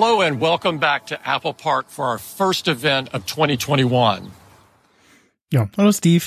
[0.00, 4.30] Hello and welcome back to Apple Park for our first event of 2021.
[5.52, 6.24] Ja, hallo Steve.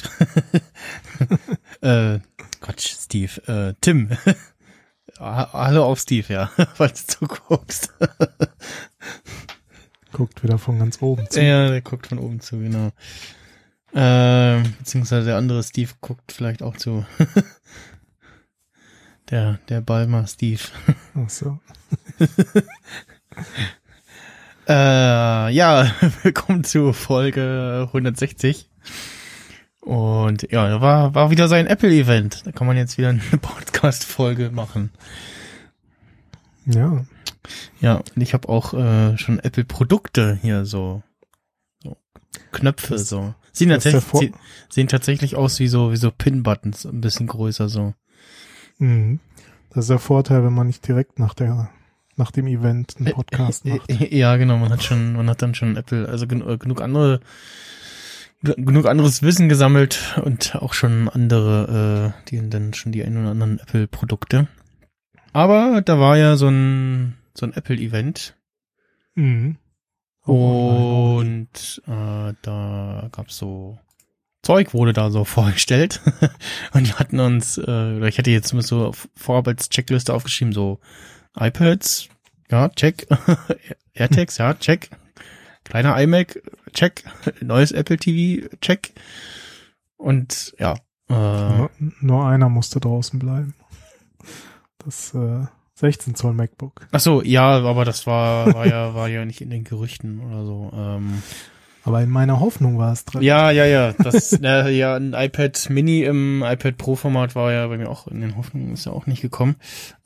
[1.82, 2.20] äh,
[2.60, 3.42] Quatsch, Steve.
[3.48, 4.10] Äh, Tim.
[5.20, 7.94] Ha- hallo auch Steve, ja, falls du guckst.
[10.12, 11.42] Guckt wieder von ganz oben zu.
[11.42, 12.92] ja, der guckt von oben zu, genau.
[13.94, 17.06] Äh, beziehungsweise der andere Steve guckt vielleicht auch zu.
[19.30, 20.60] der, der Balmer Steve.
[21.16, 21.60] Ach so.
[24.68, 25.92] Äh, ja,
[26.24, 28.70] willkommen zu Folge 160.
[29.82, 32.46] Und ja, da war, war wieder sein Apple-Event.
[32.46, 34.92] Da kann man jetzt wieder eine Podcast-Folge machen.
[36.66, 37.04] Ja.
[37.80, 41.02] Ja, und ich habe auch äh, schon Apple-Produkte hier so,
[41.82, 41.98] so
[42.52, 43.34] Knöpfe Das- so.
[43.54, 44.32] Sehen tatsächlich, sie-
[44.70, 47.94] sehen tatsächlich aus wie so wie so Pin-Buttons, ein bisschen größer so.
[48.78, 49.20] Mhm.
[49.72, 51.70] Das ist der Vorteil, wenn man nicht direkt nach der
[52.18, 53.90] nach dem Event einen Podcast macht.
[54.12, 57.20] Ja, genau, man hat schon, man hat dann schon Apple, also gen äh, genug andere,
[58.44, 63.32] genug anderes Wissen gesammelt und auch schon andere, äh, die dann schon die ein oder
[63.32, 64.48] anderen Apple-Produkte.
[65.34, 68.36] Aber da war ja so ein so ein Apple-Event
[69.16, 69.58] Mhm.
[70.26, 73.78] Oh, und äh, da gab's so
[74.44, 76.00] Zeug wurde da so vorgestellt
[76.74, 80.54] und wir hatten uns, äh, ich hatte jetzt zumindest so auf- vorab als Checkliste aufgeschrieben,
[80.54, 80.80] so
[81.40, 82.10] iPads,
[82.50, 83.08] ja, check,
[83.94, 84.90] AirTags, ja, check,
[85.64, 86.42] kleiner iMac,
[86.74, 87.04] check,
[87.42, 88.94] neues Apple TV, check
[89.98, 90.76] und ja,
[91.10, 93.54] äh, nur, nur einer musste draußen bleiben.
[94.80, 96.88] Das äh, 16 Zoll MacBook.
[96.92, 100.46] ach so, ja, aber das war, war ja, war ja nicht in den Gerüchten oder
[100.46, 100.72] so.
[100.74, 101.24] Ähm,
[101.84, 103.24] Aber in meiner Hoffnung war es drin.
[103.24, 103.94] Ja, ja, ja.
[103.94, 108.08] Das, na, ja, ein iPad Mini im iPad Pro Format war ja bei mir auch
[108.08, 109.56] in den Hoffnungen, ist ja auch nicht gekommen.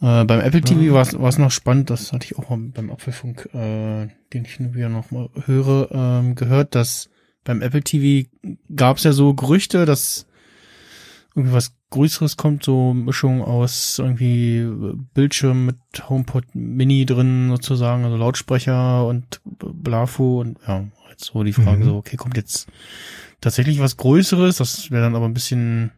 [0.01, 3.49] Äh, beim Apple TV war es noch spannend, das hatte ich auch mal beim Apfelfunk,
[3.53, 7.09] äh, den ich wieder noch mal höre, ähm, gehört, dass
[7.43, 8.29] beim Apple TV
[8.75, 10.25] gab es ja so Gerüchte, dass
[11.35, 14.67] irgendwie was Größeres kommt, so Mischung aus irgendwie
[15.13, 15.77] Bildschirm mit
[16.09, 21.83] HomePod Mini drin sozusagen, also Lautsprecher und Blafo und ja, jetzt so die Frage Mhm.
[21.85, 22.67] so, okay, kommt jetzt
[23.41, 25.91] tatsächlich was Größeres, das wäre dann aber ein bisschen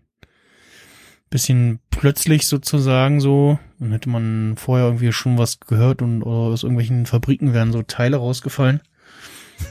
[1.29, 6.63] bisschen plötzlich sozusagen so, dann hätte man vorher irgendwie schon was gehört und oder aus
[6.63, 8.81] irgendwelchen Fabriken wären so Teile rausgefallen.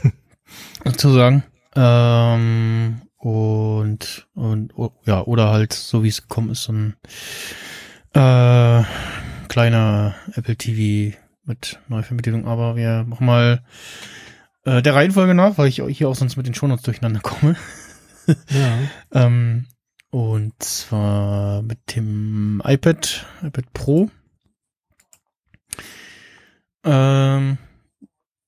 [0.85, 1.43] sozusagen.
[1.75, 4.73] Ähm, und, und
[5.05, 6.95] ja, oder halt, so wie es gekommen ist, so ein
[8.13, 8.83] äh,
[9.47, 12.45] kleiner Apple TV mit Neuvermittlung.
[12.47, 13.63] Aber wir machen mal
[14.67, 17.55] äh, der Reihenfolge nach, weil ich hier auch sonst mit den Shownotes durcheinander komme.
[18.49, 18.77] Ja.
[19.13, 19.65] Ähm,
[20.09, 24.09] und zwar mit dem iPad, iPad Pro.
[26.83, 27.57] Ähm,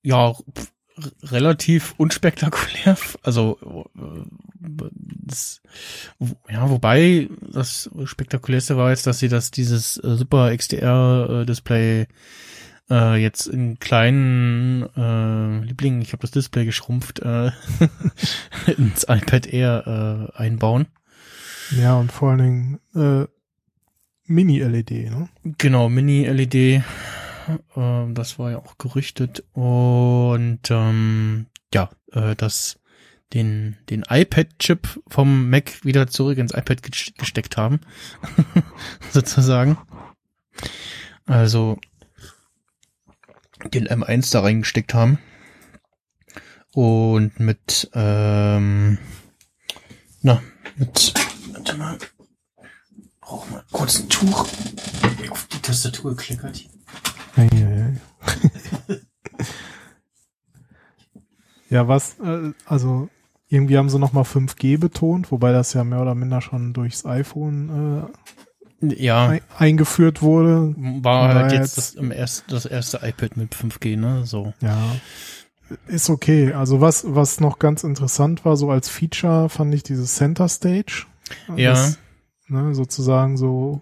[0.02, 0.34] ja,
[1.22, 2.98] relativ unspektakulär.
[3.22, 5.62] Also, äh, das,
[6.50, 12.06] ja, wobei das spektakulärste war jetzt, dass sie das dieses äh, Super XDR äh, Display
[12.90, 17.50] äh, jetzt in kleinen äh, Lieblingen, ich habe das Display geschrumpft, äh,
[18.76, 20.86] ins iPad Air äh, einbauen.
[21.70, 23.26] ja, und vor allen Dingen äh,
[24.26, 25.28] Mini-LED, ne?
[25.58, 26.82] Genau, Mini-LED.
[27.76, 29.42] Ähm, das war ja auch gerüchtet.
[29.52, 32.78] Und ähm, ja, äh, dass
[33.32, 37.80] den, den iPad-Chip vom Mac wieder zurück ins iPad gest- gesteckt haben.
[39.10, 39.78] Sozusagen.
[41.26, 41.78] Also
[43.68, 45.18] den M1 da reingesteckt haben.
[46.72, 48.98] Und mit, ähm,
[50.22, 50.42] na,
[50.76, 51.14] mit,
[51.52, 51.98] warte mal,
[53.20, 54.46] brauch mal kurz ein Tuch.
[55.30, 56.16] Auf die Tastatur
[57.36, 58.00] ei, ei.
[61.70, 63.08] ja, was, äh, also
[63.48, 68.04] irgendwie haben sie nochmal 5G betont, wobei das ja mehr oder minder schon durchs iPhone
[68.04, 68.40] äh,
[68.82, 70.74] Ja, ein, eingeführt wurde.
[70.76, 74.24] war halt daher jetzt das, erst, das erste iPad mit 5G, ne?
[74.24, 74.54] So.
[74.60, 74.96] Ja,
[75.86, 76.52] ist okay.
[76.54, 81.06] Also was, was noch ganz interessant war, so als Feature fand ich dieses Center Stage.
[81.56, 81.70] Ja.
[81.72, 81.98] Das,
[82.48, 83.80] ne, sozusagen so,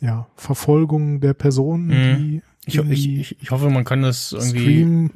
[0.00, 2.16] ja, Verfolgung der Personen, Mhm.
[2.16, 5.10] die Ich, ich, ich, hoffe, man kann das irgendwie streamen.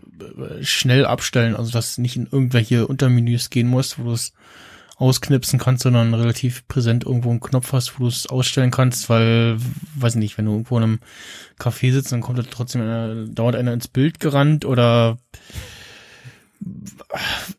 [0.58, 4.32] äh, schnell abstellen, also dass nicht in irgendwelche Untermenüs gehen musst, wo du es
[5.02, 9.56] ausknipsen kannst, sondern relativ präsent irgendwo einen Knopf hast, wo du es ausstellen kannst, weil,
[9.96, 11.00] weiß nicht, wenn du irgendwo in einem
[11.58, 15.18] Café sitzt, dann kommt da trotzdem einer, dauert einer ins Bild gerannt oder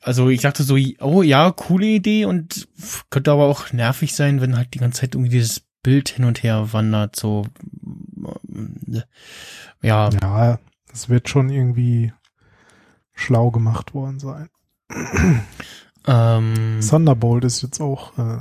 [0.01, 2.69] also ich dachte so, oh ja, coole Idee und
[3.09, 6.41] könnte aber auch nervig sein, wenn halt die ganze Zeit irgendwie dieses Bild hin und
[6.43, 7.45] her wandert, so
[9.81, 10.59] ja, Ja,
[10.89, 12.13] das wird schon irgendwie
[13.13, 14.49] schlau gemacht worden sein.
[16.07, 18.39] Ähm, Thunderbolt ist jetzt auch äh,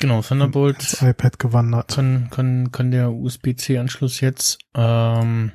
[0.00, 1.94] genau, Thunderbolt iPad gewandert.
[1.94, 4.58] kann, kann, kann der USB-C-Anschluss jetzt.
[4.74, 5.52] Ähm,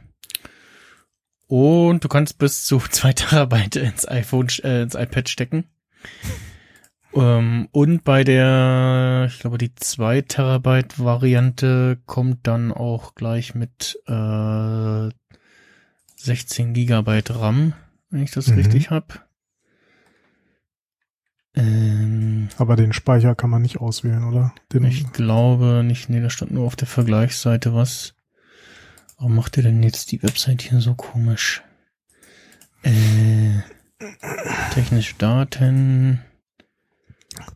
[1.48, 5.66] und du kannst bis zu zwei Terabyte ins iPhone, äh, ins iPad stecken.
[7.14, 14.00] ähm, und bei der, ich glaube, die zwei Terabyte Variante kommt dann auch gleich mit
[14.08, 15.10] äh,
[16.18, 17.74] 16 Gigabyte RAM,
[18.10, 18.56] wenn ich das Mhm.
[18.56, 19.27] richtig hab.
[21.58, 24.54] Ähm, Aber den Speicher kann man nicht auswählen, oder?
[24.72, 28.14] Den, ich glaube nicht, nee, da stand nur auf der Vergleichsseite was.
[29.18, 31.64] Warum macht ihr denn jetzt die Website hier so komisch?
[32.84, 33.62] Äh,
[34.74, 36.22] technische Daten.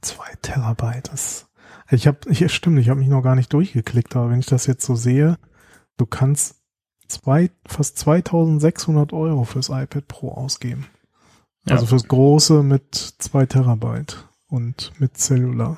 [0.02, 1.12] Zwei Terabyte.
[1.12, 1.48] Das,
[1.92, 4.66] ich habe, ich, stimmt, ich habe mich noch gar nicht durchgeklickt, aber wenn ich das
[4.66, 5.38] jetzt so sehe,
[5.98, 6.56] du kannst
[7.08, 10.88] zwei, fast 2600 Euro fürs iPad Pro ausgeben.
[11.68, 11.76] Ja.
[11.76, 15.78] Also fürs große mit zwei Terabyte und mit Cellular.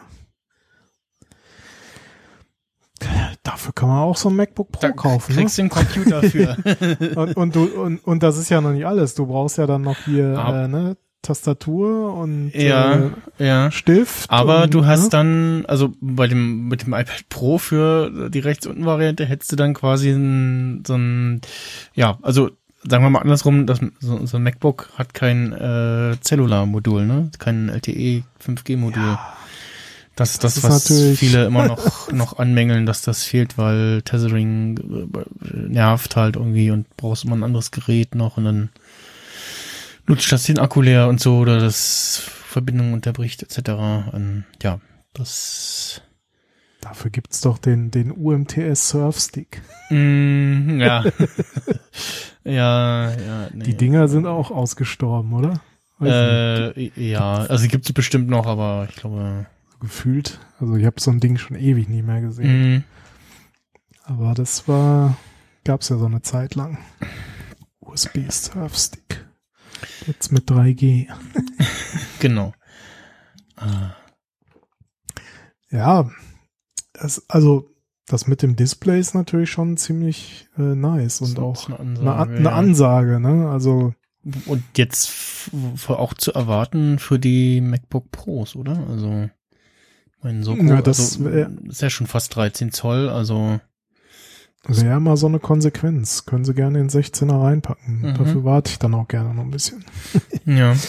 [3.44, 5.34] Dafür kann man auch so ein MacBook Pro Da kaufen.
[5.36, 5.42] Ne?
[5.42, 6.56] kriegst du einen Computer für.
[7.18, 9.14] Und, und du und, und das ist ja noch nicht alles.
[9.16, 13.72] Du brauchst ja dann noch hier Ab- äh, ne, Tastatur und ja, äh, ja.
[13.72, 14.30] Stift.
[14.30, 15.10] Aber und, du hast ne?
[15.10, 19.56] dann, also bei dem, mit dem iPad Pro für die rechts unten Variante hättest du
[19.56, 21.42] dann quasi ein, so ein,
[21.94, 22.52] ja, also
[22.88, 27.32] sagen wir mal andersrum, das, so, so ein MacBook hat kein äh, Cellular-Modul, ne?
[27.40, 29.18] Kein LTE 5G-Modul.
[30.16, 34.78] Das, das, ist was viele immer noch, noch anmängeln, dass das fehlt, weil Tethering
[35.14, 38.70] äh, nervt halt irgendwie und brauchst immer ein anderes Gerät noch und dann
[40.06, 43.70] nutzt das den Akku leer und so oder das Verbindung unterbricht etc.
[44.12, 44.80] Und ja,
[45.14, 46.02] das
[46.84, 49.62] Dafür gibt's doch den, den UMTS Surfstick.
[49.90, 51.06] mm, ja.
[52.44, 53.64] ja, ja, nee.
[53.64, 55.62] Die Dinger sind auch ausgestorben, oder?
[56.00, 59.46] Weiß nicht, äh, ja, also gibt es bestimmt noch, aber ich glaube.
[59.80, 60.40] gefühlt.
[60.60, 62.76] Also ich habe so ein Ding schon ewig nie mehr gesehen.
[62.76, 62.84] Mm,
[64.04, 65.16] Aber das war,
[65.64, 66.80] gab's ja so eine Zeit lang.
[67.80, 69.24] USB Surfstick.
[70.06, 71.08] Jetzt mit 3G.
[72.20, 72.54] genau.
[73.56, 73.92] Ah,
[75.70, 76.10] Ja,
[76.94, 77.70] das, also
[78.08, 82.20] das mit dem Display ist natürlich schon ziemlich äh, nice und auch eine eine, Ansage,
[82.20, 82.56] An- eine ja.
[82.56, 83.50] Ansage, ne?
[83.50, 83.94] Also
[84.46, 85.12] Und jetzt
[85.88, 88.86] auch zu erwarten für die MacBook Pros, oder?
[88.90, 89.30] Also,
[90.18, 93.60] ich meine, so Ja, das also, wär- ist ja schon fast 13 Zoll, also
[94.66, 96.26] wäre mal so eine Konsequenz.
[96.26, 98.00] Können sie gerne in 16er reinpacken.
[98.02, 98.14] Mhm.
[98.18, 99.84] Dafür warte ich dann auch gerne noch ein bisschen.
[100.46, 100.76] ja.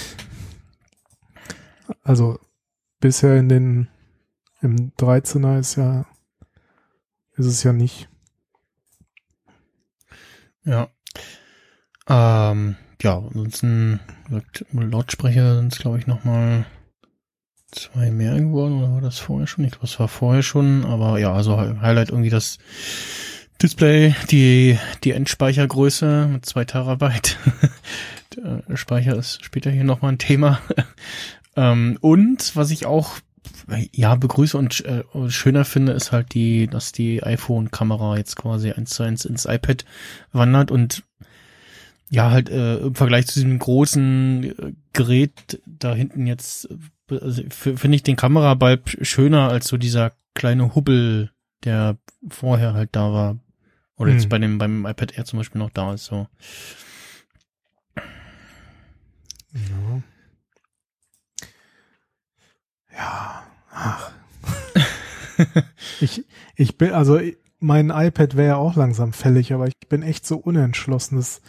[2.03, 2.39] Also
[3.01, 3.89] bisher in den
[4.65, 6.07] im 13er ist ja
[7.37, 8.09] ist es ja nicht.
[10.65, 10.89] Ja.
[12.09, 14.01] Ähm, ja, ansonsten
[14.73, 16.65] Lautsprecher sind es, glaube ich, nochmal
[17.73, 19.65] zwei mehr geworden, oder war das vorher schon?
[19.65, 22.59] Ich glaube, es war vorher schon, aber ja, also Hi- Highlight irgendwie das
[23.61, 27.37] Display, die, die Endspeichergröße mit zwei Terabyte.
[28.75, 30.61] Speicher ist später hier nochmal ein Thema.
[31.57, 33.19] ähm, und was ich auch
[33.93, 38.91] ja, begrüße und äh, schöner finde, ist halt die, dass die iPhone-Kamera jetzt quasi eins
[38.91, 39.85] zu eins ins iPad
[40.33, 41.05] wandert und
[42.11, 46.69] ja, halt äh, im Vergleich zu diesem großen äh, Gerät da hinten jetzt,
[47.11, 51.31] also, finde ich den Kamerabalb schöner als so dieser kleine Hubbel,
[51.65, 51.97] der
[52.29, 53.39] vorher halt da war.
[53.97, 54.29] Oder jetzt Hm.
[54.29, 56.27] bei dem, beim iPad Air zum Beispiel noch da ist, so.
[59.53, 60.03] Ja.
[62.97, 63.43] Ja.
[63.73, 64.11] Ach.
[66.01, 66.25] ich,
[66.57, 67.19] ich bin, also
[67.61, 71.19] mein iPad wäre ja auch langsam fällig, aber ich bin echt so unentschlossen.
[71.19, 71.41] Es,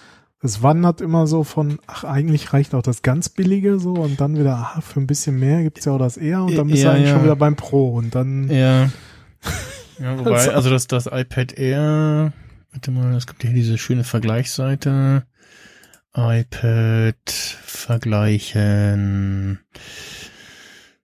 [0.41, 4.37] es wandert immer so von, ach, eigentlich reicht auch das ganz billige so und dann
[4.37, 6.89] wieder, ah, für ein bisschen mehr gibt's ja auch das eher und dann bist Ja,
[6.91, 7.15] du eigentlich ja.
[7.15, 8.89] schon wieder beim Pro und dann, Ja.
[9.99, 12.33] Ja, wobei, Also- das, das iPad Air,
[12.73, 15.23] warte mal, es gibt ja hier diese schöne Vergleichsseite.
[16.13, 17.15] iPad
[17.63, 19.59] vergleichen.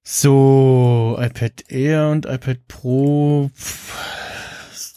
[0.04, 3.94] So, iPad Air und iPad Pro pff,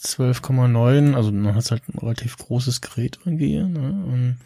[0.03, 3.79] 12,9, also man hat halt ein relativ großes Gerät irgendwie, ne?
[4.07, 4.37] Und,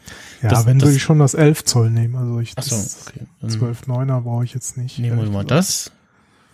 [0.41, 2.15] Ja, Das- wenn das- würde ich schon das 11 Zoll nehmen.
[2.15, 3.25] Also ich das okay.
[3.41, 4.99] Dann 12,9er brauche ich jetzt nicht.
[4.99, 5.91] nehmen wir mal das.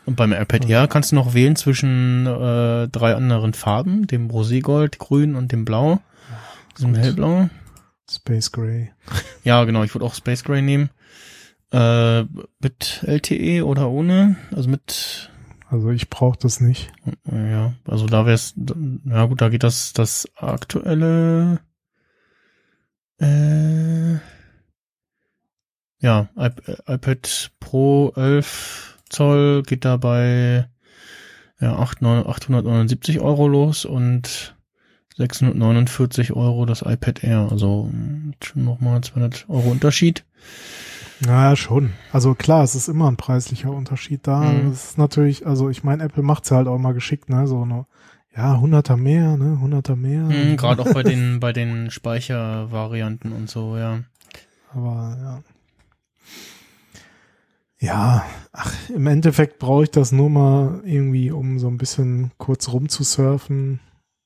[0.05, 4.97] Und beim iPad Air kannst du noch wählen zwischen äh, drei anderen Farben, dem Roségold,
[4.99, 5.99] Grün und dem Blau.
[6.77, 6.93] Diesem.
[6.95, 7.49] Hellblau.
[8.09, 8.91] Space Gray.
[9.43, 10.89] Ja, genau, ich würde auch Space Gray nehmen.
[11.75, 12.25] Äh,
[12.61, 14.37] mit LTE oder ohne?
[14.55, 15.29] Also mit,
[15.69, 16.93] Also ich brauche das nicht.
[17.29, 18.53] ja, also da wär's,
[19.03, 21.59] ja gut, da geht das, das aktuelle,
[23.19, 24.13] äh,
[25.99, 30.69] ja, iP iPad Pro 11 Zoll geht dabei,
[31.59, 34.55] ja, 8, 9, 879 Euro los und
[35.17, 40.23] 649 Euro das iPad Air, also mh, schon nochmal 200 Euro Unterschied.
[41.21, 41.93] Ja, schon.
[42.11, 44.51] Also klar, es ist immer ein preislicher Unterschied da.
[44.51, 44.71] Mhm.
[44.71, 47.47] Es ist natürlich, also ich meine, Apple macht's halt auch mal geschickt, ne?
[47.47, 47.85] So eine,
[48.35, 49.59] ja, hunderter mehr, ne?
[49.59, 50.23] Hunderter mehr.
[50.23, 53.99] Mhm, Gerade auch bei den bei den Speichervarianten und so, ja.
[54.73, 55.43] Aber ja.
[57.79, 62.69] Ja, ach, im Endeffekt brauche ich das nur mal irgendwie, um so ein bisschen kurz
[62.69, 63.79] rumzusurfen,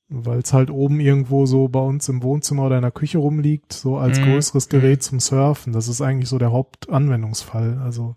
[0.10, 3.74] weil es halt oben irgendwo so bei uns im Wohnzimmer oder in der Küche rumliegt,
[3.74, 4.24] so als Mhm.
[4.26, 5.72] größeres Gerät zum Surfen.
[5.74, 7.80] Das ist eigentlich so der Hauptanwendungsfall.
[7.84, 8.16] Also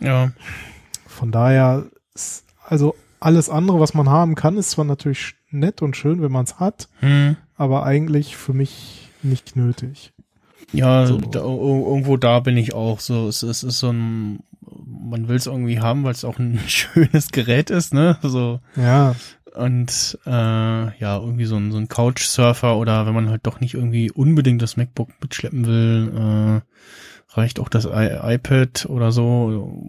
[0.00, 0.30] Ja,
[1.06, 5.96] von daher, ist, also alles andere, was man haben kann, ist zwar natürlich nett und
[5.96, 7.36] schön, wenn man es hat, hm.
[7.56, 10.12] aber eigentlich für mich nicht nötig.
[10.72, 11.16] ja, So.
[11.18, 13.28] da, ir- irgendwo da bin ich auch so.
[13.28, 14.40] Es, es ist so ein,
[14.86, 18.18] man will es irgendwie haben, weil es auch ein schönes Gerät ist, ne?
[18.22, 19.14] So Ja,
[19.56, 23.74] und äh, ja, irgendwie so ein so ein Couchsurfer oder wenn man halt doch nicht
[23.74, 29.82] irgendwie unbedingt das MacBook mitschleppen will, äh, reicht auch das I iPad oder so.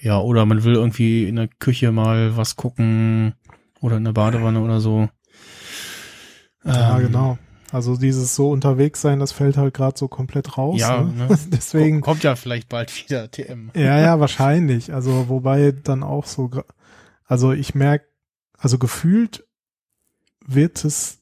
[0.00, 3.34] Ja, oder man will irgendwie in der Küche mal was gucken
[3.80, 5.08] oder in der Badewanne oder so.
[6.64, 7.38] ja, Ähm, genau.
[7.72, 10.80] Also dieses so unterwegs sein, das fällt halt gerade so komplett raus.
[10.80, 11.26] Ja, ne?
[11.28, 11.38] ne?
[11.52, 13.70] Deswegen, Kommt ja vielleicht bald wieder TM.
[13.74, 14.94] ja, ja, wahrscheinlich.
[14.94, 16.50] Also wobei dann auch so,
[17.24, 18.06] also ich merke,
[18.58, 19.44] also gefühlt
[20.46, 21.18] wird es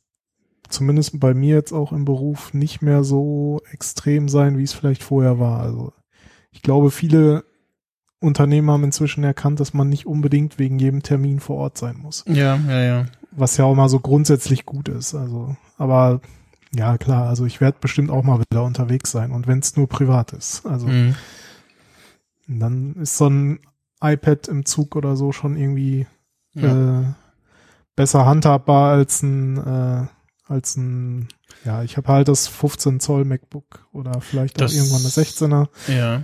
[0.68, 5.02] zumindest bei mir jetzt auch im Beruf nicht mehr so extrem sein, wie es vielleicht
[5.02, 5.60] vorher war.
[5.60, 5.92] Also
[6.50, 7.44] ich glaube, viele
[8.20, 12.24] Unternehmen haben inzwischen erkannt, dass man nicht unbedingt wegen jedem Termin vor Ort sein muss.
[12.26, 13.06] Ja, ja, ja.
[13.30, 15.14] Was ja auch mal so grundsätzlich gut ist.
[15.14, 16.20] Also, aber
[16.72, 19.88] ja, klar, also ich werde bestimmt auch mal wieder unterwegs sein und wenn es nur
[19.88, 20.64] privat ist.
[20.66, 21.14] Also Mhm.
[22.46, 23.60] dann ist so ein
[24.02, 26.06] iPad im Zug oder so schon irgendwie
[26.54, 27.00] ja.
[27.00, 27.04] äh,
[27.96, 30.06] besser handhabbar als ein äh,
[30.46, 31.28] als ein
[31.64, 35.68] ja, ich habe halt das 15 Zoll MacBook oder vielleicht Das- auch irgendwann das 16er.
[35.88, 36.22] ja.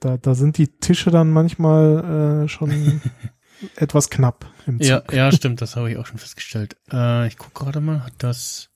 [0.00, 3.00] Da, da sind die Tische dann manchmal äh, schon
[3.76, 4.86] etwas knapp im Zug.
[4.88, 6.76] Ja, ja, stimmt, das habe ich auch schon festgestellt.
[6.92, 8.68] Äh, ich gucke gerade mal, hat das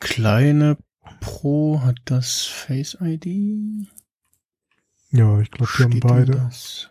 [0.00, 0.76] kleine
[1.20, 3.88] Pro, hat das Face ID?
[5.10, 6.32] Ja, ich glaube, die haben beide.
[6.32, 6.90] Das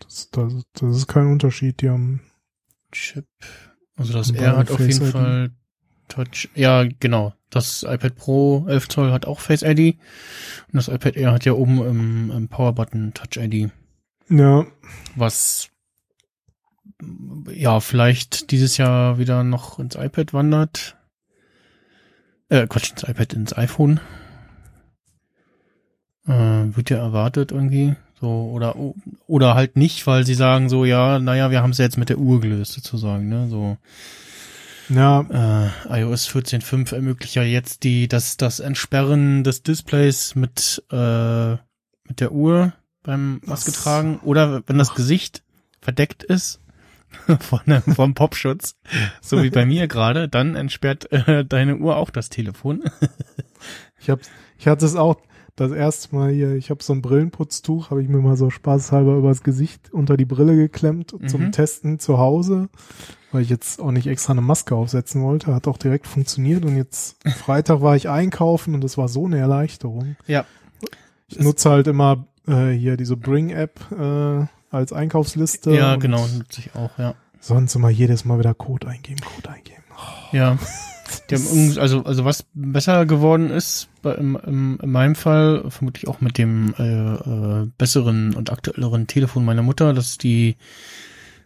[0.00, 1.80] Das, das, das ist kein Unterschied.
[1.80, 2.20] Die haben
[2.92, 3.26] Chip.
[3.96, 5.10] Also das R hat auf jeden.
[5.10, 5.50] Fall
[6.08, 6.48] Touch.
[6.54, 7.34] Ja, genau.
[7.50, 9.98] Das iPad Pro 11 Zoll hat auch Face ID.
[10.72, 13.70] Und das iPad Air hat ja oben im, im Power Button Touch ID.
[14.28, 14.66] ja
[15.16, 15.68] Was
[17.52, 20.96] ja vielleicht dieses Jahr wieder noch ins iPad wandert.
[22.48, 24.00] Äh, Quatsch, ins iPad, ins iPhone.
[26.26, 27.96] Äh, wird ja erwartet irgendwie.
[28.20, 28.74] So, oder,
[29.26, 32.18] oder halt nicht, weil sie sagen so, ja, naja, wir haben es jetzt mit der
[32.18, 33.76] Uhr gelöst, sozusagen, ne, so.
[34.88, 35.20] ja
[35.86, 42.20] Äh, iOS 14.5 ermöglicht ja jetzt die, das, das Entsperren des Displays mit, äh, mit
[42.20, 42.72] der Uhr
[43.04, 45.44] beim Maske tragen oder wenn das Gesicht
[45.80, 46.60] verdeckt ist
[47.40, 48.74] von einem, vom Popschutz,
[49.20, 52.82] so wie bei mir gerade, dann entsperrt äh, deine Uhr auch das Telefon.
[54.00, 54.20] Ich hab,
[54.56, 55.16] ich hatte es auch
[55.60, 59.16] das erste Mal hier, ich habe so ein Brillenputztuch, habe ich mir mal so spaßhalber
[59.16, 61.28] übers Gesicht unter die Brille geklemmt Mhm.
[61.28, 62.68] zum Testen zu Hause,
[63.32, 66.76] weil ich jetzt auch nicht extra eine Maske aufsetzen wollte, hat auch direkt funktioniert und
[66.76, 70.16] jetzt Freitag war ich einkaufen und das war so eine Erleichterung.
[70.26, 70.44] Ja.
[71.28, 75.74] Ich nutze halt immer äh, hier diese Bring-App äh, als Einkaufsliste.
[75.74, 77.14] ja, genau, nutze ich auch, ja.
[77.40, 79.82] Sonst immer jedes Mal wieder Code eingeben, Code eingeben.
[80.32, 80.58] Ja.
[81.30, 86.08] Die haben also, also was besser geworden ist, bei, im, im, in meinem Fall, vermutlich
[86.08, 90.56] auch mit dem äh, äh, besseren und aktuelleren Telefon meiner Mutter, dass die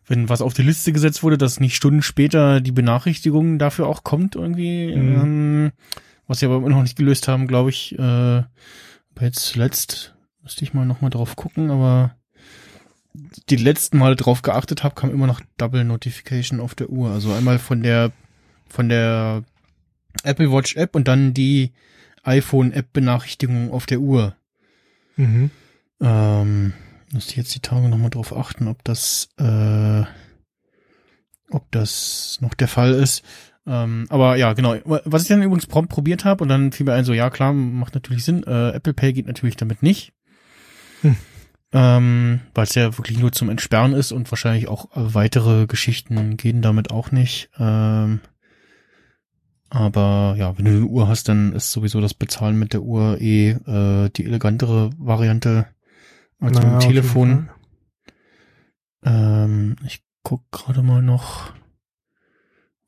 [0.07, 4.02] wenn was auf die Liste gesetzt wurde, dass nicht Stunden später die Benachrichtigung dafür auch
[4.02, 4.95] kommt irgendwie.
[4.95, 5.14] Mhm.
[5.14, 5.73] Ähm,
[6.26, 7.99] was sie aber immer noch nicht gelöst haben, glaube ich.
[7.99, 8.42] Äh,
[9.21, 12.16] jetzt zuletzt müsste ich mal nochmal drauf gucken, aber
[13.49, 17.11] die letzten Mal drauf geachtet habe, kam immer noch Double Notification auf der Uhr.
[17.11, 18.11] Also einmal von der
[18.69, 19.45] von der
[20.25, 21.73] Apple Watch App und dann die
[22.23, 24.37] iPhone App Benachrichtigung auf der Uhr.
[25.16, 25.50] Mhm.
[26.00, 26.73] Ähm,
[27.12, 30.02] muss ich jetzt die Tage nochmal drauf achten, ob das, äh,
[31.50, 33.23] ob das noch der Fall ist.
[33.66, 34.76] Ähm, aber ja, genau.
[34.85, 37.52] Was ich dann übrigens prompt probiert habe und dann fiel mir ein, so ja klar,
[37.52, 38.42] macht natürlich Sinn.
[38.45, 40.12] Äh, Apple Pay geht natürlich damit nicht.
[41.02, 41.16] Hm.
[41.75, 46.37] Ähm, weil es ja wirklich nur zum Entsperren ist und wahrscheinlich auch äh, weitere Geschichten
[46.37, 47.50] gehen damit auch nicht.
[47.59, 48.21] Ähm,
[49.75, 53.21] aber ja, wenn du eine Uhr hast, dann ist sowieso das Bezahlen mit der Uhr
[53.21, 55.67] eh äh, die elegantere Variante
[56.41, 57.49] als mit Naja, dem auf jeden Telefon.
[59.02, 61.52] Ähm, ich guck gerade mal noch.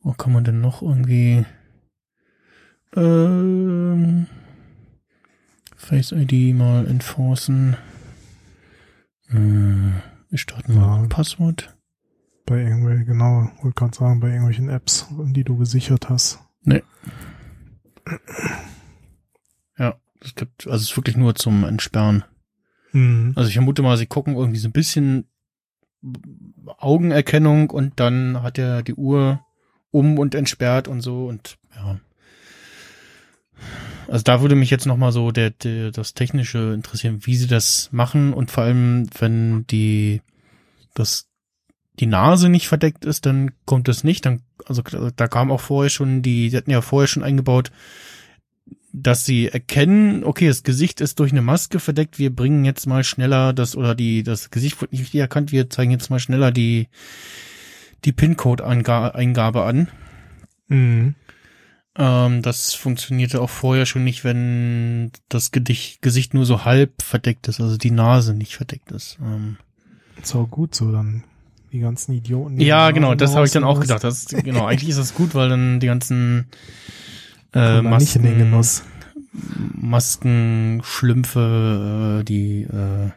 [0.00, 1.46] Wo kann man denn noch irgendwie
[2.94, 4.26] ähm,
[5.76, 7.76] Face ID mal enforcen?
[9.30, 9.34] Äh,
[10.28, 11.02] wir starten mal Ja.
[11.02, 11.74] ein Passwort.
[12.46, 16.43] Bei irgendwelchen, genau, wollte gerade sagen, bei irgendwelchen Apps, die du gesichert hast.
[19.78, 22.24] Ja, es gibt, also es ist wirklich nur zum Entsperren.
[22.92, 23.32] Mhm.
[23.36, 25.26] Also ich vermute mal, sie gucken irgendwie so ein bisschen
[26.78, 29.44] Augenerkennung und dann hat er die Uhr
[29.90, 32.00] um und entsperrt und so und ja.
[34.08, 37.88] Also da würde mich jetzt nochmal so der, der, das Technische interessieren, wie sie das
[37.92, 40.20] machen und vor allem, wenn die,
[40.94, 41.28] das,
[42.00, 44.26] die Nase nicht verdeckt ist, dann kommt das nicht.
[44.26, 47.70] Dann, also da kam auch vorher schon die, die hatten ja vorher schon eingebaut,
[48.92, 53.02] dass sie erkennen, okay, das Gesicht ist durch eine Maske verdeckt, wir bringen jetzt mal
[53.02, 56.52] schneller das, oder die, das Gesicht wird nicht richtig erkannt, wir zeigen jetzt mal schneller
[56.52, 56.88] die,
[58.04, 59.88] die PIN-Code-Eingabe an.
[60.68, 61.16] Mhm.
[61.96, 67.48] Ähm, das funktionierte auch vorher schon nicht, wenn das Gedicht, Gesicht nur so halb verdeckt
[67.48, 69.18] ist, also die Nase nicht verdeckt ist.
[69.20, 69.58] Ähm,
[70.22, 71.24] Ist auch gut so, dann
[71.74, 72.56] die ganzen Idioten.
[72.56, 74.04] die ja, genau, das habe ich dann auch gedacht.
[74.04, 76.46] Das, genau, eigentlich ist das gut, weil dann die ganzen
[77.52, 78.82] äh, da nicht in den Masken, Genuss.
[79.32, 83.10] Masken, Schlümpfe, äh, die äh,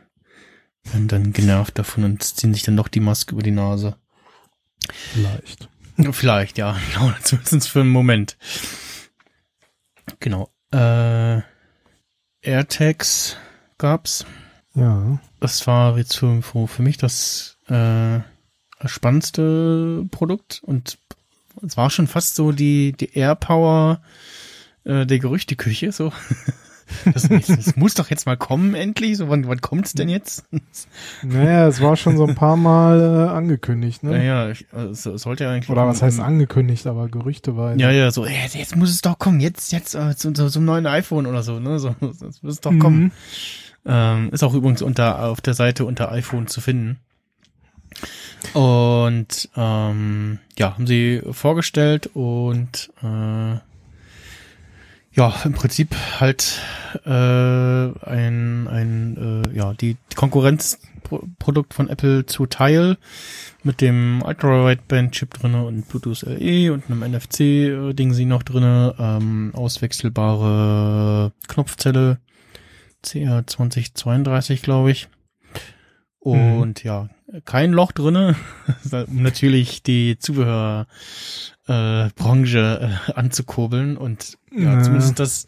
[0.92, 3.96] werden dann genervt davon und ziehen sich dann noch die Maske über die Nase.
[4.92, 5.70] Vielleicht.
[6.12, 8.38] Vielleicht, ja, genau, zumindest für einen Moment.
[10.20, 10.50] Genau.
[10.72, 11.42] Äh,
[12.42, 13.38] AirTags
[13.78, 14.26] gab's.
[14.74, 15.20] Ja.
[15.40, 18.20] Das war jetzt für, für mich das äh,
[18.86, 20.98] spannendste Produkt und
[21.66, 24.02] es war schon fast so die, die Airpower
[24.84, 26.12] äh, der Gerüchteküche, so.
[27.04, 29.18] Das, das muss doch jetzt mal kommen, endlich.
[29.18, 30.46] So, wann, wann kommt's denn jetzt?
[31.22, 34.12] Naja, es war schon so ein paar Mal äh, angekündigt, ne?
[34.12, 35.70] Naja, ich, also, es sollte ja eigentlich.
[35.70, 39.20] Oder was heißt angekündigt, aber Gerüchte war Ja, ja, so, ey, jetzt muss es doch
[39.20, 41.80] kommen, jetzt, jetzt äh, zum, zum, zum neuen iPhone oder so, ne?
[41.80, 43.04] So, das muss es doch kommen.
[43.04, 43.12] Mhm.
[43.86, 47.00] Ähm, ist auch übrigens unter auf der Seite unter iPhone zu finden.
[48.54, 53.60] Und ähm, ja, haben sie vorgestellt und äh,
[55.18, 56.62] ja, im Prinzip halt
[57.06, 62.98] äh, ein, ein äh, ja, die Konkurrenzprodukt von Apple zu Tile
[63.64, 71.32] mit dem Ultra-Wideband-Chip drinne und Bluetooth LE und einem NFC-Ding sie noch drinne, ähm, auswechselbare
[71.48, 72.20] Knopfzelle
[73.04, 75.08] CR2032, glaube ich.
[76.20, 77.10] Und ja,
[77.46, 78.36] kein Loch drinne,
[78.92, 80.88] um natürlich die Zubehörbranche
[81.68, 83.98] äh, äh, anzukurbeln.
[83.98, 84.84] Und ja, Ja.
[84.84, 85.46] zumindest das,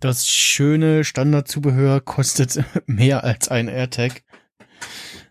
[0.00, 4.22] das schöne Standardzubehör kostet mehr als ein AirTag.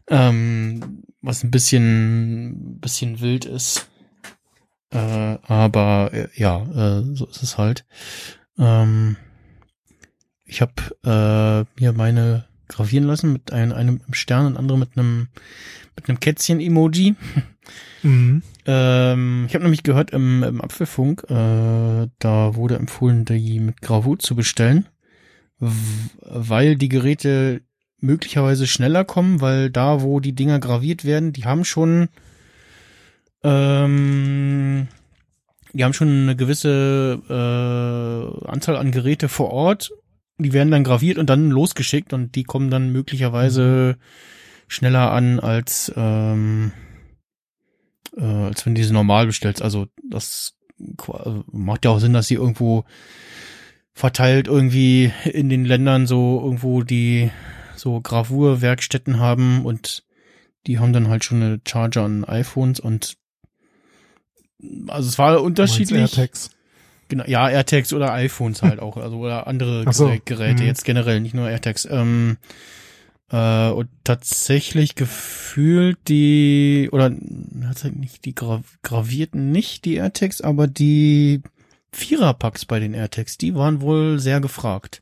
[0.10, 3.90] Ähm, was ein bisschen, bisschen wild ist.
[4.92, 7.86] Äh, aber äh, ja, äh, so ist es halt.
[8.58, 9.18] Ähm,
[10.46, 10.74] ich habe
[11.04, 15.28] äh, mir meine gravieren lassen mit ein, einem Stern und andere mit einem
[15.96, 17.16] mit einem Kätzchen-Emoji.
[18.04, 18.44] Mhm.
[18.66, 24.20] Ähm, ich habe nämlich gehört im, im Apfelfunk, äh, da wurde empfohlen, die mit Gravur
[24.20, 24.88] zu bestellen,
[25.60, 27.62] weil die Geräte
[28.00, 32.10] möglicherweise schneller kommen, weil da, wo die Dinger graviert werden, die haben schon
[33.44, 34.88] ähm,
[35.74, 39.92] die haben schon eine gewisse äh, Anzahl an Geräte vor Ort.
[40.40, 43.98] Die werden dann graviert und dann losgeschickt und die kommen dann möglicherweise
[44.68, 46.72] schneller an als ähm,
[48.16, 49.62] äh, als wenn du diese normal bestellst.
[49.62, 50.56] Also das
[51.52, 52.86] macht ja auch Sinn, dass sie irgendwo
[53.94, 57.32] verteilt irgendwie in den Ländern so irgendwo die
[57.76, 60.04] so Gravurwerkstätten haben und
[60.68, 63.18] die haben dann halt schon eine Charger an iPhones und
[64.88, 66.00] also es war unterschiedlich.
[66.00, 66.50] AirTags.
[67.10, 70.68] Genau, ja, AirTags oder iPhones halt auch, also oder andere so, Gerä- Geräte, mhm.
[70.68, 71.88] jetzt generell, nicht nur AirTags.
[71.90, 72.38] Ähm,
[73.32, 77.12] äh, und tatsächlich gefühlt die, oder
[77.62, 81.42] tatsächlich nicht die gra gravierten nicht die AirTags, aber die
[81.92, 85.02] Viererpacks bei den AirTags, die waren wohl sehr gefragt.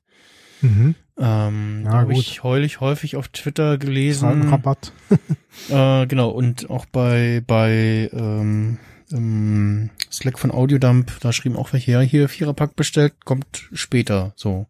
[0.62, 0.96] Mhm.
[1.18, 4.50] Ähm, Ja, habe ich heulig häufig auf Twitter halt gelesen.
[4.50, 4.92] Rabatt.
[5.70, 8.78] Äh, genau, und auch bei, bei ähm,
[9.12, 14.68] ähm, Slack von Audiodump, da schrieben auch welche, ja, hier Viererpack bestellt, kommt später, so.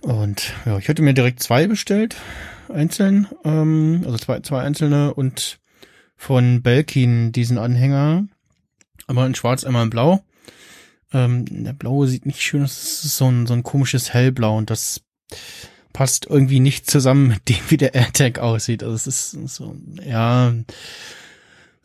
[0.00, 2.16] Und ja, ich hätte mir direkt zwei bestellt,
[2.68, 5.58] einzeln, ähm, also zwei, zwei einzelne und
[6.16, 8.26] von Belkin diesen Anhänger,
[9.06, 10.24] einmal in schwarz, einmal in blau.
[11.12, 14.56] Ähm, der blaue sieht nicht schön aus, das ist so ein, so ein komisches Hellblau
[14.56, 15.02] und das
[15.92, 18.82] passt irgendwie nicht zusammen mit dem, wie der AirTag aussieht.
[18.82, 20.52] Also es ist so, ja,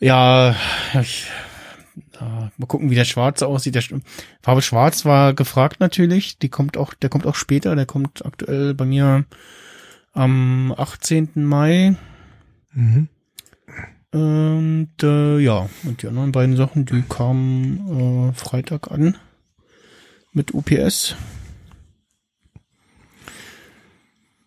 [0.01, 0.55] ja,
[1.01, 1.27] ich,
[2.19, 3.75] ja, mal gucken, wie der Schwarze aussieht.
[3.75, 3.83] Der
[4.41, 6.37] Farbe Schwarz war gefragt natürlich.
[6.39, 7.75] Die kommt auch, der kommt auch später.
[7.75, 9.25] Der kommt aktuell bei mir
[10.13, 11.29] am 18.
[11.35, 11.95] Mai.
[12.73, 13.07] Mhm.
[14.13, 19.15] Und äh, ja, und die anderen beiden Sachen, die kamen äh, Freitag an
[20.33, 21.15] mit UPS.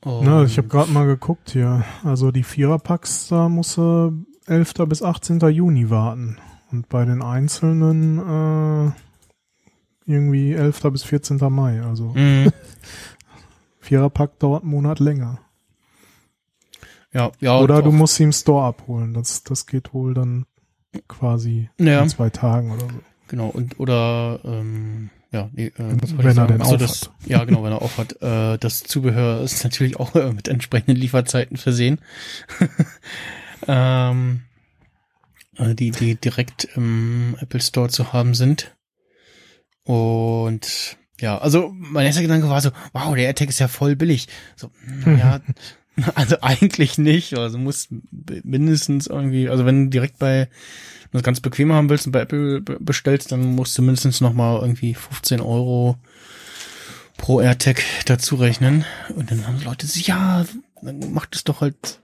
[0.05, 1.85] Na, ich habe Und- gerade mal geguckt hier.
[2.03, 4.13] Also die Viererpacks, da muss er
[4.47, 4.75] 11.
[4.89, 5.41] bis 18.
[5.41, 6.39] Juni warten.
[6.71, 8.93] Und bei den einzelnen äh,
[10.07, 10.81] irgendwie 11.
[10.93, 11.39] bis 14.
[11.51, 11.83] Mai.
[11.83, 12.53] Also Mhm.
[13.81, 15.39] Viererpack dauert einen Monat länger.
[17.13, 17.59] Ja, ja.
[17.61, 19.15] Oder du musst sie im Store abholen.
[19.15, 20.47] Das, das geht wohl dann
[21.07, 22.03] quasi Ja.
[22.03, 23.01] in zwei Tagen oder so.
[23.29, 27.45] Genau, und oder ähm, ja, nee, äh, Wenn er denn Ach so, auf das, Ja,
[27.45, 28.21] genau, wenn er auf hat.
[28.23, 32.01] Äh, das Zubehör ist natürlich auch äh, mit entsprechenden Lieferzeiten versehen.
[33.67, 34.43] ähm,
[35.57, 38.75] äh, die, die direkt im Apple Store zu haben sind.
[39.85, 44.29] Und ja, also mein erster Gedanke war so, wow, der AirTag ist ja voll billig.
[44.57, 44.71] So,
[45.07, 45.41] ja,
[46.15, 47.37] also eigentlich nicht.
[47.39, 47.89] Also muss
[48.43, 50.49] mindestens irgendwie, also wenn du direkt bei
[51.11, 53.83] wenn du das ganz bequem haben willst und bei Apple be- bestellst, dann musst du
[53.83, 55.97] mindestens noch mal irgendwie 15 Euro
[57.17, 58.85] pro AirTag dazu rechnen.
[59.15, 60.45] Und dann haben die Leute sich, ja,
[60.83, 62.01] dann macht es doch halt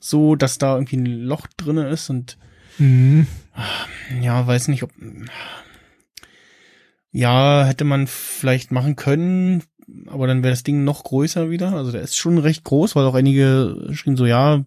[0.00, 2.36] so, dass da irgendwie ein Loch drinne ist und
[2.78, 3.26] Mhm.
[4.22, 4.90] ja, weiß nicht, ob
[7.12, 9.64] ja, hätte man vielleicht machen können,
[10.06, 11.72] aber dann wäre das Ding noch größer wieder.
[11.74, 14.64] Also der ist schon recht groß, weil auch einige schrieben so, ja,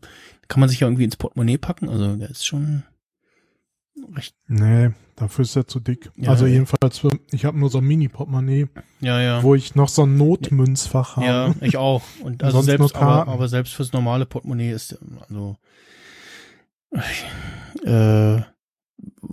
[0.47, 1.89] kann man sich ja irgendwie ins Portemonnaie packen.
[1.89, 2.83] Also der ist schon
[4.13, 6.11] recht, Nee, dafür ist er zu dick.
[6.15, 6.53] Ja, also ja.
[6.53, 8.67] jedenfalls, für, ich habe nur so ein Mini-Portemonnaie,
[9.01, 9.43] ja, ja.
[9.43, 11.25] wo ich noch so ein Notmünzfach habe.
[11.25, 12.01] Ja, ich auch.
[12.21, 14.97] Und also selbst, aber, aber selbst fürs normale Portemonnaie ist,
[15.27, 15.57] also,
[17.83, 18.41] äh,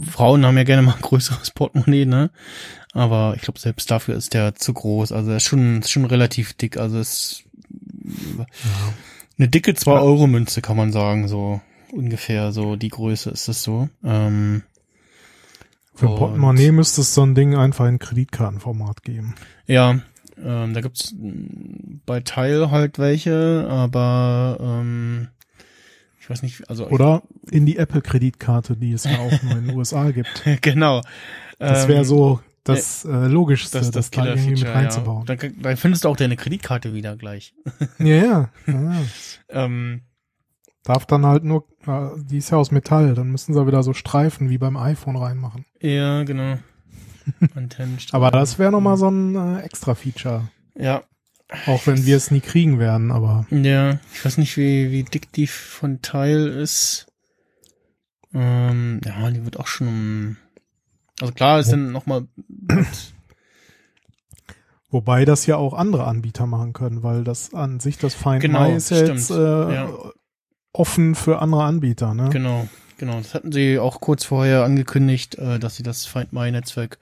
[0.01, 2.31] Frauen haben ja gerne mal ein größeres Portemonnaie, ne?
[2.93, 5.13] Aber ich glaube, selbst dafür ist der zu groß.
[5.13, 6.77] Also er ist schon, ist schon relativ dick.
[6.77, 7.45] Also es ist
[9.39, 11.61] eine dicke 2-Euro-Münze, kann man sagen, so
[11.93, 12.53] ungefähr.
[12.53, 13.89] So die Größe ist es so.
[14.03, 14.63] Ähm,
[16.01, 19.35] Für Und- Portemonnaie müsste es so ein Ding einfach in Kreditkartenformat geben.
[19.67, 20.01] Ja,
[20.43, 21.15] ähm, da gibt's
[22.07, 25.29] bei Teil halt welche, aber ähm,
[26.19, 29.77] ich weiß nicht, also Oder in die Apple-Kreditkarte, die es ja auch nur in den
[29.77, 30.43] USA gibt.
[30.63, 31.03] genau.
[31.59, 34.81] Das Ähm, wäre so das äh, Logischste, das, das, das da irgendwie mit Killer-Feature, ja.
[34.81, 35.27] reinzubauen.
[35.27, 37.53] Dann, dann findest du auch deine Kreditkarte wieder gleich.
[37.99, 38.51] Ja, ja.
[38.67, 38.93] ja.
[39.51, 40.01] Ähm,
[40.85, 43.93] Darf dann halt nur, äh, die ist ja aus Metall, dann müssen sie wieder so
[43.93, 45.65] Streifen wie beim iPhone reinmachen.
[45.81, 46.59] ja, genau.
[48.13, 50.49] Aber das wäre nochmal so ein äh, Extra-Feature.
[50.77, 51.03] Ja,
[51.67, 53.99] Auch wenn wir es nie kriegen werden, aber ja.
[54.15, 57.07] Ich weiß nicht, wie, wie dick die von Teil ist.
[58.33, 60.37] Ähm, ja, die wird auch schon um.
[61.21, 62.27] Also klar, ist dann nochmal.
[64.89, 68.69] wobei das ja auch andere Anbieter machen können, weil das an sich das Find Genau,
[68.69, 69.19] My ist ja stimmt.
[69.19, 69.91] jetzt äh, Ja.
[70.73, 72.31] Offen für andere Anbieter, ne?
[72.31, 73.19] Genau, genau.
[73.19, 76.99] Das hatten sie auch kurz vorher angekündigt, äh, dass sie das Find My Netzwerk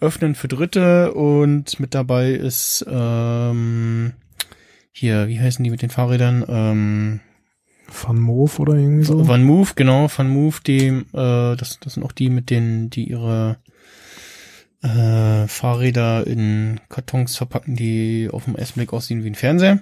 [0.00, 4.12] öffnen für Dritte und mit dabei ist ähm,
[4.92, 6.44] hier, wie heißen die mit den Fahrrädern?
[6.48, 7.20] Ähm,
[7.86, 9.26] Van Moof oder irgendwie so.
[9.26, 11.02] Van Move, genau, Van Move, die, äh,
[11.56, 13.58] das, das sind auch die mit denen, die ihre
[14.82, 19.80] äh, Fahrräder in Kartons verpacken, die auf dem ersten Blick aussehen wie ein Fernseher.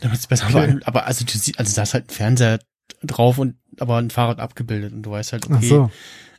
[0.00, 0.54] Damit es besser Okay.
[0.54, 0.80] war.
[0.84, 2.58] Aber also du siehst, also da ist halt ein Fernseher
[3.02, 5.90] drauf und aber ein Fahrrad abgebildet und du weißt halt, okay, so.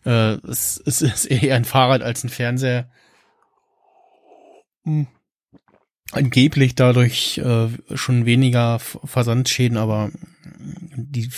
[0.06, 2.90] äh, es, es ist eher ein Fahrrad als ein Fernseher.
[4.84, 5.08] Hm.
[6.12, 10.12] angeblich dadurch äh, schon weniger Versandschäden, aber
[10.96, 11.30] die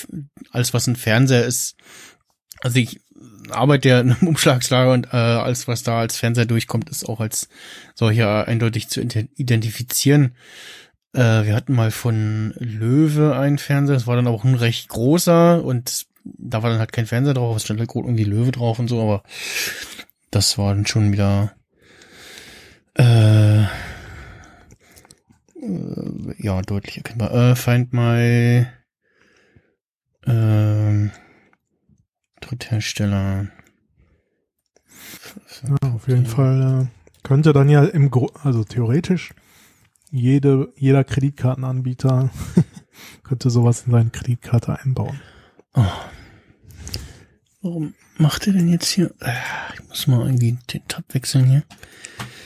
[0.52, 1.76] alles was ein Fernseher ist,
[2.62, 3.00] also ich
[3.50, 7.20] arbeite ja in einem Umschlagslager und äh, alles was da als Fernseher durchkommt, ist auch
[7.20, 7.50] als
[7.96, 10.36] solcher eindeutig zu ident- identifizieren.
[11.14, 15.64] Äh, wir hatten mal von Löwe einen Fernseher, das war dann auch ein recht großer
[15.64, 18.88] und da war dann halt kein Fernseher drauf, es stand halt irgendwie Löwe drauf und
[18.88, 19.24] so, aber
[20.32, 21.56] das war dann schon wieder
[22.96, 23.68] äh, äh,
[26.38, 27.34] ja, deutlich erkennbar.
[27.34, 28.68] Äh, Find My
[30.28, 31.12] ähm,
[32.42, 33.48] Dritthersteller.
[35.64, 39.34] Ja, auf jeden Fall äh, könnte dann ja im Gro also theoretisch
[40.12, 42.30] jede, jeder Kreditkartenanbieter
[43.24, 45.20] könnte sowas in seine Kreditkarte einbauen.
[45.74, 45.86] Oh.
[47.62, 49.14] Warum macht er denn jetzt hier?
[49.20, 49.34] Äh,
[49.74, 51.64] Ich muss mal irgendwie den Tab wechseln hier.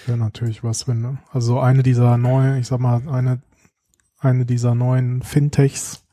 [0.06, 1.20] Wäre natürlich was, wenn, ne?
[1.32, 3.42] Also eine dieser neuen, ich sag mal, eine,
[4.20, 6.04] eine dieser neuen Fintechs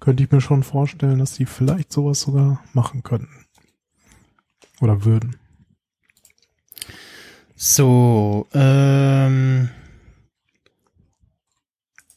[0.00, 3.46] könnte ich mir schon vorstellen, dass die vielleicht sowas sogar machen könnten.
[4.80, 5.36] Oder würden.
[7.54, 9.68] So, ähm,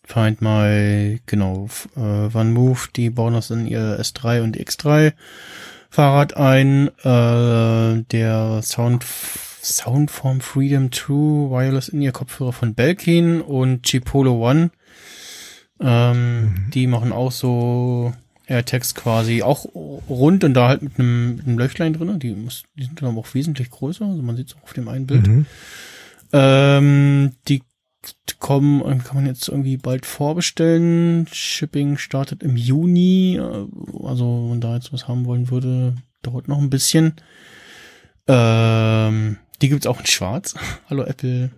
[0.08, 5.14] Find My, genau, äh, OneMove, die bauen das in ihr S3 und X3
[5.90, 6.90] Fahrrad ein.
[7.04, 9.06] Äh, der Sound,
[9.62, 11.10] Soundform Freedom 2
[11.50, 14.72] Wireless in ihr Kopfhörer von Belkin und Chipolo One.
[15.80, 18.14] Ähm, Die machen auch so
[18.48, 22.20] AirTags quasi auch rund und da halt mit einem, mit einem Löchlein drin.
[22.20, 24.06] Die, muss, die sind dann aber auch wesentlich größer.
[24.06, 25.28] Also man sieht es auch auf dem einen Bild.
[25.28, 25.46] Mhm.
[26.32, 27.64] Ähm, die
[28.40, 31.28] kommen, äh, kann man jetzt irgendwie bald vorbestellen.
[31.32, 33.38] Shipping startet im Juni.
[33.38, 33.66] äh,
[34.06, 37.14] Also, wenn man da jetzt was haben wollen würde, dauert noch ein bisschen.
[38.28, 40.56] Ähm, die gibt's auch in schwarz.
[40.90, 41.52] Hallo Apple.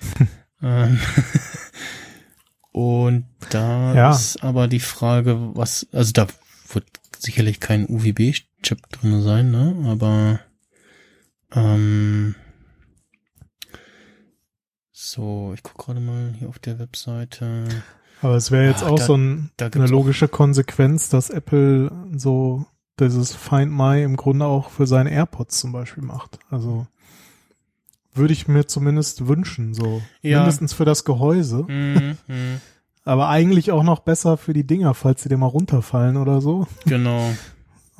[0.62, 0.98] ähm,
[2.72, 4.10] und da Ja.
[4.10, 6.26] ist aber die Frage, was, also da
[6.72, 6.86] wird
[7.18, 9.76] sicherlich kein UVB-Chip drin sein, ne?
[9.86, 10.40] Aber
[11.54, 12.34] ähm,
[15.02, 17.64] so, ich gucke gerade mal hier auf der Webseite.
[18.22, 22.66] Aber es wäre jetzt Ah, auch da- so ein, eine logische Konsequenz, dass Apple so
[22.98, 26.38] dieses Find My im Grunde auch für seine AirPods zum Beispiel macht.
[26.50, 26.86] Also
[28.12, 30.38] würde ich mir zumindest wünschen, so Ja.
[30.38, 32.60] mindestens für das Gehäuse, Mhm, mhm,
[33.04, 36.66] aber eigentlich auch noch besser für die Dinger, falls sie dir mal runterfallen oder so.
[36.84, 37.30] genau.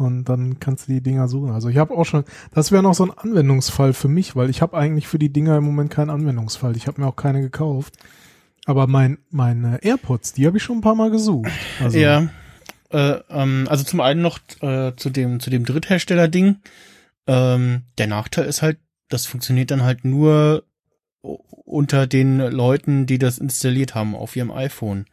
[0.01, 1.51] Und dann kannst du die Dinger suchen.
[1.51, 4.63] Also ich habe auch schon, das wäre noch so ein Anwendungsfall für mich, weil ich
[4.63, 6.75] habe eigentlich für die Dinger im Moment keinen Anwendungsfall.
[6.75, 7.97] Ich habe mir auch keine gekauft.
[8.65, 11.51] Aber mein, meine AirPods, die habe ich schon ein paar Mal gesucht.
[11.81, 12.29] Also, Ja.
[12.91, 16.57] Äh, ähm, also zum einen noch äh, zu dem zu dem Dritthersteller-Ding.
[17.27, 18.79] Ähm, der Nachteil ist halt,
[19.11, 20.65] das funktioniert dann halt nur
[21.21, 25.05] unter den Leuten, die das installiert haben auf ihrem iPhone.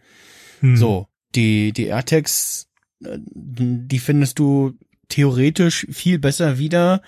[0.62, 0.78] hm.
[0.78, 2.67] So, die, die AirTags,
[3.00, 4.74] die findest du
[5.10, 7.02] theoretisch viel besser wieder,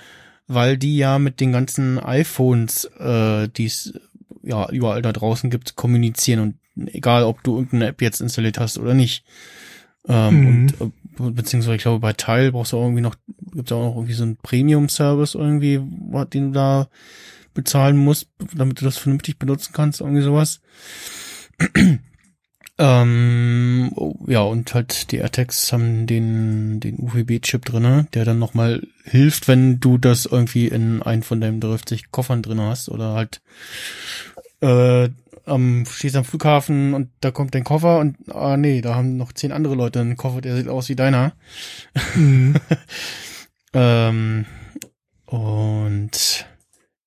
[0.47, 3.93] weil die ja mit den ganzen iPhones, äh, die es
[4.43, 6.55] ja überall da draußen gibt, kommunizieren und
[6.93, 9.23] egal, ob du irgendeine App jetzt installiert hast oder nicht.
[10.07, 10.73] Ähm, Mhm.
[10.79, 13.15] Und äh, beziehungsweise ich glaube bei Teil brauchst du auch irgendwie noch,
[13.53, 16.87] gibt's auch noch irgendwie so einen Premium-Service irgendwie, wo- den du da
[17.53, 20.61] bezahlen musst, damit du das vernünftig benutzen kannst, irgendwie sowas.
[22.79, 28.81] Ähm, oh, ja, und halt die AirTags haben den, den UVB-Chip drinne, der dann nochmal
[29.03, 33.41] hilft, wenn du das irgendwie in einen von deinen 30 Koffern drinne hast oder halt
[34.61, 35.09] äh,
[35.45, 39.33] am, stehst am Flughafen und da kommt dein Koffer und ah nee, da haben noch
[39.33, 41.33] zehn andere Leute einen Koffer, der sieht aus wie deiner.
[42.15, 42.55] Mhm.
[43.73, 44.45] Ähm,
[45.25, 46.47] und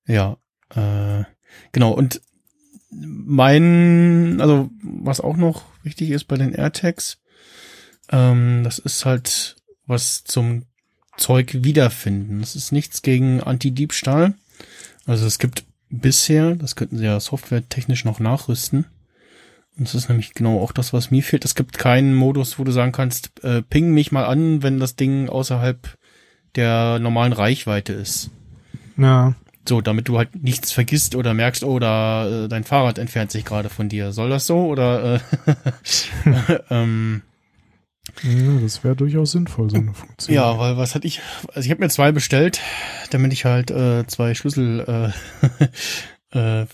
[0.07, 0.37] ja,
[0.75, 1.25] äh,
[1.73, 2.21] genau, und
[2.93, 7.19] mein, also was auch noch wichtig ist bei den AirTags,
[8.11, 10.65] ähm, das ist halt was zum
[11.17, 12.41] Zeug wiederfinden.
[12.41, 14.35] Das ist nichts gegen Anti-Diebstahl.
[15.07, 18.87] Also es gibt bisher, das könnten sie ja softwaretechnisch noch nachrüsten.
[19.79, 21.45] Und das ist nämlich genau auch das, was mir fehlt.
[21.45, 24.97] Es gibt keinen Modus, wo du sagen kannst, äh, ping mich mal an, wenn das
[24.97, 25.97] Ding außerhalb
[26.57, 28.31] der normalen Reichweite ist.
[28.97, 29.35] Ja.
[29.69, 33.45] So, damit du halt nichts vergisst oder merkst, oh, da äh, dein Fahrrad entfernt sich
[33.45, 34.13] gerade von dir.
[34.13, 35.21] Soll das so oder äh,
[36.71, 37.23] ähm,
[38.23, 40.35] ja, das wäre durchaus sinnvoll, so eine Funktion.
[40.35, 41.21] ja, weil was hatte ich?
[41.55, 42.61] Also ich habe mir zwei bestellt,
[43.11, 45.13] damit ich halt äh, zwei Schlüssel
[46.33, 46.67] äh, äh,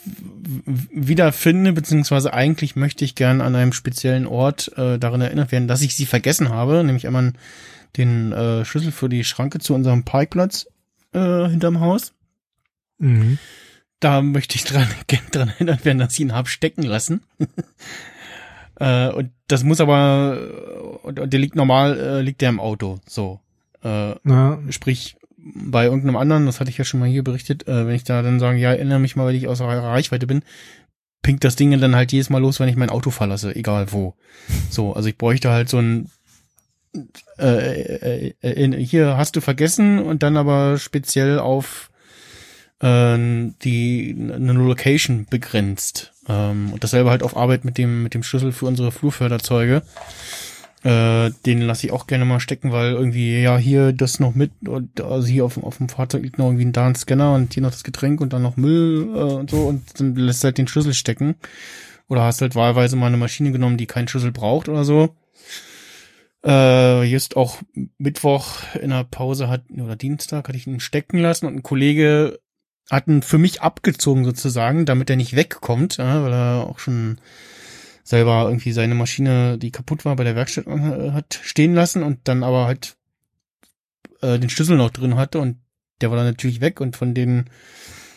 [0.64, 5.82] wiederfinde, beziehungsweise eigentlich möchte ich gern an einem speziellen Ort äh, daran erinnert werden, dass
[5.82, 7.34] ich sie vergessen habe, nämlich einmal
[7.96, 10.66] den äh, Schlüssel für die Schranke zu unserem Parkplatz
[11.12, 12.14] äh, hinterm Haus.
[12.98, 13.38] Mhm.
[14.00, 14.88] da möchte ich dran,
[15.32, 17.22] dran erinnert werden, dass ich ihn hab stecken lassen.
[18.80, 23.00] äh, und das muss aber, und, und der liegt normal, äh, liegt der im Auto,
[23.06, 23.40] so.
[23.82, 27.86] Äh, Na, sprich, bei irgendeinem anderen, das hatte ich ja schon mal hier berichtet, äh,
[27.86, 30.42] wenn ich da dann sage, ja, erinnere mich mal, weil ich außer Reichweite bin,
[31.22, 34.14] pinkt das Ding dann halt jedes Mal los, wenn ich mein Auto verlasse, egal wo.
[34.70, 36.10] So, also ich bräuchte halt so ein
[37.38, 41.90] äh, äh, äh, in, hier hast du vergessen und dann aber speziell auf
[42.80, 43.18] äh,
[43.62, 46.12] die eine Location begrenzt.
[46.28, 49.82] Ähm, und dasselbe halt auf Arbeit mit dem mit dem Schlüssel für unsere Flurförderzeuge.
[50.84, 54.52] Äh, den lasse ich auch gerne mal stecken, weil irgendwie, ja, hier das noch mit,
[54.64, 57.52] und also hier auf, dem- auf dem Fahrzeug liegt noch irgendwie ein da Scanner und
[57.52, 60.56] hier noch das Getränk und dann noch Müll äh, und so und dann lässt halt
[60.56, 61.34] den Schlüssel stecken.
[62.08, 65.16] Oder hast halt wahlweise mal eine Maschine genommen, die keinen Schlüssel braucht oder so.
[66.44, 67.58] Äh, just auch
[67.98, 72.38] Mittwoch in der Pause hat, oder Dienstag hatte ich ihn stecken lassen und ein Kollege
[72.90, 77.20] hat ihn für mich abgezogen sozusagen, damit er nicht wegkommt, ja, weil er auch schon
[78.02, 82.20] selber irgendwie seine Maschine, die kaputt war, bei der Werkstatt äh, hat stehen lassen und
[82.24, 82.96] dann aber halt
[84.22, 85.58] äh, den Schlüssel noch drin hatte und
[86.00, 87.50] der war dann natürlich weg und von den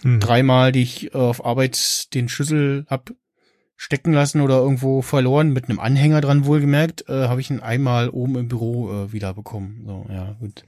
[0.04, 0.20] hm.
[0.20, 3.12] dreimal, die ich äh, auf Arbeit den Schlüssel hab
[3.82, 8.10] stecken lassen oder irgendwo verloren, mit einem Anhänger dran wohlgemerkt, äh, habe ich ihn einmal
[8.10, 9.82] oben im Büro äh, wieder bekommen.
[9.88, 10.63] So, ja, gut.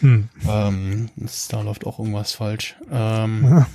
[0.00, 0.28] Hm.
[0.48, 2.74] Ähm, das, da läuft auch irgendwas falsch.
[2.90, 3.66] Ähm, Ja.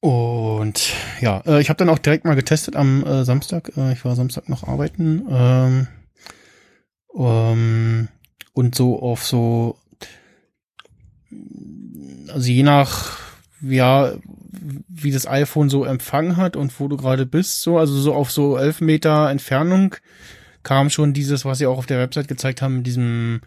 [0.00, 3.74] und ja, äh, ich habe dann auch direkt mal getestet am äh, Samstag.
[3.78, 5.26] Äh, ich war Samstag noch arbeiten.
[5.30, 5.86] Ähm,
[7.16, 8.08] ähm,
[8.52, 9.78] und so auf so,
[12.28, 13.16] also je nach,
[13.62, 14.12] ja,
[14.88, 18.30] wie das iPhone so empfangen hat und wo du gerade bist, so, also so auf
[18.30, 19.96] so elf Meter Entfernung
[20.62, 23.42] kam schon dieses, was sie auch auf der Website gezeigt haben, mit diesem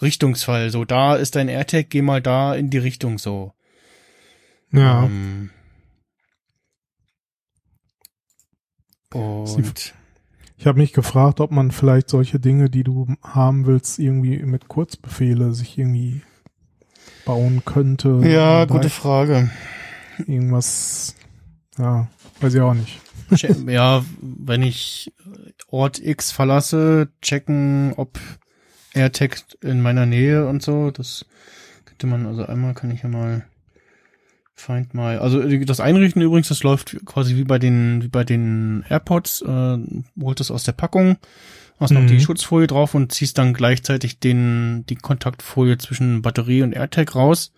[0.00, 0.70] Richtungsfall.
[0.70, 3.52] So, da ist dein AirTag, geh mal da in die Richtung so.
[4.72, 5.04] Ja.
[5.04, 5.50] Ähm,
[9.12, 9.94] und
[10.56, 14.68] Ich habe mich gefragt, ob man vielleicht solche Dinge, die du haben willst, irgendwie mit
[14.68, 16.22] Kurzbefehle sich irgendwie
[17.24, 18.20] bauen könnte.
[18.24, 19.50] ja, gute Frage.
[20.18, 21.14] Irgendwas,
[21.78, 22.08] ja,
[22.40, 23.00] weiß ich auch nicht.
[23.66, 25.12] Ja, wenn ich
[25.68, 28.18] Ort X verlasse, checken, ob
[28.92, 31.24] AirTag in meiner Nähe und so, das
[31.84, 33.44] könnte man, also einmal kann ich ja mal
[34.56, 38.22] Find my, also äh, das Einrichten übrigens, das läuft quasi wie bei den, wie bei
[38.22, 39.78] den AirPods, äh,
[40.20, 41.16] holt das aus der Packung,
[41.80, 42.06] hast noch Mhm.
[42.06, 47.52] die Schutzfolie drauf und ziehst dann gleichzeitig den, die Kontaktfolie zwischen Batterie und AirTag raus.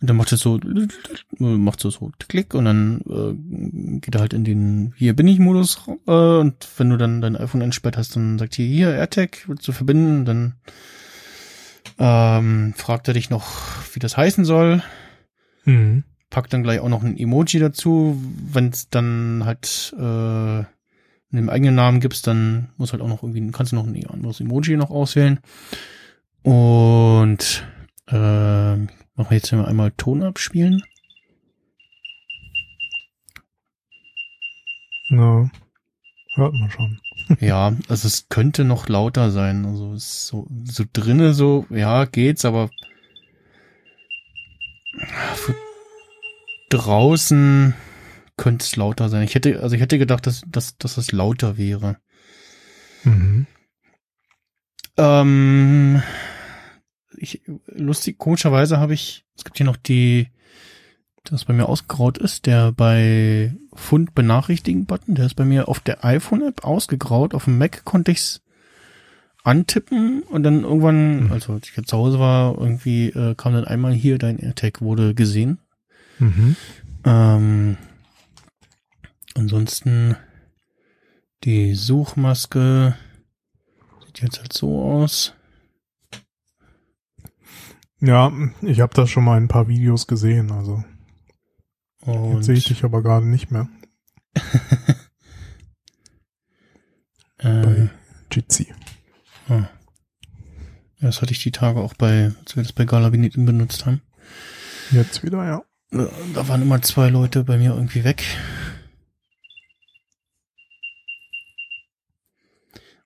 [0.00, 0.58] Und dann macht es so,
[1.38, 5.38] macht so, so Klick und dann äh, geht er halt in den Hier bin ich
[5.38, 9.46] Modus äh, und wenn du dann dein iPhone entsperrt hast, dann sagt hier, hier AirTag,
[9.46, 10.54] willst du verbinden, dann
[11.98, 13.46] ähm, fragt er dich noch,
[13.92, 14.82] wie das heißen soll,
[15.66, 16.04] Mhm.
[16.30, 18.18] packt dann gleich auch noch ein Emoji dazu,
[18.50, 20.00] wenn es dann halt äh,
[21.32, 24.40] einen eigenen Namen gibst, dann muss halt auch noch irgendwie, kannst du noch ein anderes
[24.40, 25.40] Emoji noch auswählen.
[26.42, 27.64] Und
[28.06, 28.76] äh,
[29.14, 30.82] machen wir jetzt einmal Ton abspielen.
[35.10, 35.50] Ja,
[36.34, 37.00] hört man schon.
[37.38, 39.64] Ja, also es könnte noch lauter sein.
[39.64, 42.70] Also es ist so, so drinne so, ja, geht's, aber
[46.70, 47.74] draußen
[48.36, 49.22] könnte es lauter sein.
[49.22, 51.98] Ich hätte, also ich hätte gedacht, dass, dass, dass es lauter wäre.
[53.04, 53.46] Mhm.
[54.96, 56.02] Ähm,
[57.20, 60.28] ich, lustig, komischerweise habe ich, es gibt hier noch die,
[61.24, 65.80] das bei mir ausgegraut ist, der bei Fund benachrichtigen Button, der ist bei mir auf
[65.80, 67.34] der iPhone-App ausgegraut.
[67.34, 68.40] Auf dem Mac konnte ich's
[69.42, 71.32] antippen und dann irgendwann, Mhm.
[71.32, 74.80] also als ich jetzt zu Hause war, irgendwie äh, kam dann einmal hier, dein AirTag
[74.80, 75.58] wurde gesehen.
[76.18, 76.56] Mhm.
[77.04, 77.76] Ähm,
[79.34, 80.16] ansonsten
[81.44, 82.96] die Suchmaske
[84.06, 85.34] sieht jetzt halt so aus.
[88.00, 88.32] Ja,
[88.62, 90.82] ich habe das schon mal in ein paar Videos gesehen, also
[92.06, 93.68] Und jetzt sehe ich dich aber gerade nicht mehr
[97.38, 97.90] äh, bei
[98.32, 98.72] Jitsi.
[99.48, 99.68] ah.
[100.98, 104.02] Ja, das hatte ich die Tage auch bei, als wir das bei Galabineten benutzt haben.
[104.90, 105.62] Jetzt wieder, ja.
[105.90, 108.22] Da waren immer zwei Leute bei mir irgendwie weg.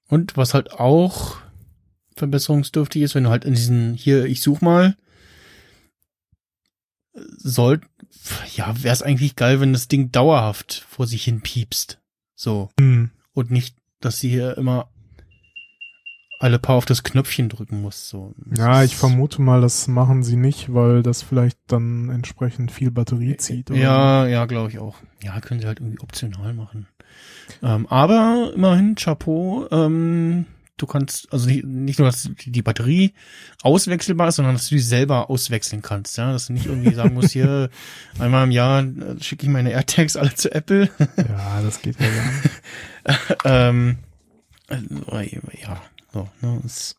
[0.08, 1.38] Und was halt auch
[2.14, 4.96] verbesserungsdürftig ist, wenn du halt in diesen, hier, ich such mal,
[7.36, 7.80] soll,
[8.54, 12.00] ja, wäre es eigentlich geil, wenn das Ding dauerhaft vor sich hin piepst.
[12.34, 12.70] So.
[12.78, 13.10] Hm.
[13.32, 14.88] Und nicht, dass sie hier immer
[16.40, 18.08] alle paar auf das Knöpfchen drücken musst.
[18.08, 18.34] So.
[18.56, 23.36] Ja, ich vermute mal, das machen sie nicht, weil das vielleicht dann entsprechend viel Batterie
[23.36, 23.70] zieht.
[23.70, 24.96] oder Ja, ja, glaube ich auch.
[25.22, 26.86] Ja, können sie halt irgendwie optional machen.
[27.62, 30.46] Ähm, aber immerhin, Chapeau, ähm,
[30.76, 33.12] du kannst, also nicht, nur, dass die Batterie
[33.62, 37.14] auswechselbar ist, sondern dass du die selber auswechseln kannst, ja, dass du nicht irgendwie sagen
[37.14, 37.70] musst, hier,
[38.18, 40.90] einmal im Jahr äh, schicke ich meine AirTags alle zu Apple.
[41.16, 43.38] Ja, das geht ja gar nicht.
[43.44, 43.98] ähm,
[44.68, 45.80] äh, ja,
[46.12, 46.96] so, ne, ist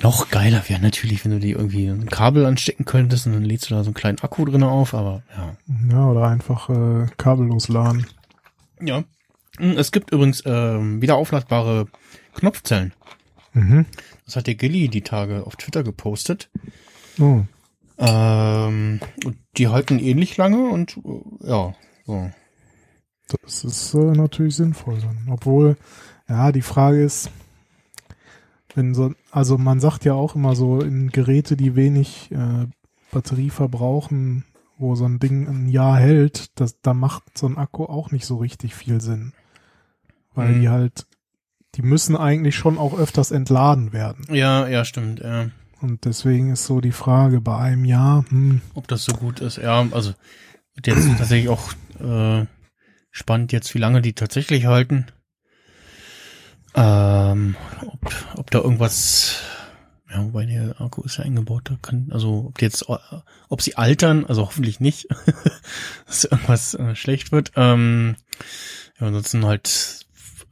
[0.00, 3.70] noch geiler wäre natürlich, wenn du die irgendwie ein Kabel anstecken könntest und dann lädst
[3.70, 5.56] du da so einen kleinen Akku drin auf, aber ja.
[5.90, 8.06] Ja, oder einfach äh, kabellos laden.
[8.80, 9.04] Ja.
[9.58, 11.86] Hm, Es gibt übrigens ähm, wieder aufladbare
[12.34, 12.92] Knopfzellen.
[13.52, 13.86] Mhm.
[14.24, 16.50] Das hat der Gilly die Tage auf Twitter gepostet.
[17.20, 17.42] Oh,
[17.98, 21.74] Ähm, und die halten ähnlich lange und äh, ja,
[22.04, 22.30] so.
[23.28, 25.28] das ist äh, natürlich sinnvoll dann.
[25.30, 25.76] Obwohl,
[26.28, 27.30] ja, die Frage ist,
[28.74, 32.66] wenn so, also man sagt ja auch immer so in Geräte, die wenig äh,
[33.12, 34.44] Batterie verbrauchen,
[34.76, 38.26] wo so ein Ding ein Jahr hält, das, da macht so ein Akku auch nicht
[38.26, 39.32] so richtig viel Sinn.
[40.34, 40.60] Weil Mhm.
[40.60, 41.06] die halt,
[41.76, 44.26] die müssen eigentlich schon auch öfters entladen werden.
[44.32, 45.20] Ja, ja, stimmt.
[45.20, 45.50] Ja.
[45.80, 49.58] Und deswegen ist so die Frage bei einem Jahr, hm, Ob das so gut ist.
[49.58, 50.14] Ja, also
[50.84, 52.46] jetzt tatsächlich auch äh,
[53.10, 55.06] spannend jetzt, wie lange die tatsächlich halten.
[56.74, 57.54] Ähm,
[57.86, 59.42] ob, ob da irgendwas,
[60.10, 62.96] ja, wobei der Akku ist ja eingebaut, da kann, also ob die jetzt, äh,
[63.48, 65.08] ob sie altern, also hoffentlich nicht,
[66.06, 67.52] dass irgendwas äh, schlecht wird.
[67.56, 68.16] Ähm,
[68.98, 70.03] ja, ansonsten halt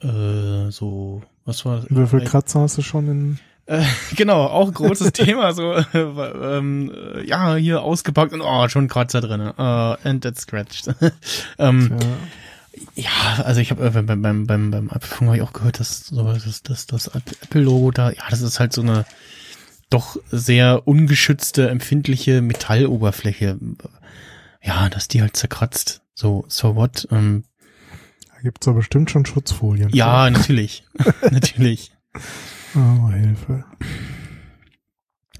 [0.02, 3.84] äh, so, was war wie viel Kratzer hast du schon in, äh,
[4.16, 8.88] genau, auch ein großes Thema, so, äh, ähm, äh, ja, hier ausgepackt und oh, schon
[8.88, 9.40] Kratzer drin.
[9.40, 9.62] Äh,
[10.08, 10.88] and that's scratched.
[11.58, 11.96] ähm,
[12.94, 16.06] ja, ja, also ich habe beim, beim, beim, beim, Apfelfunk habe ich auch gehört, dass
[16.06, 19.04] so das, das, das Apple-Logo da, ja, das ist halt so eine
[19.90, 23.58] doch sehr ungeschützte, empfindliche Metalloberfläche.
[24.62, 26.00] Ja, dass die halt zerkratzt.
[26.14, 27.06] So, so what?
[27.10, 27.44] Ähm,
[28.42, 29.90] gibt's doch bestimmt schon Schutzfolien.
[29.90, 30.84] ja, natürlich.
[31.30, 31.92] natürlich.
[32.74, 33.64] Oh, Hilfe.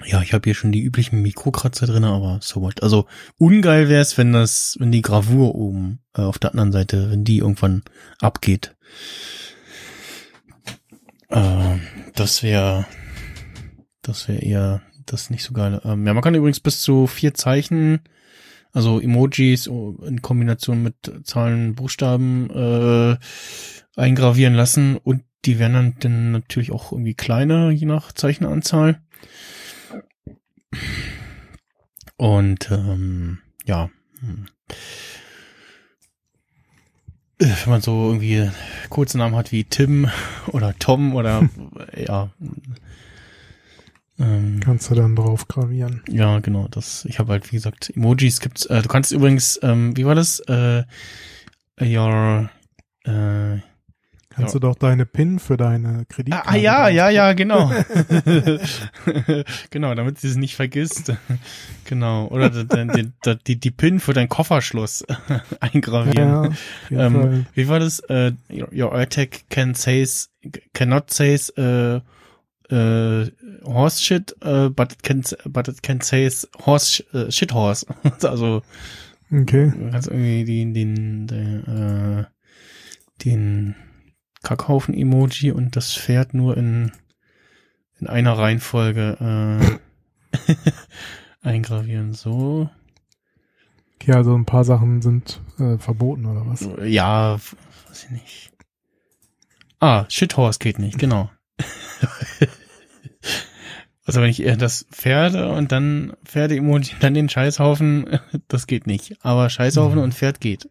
[0.04, 2.82] Ja, ich habe hier schon die üblichen Mikrokratzer drin, aber so what.
[2.82, 3.06] Also
[3.38, 7.24] ungeil wäre es, wenn das, wenn die Gravur oben äh, auf der anderen Seite, wenn
[7.24, 7.82] die irgendwann
[8.20, 8.74] abgeht.
[11.28, 11.76] Äh,
[12.14, 12.86] das wäre,
[14.02, 15.80] das wäre eher das nicht so geil.
[15.84, 18.00] Ähm, ja, man kann übrigens bis zu vier Zeichen,
[18.72, 23.16] also Emojis in Kombination mit Zahlen, Buchstaben äh,
[23.96, 29.00] eingravieren lassen und die werden dann, dann natürlich auch irgendwie kleiner, je nach Zeichenanzahl.
[32.16, 34.46] Und ähm, ja, hm.
[37.42, 38.50] Äh, wenn man so irgendwie
[38.88, 40.08] kurze Namen hat wie Tim
[40.48, 41.48] oder Tom oder
[41.96, 42.30] ja,
[44.22, 46.02] ähm, Kannst du dann drauf gravieren.
[46.08, 47.04] ja genau, das.
[47.06, 48.64] Ich habe halt wie gesagt Emojis gibt's.
[48.66, 50.40] Äh, du kannst übrigens, ähm, wie war das?
[50.40, 50.84] Äh,
[51.80, 52.48] your
[53.04, 53.58] äh,
[54.34, 54.60] Kannst Ja.
[54.60, 56.48] du doch deine PIN für deine Ah, Kreditkarte.
[56.48, 57.70] ah ja, drauf- ja, ja, genau.
[59.70, 61.12] genau, damit sie es nicht vergisst.
[61.84, 62.28] genau.
[62.28, 65.04] Oder die, die, die, die PIN für dein Kofferschloss
[65.60, 66.56] eingravieren.
[66.90, 67.46] Ja, Ähm.
[67.54, 67.98] Wie war das?
[68.08, 70.30] Äh, your, your AirTag can says,
[70.72, 72.00] cannot says äh,
[72.70, 73.30] äh,
[73.64, 77.86] horse shit, äh, but it can, but it can says horse äh, shit horse.
[78.22, 78.62] also
[79.32, 79.72] Okay.
[79.74, 82.24] du kannst irgendwie den, den, den, äh,
[83.24, 83.74] den
[84.42, 86.92] Kackhaufen-Emoji und das Pferd nur in,
[87.98, 89.80] in einer Reihenfolge
[90.36, 90.58] äh,
[91.48, 92.12] eingravieren.
[92.12, 92.68] So.
[93.96, 96.68] Okay, also ein paar Sachen sind äh, verboten oder was?
[96.84, 97.38] Ja,
[97.88, 98.52] weiß ich nicht.
[99.80, 101.30] Ah, Shithorse geht nicht, genau.
[104.04, 109.16] also wenn ich eher das Pferde und dann Pferde-Emoji, dann den Scheißhaufen, das geht nicht.
[109.24, 110.04] Aber Scheißhaufen Mhm.
[110.04, 110.68] und Pferd geht.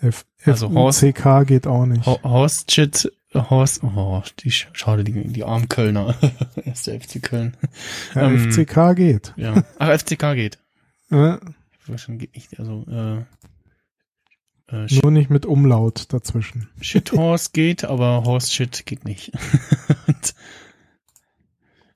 [0.00, 2.06] F Also Horst- FUCK geht auch nicht.
[2.06, 6.14] Ho- Horst Shit, Horst, oh, die, sch- schade, die, die armen Kölner.
[6.64, 7.56] Erster FC Köln.
[8.14, 9.34] Ja, ähm, FCK geht.
[9.36, 9.62] Ja.
[9.78, 10.58] Ach, FCK geht.
[11.10, 11.16] Ich
[11.88, 13.24] weiß schon, geht nicht, also, äh,
[14.68, 16.68] äh, Shit, nur nicht mit Umlaut dazwischen.
[16.80, 19.32] Shithorse geht, aber Horse Shit geht nicht.
[20.06, 20.34] Und,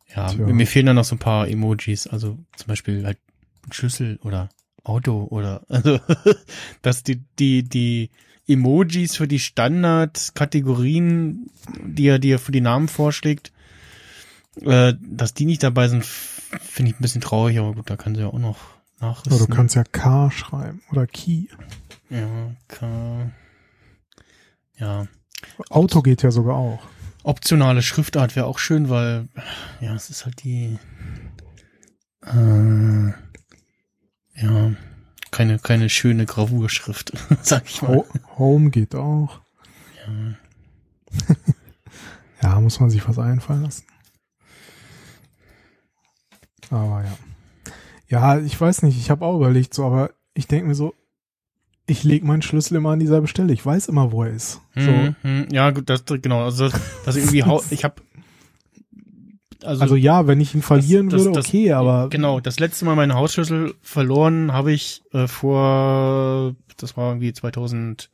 [0.14, 0.46] ja, Tja.
[0.46, 3.18] mir fehlen dann noch so ein paar Emojis, also zum Beispiel halt
[3.70, 4.48] Schlüssel oder
[4.84, 6.00] Auto oder, also,
[6.82, 8.10] dass die, die, die
[8.48, 11.50] Emojis für die Standardkategorien,
[11.84, 13.52] die er dir für die Namen vorschlägt,
[14.60, 18.14] äh, dass die nicht dabei sind, finde ich ein bisschen traurig, aber gut, da kann
[18.14, 18.58] sie ja auch noch
[19.00, 19.34] nachrüsten.
[19.34, 21.46] Oder du kannst ja K schreiben oder Key.
[22.12, 23.32] Ja, K.
[24.76, 25.06] Ja.
[25.70, 26.82] Auto geht ja sogar auch.
[27.22, 29.28] optionale Schriftart wäre auch schön, weil
[29.80, 30.78] ja, es ist halt die
[32.26, 33.12] äh,
[34.34, 34.72] ja
[35.30, 37.96] keine keine schöne Gravurschrift, sag ich mal.
[37.96, 38.06] Ho
[38.38, 39.40] Home geht auch.
[42.42, 43.84] Ja, muss man sich was einfallen lassen.
[46.70, 47.16] Aber ja.
[48.08, 50.92] Ja, ich weiß nicht, ich habe auch überlegt so, aber ich denke mir so,
[51.92, 53.52] ich lege meinen Schlüssel immer an dieselbe Stelle.
[53.52, 54.60] Ich weiß immer, wo er ist.
[54.74, 56.68] So, Hm, hm, ja, gut, das genau, also
[57.04, 57.96] das irgendwie hau- ich habe
[59.64, 62.84] also, also ja, wenn ich ihn verlieren das- würde, das- okay, aber genau, das letzte
[62.84, 68.08] Mal meinen Hausschlüssel verloren habe ich äh, vor das war irgendwie 2005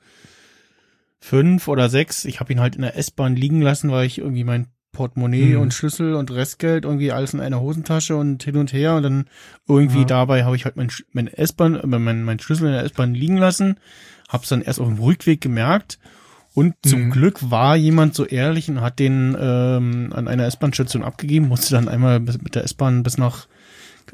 [1.69, 2.27] oder 6.
[2.27, 5.61] Ich habe ihn halt in der S-Bahn liegen lassen, weil ich irgendwie mein Portemonnaie Mhm.
[5.61, 9.25] und Schlüssel und Restgeld irgendwie alles in einer Hosentasche und hin und her und dann
[9.69, 10.05] irgendwie Ja.
[10.07, 13.37] dabei habe ich halt mein, mein S-Bahn, äh, mein, mein Schlüssel in der S-Bahn liegen
[13.37, 13.77] lassen,
[14.29, 15.99] hab's dann erst auf dem Rückweg gemerkt
[16.55, 17.11] und zum Mhm.
[17.11, 21.89] Glück war jemand so ehrlich und hat den ähm, an einer S-Bahn-Station abgegeben, musste dann
[21.89, 23.47] einmal bis, mit der S-Bahn bis nach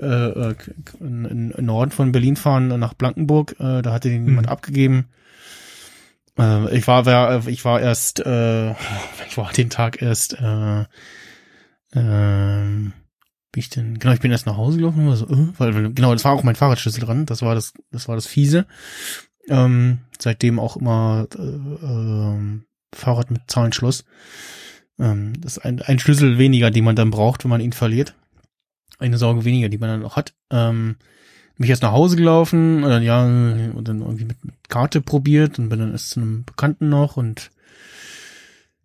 [0.01, 0.55] äh, äh,
[1.01, 3.55] in, in Norden von Berlin fahren, nach Blankenburg.
[3.61, 4.53] Äh, da hatte den jemand Mhm.
[4.53, 5.05] abgegeben.
[6.39, 8.71] Äh, ich war, war, ich war erst, äh,
[9.29, 10.85] ich war den Tag erst, äh,
[11.95, 12.93] ähm,
[13.53, 15.93] wie ich denn, genau, ich bin erst nach Hause gelaufen, und war so, äh, weil,
[15.93, 18.67] genau, das war auch mein Fahrradschlüssel dran, das war das, das war das fiese.
[19.49, 22.65] Ähm, seitdem auch immer äh, ähm,
[22.95, 24.05] Fahrrad mit Zahlenschluss.
[24.99, 28.15] Ähm, das ist ein, ein Schlüssel weniger, den man dann braucht, wenn man ihn verliert.
[28.99, 30.35] Eine Sorge weniger, die man dann auch hat.
[30.51, 30.97] Ähm,
[31.57, 35.59] mich erst nach Hause gelaufen und dann ja und dann irgendwie mit, mit Karte probiert
[35.59, 37.51] und bin dann erst zu einem Bekannten noch und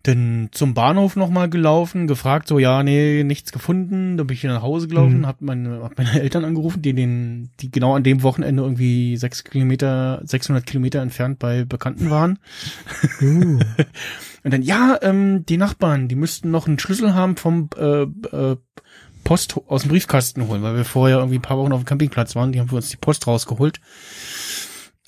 [0.03, 4.15] dann zum Bahnhof nochmal gelaufen, gefragt, so, ja, nee, nichts gefunden.
[4.15, 5.27] Dann bin ich wieder nach Hause gelaufen, Mhm.
[5.27, 9.43] hab meine, hab meine Eltern angerufen, die den, die genau an dem Wochenende irgendwie sechs
[9.43, 12.39] Kilometer, 600 Kilometer entfernt bei Bekannten waren.
[13.21, 13.59] uh,
[14.43, 18.55] Und dann, ja, ähm, die Nachbarn, die müssten noch einen Schlüssel haben vom äh, äh,
[19.23, 22.35] Post aus dem Briefkasten holen, weil wir vorher irgendwie ein paar Wochen auf dem Campingplatz
[22.35, 23.79] waren, die haben für uns die Post rausgeholt.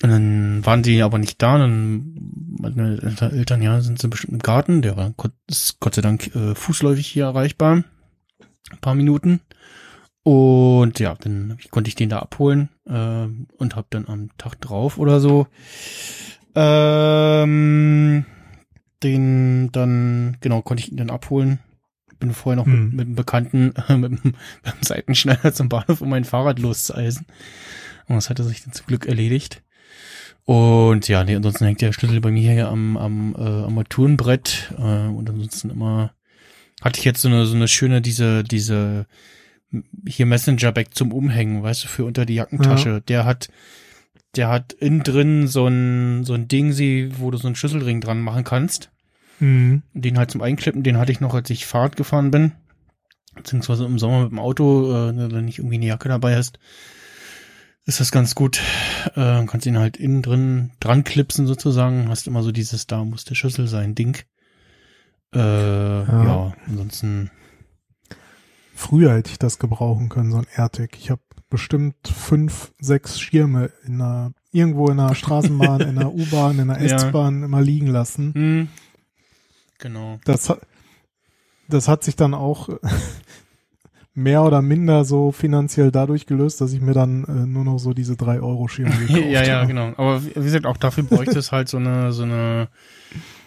[0.02, 2.14] Und dann waren die aber nicht da, dann
[2.58, 5.14] meine Eltern, ja, sind sie bestimmt im Garten, der war
[5.48, 7.84] ist Gott sei Dank äh, fußläufig hier erreichbar.
[8.70, 9.40] Ein paar Minuten.
[10.24, 13.26] Und ja, dann konnte ich den da abholen äh,
[13.58, 15.46] und hab dann am Tag drauf oder so
[16.54, 18.24] ähm,
[19.02, 21.60] den dann, genau, konnte ich ihn dann abholen.
[22.22, 22.84] Bin vorher noch Hm.
[22.84, 27.26] mit, mit einem Bekannten äh, mit, mit dem Seitenschneider zum Bahnhof, um mein Fahrrad loszueisen.
[28.06, 29.62] Und das hatte sich dann zum Glück erledigt.
[30.44, 34.72] Und ja, nee, ansonsten hängt der Schlüssel bei mir hier am, am äh, Armaturenbrett.
[34.78, 36.12] Äh, und ansonsten immer
[36.80, 39.06] hatte ich jetzt so eine, so eine schöne, diese, diese
[40.06, 43.02] hier Messenger-Bag zum Umhängen, weißt du, für unter die Jackentasche.
[43.08, 43.48] Der hat,
[44.36, 46.72] der hat innen drin so ein, so ein Ding,
[47.18, 48.90] wo du so einen Schlüsselring dran machen kannst.
[49.42, 49.82] Mhm.
[49.92, 52.52] Den halt zum Einklippen, den hatte ich noch, als ich Fahrrad gefahren bin.
[53.34, 56.58] Beziehungsweise im Sommer mit dem Auto, äh, wenn du nicht irgendwie eine Jacke dabei hast,
[57.84, 58.60] ist das ganz gut.
[59.16, 62.08] Äh, kannst ihn halt innen drin dran klipsen sozusagen.
[62.08, 64.16] Hast immer so dieses, da muss der Schlüssel sein, Ding.
[65.34, 66.52] Äh, ja.
[66.66, 67.30] ansonsten,
[68.74, 70.98] Früher hätte ich das gebrauchen können, so ein AirTag.
[70.98, 71.20] Ich habe
[71.50, 76.80] bestimmt fünf, sechs Schirme in einer, irgendwo in einer Straßenbahn, in einer U-Bahn, in einer
[76.82, 76.96] Ja.
[76.96, 78.32] S-Bahn immer liegen lassen.
[78.34, 78.68] hm,
[79.82, 80.18] genau.
[80.24, 80.60] Das, hat-
[81.68, 82.70] das hat sich dann auch
[84.14, 87.92] mehr oder minder so finanziell dadurch gelöst, dass ich mir dann äh, nur noch so
[87.94, 89.66] diese drei Euro Schirme gekauft ja, ja, habe.
[89.68, 89.92] genau.
[89.96, 92.68] Aber wie wie gesagt, auch dafür bräuchte es halt so eine, so eine,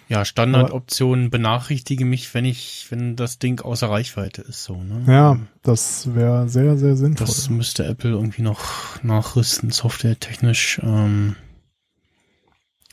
[0.07, 5.03] ja, Standardoption, benachrichtige mich, wenn ich, wenn das Ding außer Reichweite ist, so, ne?
[5.07, 7.25] Ja, das wäre sehr, sehr sinnvoll.
[7.25, 10.79] Das müsste Apple irgendwie noch nachrüsten, softwaretechnisch.
[10.83, 11.36] Ähm,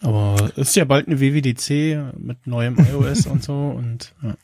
[0.02, 4.36] aber ist ja bald eine WWDC mit neuem iOS und so und ja,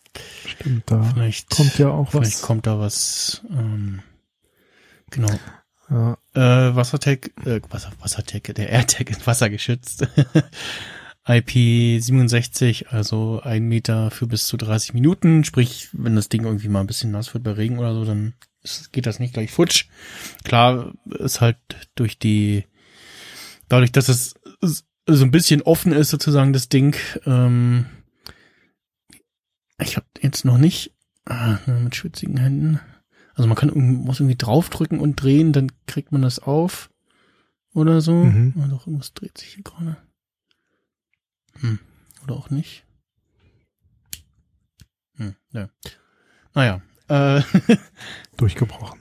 [0.46, 2.42] Stimmt, da vielleicht kommt ja auch vielleicht was.
[2.42, 3.42] kommt da was.
[3.50, 4.00] Ähm,
[5.10, 5.28] genau.
[5.90, 10.06] Ja, Äh, Wassertech, äh, Wasser, Wassertech, der AirTag ist wassergeschützt.
[11.26, 15.44] IP67, also ein Meter für bis zu 30 Minuten.
[15.44, 18.34] Sprich, wenn das Ding irgendwie mal ein bisschen nass wird bei Regen oder so, dann
[18.62, 19.86] ist, geht das nicht gleich futsch.
[20.44, 21.58] Klar, ist halt
[21.96, 22.64] durch die,
[23.68, 24.34] dadurch, dass es
[25.16, 27.86] so ein bisschen offen ist sozusagen das Ding, ähm,
[29.80, 30.94] ich habe jetzt noch nicht
[31.24, 32.80] ah, mit schwitzigen Händen.
[33.34, 36.90] Also man kann muss irgendwie draufdrücken und drehen, dann kriegt man das auf
[37.72, 38.12] oder so.
[38.24, 38.54] Mhm.
[38.56, 39.96] Oder doch irgendwas dreht sich hier gerade.
[41.60, 41.78] Hm.
[42.24, 42.84] Oder auch nicht.
[45.16, 45.68] Hm, ja.
[46.54, 46.82] Naja.
[47.08, 47.42] Äh,
[48.36, 49.00] durchgebrochen.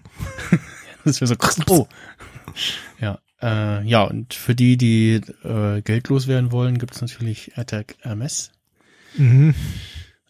[1.04, 1.88] das wäre so oh.
[3.00, 3.20] Ja.
[3.42, 8.52] Äh, ja, und für die, die äh, geldlos werden wollen, gibt es natürlich AirTag MS.
[9.16, 9.54] Mhm.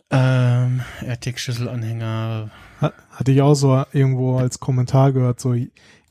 [0.09, 2.49] Ähm, AirTag-Schlüsselanhänger.
[2.81, 5.55] Ha- Hatte ich auch so irgendwo als Kommentar gehört, so,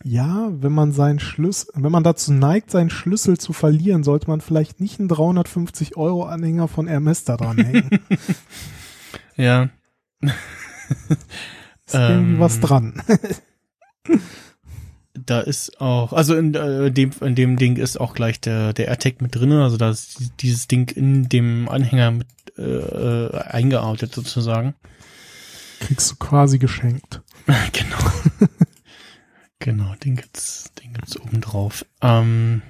[0.05, 4.41] ja, wenn man seinen Schlüssel, wenn man dazu neigt, seinen Schlüssel zu verlieren, sollte man
[4.41, 7.91] vielleicht nicht einen 350 Euro Anhänger von Hermes da dran hängen.
[9.39, 9.69] Ja.
[10.23, 13.03] Ist irgendwie Ähm, was dran.
[15.27, 18.89] Da ist auch, also in äh, dem, in dem Ding ist auch gleich der, der
[18.89, 24.15] AirTag mit drinne, also da ist dieses Ding in dem Anhänger mit äh, äh, eingearbeitet
[24.15, 24.75] sozusagen.
[25.81, 27.23] Kriegst du quasi geschenkt.
[27.73, 27.99] genau.
[29.59, 31.85] genau, den gibt's, den gibt's oben drauf.
[32.01, 32.63] Ähm,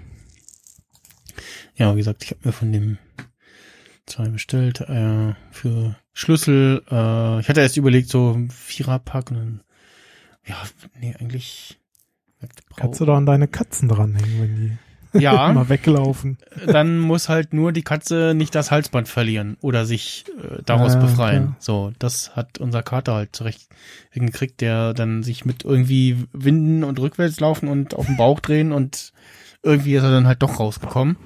[1.77, 2.99] ja, wie gesagt, ich habe mir von dem
[4.07, 6.83] zwei bestellt äh, für Schlüssel.
[6.91, 9.61] Äh, ich hatte erst überlegt, so Viererpack und dann,
[10.47, 10.63] ja,
[10.99, 11.79] nee, eigentlich.
[12.77, 15.53] Kannst du da an deine Katzen dranhängen, wenn die Ja.
[15.55, 16.37] mal weglaufen.
[16.67, 21.01] dann muss halt nur die Katze nicht das Halsband verlieren oder sich äh, daraus Ja,
[21.01, 21.43] befreien.
[21.45, 21.57] klar.
[21.59, 23.69] So, das hat unser Kater halt zurecht
[24.11, 28.73] hingekriegt, der dann sich mit irgendwie winden und rückwärts laufen und auf den Bauch drehen
[28.73, 29.13] und
[29.63, 31.17] irgendwie ist er dann halt doch rausgekommen.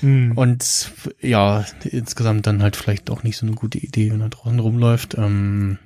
[0.00, 0.32] Hm.
[0.36, 4.58] Und ja, insgesamt dann halt vielleicht auch nicht so eine gute Idee, wenn er draußen
[4.60, 5.14] rumläuft.
[5.16, 5.78] Ähm,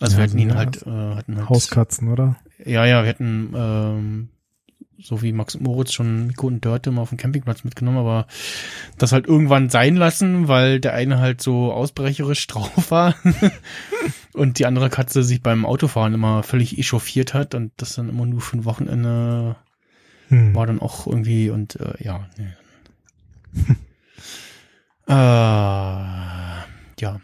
[0.00, 2.36] also Ja, wir hatten ihn halt, äh, hatten halt Hauskatzen, oder?
[2.64, 4.28] Ja, ja, wir hatten ähm,
[4.98, 8.26] so wie Max und Moritz schon Miko und Dörte mal auf dem Campingplatz mitgenommen, aber
[8.98, 13.14] das halt irgendwann sein lassen, weil der eine halt so ausbrecherisch drauf war
[14.34, 18.26] und die andere Katze sich beim Autofahren immer völlig echauffiert hat und das dann immer
[18.26, 19.56] nur für ein Wochenende
[20.28, 20.54] Hm.
[20.54, 22.52] war dann auch irgendwie und äh, ja, nee.
[25.08, 27.20] äh, ja.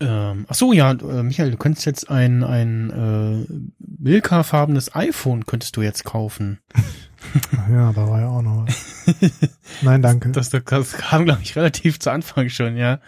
[0.00, 3.52] Ähm, ach so, ja, äh, Michael, du könntest jetzt ein, ein äh,
[3.98, 6.60] Milka-farbenes iPhone könntest du jetzt kaufen.
[6.74, 9.32] Ach Ja, da war ja auch noch was.
[9.82, 10.30] Nein, danke.
[10.30, 13.00] Das, das kam, glaube ich, relativ zu Anfang schon, ja.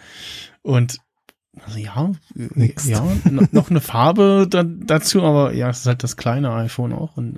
[0.63, 0.97] Und
[1.65, 2.87] also ja, äh, Nix.
[2.87, 6.91] ja, no- noch eine Farbe da, dazu, aber ja, es ist halt das kleine iPhone
[6.93, 7.15] auch.
[7.15, 7.37] Und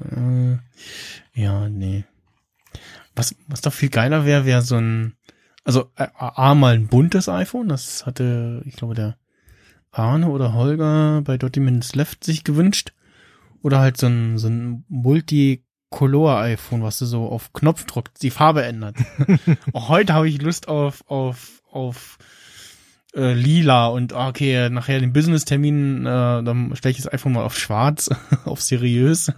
[1.35, 2.05] äh, ja, nee.
[3.15, 5.13] Was, was doch viel geiler wäre, wäre so ein,
[5.63, 9.15] also äh, A, mal ein buntes iPhone, das hatte, ich glaube, der
[9.93, 12.93] Arne oder Holger bei Dotty Minutes Left sich gewünscht.
[13.61, 18.97] Oder halt so ein, so ein Multicolor-iPhone, was du so auf Knopfdruck die Farbe ändert.
[19.71, 22.17] Auch heute habe ich Lust auf, auf, auf
[23.15, 27.43] äh, lila und ah, okay, nachher den Business-Termin, äh, dann stelle ich das iPhone mal
[27.45, 28.09] auf schwarz,
[28.45, 29.31] auf seriös.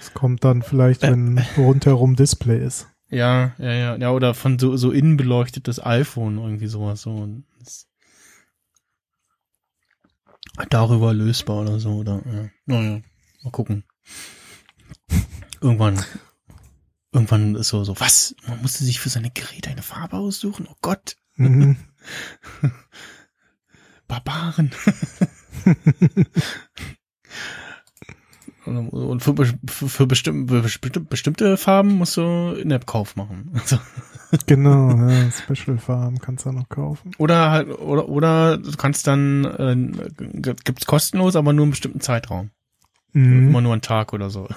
[0.00, 2.88] Es kommt dann vielleicht, wenn rundherum Display ist.
[3.10, 7.28] Ja, ja, ja, ja, oder von so, so innen beleuchtetes iPhone, irgendwie sowas, so.
[7.58, 7.87] Das-
[10.70, 12.48] darüber lösbar oder so, oder, ja.
[12.66, 13.00] Naja,
[13.42, 13.84] mal gucken.
[15.60, 16.02] Irgendwann,
[17.12, 18.34] irgendwann ist so, so, was?
[18.46, 20.66] Man musste sich für seine Geräte eine Farbe aussuchen?
[20.70, 21.76] Oh Gott, Mhm.
[24.08, 24.70] Barbaren.
[28.64, 29.34] Und für,
[29.66, 33.50] für, bestimm, für bestimmte, bestimmte Farben musst du In-App-Kauf machen.
[33.60, 33.78] Also,
[34.46, 37.12] Genau, ja, Special Farm kannst du noch kaufen.
[37.18, 42.50] Oder halt, oder, oder du kannst dann, äh, gibt's kostenlos, aber nur einen bestimmten Zeitraum.
[43.12, 43.48] Mhm.
[43.48, 44.48] Immer nur einen Tag oder so.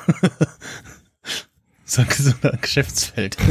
[1.86, 3.38] so ein so ein Geschäftsfeld.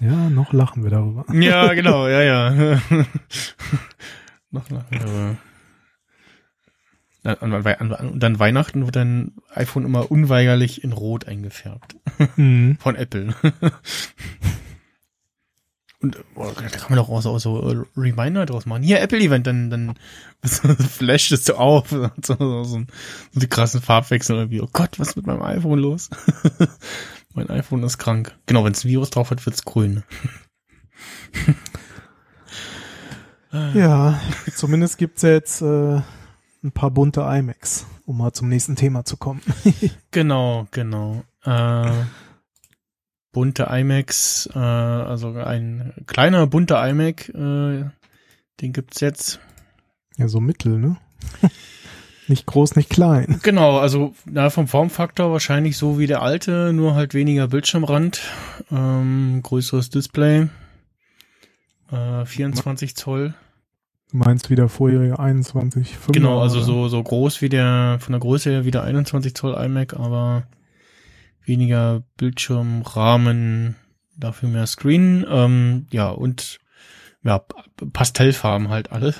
[0.00, 1.24] Ja, noch lachen wir darüber.
[1.32, 2.78] ja, genau, ja, ja.
[4.50, 5.36] Noch nach, aber
[7.28, 11.96] an, an, an, und dann Weihnachten wird dein iPhone immer unweigerlich in Rot eingefärbt.
[12.36, 12.78] Mhm.
[12.80, 13.34] Von Apple.
[16.00, 18.84] Und oh, da kann man doch auch so, auch so äh, Reminder draus machen.
[18.84, 19.94] Hier, Apple-Event, dann, dann
[20.42, 21.90] flasht es so auf.
[21.92, 22.84] So, so, so, so
[23.40, 24.60] die krassen Farbwechsel irgendwie.
[24.60, 26.08] Oh Gott, was ist mit meinem iPhone los?
[27.34, 28.36] mein iPhone ist krank.
[28.46, 30.04] Genau, wenn es ein Virus drauf hat, wird's grün.
[33.74, 34.20] Ja,
[34.54, 36.02] zumindest gibt's jetzt äh,
[36.62, 39.40] ein paar bunte iMacs, um mal zum nächsten Thema zu kommen.
[40.10, 41.22] Genau, genau.
[41.44, 41.90] Äh,
[43.32, 47.84] bunte iMacs, äh, also ein kleiner bunter iMac, äh,
[48.60, 49.38] den gibt's jetzt.
[50.16, 50.96] Ja, so mittel, ne?
[52.26, 53.38] nicht groß, nicht klein.
[53.42, 58.22] Genau, also na, vom Formfaktor wahrscheinlich so wie der alte, nur halt weniger Bildschirmrand,
[58.72, 60.48] ähm, größeres Display,
[61.92, 63.34] äh, 24 Zoll.
[64.10, 68.20] Du meinst wieder vorherige 21, 5 Genau, also so so groß wie der von der
[68.20, 70.44] Größe her wie der 21 Zoll iMac, aber
[71.44, 73.76] weniger Bildschirmrahmen,
[74.16, 76.58] dafür mehr Screen, ähm, ja und
[77.22, 77.42] ja
[77.92, 79.14] Pastellfarben halt alle.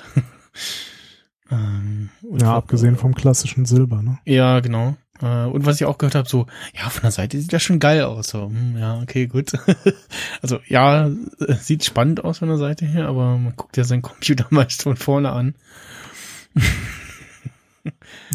[1.51, 2.09] ähm,
[2.39, 4.17] Ja, abgesehen vom klassischen Silber, ne?
[4.25, 4.97] Ja, genau.
[5.21, 7.79] Äh, und was ich auch gehört habe, so, ja, von der Seite sieht das schon
[7.79, 8.29] geil aus.
[8.29, 9.51] So, hm, ja, okay, gut.
[10.41, 11.09] also ja,
[11.59, 14.97] sieht spannend aus von der Seite her, aber man guckt ja seinen Computer meist von
[14.97, 15.55] vorne an.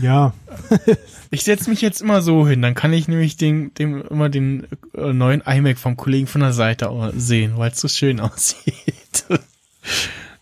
[0.01, 0.32] Ja,
[1.35, 4.68] Ich setze mich jetzt immer so hin, dann kann ich nämlich den, dem immer den
[4.97, 9.24] äh, neuen iMac vom Kollegen von der Seite sehen, weil es so schön aussieht.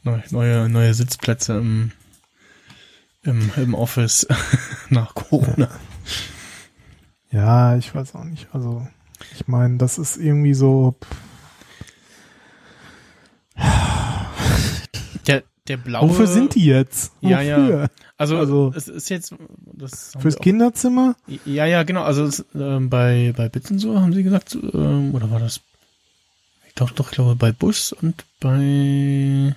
[0.03, 1.93] neue, neue, neue Sitzplätze im,
[3.23, 4.27] im, im Office
[4.91, 5.69] nach Corona.
[5.69, 5.92] ja,
[7.79, 8.49] ich weiß auch nicht.
[8.53, 8.87] Also,
[9.35, 10.95] ich meine, das ist irgendwie so.
[15.27, 16.09] Der, der blaue.
[16.09, 17.13] Wofür sind die jetzt?
[17.21, 17.81] Ja, Wofür?
[17.83, 17.87] ja.
[18.17, 19.35] Also, Also- es ist jetzt,
[19.73, 21.17] das Fürs Kinderzimmer?
[21.45, 22.03] Ja, ja, genau.
[22.03, 25.61] Also es, ähm, bei bei Bits und so haben sie gesagt, ähm, oder war das?
[26.69, 29.55] Ich glaube doch, ich glaube bei Bus und bei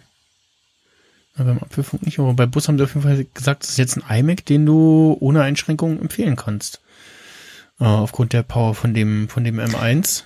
[1.44, 3.98] beim Apfelfunk nicht, aber bei Bus haben sie auf jeden Fall gesagt, das ist jetzt
[3.98, 6.82] ein iMac, den du ohne Einschränkungen empfehlen kannst.
[7.80, 10.24] Äh, aufgrund der Power von dem von dem M1.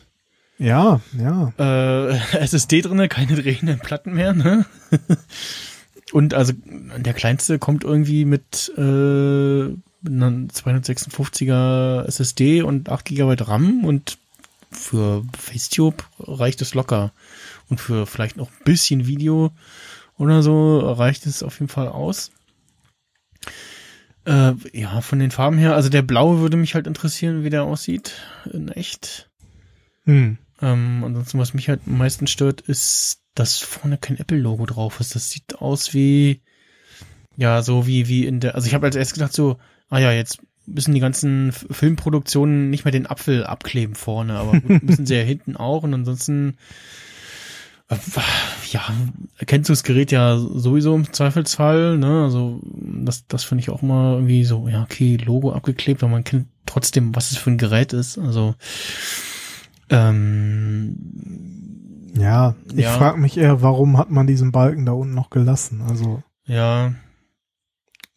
[0.59, 1.53] Ja, ja.
[1.57, 4.65] Äh, SSD drinne, keine drehenden Platten mehr, ne?
[6.11, 6.53] Und also
[6.97, 14.17] der kleinste kommt irgendwie mit äh, einer 256er SSD und 8 GB RAM und
[14.71, 17.11] für Facetube reicht es locker.
[17.69, 19.51] Und für vielleicht noch ein bisschen Video
[20.19, 22.31] oder so reicht es auf jeden Fall aus.
[24.25, 27.63] Äh, ja, von den Farben her, also der blaue würde mich halt interessieren, wie der
[27.63, 28.21] aussieht
[28.53, 29.31] in echt.
[30.03, 30.37] Hm.
[30.61, 35.15] Ähm, ansonsten, was mich halt am meisten stört, ist, dass vorne kein Apple-Logo drauf ist.
[35.15, 36.41] Das sieht aus wie,
[37.37, 39.57] ja, so wie, wie in der, also ich habe als erstes gedacht so,
[39.89, 44.83] ah ja, jetzt müssen die ganzen Filmproduktionen nicht mehr den Apfel abkleben vorne, aber gut,
[44.83, 46.57] müssen sie ja hinten auch und ansonsten,
[48.71, 48.81] ja,
[49.37, 53.81] erkennst du das Gerät ja sowieso im Zweifelsfall, ne, also das, das finde ich auch
[53.81, 57.57] immer irgendwie so, ja, okay, Logo abgeklebt, aber man kennt trotzdem, was es für ein
[57.57, 58.53] Gerät ist, also,
[59.89, 60.95] ähm,
[62.15, 62.97] Ja, ich Ja.
[62.97, 65.81] frage mich eher, warum hat man diesen Balken da unten noch gelassen?
[65.81, 66.93] Also, ja,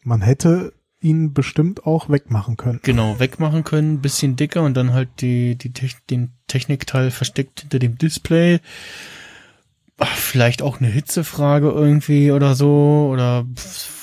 [0.03, 2.79] man hätte ihn bestimmt auch wegmachen können.
[2.83, 7.79] genau, wegmachen können, bisschen dicker und dann halt die, die Tech, den Technikteil versteckt hinter
[7.79, 8.59] dem Display.
[9.99, 13.45] Ach, vielleicht auch eine Hitzefrage irgendwie oder so, oder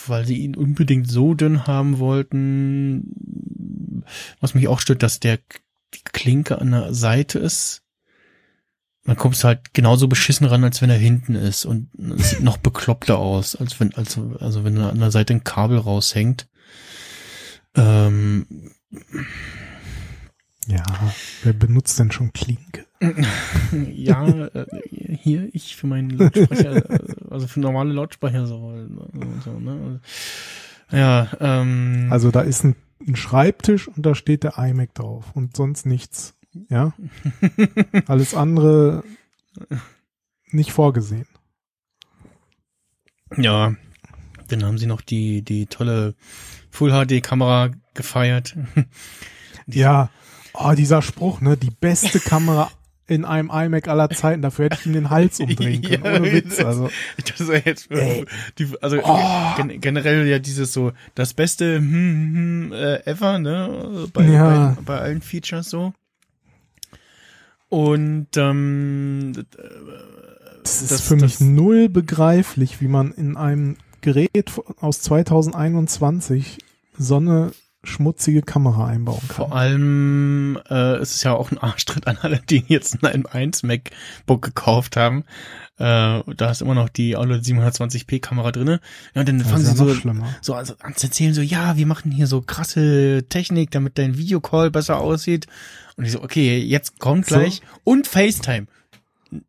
[0.07, 4.05] weil sie ihn unbedingt so dünn haben wollten.
[4.41, 5.39] Was mich auch stört, dass der
[5.95, 7.83] die Klinke an der Seite ist.
[9.05, 11.65] Dann kommst du halt genauso beschissen ran, als wenn er hinten ist.
[11.65, 11.89] Und
[12.19, 15.43] es sieht noch bekloppter aus, als wenn, als, also wenn da an der Seite ein
[15.43, 16.49] Kabel raushängt.
[17.75, 18.47] Ähm,
[20.67, 20.85] Ja,
[21.43, 22.87] wer benutzt denn schon Klinke?
[23.93, 26.85] ja, äh, hier, ich für meinen Lautsprecher,
[27.31, 28.75] also für normale Lautsprecher so.
[29.45, 30.01] so ne?
[30.91, 35.57] Ja, ähm, Also da ist ein, ein Schreibtisch und da steht der iMac drauf und
[35.57, 36.35] sonst nichts.
[36.69, 36.93] Ja.
[38.07, 39.03] Alles andere
[40.51, 41.27] nicht vorgesehen.
[43.37, 43.75] ja,
[44.49, 46.15] dann haben sie noch die, die tolle
[46.71, 48.57] Full HD Kamera gefeiert.
[49.67, 50.11] Ja.
[50.55, 51.57] Oh, dieser Spruch, ne?
[51.57, 52.71] Die beste Kamera
[53.07, 54.41] in einem iMac aller Zeiten.
[54.43, 56.05] Dafür hätte ich ihm den Hals umdrehen können.
[56.05, 56.61] Ja, Ohne Witz.
[56.61, 56.91] Also,
[57.29, 58.25] Das ist jetzt, Ey.
[58.59, 59.19] die, also Oh.
[59.57, 64.09] gen generell ja dieses so, das beste hm, hm, äh, ever, ne?
[64.13, 64.77] Bei, Ja.
[64.77, 65.93] bei, bei allen Features so.
[67.69, 69.33] Und ähm,
[70.63, 76.59] das ist das- für mich das- null begreiflich, wie man in einem Gerät aus 2021
[76.99, 77.53] so eine
[77.83, 79.37] schmutzige Kamera einbauen kann.
[79.37, 83.65] Vor allem äh, es ist ja auch ein Arschtritt an alle, die jetzt ein M1
[83.67, 85.25] MacBook gekauft haben.
[85.79, 88.81] Äh, da ist immer noch die OLED 720p Kamera drinne.
[89.15, 90.29] Ja, und dann Das fangen sie so, schlimmer.
[90.43, 94.19] so also an zu erzählen, so, ja, wir machen hier so krasse Technik, damit dein
[94.19, 95.47] Videocall besser aussieht.
[95.97, 97.37] Und ich so, okay, jetzt kommt So.
[97.37, 97.63] gleich.
[97.85, 98.67] Und FaceTime.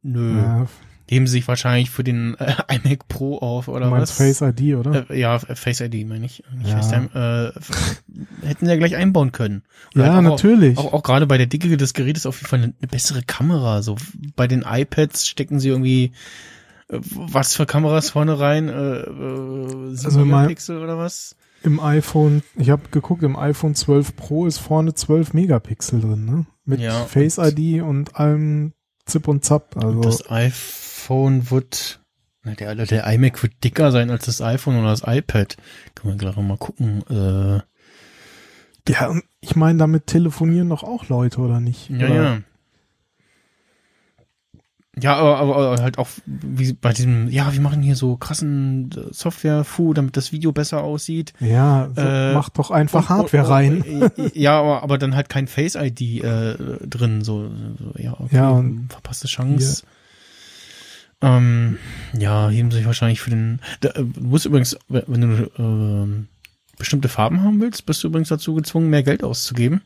[0.03, 0.37] Nö.
[0.37, 0.67] Ja,
[1.13, 4.39] Heben sie sich wahrscheinlich für den äh, iMac Pro auf oder du meinst was?
[4.39, 5.09] Face ID, oder?
[5.09, 6.41] Äh, ja, Face ID meine ich.
[6.63, 6.77] Ja.
[6.77, 7.53] FaceTime.
[7.53, 9.63] Äh, hätten sie ja gleich einbauen können.
[9.93, 10.77] Oder ja, halt auch- natürlich.
[10.77, 13.81] Auch, auch gerade bei der Dicke des Gerätes auf jeden Fall eine, eine bessere Kamera.
[13.81, 13.97] So
[14.37, 16.13] bei den iPads stecken sie irgendwie
[16.87, 18.69] äh, was für Kameras vorne rein?
[18.69, 21.35] Äh, äh, 7 Also Megapixel oder was?
[21.63, 26.45] Im iPhone, ich habe geguckt, im iPhone 12 Pro ist vorne 12 Megapixel drin, ne?
[26.63, 28.71] Mit Ja, Face und- ID und allem
[29.05, 29.75] Zip und Zap.
[29.75, 30.51] Also Und das iPhone
[31.09, 31.99] wird,
[32.43, 35.57] na, der, der iMac wird dicker sein als das iPhone oder das iPad.
[35.95, 37.03] Können wir gleich mal gucken.
[37.09, 37.61] Äh,
[38.91, 41.89] ja, und ich meine, damit telefonieren doch auch Leute, oder nicht?
[41.89, 42.15] ja, oder?
[42.23, 42.37] ja.
[44.99, 49.13] Ja, aber, aber halt auch wie bei diesem, ja, wir machen hier so krassen äh,
[49.13, 51.31] Software-Fu, damit das Video besser aussieht.
[51.39, 53.81] Ja, Äh, mach doch einfach Und- Hardware und- rein.
[54.17, 57.49] und- Ja, aber, aber dann halt kein Face-ID äh, drin, so,
[57.97, 59.83] ja, okay, Ja, und verpasste Chance.
[61.21, 61.77] Ähm,
[62.17, 63.59] ja, heben sich wahrscheinlich für den.
[63.81, 66.27] Da, äh, du musst übrigens, wenn du ähm,
[66.77, 69.81] bestimmte Farben haben willst, bist du übrigens dazu gezwungen, mehr Geld auszugeben.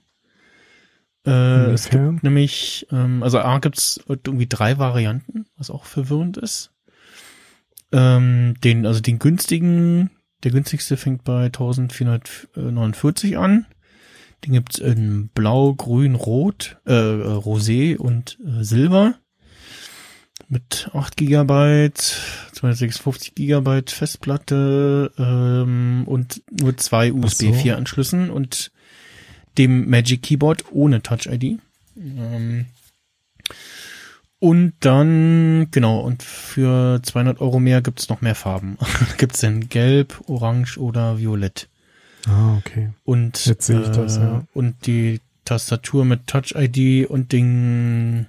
[1.25, 6.71] Äh, es gibt nämlich, ähm, also A gibt's irgendwie drei Varianten, was auch verwirrend ist.
[7.91, 10.11] Ähm, den, also den günstigen,
[10.43, 13.65] der günstigste fängt bei 1449 an.
[14.45, 19.15] Den gibt's in Blau, Grün, Rot, äh, äh, Rosé und äh, Silber.
[20.47, 21.91] Mit 8 GB,
[22.53, 27.17] 256 GB Festplatte ähm, und nur zwei so.
[27.17, 28.71] USB 4 Anschlüssen und
[29.57, 31.59] dem Magic Keyboard ohne Touch ID.
[31.97, 32.65] Ähm,
[34.39, 38.77] und dann, genau, und für 200 Euro mehr gibt's noch mehr Farben.
[39.17, 41.67] gibt's denn Gelb, Orange oder Violett.
[42.27, 42.89] Ah, okay.
[43.03, 44.43] Und, Jetzt sehe ich das, ja.
[44.53, 48.27] und die Tastatur mit Touch ID und den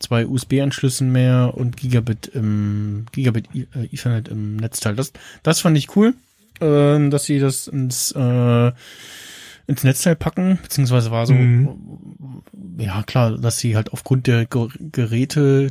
[0.00, 4.94] zwei USB-Anschlüssen mehr und Gigabit im Gigabit äh, Ethernet im Netzteil.
[4.94, 6.14] Das, das fand ich cool,
[6.60, 8.72] äh, dass sie das ins äh,
[9.66, 12.42] ins Netzteil packen, beziehungsweise war so, Mhm.
[12.78, 15.68] ja klar, dass sie halt aufgrund der Ge Geräte,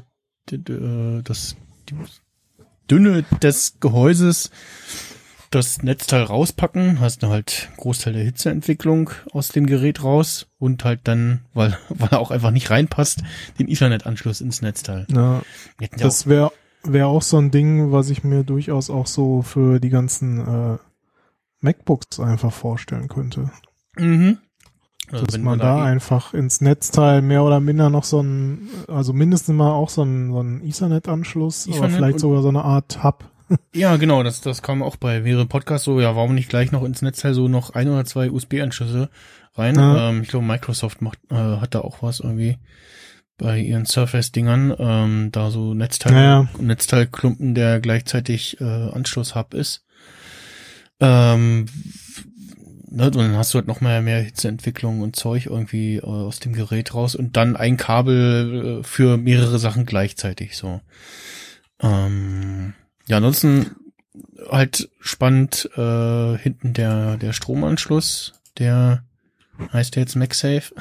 [0.51, 1.55] äh, das
[1.89, 1.95] die
[2.91, 4.51] Dünne des Gehäuses
[5.51, 11.01] das Netzteil rauspacken, hast du halt Großteil der Hitzeentwicklung aus dem Gerät raus und halt
[11.05, 13.23] dann, weil, weil er auch einfach nicht reinpasst,
[13.59, 15.05] den Ethernet-Anschluss ins Netzteil.
[15.09, 15.41] Ja,
[15.97, 16.51] das wäre
[16.83, 20.39] wär auch so ein Ding, was ich mir durchaus auch so für die ganzen
[20.75, 20.77] äh,
[21.61, 23.51] MacBooks einfach vorstellen könnte.
[23.97, 24.37] mhm.
[25.09, 28.67] Also dass man wir da eh- einfach ins Netzteil mehr oder minder noch so ein,
[28.89, 32.65] also mindestens mal auch so ein, so ein Ethernet-Anschluss, Ethernet vielleicht und- sogar so eine
[32.65, 33.23] Art Hub.
[33.73, 36.83] Ja, genau, das, das kam auch bei mehreren Podcasts so, ja, warum nicht gleich noch
[36.83, 39.09] ins Netzteil so noch ein oder zwei USB-Anschlüsse
[39.55, 39.75] rein?
[39.75, 40.09] Ja.
[40.09, 42.57] Ähm, ich glaube, Microsoft macht, äh, hat da auch was irgendwie
[43.37, 46.49] bei ihren Surface-Dingern, ähm, da so Netzteil, Naja.
[46.59, 49.85] Netzteilklumpen, der gleichzeitig äh, Anschlusshub ist.
[50.99, 51.67] Ähm,
[52.89, 56.39] ne, und dann hast du halt noch mal mehr Hitzeentwicklung und Zeug irgendwie äh, aus
[56.39, 60.81] dem Gerät raus und dann ein Kabel äh, für mehrere Sachen gleichzeitig so.
[61.79, 62.73] Ähm,
[63.07, 63.75] ja, ansonsten
[64.49, 69.03] halt spannend äh, hinten der der Stromanschluss, der
[69.73, 70.73] heißt der jetzt MagSafe?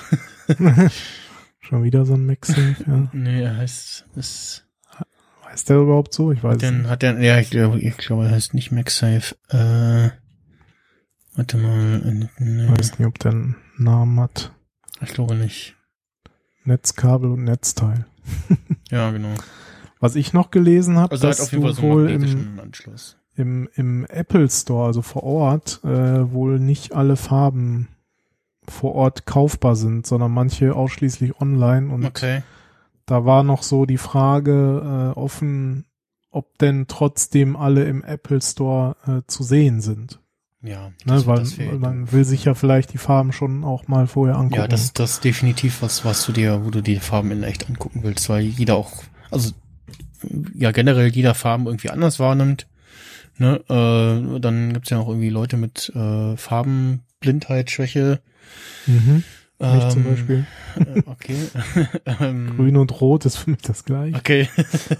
[1.61, 3.09] Schon wieder so ein MagSafe, ja.
[3.13, 4.67] nee, er heißt ist
[5.57, 6.33] Heißt der überhaupt so?
[6.33, 6.91] Ich weiß Dann nicht.
[6.91, 9.37] hat er, ja, ich glaube, ich glaube, er heißt nicht MagSafe.
[9.49, 10.11] Äh,
[11.35, 14.53] warte mal, äh, nee, weiß nicht, ob der einen Namen hat.
[15.01, 15.75] ich glaube nicht.
[16.65, 18.07] Netzkabel und Netzteil.
[18.91, 19.35] Ja, genau.
[20.01, 23.17] Was ich noch gelesen habe, Also dass auf jeden du Fall so wohl im, Anschluss.
[23.35, 27.89] im, im Apple Store, also vor Ort, äh, wohl nicht alle Farben
[28.69, 31.93] vor Ort kaufbar sind, sondern manche ausschließlich online.
[31.93, 32.43] Und Okay.
[33.07, 35.85] da war noch so die Frage äh, offen,
[36.31, 40.21] ob denn trotzdem alle im Apple Store äh, zu sehen sind.
[40.63, 41.25] Ja, Ne?
[41.27, 44.57] Weil man will sich ja vielleicht die Farben schon auch mal vorher angucken.
[44.63, 47.69] Ja, das, das ist definitiv was, was du dir, wo du die Farben in echt
[47.71, 48.93] angucken willst, weil jeder auch,
[49.31, 49.53] also
[50.55, 52.67] ja generell jeder Farben irgendwie anders wahrnimmt.
[53.39, 53.61] Ne?
[53.69, 58.21] Äh, dann gibt's ja auch irgendwie Leute mit äh, Farbenblindheit, Schwäche.
[58.87, 59.23] mhm.
[59.59, 60.47] Ich zum Ähm, Beispiel.
[60.79, 61.37] äh, Okay.
[62.21, 64.15] ähm, Grün und Rot ist für mich das gleiche.
[64.15, 64.51] Okay.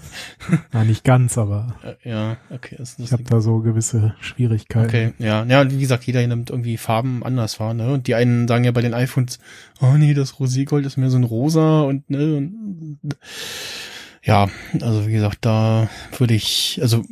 [0.71, 2.73] Na, nicht ganz, aber Äh, ja, okay.
[2.79, 4.87] Das ich habe da so gewisse Schwierigkeiten.
[4.87, 5.43] okay, ja.
[5.45, 7.93] Ja, wie gesagt, jeder nimmt irgendwie Farben anders wahr, ne?
[7.93, 9.37] Und die einen sagen ja bei den iPhones,
[9.79, 12.97] oh nee, das Roségold ist mehr so ein rosa und ne, und,
[14.27, 14.49] ja,
[14.81, 17.03] also wie gesagt, da würde ich, also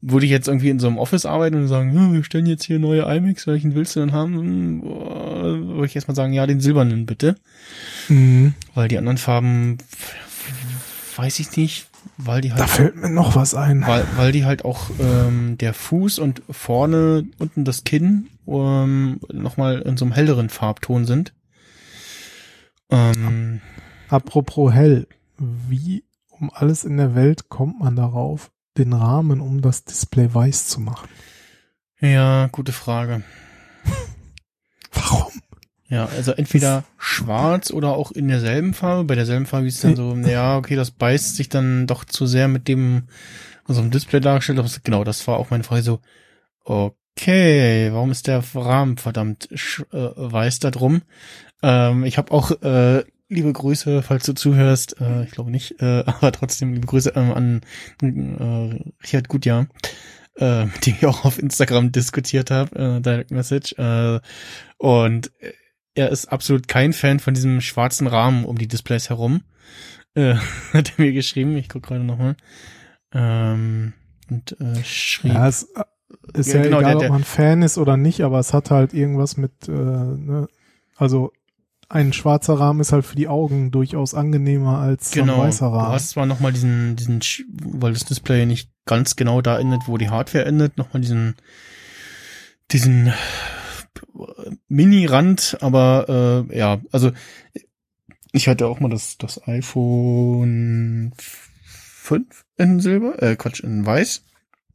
[0.00, 2.64] würde ich jetzt irgendwie in so einem Office arbeiten und sagen, hm, wir stellen jetzt
[2.64, 4.34] hier neue iMacs, welchen willst du denn haben?
[4.34, 7.36] Hm, Würde ich erstmal sagen, ja, den silbernen bitte.
[8.08, 8.54] Mhm.
[8.74, 9.78] Weil die anderen Farben
[11.16, 13.82] weiß ich nicht, weil die halt Da fällt mir noch was ein.
[13.86, 19.80] weil, weil die halt auch ähm, der Fuß und vorne unten das Kinn ähm, nochmal
[19.82, 21.32] in so einem helleren Farbton sind.
[22.90, 23.60] Ähm,
[24.08, 25.06] Apropos hell,
[25.68, 30.68] wie um alles in der Welt kommt man darauf, den Rahmen um das Display weiß
[30.68, 31.08] zu machen?
[32.00, 33.22] ja, gute Frage.
[34.92, 35.32] Warum?
[35.88, 39.04] Ja, also entweder schwarz oder auch in derselben Farbe.
[39.04, 42.26] Bei derselben Farbe ist es dann so, ja, okay, das beißt sich dann doch zu
[42.26, 43.08] sehr mit dem,
[43.66, 44.84] was auf dem Display dargestellt ist.
[44.84, 46.00] Genau, das war auch meine Frage so,
[46.64, 51.02] okay, warum ist der Rahmen verdammt äh, weiß da drum?
[51.62, 55.00] Ähm, ich habe auch äh, liebe Grüße, falls du zuhörst.
[55.00, 57.60] Äh, ich glaube nicht, äh, aber trotzdem liebe Grüße ähm, an
[58.02, 59.66] äh, Richard Gutjahr,
[60.36, 63.72] äh, mit dem ich auch auf Instagram diskutiert habe, äh, Direct Message.
[63.78, 64.20] Äh,
[64.78, 65.32] und
[65.94, 69.42] er ist absolut kein Fan von diesem schwarzen Rahmen um die Displays herum.
[70.14, 70.34] Äh,
[70.72, 72.36] hat er mir geschrieben, ich gucke gerade nochmal.
[73.14, 73.92] Ähm,
[74.30, 75.32] und äh, schrieb.
[75.34, 75.82] Ja, es äh,
[76.34, 78.52] ist Ja, ja, genau, egal, der- ob der- man Fan ist oder nicht, aber es
[78.54, 80.48] hat halt irgendwas mit, äh, ne,
[80.96, 81.32] also
[81.92, 85.76] ein schwarzer Rahmen ist halt für die Augen durchaus angenehmer als Genau, ein weißer du
[85.76, 85.92] Rahmen.
[85.92, 87.20] hast zwar nochmal diesen, diesen,
[87.62, 91.36] weil das Display nicht ganz genau da endet, wo die Hardware endet, nochmal diesen,
[92.70, 93.12] diesen
[94.68, 97.12] Mini-Rand, aber äh, ja, also
[98.32, 104.22] ich hatte auch mal das, das iPhone 5 in Silber, äh, Quatsch, in Weiß.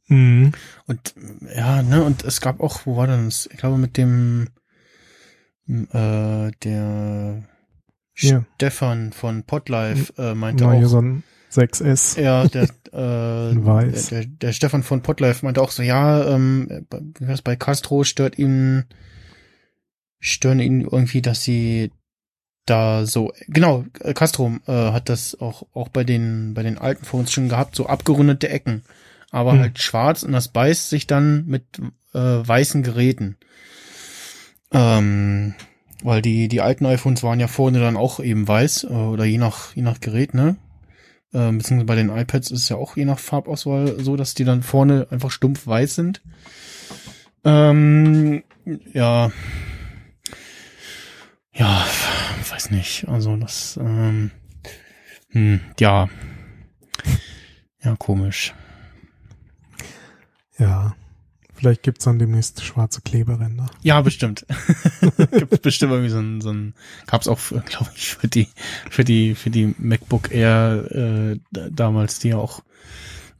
[0.06, 0.52] Mhm.
[0.86, 1.14] Und
[1.54, 3.48] ja, ne, und es gab auch, wo war denn das?
[3.52, 4.48] Ich glaube mit dem
[5.68, 7.44] äh, der
[8.14, 8.46] Hier.
[8.56, 12.20] Stefan von Podlife äh, meinte Na, hier auch, so ein 6S.
[12.20, 14.08] ja, der, äh, Weiß.
[14.08, 16.86] Der, der, Stefan von Podlife meinte auch so, ja, ähm,
[17.20, 18.84] war's, bei Castro stört ihn,
[20.20, 21.92] stören ihn irgendwie, dass sie
[22.66, 27.04] da so, genau, äh, Castro äh, hat das auch, auch bei den, bei den alten
[27.04, 28.82] Phones schon gehabt, so abgerundete Ecken,
[29.30, 29.60] aber Hm.
[29.60, 31.64] halt schwarz und das beißt sich dann mit
[32.14, 33.36] äh, weißen Geräten.
[34.72, 35.54] Ähm,
[36.02, 39.38] weil die, die alten iPhones waren ja vorne dann auch eben weiß, äh, oder je
[39.38, 40.56] nach, je nach Gerät, ne?
[41.34, 44.44] Ähm, beziehungsweise bei den iPads ist es ja auch je nach Farbauswahl so, dass die
[44.44, 46.22] dann vorne einfach stumpf weiß sind.
[47.44, 48.42] Ähm,
[48.92, 49.30] ja.
[51.52, 51.86] Ja,
[52.50, 53.08] weiß nicht.
[53.08, 54.30] Also das, ähm,
[55.30, 56.08] hm, ja.
[57.82, 58.54] Ja, komisch.
[60.58, 60.94] Ja.
[61.58, 63.68] Vielleicht gibt's dann demnächst schwarze Kleberänder.
[63.82, 64.46] Ja, bestimmt.
[65.32, 66.72] Gibt bestimmt irgendwie so ein, so ein
[67.08, 68.46] gab's auch, glaube ich, für die,
[68.88, 72.62] für die, für die MacBook Air äh, damals, die ja auch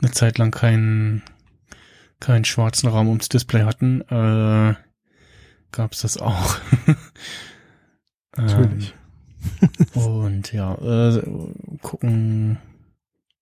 [0.03, 1.23] eine Zeit lang keinen
[2.19, 4.75] keinen schwarzen Raum ums Display hatten, äh,
[5.71, 6.57] gab's das auch.
[8.37, 8.97] Natürlich.
[9.95, 11.23] Ähm, und ja, äh,
[11.83, 12.59] gucken,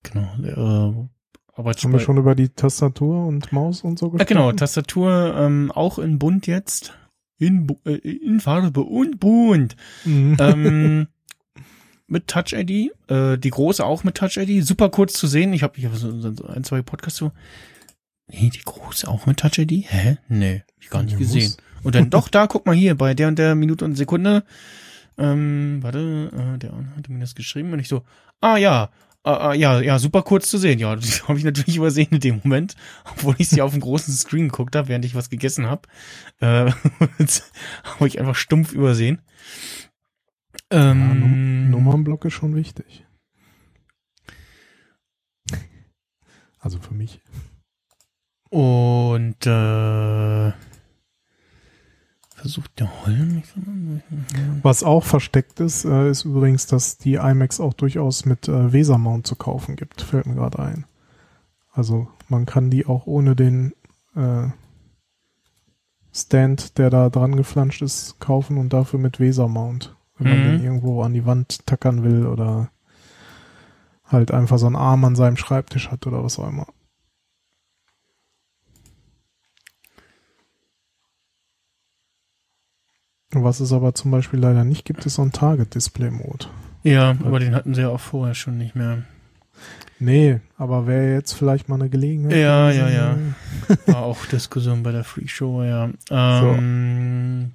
[0.03, 1.16] genau, äh,
[1.57, 4.57] Arbeits Haben wir schon über die Tastatur und Maus und so ja, genau, gesprochen?
[4.59, 6.93] Tastatur ähm, auch in bunt jetzt.
[7.39, 9.75] In, äh, in Farbe und bunt.
[10.05, 10.37] Mhm.
[10.39, 11.07] ähm,
[12.07, 12.93] mit Touch ID.
[13.09, 14.67] Äh, die große auch mit Touch ID.
[14.67, 15.55] Super kurz zu sehen.
[15.55, 16.09] Ich habe ich hab so,
[16.47, 17.33] ein, zwei Podcasts so.
[18.29, 19.85] Nee, die große auch mit Touch ID?
[19.89, 20.19] Hä?
[20.29, 21.43] Nee, ich gar nicht Ja, gesehen.
[21.43, 21.85] muss.
[21.85, 24.45] Und dann doch da, guck mal hier, bei der und der Minute und Sekunde.
[25.17, 28.03] Ähm, warte, äh, der hatte mir das geschrieben und ich so,
[28.41, 28.91] ah ja,
[29.27, 30.79] ah, ja, ja, super kurz zu sehen.
[30.79, 32.77] Ja, das habe ich natürlich übersehen in dem Moment,
[33.11, 35.83] obwohl ich sie auf dem großen Screen geguckt habe, während ich was gegessen habe.
[36.41, 36.71] Äh,
[37.85, 39.21] habe ich einfach stumpf übersehen.
[40.73, 43.05] ja, Ähm, Num Nummernblock ist schon wichtig.
[46.59, 47.21] Also für mich.
[48.51, 50.53] Und äh,
[52.47, 53.43] versucht der Holm
[54.63, 59.27] Was auch versteckt ist, äh, ist übrigens, dass die iMacs auch durchaus mit äh, Weser-Mount
[59.27, 60.01] zu kaufen gibt.
[60.01, 60.87] Fällt mir gerade ein.
[61.73, 63.73] Also man kann die auch ohne den
[64.15, 64.47] äh,
[66.15, 69.97] Stand, der da dran geflanscht ist, kaufen und dafür mit Weser-Mount.
[70.19, 70.45] Wenn man Mhm.
[70.59, 72.71] den irgendwo an die Wand tackern will oder
[74.05, 76.69] halt einfach so einen Arm an seinem Schreibtisch hat oder was auch immer.
[83.33, 86.47] Was es aber zum Beispiel leider nicht gibt, ist so ein Target-Display-Mode.
[86.85, 89.03] Ja, aber den hatten sie ja auch vorher schon nicht mehr.
[89.99, 92.37] Nee, aber wäre jetzt vielleicht mal eine Gelegenheit.
[92.37, 93.17] Ja, ja, ja.
[93.87, 95.91] War auch Diskussion bei der Free Show, ja.
[96.11, 97.53] Ähm,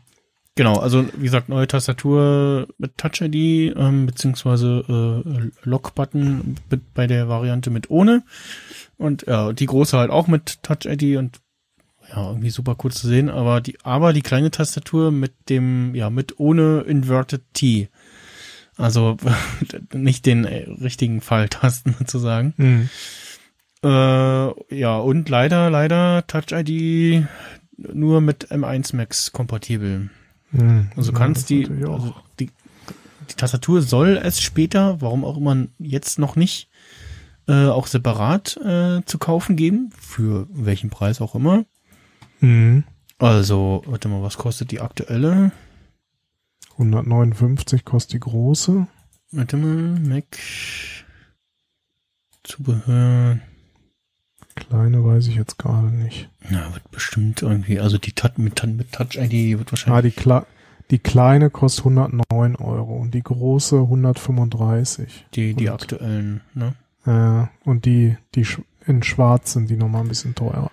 [0.56, 6.58] Genau, also wie gesagt, neue Tastatur mit Touch ID, ähm, beziehungsweise äh, Lock-Button
[6.94, 8.24] bei der Variante mit ohne.
[8.98, 11.40] Und ja, die große halt auch mit Touch ID und
[12.14, 16.10] ja, irgendwie super cool zu sehen, aber die, aber die kleine Tastatur mit dem, ja,
[16.10, 17.90] mit ohne Inverted T.
[18.78, 19.18] Also
[19.94, 22.54] nicht den äh, richtigen Pfeiltasten sozusagen.
[22.58, 22.90] Mhm.
[23.84, 27.26] Äh, ja, und leider, leider Touch ID
[27.78, 30.10] nur mit M1 Max kompatibel.
[30.52, 30.92] Mhm.
[30.96, 32.50] Also Ja, kannst das die, also die,
[33.30, 36.70] die Tastatur soll es später, warum auch immer jetzt noch nicht,
[37.48, 41.66] äh, auch separat äh, zu kaufen geben, für welchen Preis auch immer.
[42.42, 42.84] Mhm.
[43.18, 45.52] Also, warte mal, was kostet die aktuelle?
[46.74, 48.88] 159 kostet die große.
[49.32, 50.26] Warte mal, Mac
[52.44, 53.40] Zubehör.
[54.56, 56.30] Kleine weiß ich jetzt gerade nicht.
[56.50, 60.16] Na, wird bestimmt irgendwie, also die Tat mit, mit Touch ID wird Ah, wahrscheinlich.
[60.16, 60.46] die, Kle
[60.90, 65.26] Die kleine kostet 109 Euro und die große 135.
[65.36, 66.74] Die, die Und- aktuellen, ne?
[67.06, 68.46] Äh, und die, die
[68.86, 70.70] in schwarz sind die nochmal ein bisschen teurer.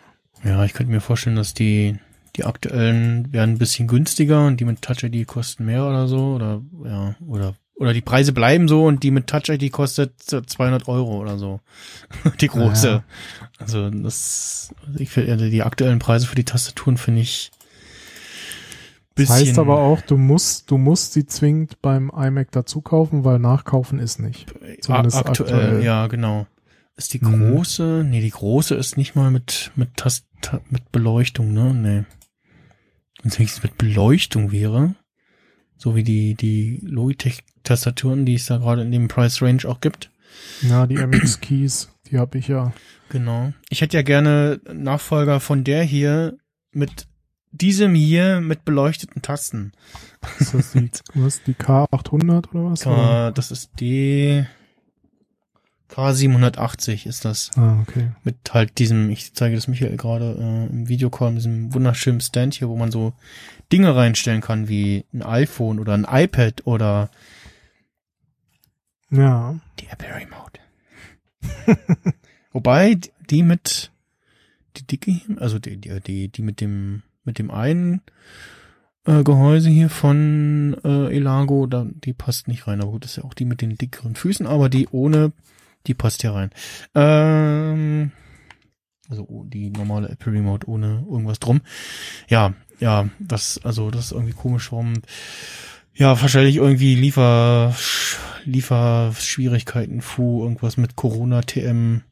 [0.49, 1.97] Ja, ich könnte mir vorstellen, dass die,
[2.37, 6.35] die aktuellen werden ein bisschen günstiger und die mit Touch ID kosten mehr oder so,
[6.35, 10.89] oder, ja, oder, oder die Preise bleiben so und die mit Touch ID kostet 200
[10.89, 11.61] Euro oder so.
[12.41, 12.89] Die große.
[12.89, 13.05] Ja.
[13.59, 17.51] Also, das, ich finde, also die aktuellen Preise für die Tastaturen finde ich
[19.15, 23.39] Das heißt aber auch, du musst, du musst sie zwingend beim iMac dazu kaufen, weil
[23.39, 24.47] nachkaufen ist nicht.
[24.81, 25.85] zumindest aktuell, aktuell.
[25.85, 26.47] ja, genau.
[26.99, 27.53] Ist die Mhm.
[27.53, 28.05] große?
[28.07, 31.73] Nee, die große ist nicht mal mit, mit Tast, Ta- mit Beleuchtung, ne?
[31.73, 32.05] Nee.
[33.23, 34.95] Wenn es wenigstens mit Beleuchtung wäre,
[35.77, 40.11] so wie die, die Logitech-Tastaturen, die es da gerade in dem Price Range auch gibt.
[40.63, 42.73] Ja, die MX Keys, die habe ich ja.
[43.11, 43.53] Genau.
[43.71, 46.37] Ich hätte ja gerne Nachfolger von der hier
[46.73, 47.07] mit
[47.51, 49.73] diesem hier mit beleuchteten Tasten.
[50.39, 52.81] Ist das die, was, die K800 oder was?
[52.83, 54.45] K, das ist die
[55.91, 57.51] K780 ist das.
[57.57, 58.11] Ah, okay.
[58.25, 62.55] mit halt diesem, ich zeige das Michael gerade äh, im Videocall, mit diesem wunderschönen Stand
[62.55, 63.13] hier, wo man so
[63.73, 67.11] Dinge reinstellen kann, wie ein iPhone oder ein iPad oder
[69.11, 69.59] Ja.
[69.81, 70.61] die Apple Remote.
[72.53, 72.99] Wobei
[73.31, 73.91] die- mit
[74.77, 78.01] die dicke, also die die die, die mit dem mit dem einen
[79.05, 82.81] äh, Gehäuse hier von äh, Elago, da die passt nicht rein.
[82.81, 85.33] Aber gut, das ist ja auch die mit den dickeren Füßen, aber die ohne,
[85.89, 86.51] die passt hier rein.
[86.95, 88.13] Ähm,
[89.09, 91.63] also oh, die normale Apple Remote ohne irgendwas drum.
[92.29, 95.03] Ja, ja, das also das ist irgendwie komisch, warum
[95.95, 97.75] ja, wahrscheinlich irgendwie Liefer,
[98.45, 102.03] Lieferschwierigkeiten, Fu, irgendwas mit Corona, TM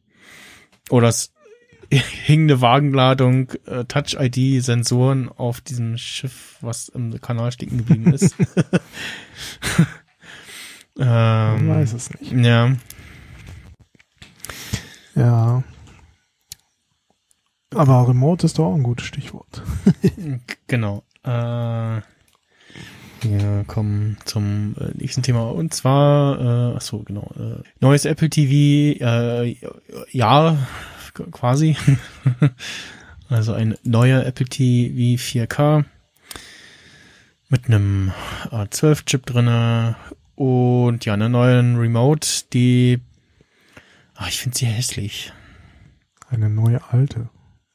[0.91, 1.33] oder es
[1.93, 8.35] hing eine Wagenladung, äh, Touch-ID, Sensoren auf diesem Schiff, was im Kanal stecken geblieben ist.
[10.97, 12.33] Man ähm, weiß es nicht.
[12.33, 12.73] ja,
[15.17, 15.63] Ja.
[17.75, 19.63] Aber Remote ist doch auch ein gutes Stichwort.
[20.67, 21.03] genau.
[21.25, 22.01] Äh,
[23.23, 26.39] wir kommen zum äh, nächsten Thema und zwar,
[26.73, 29.57] äh, ach so genau, äh, neues Apple TV, äh,
[30.11, 30.59] ja,
[31.15, 31.77] qu- quasi.
[33.29, 35.85] also ein neuer Apple TV 4K
[37.49, 38.13] mit einem
[38.51, 39.97] A12-Chip drinne
[40.35, 43.01] und ja, einer neuen Remote, die,
[44.17, 45.33] ah, ich finde sie hässlich.
[46.29, 47.29] Eine neue alte.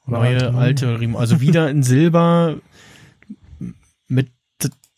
[0.08, 2.58] Oder Neue alte Remote, also wieder in Silber
[4.08, 4.32] mit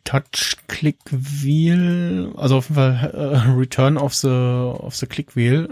[0.06, 5.70] Touch Click Wheel, also auf jeden Fall äh, Return of the of the Click Wheel.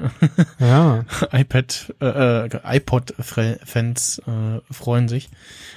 [0.59, 1.03] Ja.
[1.33, 5.29] iPad, äh, äh, iPod Fans äh, freuen sich.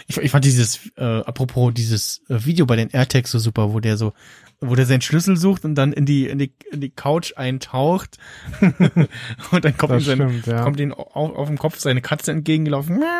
[0.06, 3.96] Ich, ich fand dieses, äh, apropos dieses Video bei den AirTags so super, wo der
[3.96, 4.12] so,
[4.68, 8.18] wo der seinen Schlüssel sucht und dann in die in die in die Couch eintaucht
[9.50, 10.62] und dann kommt ihm sein, stimmt, ja.
[10.62, 13.02] kommt ihm auf, auf dem Kopf seine Katze entgegengelaufen.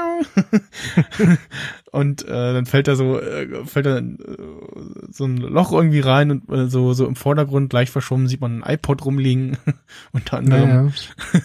[1.92, 6.00] Und äh, dann fällt er so, äh, fällt er in, äh, so ein Loch irgendwie
[6.00, 9.58] rein und äh, so so im Vordergrund leicht verschwommen sieht man ein iPod rumliegen,
[10.12, 11.40] unter anderem Ja,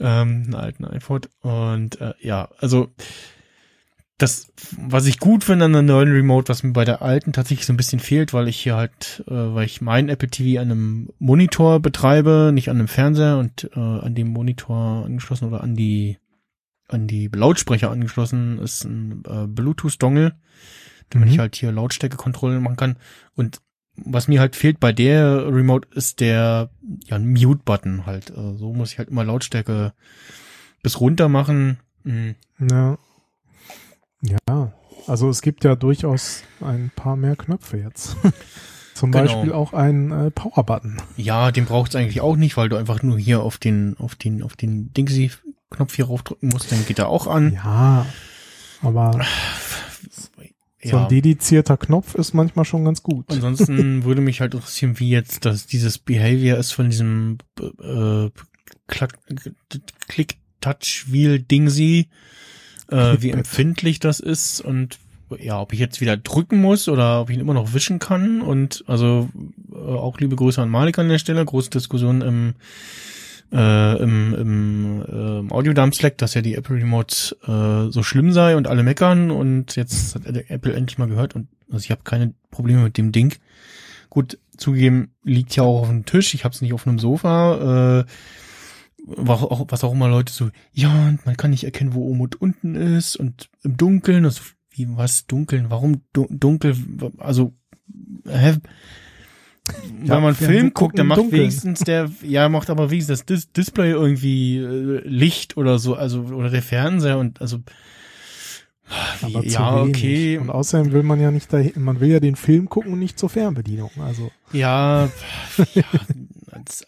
[0.00, 0.22] ja.
[0.22, 1.30] ähm, einen alten iPod.
[1.40, 2.88] Und äh, ja, also
[4.18, 4.46] das,
[4.78, 7.72] was ich gut finde an der neuen Remote, was mir bei der alten tatsächlich so
[7.72, 11.08] ein bisschen fehlt, weil ich hier halt, äh, weil ich mein Apple TV an einem
[11.18, 16.18] Monitor betreibe, nicht an einem Fernseher und äh, an dem Monitor angeschlossen oder an die
[16.86, 20.34] an die Lautsprecher angeschlossen ist ein äh, Bluetooth-Dongle,
[21.10, 21.32] damit Mhm.
[21.32, 22.96] ich halt hier Lautstärke-Kontrollen machen kann.
[23.34, 23.60] Und
[23.96, 26.70] was mir halt fehlt bei der Remote ist der
[27.06, 28.30] ja ein Mute-Button halt.
[28.30, 29.92] Äh, so muss ich halt immer Lautstärke
[30.82, 31.78] bis runter machen.
[32.04, 32.34] Mhm.
[32.70, 32.98] Ja.
[34.26, 34.72] Ja.
[35.06, 38.16] Also es gibt ja durchaus ein paar mehr Knöpfe jetzt.
[38.94, 39.24] Zum Genau.
[39.24, 40.98] Beispiel auch einen äh, Power-Button.
[41.16, 44.42] Ja, den braucht's eigentlich auch nicht, weil du einfach nur hier auf den auf den
[44.42, 47.54] auf den Dingsy-Knopf hier raufdrücken musst, dann geht er auch an.
[47.54, 48.06] Ja.
[48.82, 49.20] Aber
[50.84, 53.24] so ein dedizierter Knopf ist manchmal schon ganz gut.
[53.30, 57.38] Ansonsten würde mich halt interessieren, wie jetzt das dieses Behavior ist von diesem
[57.82, 58.28] äh,
[60.08, 62.08] Click-Touch-Wheel-Dingsy,
[62.94, 64.98] äh, wie empfindlich das ist und
[65.38, 68.40] ja, ob ich jetzt wieder drücken muss oder ob ich ihn immer noch wischen kann
[68.40, 69.28] und also
[69.72, 72.54] äh, auch liebe Grüße an Malik an der Stelle, große Diskussion im
[73.52, 78.32] äh, im, im, äh, im Audio-Dump Slack, dass ja die Apple Remote äh, so schlimm
[78.32, 82.02] sei und alle meckern und jetzt hat Apple endlich mal gehört und also ich habe
[82.04, 83.34] keine Probleme mit dem Ding.
[84.10, 88.00] Gut, zugegeben, liegt ja auch auf dem Tisch, ich habe es nicht auf einem Sofa.
[88.00, 88.04] Äh,
[89.06, 92.74] was auch, immer Leute so, ja, und man kann nicht erkennen, wo oben und unten
[92.74, 96.76] ist und im Dunkeln, also wie was dunkeln, warum du, dunkel,
[97.18, 97.52] also
[98.26, 98.56] hä?
[100.02, 101.40] Ja, Wenn man Film guckt, dann macht Dunkeln.
[101.40, 106.20] wenigstens der, ja, macht aber wenigstens das Dis Display irgendwie äh, Licht oder so, also
[106.22, 107.60] oder der Fernseher und also
[109.22, 110.36] Aber zu ja, okay.
[110.38, 113.18] Und außerdem will man ja nicht dahin, man will ja den Film gucken und nicht
[113.18, 113.90] zur Fernbedienung.
[114.00, 115.08] Also Ja,
[115.74, 115.84] ja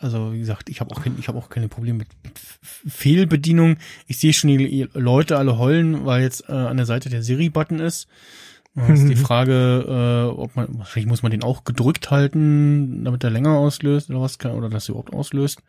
[0.00, 3.76] also wie gesagt, ich habe auch kein, ich habe auch keine Probleme mit, mit Fehlbedienung.
[4.06, 7.78] Ich sehe schon die Leute alle heulen, weil jetzt äh, an der Seite der Siri-Button
[7.78, 8.08] ist.
[8.74, 13.24] Da ist die Frage, äh, ob man wahrscheinlich muss man den auch gedrückt halten, damit
[13.24, 15.62] er länger auslöst oder was kann oder das überhaupt auslöst.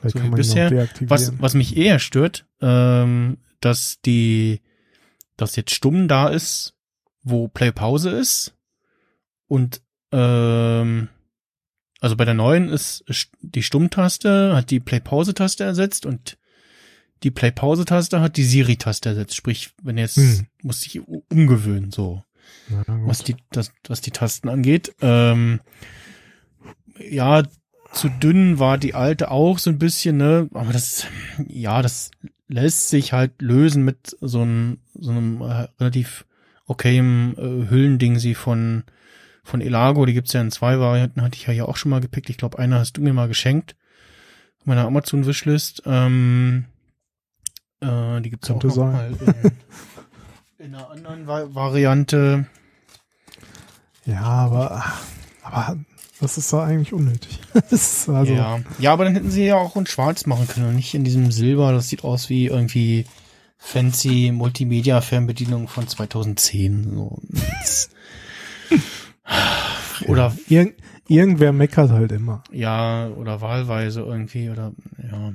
[0.00, 0.88] vielleicht So kann wie bisher.
[1.00, 4.60] Was, was mich eher stört, ähm, dass die,
[5.36, 6.74] dass jetzt stumm da ist,
[7.22, 8.54] wo Play Pause ist
[9.48, 9.80] und
[10.12, 11.08] ähm,
[12.02, 16.36] also bei der neuen ist st- die Stummtaste hat die Play Pause Taste ersetzt und
[17.22, 19.36] die Play Pause Taste hat die Siri Taste ersetzt.
[19.36, 20.46] Sprich, wenn jetzt Hm.
[20.62, 21.00] muss sich
[21.30, 22.22] umgewöhnen so
[23.06, 24.94] was die, das, was die Tasten angeht.
[25.00, 25.60] Ähm,
[26.98, 27.42] ja,
[27.92, 30.48] zu dünn war die alte auch so ein bisschen, ne?
[30.52, 31.06] Aber das,
[31.46, 32.10] ja, das
[32.48, 36.24] lässt sich halt lösen mit so einem, so einem äh, relativ
[36.66, 38.84] okayem äh, Hüllending sie von
[39.42, 40.06] von Elago.
[40.06, 42.30] Die gibt's ja in zwei Varianten, hatte ich ja hier auch schon mal gepickt.
[42.30, 43.76] Ich glaube, einer hast du mir mal geschenkt.
[44.64, 45.82] Meiner Amazon-Wishlist.
[45.86, 46.66] Ähm,
[47.80, 48.92] äh, die gibt's Könnte auch noch sein.
[48.92, 49.06] mal
[50.58, 52.46] in, in einer anderen Va Variante.
[54.04, 54.84] Ja, aber,
[55.42, 55.78] aber
[56.20, 57.40] das ist doch eigentlich unnötig.
[57.70, 58.60] also, ja.
[58.78, 61.32] ja, aber dann hätten sie ja auch in Schwarz machen können und nicht in diesem
[61.32, 61.72] Silber.
[61.72, 63.06] Das sieht aus wie irgendwie
[63.58, 66.94] fancy Multimedia-Fernbedienung von 2010.
[66.94, 67.18] So.
[70.08, 70.74] Oder Irgend,
[71.06, 72.42] irgendwer meckert halt immer.
[72.50, 75.32] ja, oder wahlweise irgendwie oder ja.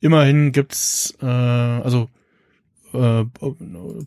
[0.00, 2.10] Immerhin gibt's äh, also
[2.92, 3.24] äh,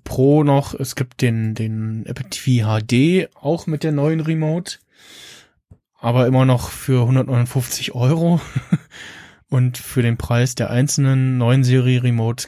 [0.04, 4.78] Pro noch, es gibt den den Apple TV HD auch mit der neuen Remote,
[6.00, 8.40] aber immer noch für 159 Euro
[9.50, 12.48] und für den Preis der einzelnen neuen Serie Remote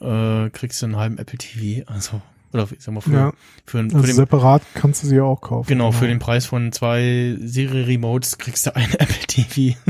[0.00, 2.22] äh, kriegst du einen halben Apple TV, also
[2.52, 3.32] oder ich sag mal für, Ja,
[3.66, 5.68] für, für also den separat kannst du sie ja auch kaufen.
[5.68, 9.78] Genau, für den Preis von zwei Serie-Remotes kriegst du eine Apple TV.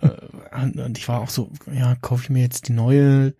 [0.00, 3.34] Äh, und ich war auch so, ja, kaufe ich mir jetzt die neue.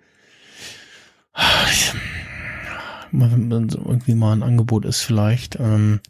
[3.10, 5.58] Wenn irgendwie mal ein Angebot ist vielleicht.
[5.60, 6.00] Ähm,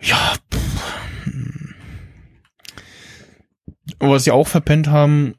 [0.00, 0.34] ja.
[3.98, 5.34] Aber was sie auch verpennt haben,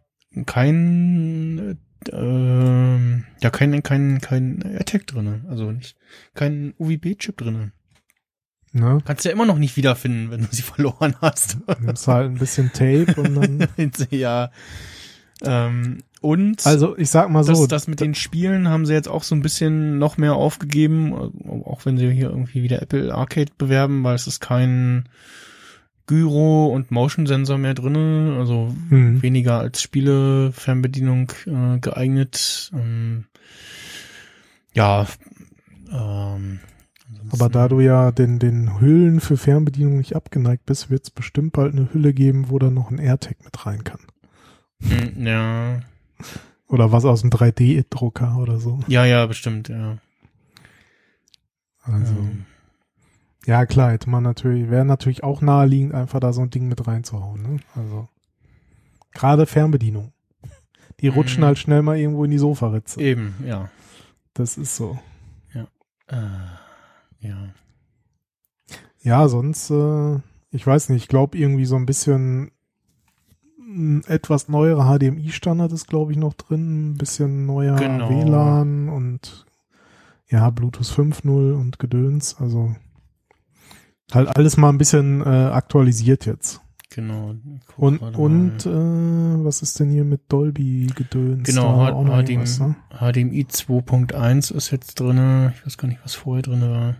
[0.46, 1.80] kein
[2.12, 5.96] ähm, ja kein kein kein AirTag drinne, also nicht
[6.34, 7.72] kein UVB-Chip drinne.
[8.74, 9.00] Ne?
[9.04, 11.58] Kannst du ja immer noch nicht wiederfinden, wenn du sie verloren hast.
[11.80, 13.68] Nimmst halt ein bisschen Tape und dann.
[14.10, 14.52] ja.
[15.44, 19.08] Ähm, und Also ich sag mal so, das, das mit den Spielen haben sie jetzt
[19.08, 21.14] auch so ein bisschen noch mehr aufgegeben,
[21.66, 25.10] auch wenn sie hier irgendwie wieder Apple Arcade bewerben, weil es ist kein
[26.08, 29.22] Gyro und Motion Sensor mehr drinne, also Hm.
[29.22, 32.72] weniger als Spiele-Fernbedienung äh, geeignet.
[32.74, 33.26] Ähm,
[34.74, 35.06] ja,
[35.92, 36.60] ähm,
[37.32, 41.54] aber da du ja den, den Hüllen für Fernbedienung nicht abgeneigt bist, wird es bestimmt
[41.54, 44.00] bald eine Hülle geben, wo da noch ein AirTag mit rein kann.
[44.80, 45.80] mm, ja,
[46.68, 48.80] Oder was aus dem 3D-Drucker oder so.
[48.88, 49.98] ja, ja, bestimmt, ja.
[51.84, 52.46] Also, Ähm,
[53.46, 56.86] ja klar, hätte man natürlich, wäre natürlich auch naheliegend, einfach da so ein Ding mit
[56.88, 57.42] reinzuhauen.
[57.42, 57.60] Ne?
[57.76, 58.08] Also,
[59.14, 60.14] gerade Fernbedienung.
[61.00, 61.16] Die Mhm.
[61.16, 63.02] rutschen halt schnell mal irgendwo in die Sofaritze.
[63.02, 63.70] eben, ja.
[64.34, 64.98] Das ist so.
[66.08, 66.18] Äh,
[67.22, 67.38] ja.
[69.02, 70.16] Ja, sonst, äh,
[70.52, 72.52] ich weiß nicht, ich glaube irgendwie so ein bisschen
[73.58, 76.92] ein etwas neuerer HDMI-Standard ist, glaube ich, noch drin.
[76.92, 78.10] Ein bisschen neuer Genau.
[78.10, 79.46] WLAN und
[80.28, 82.36] ja, Bluetooth 5.0 und Gedöns.
[82.42, 82.76] Also
[84.14, 86.62] halt alles mal ein bisschen äh, aktualisiert jetzt.
[86.94, 87.36] Genau.
[87.68, 92.76] Guck Und, und äh, was ist denn hier mit genau, H- auch noch HDMI, ne?
[93.00, 95.54] HDMI 2.1 ist jetzt drinne.
[95.58, 96.96] Ich weiß gar nicht, was vorher drinne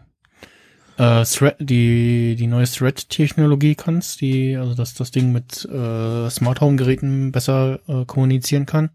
[0.98, 1.22] war.
[1.22, 6.62] Äh, Thread, die, die neue Thread-Technologie kannst, die, also dass das Ding mit äh, Smart
[6.62, 8.92] Home Geräten besser äh, kommunizieren kann.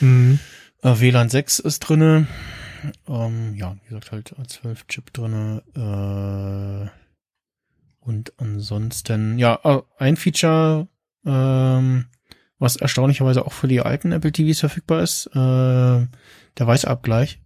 [0.00, 0.40] Mhm.
[0.82, 2.26] Äh, WLAN 6 ist drinne.
[3.08, 5.62] Ähm, ja, wie gesagt, halt 12 Chip drinne.
[5.76, 6.88] Äh,
[8.04, 10.88] und ansonsten, ja, äh, ein Feature,
[11.26, 12.06] ähm,
[12.58, 16.06] was erstaunlicherweise auch für die alten Apple TVs verfügbar ist, äh, der
[16.58, 17.40] Weißabgleich.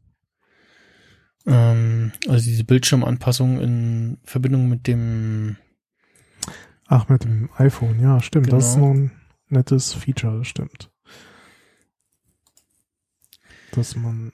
[1.47, 5.56] Ähm, also diese Bildschirmanpassung in Verbindung mit dem,
[6.86, 8.51] Ach, mit dem iPhone, ja, stimmt.
[8.52, 8.89] Das ist Genau.
[8.89, 9.10] noch ein
[9.51, 10.90] nettes Feature, das stimmt.
[13.72, 14.32] Dass man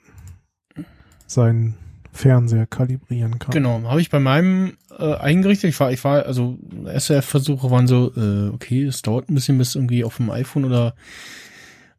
[1.27, 1.75] seinen
[2.13, 3.51] Fernseher kalibrieren kann.
[3.51, 5.69] genau, habe ich bei meinem äh, eingerichtet.
[5.69, 9.75] Ich war, ich war, also SRF-Versuche waren so, äh, okay, es dauert ein bisschen, bis
[9.75, 10.95] irgendwie auf dem iPhone oder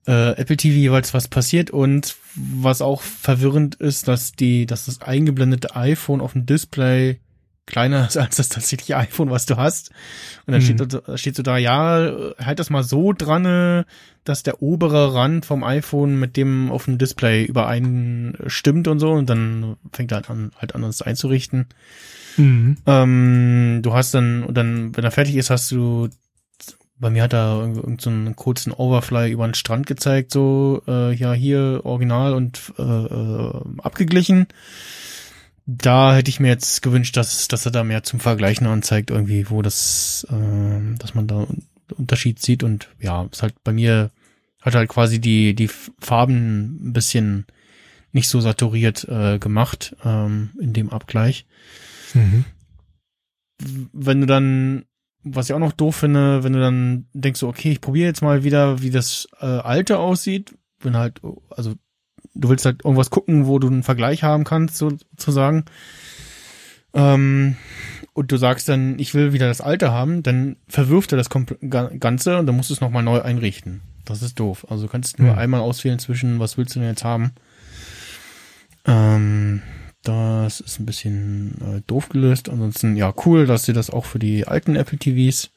[0.06, 1.70] äh, Apple TV jeweils was passiert.
[1.70, 7.18] Und was auch verwirrend ist, dass die, dass das eingeblendete iPhone auf dem Display
[7.66, 9.90] kleiner ist als das tatsächliche iPhone, was du hast.
[10.46, 10.88] Und dann Mhm.
[10.88, 13.84] steht, steht so da, ja, halt das mal so dran,
[14.22, 19.10] dass der obere Rand vom iPhone mit dem auf dem Display übereinstimmt und so.
[19.10, 21.66] Und dann fängt er halt an, halt an, das einzurichten.
[22.36, 22.76] Mhm.
[22.86, 26.08] Ähm, du hast dann, dann, wenn er fertig ist, hast du,
[26.98, 30.82] bei mir hat er irgend irgend so einen kurzen Overfly über den Strand gezeigt, so,
[30.86, 34.46] äh, ja, hier original und äh, äh, abgeglichen.
[35.66, 39.50] Da hätte ich mir jetzt gewünscht, dass, dass er da mehr zum Vergleichen anzeigt, irgendwie,
[39.50, 41.46] wo das, äh, dass man da
[41.96, 44.10] Unterschied sieht und ja, ist halt bei mir
[44.60, 47.46] hat halt quasi die, die Farben ein bisschen
[48.12, 51.46] nicht so saturiert äh, gemacht ähm, in dem Abgleich
[52.16, 52.44] Mhm.
[53.92, 54.84] wenn du dann,
[55.22, 58.22] was ich auch noch doof finde, wenn du dann denkst, so, okay, ich probiere jetzt
[58.22, 61.20] mal wieder, wie das äh, alte aussieht, wenn halt,
[61.50, 61.74] also
[62.34, 65.64] du willst halt irgendwas gucken, wo du einen Vergleich haben kannst, sozusagen.
[66.94, 67.56] Ähm,
[68.12, 72.38] und du sagst dann, ich will wieder das alte haben, dann verwirft er das Ganze
[72.38, 73.80] und dann musst du es nochmal neu einrichten.
[74.04, 74.66] Das ist doof.
[74.70, 75.38] Also du kannst nur Hm.
[75.38, 77.32] einmal auswählen zwischen, was willst du denn jetzt haben.
[78.86, 79.62] Ähm,
[80.08, 82.48] das ist ein bisschen äh, doof gelöst.
[82.48, 85.50] Ansonsten, ja, cool, dass sie das auch für die alten Apple TVs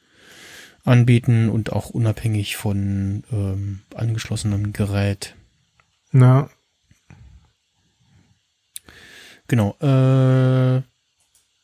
[0.86, 5.36] anbieten und auch unabhängig von ähm, angeschlossenem Gerät.
[6.12, 6.50] Na,
[9.48, 9.72] Genau.
[9.82, 10.84] Äh,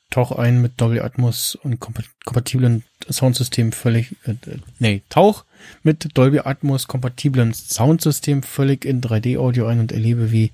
[0.10, 4.34] tauch ein mit Dolby Atmos und kompa- kompatiblen Soundsystem völlig, äh,
[4.80, 5.45] nee, tauch
[5.84, 10.52] mit Dolby Atmos kompatiblen Soundsystem völlig in 3D-Audio ein und erlebe, wie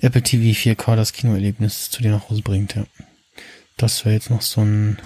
[0.00, 2.84] Apple TV 4K das Kinoerlebnis zu dir nach Hause bringt, ja.
[3.76, 4.98] Das wäre jetzt noch so ein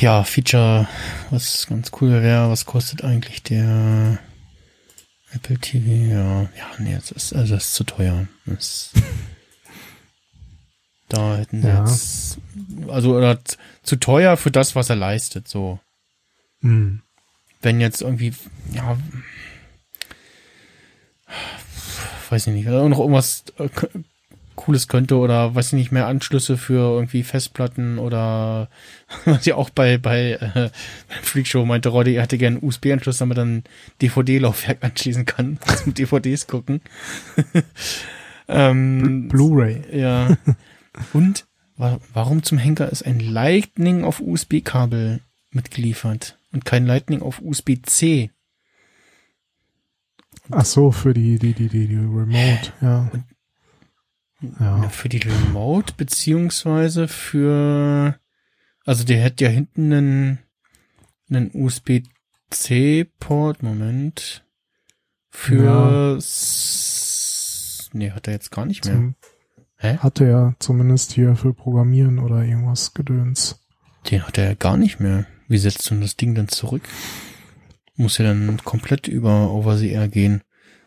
[0.00, 0.88] ja, Feature,
[1.30, 2.50] was ganz cool wäre.
[2.50, 4.18] Was kostet eigentlich der
[5.32, 6.10] Apple TV?
[6.12, 8.26] Ja, ja, nee, das ist, also das ist zu teuer.
[8.46, 8.90] Das,
[11.08, 11.80] da hätten sie Ja.
[11.84, 12.38] jetzt,
[12.88, 13.38] also oder
[13.82, 15.78] zu teuer für das, was er leistet, so.
[16.62, 17.02] hm.
[17.62, 18.32] Wenn jetzt irgendwie,
[18.72, 18.96] ja,
[22.30, 23.68] weiß ich nicht, noch irgendwas äh,
[24.60, 28.68] Cooles könnte oder weiß ich nicht mehr Anschlüsse für irgendwie Festplatten oder
[29.24, 30.70] was ja auch bei bei äh,
[31.22, 33.64] Freakshow meinte Roddy, er hätte gerne einen USB-Anschluss, damit er ein
[34.02, 36.82] DVD-Laufwerk anschließen kann, zum DVDs gucken.
[38.48, 39.82] ähm, Blu-ray.
[39.92, 40.36] ja.
[41.12, 41.46] Und
[41.76, 45.20] wa warum zum Henker ist ein Lightning auf USB-Kabel
[45.52, 48.30] mitgeliefert und kein Lightning auf USB-C?
[50.52, 53.10] Ach so, für die, die, die, die, die Remote, ja.
[54.58, 54.88] Ja.
[54.88, 58.18] Für die Remote beziehungsweise für,
[58.86, 60.38] also der hat ja hinten einen,
[61.28, 61.50] einen
[62.50, 64.44] USB-C-Port, Moment,
[65.30, 68.94] für, s- nee, hat er jetzt gar nicht mehr.
[68.94, 69.14] Zum,
[69.76, 69.98] Hä?
[69.98, 73.60] hatte er zumindest hier für Programmieren oder irgendwas Gedöns.
[74.10, 75.26] Den hat er ja gar nicht mehr.
[75.48, 76.82] Wie setzt du das Ding dann zurück?
[78.00, 80.40] Muss ja dann komplett über Over-the-Air gehen.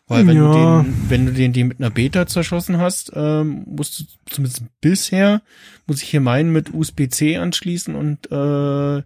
[0.07, 0.81] Weil wenn Ja.
[0.81, 4.63] du den, wenn du den, die mit einer Beta zerschossen hast, ähm, musst du zumindest
[4.81, 5.41] bisher,
[5.85, 9.03] muss ich hier meinen, mit USB-C anschließen und äh,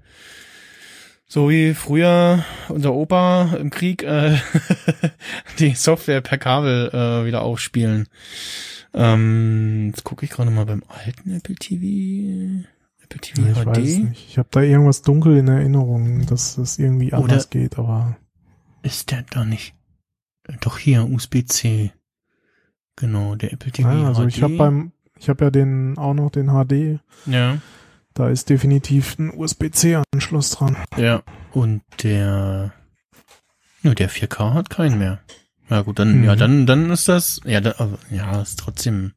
[1.29, 4.37] so wie früher unser Opa im Krieg äh,
[5.59, 8.07] die Software per Kabel äh, wieder aufspielen.
[8.93, 12.65] Ähm, jetzt gucke ich gerade mal beim alten Apple TV.
[13.09, 13.65] Apple TV Ich HD.
[13.65, 14.29] weiß nicht.
[14.29, 18.17] Ich habe da irgendwas dunkel in Erinnerung, dass das irgendwie Oder- anders geht, aber
[18.83, 19.73] Ist der da nicht?
[20.47, 21.91] Äh, Doch hier, USB-C.
[22.95, 24.27] Genau, der Apple TV ja, also HD.
[24.37, 26.99] ich habe beim, ich habe ja den auch noch den HD.
[27.25, 27.57] Ja,
[28.13, 30.75] Da ist definitiv ein USB-C-Anschluss dran.
[30.97, 31.21] ja.
[31.53, 32.73] Und der,
[33.83, 35.19] nur der 4K hat keinen mehr.
[35.69, 36.23] Ja gut, dann, Mhm.
[36.23, 37.75] ja, dann, dann ist das, ja, da,
[38.09, 39.13] ja, ist trotzdem,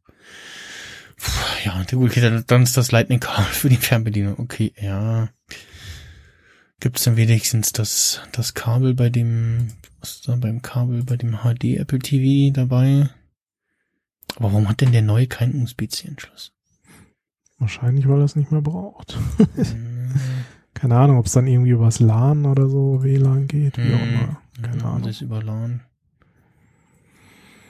[1.21, 4.39] Puh, ja, okay, dann, dann ist das Lightning-Kabel für die Fernbedienung.
[4.39, 5.29] Okay, ja.
[6.81, 9.69] Gibt's denn wenigstens das, das Kabel bei dem,
[10.01, 13.11] was ist da beim Kabel bei dem HD Apple TV dabei?
[14.37, 16.53] Aber warum hat denn der neue keinen USB-C-Anschluss?
[17.59, 19.19] Wahrscheinlich, weil er es nicht mehr braucht.
[19.57, 20.15] Hm,
[20.75, 24.09] Keine Ahnung, ob es dann irgendwie übers LAN oder so WLAN geht, wie auch hm,
[24.09, 24.43] immer.
[24.63, 25.03] Keine ja, Ahnung.
[25.03, 25.83] Das ist über LAN.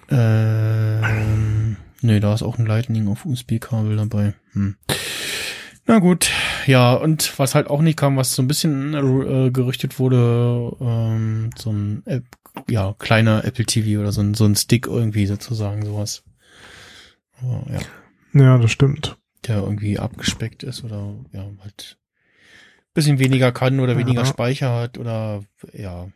[0.09, 4.35] Ähm, nee, da ist auch ein Lightning auf USB-Kabel dabei.
[4.53, 4.77] Hm.
[5.87, 6.31] Na gut,
[6.67, 11.51] ja, und was halt auch nicht kam, was so ein bisschen äh, gerüchtet wurde, ähm,
[11.57, 12.25] so ein App,
[12.69, 16.23] ja, kleiner Apple TV oder so ein, so ein Stick irgendwie sozusagen, sowas.
[17.41, 17.81] Aber, ja.
[18.33, 19.17] Ja, das stimmt.
[19.47, 21.99] der irgendwie abgespeckt ist oder ja, halt
[22.95, 24.27] bisschen weniger kann oder weniger Ja.
[24.27, 26.09] Speicher hat oder ja.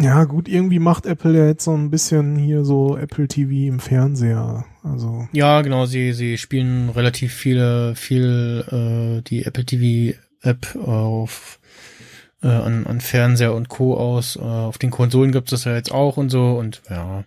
[0.00, 3.80] Ja, gut, irgendwie macht Apple ja jetzt so ein bisschen hier so Apple TV im
[3.80, 4.64] Fernseher.
[4.84, 11.58] Also, Ja, genau, sie, sie spielen relativ viele, viel äh, die Apple TV App auf
[12.42, 13.96] äh, an, an Fernseher und Co.
[13.96, 14.36] aus.
[14.36, 17.24] Äh, auf den Konsolen gibt es das ja jetzt auch und so und ja.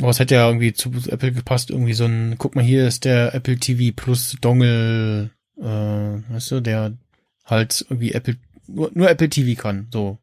[0.00, 3.04] Aber es hätte ja irgendwie zu Apple gepasst, irgendwie so ein, guck mal, hier ist
[3.04, 6.92] der Apple TV Plus Dongle, äh, weißt du, der
[7.44, 8.36] halt irgendwie Apple,
[8.68, 10.18] nur, nur Apple TV kann, so.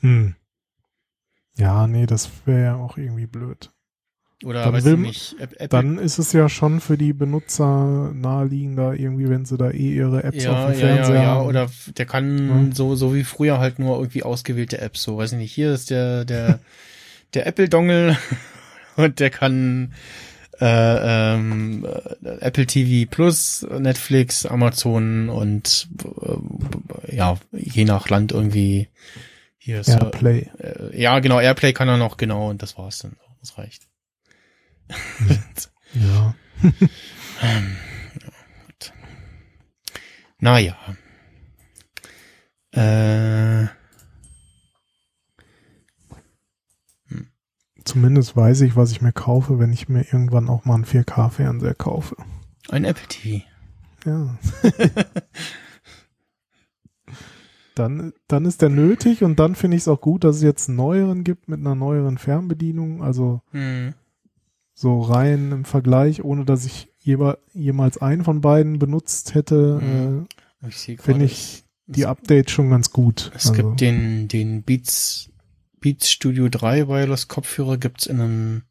[0.00, 0.34] Hm.
[1.56, 3.72] Ja, nee, das wäre ja auch irgendwie blöd.
[4.44, 8.94] Oder Dann weiß will nicht, App- Dann ist es ja schon für die Benutzer naheliegender,
[8.94, 11.46] irgendwie, wenn sie da eh ihre Apps auf Ja, dem ja, ja, Fernseher ja, haben.
[11.48, 12.74] oder der kann Ja.
[12.76, 15.90] so, so wie früher halt nur irgendwie ausgewählte Apps, so, weiß ich nicht, hier ist
[15.90, 16.60] der, der,
[17.34, 18.16] der Apple-Dongle
[18.96, 19.92] und der kann,
[20.60, 21.84] äh, ähm,
[22.24, 25.88] äh, Apple TV Plus, Netflix, Amazon und,
[27.02, 28.88] äh, ja, je nach Land irgendwie,
[29.58, 30.48] hier ist, Airplay.
[30.58, 33.86] äh, ja, genau, Airplay kann er noch, genau, und das war's dann, das reicht.
[35.94, 36.34] Ja.
[40.40, 40.76] Naja.
[42.72, 43.66] Äh,
[47.84, 51.74] Zumindest weiß ich, was ich mir kaufe, wenn ich mir irgendwann auch mal einen 4K-Fernseher
[51.74, 52.16] kaufe.
[52.70, 53.44] ein Apple TV.
[54.04, 54.38] Ja.
[57.78, 60.68] dann, dann ist der nötig und dann finde ich es auch gut, dass es jetzt
[60.68, 63.02] einen neueren gibt mit einer neueren Fernbedienung.
[63.02, 63.94] Also Hm.
[64.74, 70.26] so rein im Vergleich, ohne dass ich jewe- jemals einen von beiden benutzt hätte, Mhm.
[70.60, 73.30] Äh, finde ich die Updates schon ganz gut.
[73.34, 75.30] es also, gibt den, den Beats,
[75.80, 78.62] Beats Studio 3 Wireless Kopfhörer gibt's in einem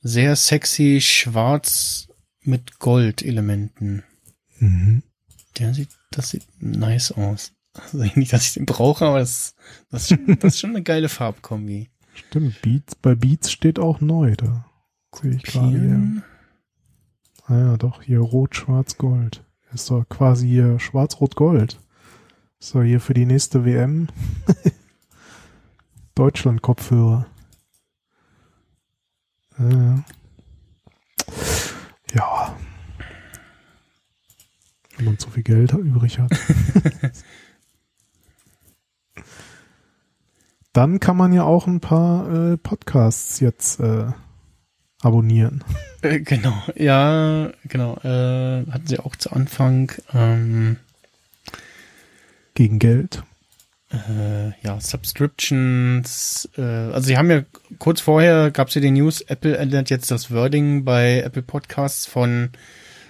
[0.00, 2.08] sehr sexy schwarz
[2.42, 4.04] mit Gold-Elementen.
[4.58, 5.02] mhm.
[5.58, 7.52] Der sieht, das sieht nice aus.
[7.74, 9.54] Also nicht, dass ich den brauche, aber das,
[9.90, 11.90] das, ist schon- das ist schon eine geile Farbkombi.
[12.14, 14.66] Stimmt, Beats, bei Beats steht auch neu da.
[15.14, 16.22] Sehe ich gerade hier.
[17.46, 19.44] Ah ja, doch, hier Rot, Schwarz, Gold.
[19.72, 21.78] Ist doch quasi hier Schwarz-Rot-Gold.
[22.58, 24.08] Ist doch hier für die nächste WM
[26.14, 27.26] Deutschland-Kopfhörer.
[29.58, 29.94] Äh,
[32.14, 32.56] ja.
[34.96, 36.30] Wenn man zu viel Geld übrig hat.
[40.72, 44.06] Dann kann man ja auch ein paar äh, Podcasts jetzt äh,
[45.02, 45.64] abonnieren.
[46.02, 47.94] Äh, genau, ja, genau.
[47.98, 49.92] Äh, hatten sie auch zu Anfang.
[50.14, 50.78] Ähm,
[52.54, 53.22] Gegen Geld.
[53.92, 56.48] äh, ja, Subscriptions.
[56.56, 57.42] Äh, also sie haben ja
[57.78, 62.06] kurz vorher gab es ja die News, Apple ändert jetzt das Wording bei Apple Podcasts
[62.06, 62.48] von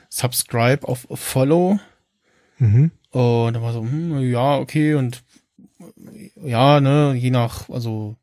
[0.09, 1.78] Subscribe auf Follow.
[2.59, 2.91] Mhm.
[3.12, 5.23] Und da war so, hm, ja, okay, und
[6.43, 8.16] ja, ne, je nach, also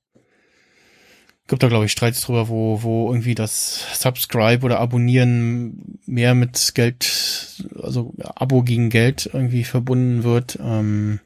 [1.48, 6.76] gibt da, glaube ich, Streits drüber, wo, wo irgendwie das Subscribe oder Abonnieren mehr mit
[6.76, 10.60] Geld, also Abo gegen Geld irgendwie verbunden wird.
[10.62, 11.20] Ähm,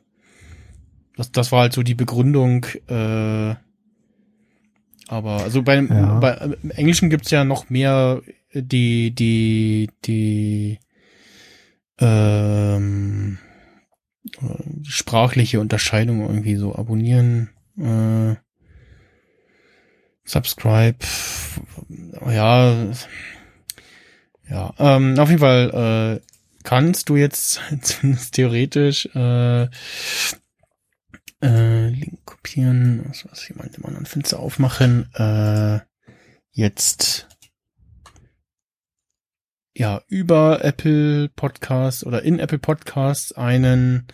[1.17, 3.55] das, das war halt so die Begründung, äh,
[5.07, 6.19] aber also bei, Ja.
[6.19, 8.21] bei im Englischen gibt's ja noch mehr
[8.53, 10.79] die, die, die
[11.99, 13.50] ähm, äh,
[14.83, 18.35] sprachliche Unterscheidung irgendwie so abonnieren, äh,
[20.23, 20.97] subscribe,
[22.27, 22.87] ja,
[24.49, 26.31] ja, ähm, auf jeden Fall äh,
[26.63, 29.63] kannst du jetzt zumindest theoretisch äh,
[31.41, 35.79] äh, Link kopieren, was was meinte, im anderen Fenster aufmachen, äh,
[36.51, 37.27] jetzt
[39.75, 44.07] ja über Apple Podcasts oder in Apple Podcasts einen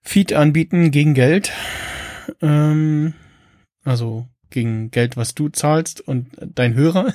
[0.00, 1.52] Feed anbieten gegen Geld.
[2.40, 3.14] Ähm,
[3.84, 7.14] also gegen Geld, was du zahlst und dein Hörer.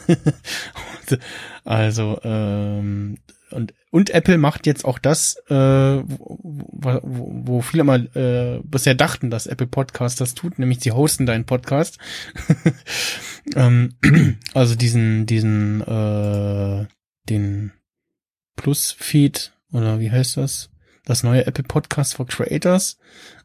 [1.63, 3.17] also ähm,
[3.51, 6.03] und und Apple macht jetzt auch das, äh, wo,
[6.83, 11.25] wo, wo viele mal äh, bisher dachten, dass Apple Podcast das tut, nämlich sie hosten
[11.25, 11.97] deinen Podcast.
[13.55, 13.95] ähm,
[14.53, 16.85] also diesen diesen äh,
[17.29, 17.71] den
[18.55, 20.69] Plus-Feed oder wie heißt das?
[21.05, 22.97] Das neue Apple Podcast for Creators,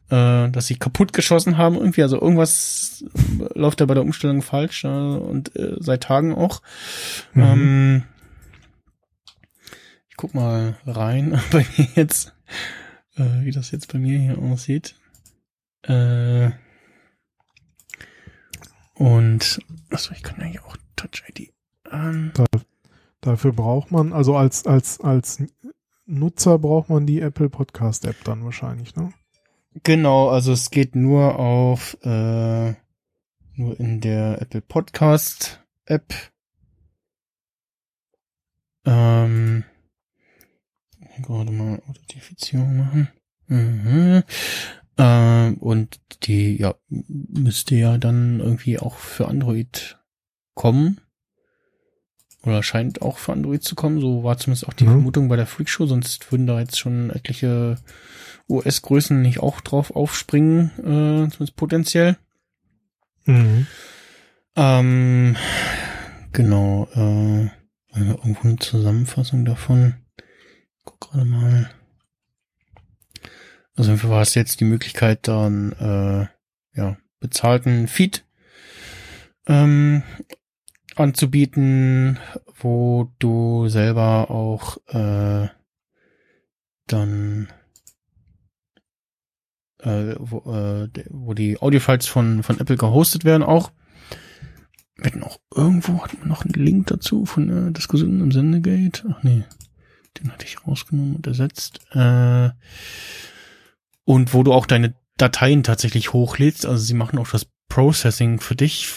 [0.09, 2.03] äh, dass sie kaputt geschossen haben irgendwie.
[2.03, 3.05] Also irgendwas
[3.53, 6.61] läuft da bei der Umstellung falsch äh, und äh, seit Tagen auch.
[7.33, 7.43] Mhm.
[7.43, 8.03] Ähm,
[10.09, 12.33] ich guck mal rein bei mir jetzt,
[13.15, 14.95] äh, wie das jetzt bei mir hier aussieht.
[15.83, 16.51] Äh,
[18.95, 21.53] und achso, ich kann ja hier auch Touch ID
[21.89, 22.31] an.
[23.23, 25.41] Dafür braucht man, also als, als, als
[26.05, 29.13] Nutzer braucht man die Apple Podcast App dann wahrscheinlich, ne?
[29.83, 32.73] Genau, also es geht nur auf äh,
[33.55, 36.13] nur in der Apple Podcast App.
[38.85, 39.63] Ähm,
[41.21, 43.07] gerade mal Authentifizierung machen.
[43.47, 44.23] Mhm.
[44.97, 49.97] Ähm, und die ja müsste ja dann irgendwie auch für Android
[50.55, 50.99] kommen.
[52.45, 54.01] Oder scheint auch für Android zu kommen.
[54.01, 54.89] So war zumindest auch die Mhm.
[54.89, 57.77] Vermutung bei der Freakshow, sonst würden da jetzt schon etliche
[58.49, 62.17] US-Größen nicht auch drauf aufspringen, äh, zumindest potenziell.
[63.25, 63.67] Mhm.
[64.55, 65.35] Ähm,
[66.33, 67.49] genau, äh,
[67.95, 69.95] irgendwo eine Zusammenfassung davon.
[70.83, 71.69] Guck gerade mal.
[73.75, 78.25] Also war es jetzt die Möglichkeit, dann äh, ja, bezahlten Feed
[79.47, 80.03] ähm,
[80.95, 82.19] anzubieten,
[82.59, 85.47] wo du selber auch äh,
[86.87, 87.47] dann
[89.79, 93.71] äh, wo, äh, wo die Audiofiles von, von Apple gehostet werden auch.
[94.95, 99.03] Wir hatten auch irgendwo hatten wir noch einen Link dazu von der Diskussion im Sendegate.
[99.11, 99.43] Ach nee,
[100.19, 101.79] den hatte ich rausgenommen und ersetzt.
[101.91, 102.51] Äh,
[104.05, 106.65] und wo du auch deine Dateien tatsächlich hochlädst.
[106.65, 108.93] Also sie machen auch das Processing für dich,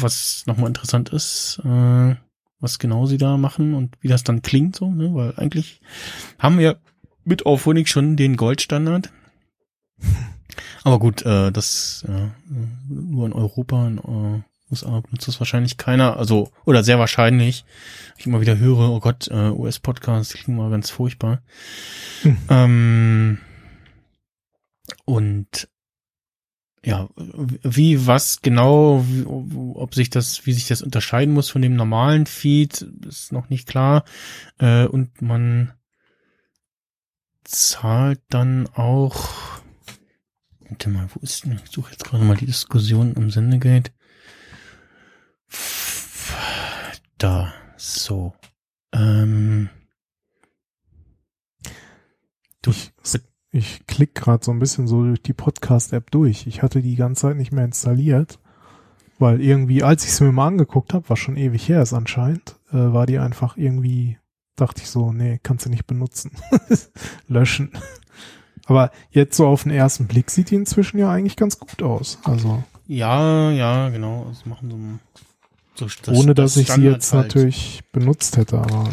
[0.00, 2.14] was nochmal interessant ist, äh,
[2.60, 5.14] was genau sie da machen und wie das dann klingt so, ne?
[5.14, 5.80] Weil eigentlich
[6.38, 6.78] haben wir
[7.24, 9.12] mit Auphonic schon den Goldstandard.
[10.84, 12.30] Aber gut, äh, das ja,
[12.88, 14.42] nur in Europa, in äh,
[14.72, 17.64] USA benutzt das wahrscheinlich keiner, also oder sehr wahrscheinlich.
[18.16, 21.42] Ich immer wieder höre, oh Gott, äh, US-Podcasts klingen mal ganz furchtbar.
[22.22, 22.36] Hm.
[22.48, 23.38] Ähm,
[25.04, 25.68] und
[26.84, 31.76] ja, wie, was genau, wie, ob sich das, wie sich das unterscheiden muss von dem
[31.76, 34.04] normalen Feed, ist noch nicht klar.
[34.58, 35.72] Äh, und man
[37.44, 39.28] zahlt dann auch,
[40.68, 43.92] warte mal, wo ist denn, ich suche jetzt gerade mal die Diskussion im Sendegate.
[47.18, 48.34] Da, so.
[48.92, 49.70] Ähm,
[52.62, 56.46] du, Ich, ich klick gerade so ein bisschen so durch die Podcast-App durch.
[56.46, 58.38] Ich hatte die ganze Zeit nicht mehr installiert,
[59.18, 62.56] weil irgendwie, als ich es mir mal angeguckt habe, was schon ewig her ist anscheinend,
[62.70, 64.18] äh, war die einfach irgendwie,
[64.56, 66.32] dachte ich so, nee, kannst du nicht benutzen.
[67.28, 67.72] Löschen.
[68.64, 72.18] Aber jetzt so auf den ersten Blick sieht die inzwischen ja eigentlich ganz gut aus.
[72.24, 74.98] Also, ja, ja, genau, also machen
[75.74, 77.26] so, so das, ohne dass das ich sie jetzt halt.
[77.26, 78.88] natürlich benutzt hätte, aber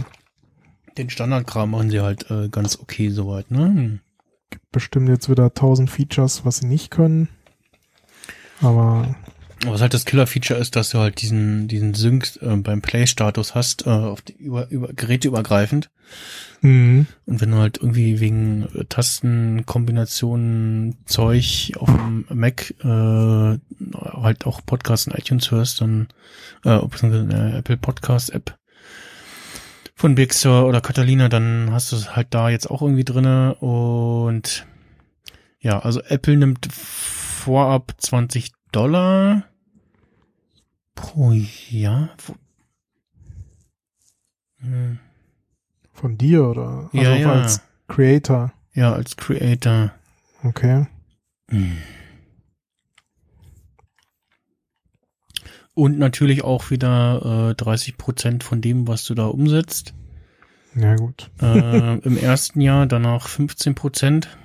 [0.97, 4.01] Den Standardkram machen sie halt äh, ganz okay soweit, ne?
[4.71, 7.29] Bestimmt jetzt wieder tausend Features, was sie nicht können.
[8.61, 9.15] Aber
[9.65, 13.85] was halt das Killer-Feature ist, dass du halt diesen, diesen Sync äh, beim Play-Status hast,
[13.85, 15.89] äh, auf die, über, über, Geräte übergreifend.
[16.61, 24.45] mh, Und wenn du halt irgendwie wegen äh, Tastenkombinationen Zeug auf dem Mac äh, halt
[24.45, 26.07] auch Podcasts in iTunes hörst, dann
[26.63, 28.58] äh, beziehungsweise in der Apple Podcast App
[29.99, 33.55] von Big Sur oder Catalina, dann hast du es halt da jetzt auch irgendwie drinne
[33.55, 34.65] und
[35.59, 39.43] ja, also Apple nimmt vorab 20 Dollar
[40.95, 41.33] pro
[41.69, 42.11] Jahr.
[44.61, 44.99] Hm.
[45.91, 47.31] von dir oder Ja, also ja.
[47.33, 48.53] als Creator.
[48.73, 49.91] Ja, als Creator.
[50.43, 50.87] Okay.
[55.79, 59.93] Und natürlich auch wieder äh, 30 Prozent von dem, was du da umsetzt.
[60.75, 61.31] Ja, gut.
[61.41, 64.37] Äh, Im ersten Jahr, danach 15 Prozent.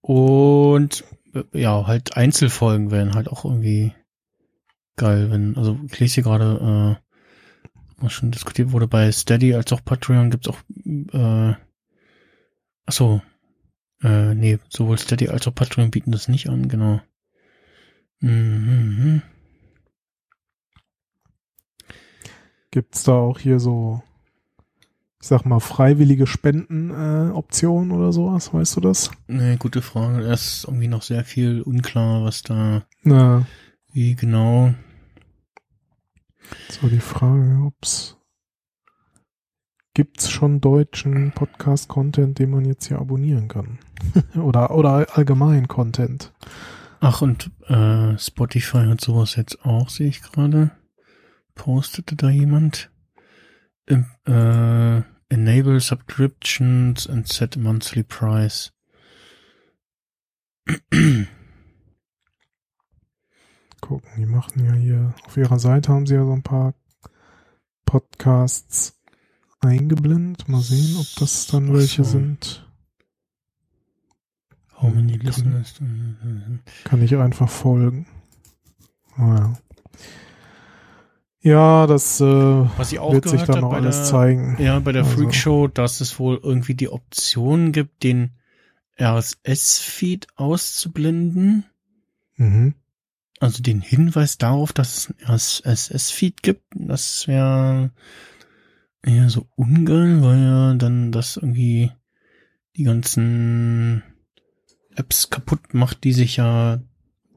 [0.00, 1.04] Und
[1.34, 3.92] äh, ja, halt Einzelfolgen wären halt auch irgendwie
[4.96, 9.70] geil, wenn, also ich lese hier gerade, äh, was schon diskutiert wurde bei Steady als
[9.74, 10.56] auch Patreon gibt's auch,
[10.86, 11.52] äh,
[12.86, 13.20] ach so,
[14.02, 17.02] äh, nee, sowohl Steady als auch Patreon bieten das nicht an, genau.
[18.24, 19.20] Mhm.
[22.70, 24.02] Gibt's da auch hier so,
[25.20, 28.54] ich sag mal, freiwillige Spendenoptionen äh, oder sowas?
[28.54, 29.10] Weißt du das?
[29.26, 30.22] Nee, gute Frage.
[30.22, 33.46] Es ist irgendwie noch sehr viel unklar, was da, Na,
[33.92, 34.72] wie genau.
[36.70, 38.16] so die Frage, ob's
[39.92, 43.78] gibt's schon deutschen Podcast-Content, den man jetzt hier abonnieren kann?
[44.34, 46.32] oder, oder allgemein Content?
[47.06, 50.70] Ach, und äh, Spotify hat sowas jetzt auch, sehe ich gerade.
[51.54, 52.90] Postete da jemand?
[53.84, 58.72] Im, äh, enable subscriptions and set monthly price.
[63.82, 64.08] gucken.
[64.16, 66.72] Die machen ja hier, auf ihrer Seite haben sie ja so ein paar
[67.84, 68.98] Podcasts
[69.60, 70.48] eingeblendet.
[70.48, 72.12] Mal sehen, ob das dann welche so.
[72.12, 72.63] sind.
[74.92, 75.74] Kann- listeners?
[76.84, 78.06] Kann ich einfach folgen.
[79.16, 79.54] Naja.
[81.40, 84.56] Ja, das äh, Was ich auch wird sich dann noch alles der, zeigen.
[84.58, 88.30] Ja, bei der Also- Freakshow, dass es wohl irgendwie die Option gibt, den
[88.98, 91.64] RSS-Feed auszublenden.
[92.36, 92.74] Mhm.
[93.40, 96.62] Also den Hinweis darauf, dass es einen RSS-Feed gibt.
[96.74, 97.90] Das wäre
[99.02, 101.90] eher so ungeil, weil ja dann das irgendwie
[102.76, 104.02] die ganzen
[104.96, 106.80] Apps kaputt macht, die sich ja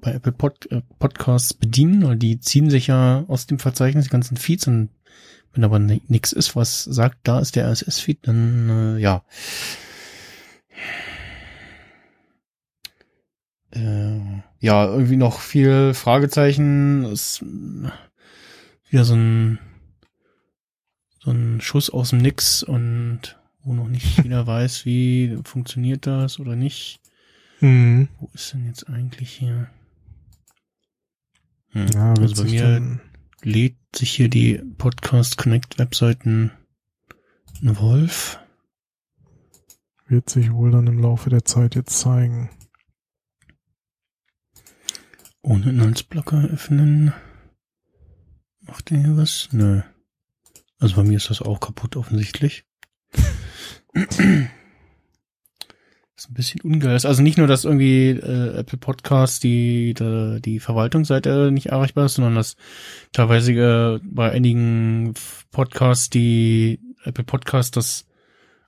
[0.02, 4.12] bei Apple Pod, äh, Podcasts bedienen, weil die ziehen sich ja aus dem Verzeichnis die
[4.12, 4.90] ganzen Feeds und
[5.54, 9.24] wenn aber ni- nix ist, was sagt, da ist der RSS-Feed, dann äh, ja.
[13.72, 14.20] Äh,
[14.60, 17.04] ja, irgendwie noch viel Fragezeichen.
[17.06, 17.90] Ist äh,
[18.90, 19.60] wieder so ein
[21.20, 26.40] so ein Schuss aus dem Nix und wo noch nicht jeder weiß, wie funktioniert das
[26.40, 27.00] oder nicht.
[27.60, 28.10] Mhm.
[28.20, 29.70] Wo ist denn jetzt eigentlich hier?
[31.70, 31.88] Hm.
[31.94, 33.00] Ja, also bei mir
[33.42, 36.52] lädt sich hier die Podcast Connect Webseiten
[37.62, 38.40] ein Wolf.
[40.08, 42.50] wird sich wohl dann im Laufe der Zeit jetzt zeigen.
[45.42, 47.14] Ohne Inhaltsblocker öffnen.
[48.62, 49.50] Macht der hier was?
[49.52, 49.82] Nö.
[50.80, 52.66] Also bei mir ist das auch kaputt offensichtlich.
[56.18, 56.94] ist ein bisschen ungeil.
[56.94, 62.16] Also nicht nur, dass irgendwie äh, Apple Podcasts die, die die Verwaltungsseite nicht erreichbar ist,
[62.16, 62.56] sondern dass
[63.14, 65.14] teilweise äh, bei einigen
[65.52, 68.06] Podcasts die Apple Podcasts das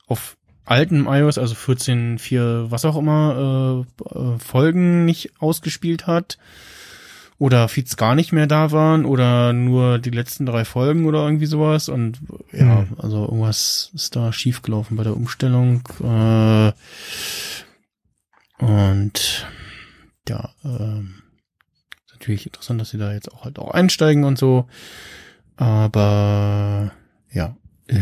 [0.08, 6.38] auf alten iOS, also 14.4, was auch immer, äh, äh, Folgen nicht ausgespielt hat
[7.40, 11.46] oder Feeds gar nicht mehr da waren oder nur die letzten drei Folgen oder irgendwie
[11.46, 11.88] sowas.
[11.90, 12.20] Und
[12.52, 12.88] ja, Hm.
[12.98, 16.72] also irgendwas ist da schiefgelaufen bei der Umstellung äh,
[18.64, 19.48] und
[20.28, 21.16] ja, ähm,
[22.06, 24.68] ist natürlich interessant, dass sie da jetzt auch halt auch einsteigen und so,
[25.56, 26.92] aber
[27.32, 27.56] ja,
[27.88, 27.96] äh,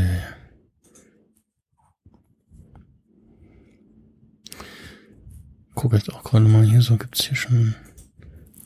[5.76, 7.76] gucke jetzt auch gerade mal hier so, gibt's hier schon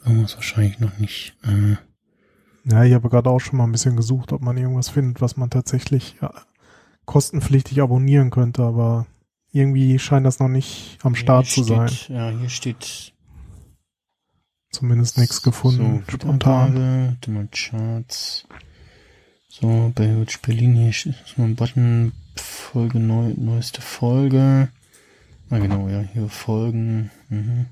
[0.06, 1.36] irgendwas wahrscheinlich noch nicht.
[1.44, 1.76] Äh,
[2.70, 5.38] Ja, ich habe gerade auch schon mal ein bisschen gesucht, ob man irgendwas findet, was
[5.38, 6.34] man tatsächlich ja,
[7.06, 9.08] kostenpflichtig abonnieren könnte, aber
[9.52, 11.90] irgendwie scheint das noch nicht am Start zu sein.
[11.90, 13.14] steht, Ja, hier steht
[14.72, 17.18] Zumindest nichts gefunden, So, spontan.
[17.28, 18.48] Mal, Charts.
[19.50, 20.08] So, bei
[20.42, 24.70] Berlin hier ist so ein Button, Folge, neu, neueste Folge.
[25.50, 27.12] Na genau, ja, hier Folgen.
[27.28, 27.66] Mhm.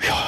[0.00, 0.27] Ja,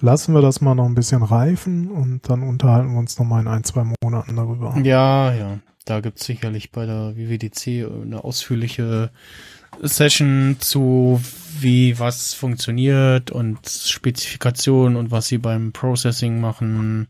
[0.00, 3.40] Lassen wir das mal noch ein bisschen reifen und dann unterhalten wir uns noch mal
[3.40, 4.76] in ein, zwei Monaten darüber.
[4.82, 5.58] Ja, ja.
[5.84, 9.10] Da gibt's sicherlich bei der WWDC eine ausführliche
[9.82, 11.20] Session zu,
[11.58, 17.08] wie was funktioniert und Spezifikationen und was sie beim Processing machen.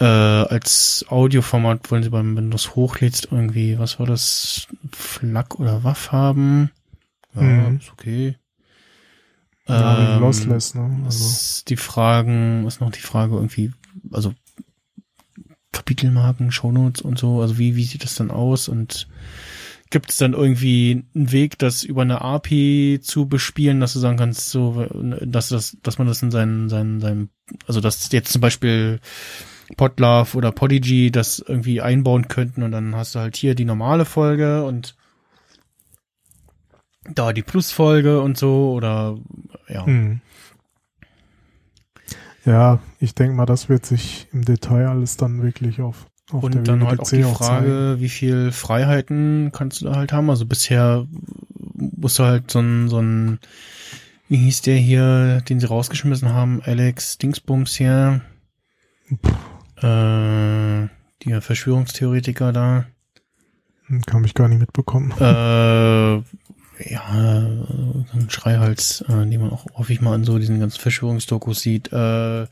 [0.00, 4.68] Äh, als Audioformat wollen sie beim Windows hochlädst irgendwie, was war das?
[4.92, 6.70] FLAC oder WAV haben.
[7.34, 7.76] Ja, Mhm.
[7.78, 8.36] ist okay.
[9.68, 11.02] Ja, Ähm, lossless, ne?
[11.04, 13.72] Also, ist die Fragen, ist noch die Frage irgendwie,
[14.10, 14.34] also
[15.72, 19.08] Kapitelmarken, Shownotes und so, also wie, wie sieht das dann aus und
[19.90, 24.18] gibt es dann irgendwie einen Weg, das über eine API zu bespielen, dass du sagen
[24.18, 24.86] kannst, so,
[25.24, 27.30] dass das, dass man das in seinen, seinen, seinen,
[27.66, 29.00] also dass jetzt zum Beispiel
[29.76, 34.04] Podlove oder Podigy das irgendwie einbauen könnten und dann hast du halt hier die normale
[34.04, 34.94] Folge und
[37.14, 39.16] da die Plusfolge und so oder
[39.68, 39.86] ja.
[39.86, 40.20] hm.
[42.44, 46.60] Ja, ich denke mal, das wird sich im Detail alles dann wirklich auf, auf der
[46.60, 47.34] Und dann halt auch WWDC die zeigen.
[47.34, 50.30] Frage, wie viel Freiheiten kannst du da halt haben?
[50.30, 51.06] Also bisher
[51.74, 53.38] musst du halt so ein, so ein,
[54.28, 58.22] wie hieß der hier, den sie rausgeschmissen haben, Alex Dingsbums hier,
[59.76, 60.88] äh,
[61.26, 62.86] der Verschwörungstheoretiker da,
[63.86, 65.12] Hm, Kann mich gar nicht mitbekommen.
[65.18, 66.22] äh,
[66.84, 67.42] ja,
[68.12, 71.88] so ein Schreihals, äh, den man auch häufig mal an so diesen ganzen Verschwörungsdokus sieht,
[71.92, 72.46] äh,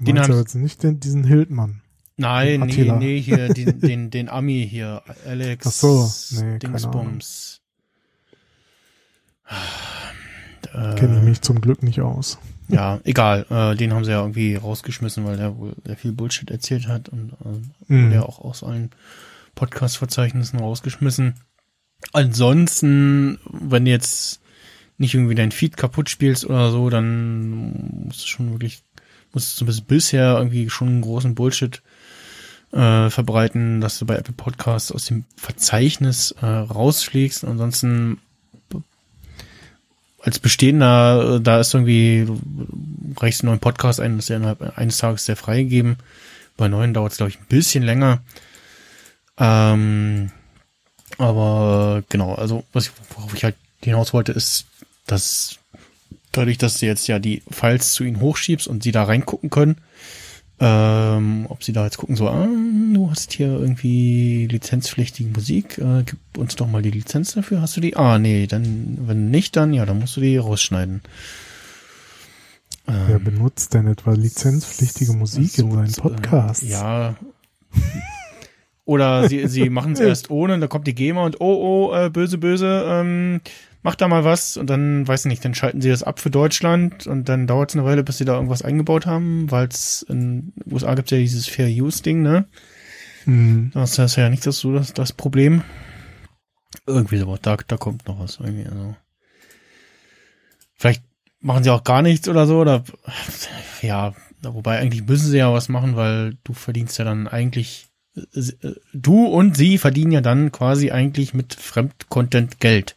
[0.00, 1.80] den haben- jetzt nicht den, diesen Hildmann.
[2.18, 6.12] Nein, nee, nee, hier, den, den, den Ami hier, Alex Ach so,
[6.42, 7.60] nee, Dingsbums.
[10.96, 12.38] Kenne ich Äh, mich zum Glück nicht aus.
[12.68, 16.50] ja, egal, äh, den haben sie ja irgendwie rausgeschmissen, weil der wohl sehr viel Bullshit
[16.50, 18.04] erzählt hat und äh, Mhm.
[18.06, 18.90] wurde ja auch aus allen
[19.54, 21.34] Podcast-Verzeichnissen rausgeschmissen.
[22.12, 24.40] Ansonsten, wenn du jetzt
[24.98, 28.82] nicht irgendwie dein Feed kaputt spielst oder so, dann musst du schon wirklich,
[29.32, 31.82] musst du bisher irgendwie schon einen großen Bullshit
[32.72, 37.44] äh, verbreiten, dass du bei Apple Podcasts aus dem Verzeichnis äh, rausschlägst.
[37.44, 38.18] Ansonsten
[40.22, 42.40] als Bestehender, äh, da ist irgendwie, du
[43.16, 45.96] reichst einen neuen Podcast ein, das ist ja innerhalb eines Tages sehr freigegeben.
[46.56, 48.22] Bei neuen dauert es, glaube ich, ein bisschen länger.
[49.36, 50.30] Ähm,
[51.18, 54.66] aber genau, also was ich, worauf ich halt hinaus wollte, ist,
[55.06, 55.58] dass
[56.32, 59.76] dadurch, dass du jetzt ja die Files zu ihnen hochschiebst und sie da reingucken können,
[60.60, 66.04] ähm, ob sie da jetzt gucken, so, ah, du hast hier irgendwie lizenzpflichtige Musik, äh,
[66.04, 67.96] gib uns doch mal die Lizenz dafür, hast du die?
[67.96, 71.02] Ah, nee, dann, wenn nicht, dann, ja, dann musst du die rausschneiden.
[72.86, 76.62] Wer Ähm, benutzt denn etwa lizenzpflichtige Musik in so, seinen so, Podcasts?
[76.62, 77.16] Äh, ja.
[78.84, 81.94] Oder sie, sie machen es erst ohne, und dann kommt die GEMA und oh, oh,
[81.94, 83.40] äh, böse, böse, ähm,
[83.82, 86.30] mach da mal was und dann, weiß ich nicht, dann schalten sie das ab für
[86.30, 90.02] Deutschland und dann dauert es eine Weile, bis sie da irgendwas eingebaut haben, weil es
[90.08, 92.46] in den USA gibt ja dieses Fair Use Ding, ne?
[93.26, 93.70] Mhm.
[93.74, 95.62] Das ist ja nicht das, so das, das Problem.
[96.86, 98.96] Irgendwie so, da, da kommt noch was irgendwie, also.
[100.74, 101.02] Vielleicht
[101.40, 102.82] machen sie auch gar nichts oder so, oder,
[103.82, 107.88] ja, wobei eigentlich müssen sie ja was machen, weil du verdienst ja dann eigentlich,
[108.92, 112.96] du und sie verdienen ja dann quasi eigentlich mit Fremdcontent Geld.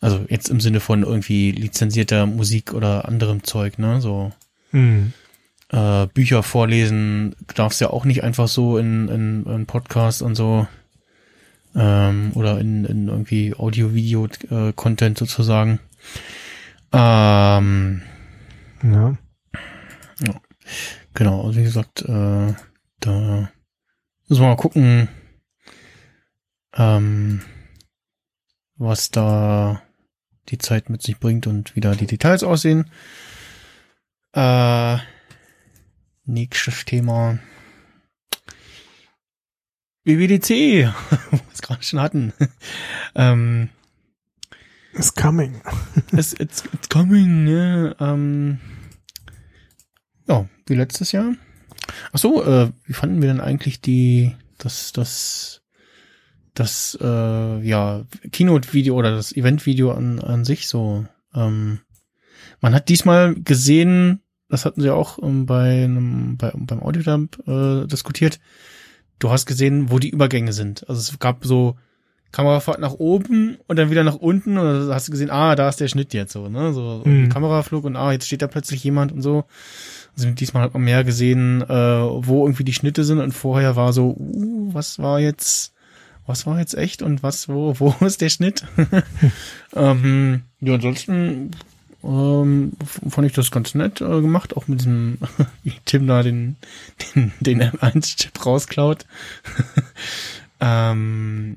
[0.00, 4.32] Also jetzt im Sinne von irgendwie lizenzierter Musik oder anderem Zeug, ne, so
[4.70, 5.12] Mhm.
[5.70, 10.68] äh, Bücher vorlesen darfst ja auch nicht einfach so in, in, in Podcast und so
[11.74, 15.80] ähm, oder in, in irgendwie Audio-Video-Content sozusagen.
[16.92, 18.02] Ähm,
[18.82, 19.16] Ja.
[21.14, 22.54] genau, also wie gesagt, äh,
[23.00, 23.50] da
[24.28, 25.08] müssen wir mal gucken,
[26.74, 27.42] ähm,
[28.76, 29.82] was da
[30.48, 32.90] die Zeit mit sich bringt und wie da die Details aussehen.
[34.32, 34.98] Äh,
[36.24, 37.38] nächstes Thema.
[40.04, 40.48] WWDC,
[41.30, 42.32] wo wir es gerade schon hatten.
[43.14, 43.70] ähm,
[44.94, 45.60] It's coming.
[46.12, 47.94] it's, it's, it's coming, ne?
[48.00, 48.58] Ähm,
[50.26, 51.34] ja, wie letztes Jahr.
[52.12, 55.62] Ach so, äh, wie fanden wir denn eigentlich die, das, das,
[56.54, 61.06] das, äh, ja, Keynote-Video oder das Event-Video an, an sich so?
[61.34, 61.80] Ähm,
[62.60, 67.86] man hat diesmal gesehen, das hatten sie auch ähm, bei einem, bei, beim Audiodump äh,
[67.86, 68.40] diskutiert.
[69.18, 70.88] Du hast gesehen, wo die Übergänge sind.
[70.88, 71.76] Also es gab so
[72.30, 75.68] Kamerafahrt nach oben und dann wieder nach unten und dann hast du gesehen, ah, da
[75.68, 76.72] ist der Schnitt jetzt so, ne?
[76.74, 77.30] So Mhm.
[77.30, 79.44] Kameraflug und ah, jetzt steht da plötzlich jemand und so.
[80.16, 83.92] Also diesmal hat man mehr gesehen, äh, wo irgendwie die Schnitte sind und vorher war
[83.92, 85.72] so, uh, was war jetzt,
[86.26, 88.64] was war jetzt echt und was, wo, wo ist der Schnitt?
[89.74, 91.52] ähm, ja, ansonsten
[92.02, 92.72] ähm,
[93.08, 95.18] fand ich das ganz nett äh, gemacht, auch mit diesem,
[95.62, 96.56] wie Tim da den,
[97.14, 99.06] den, den M1-Chip rausklaut.
[100.60, 101.56] ähm,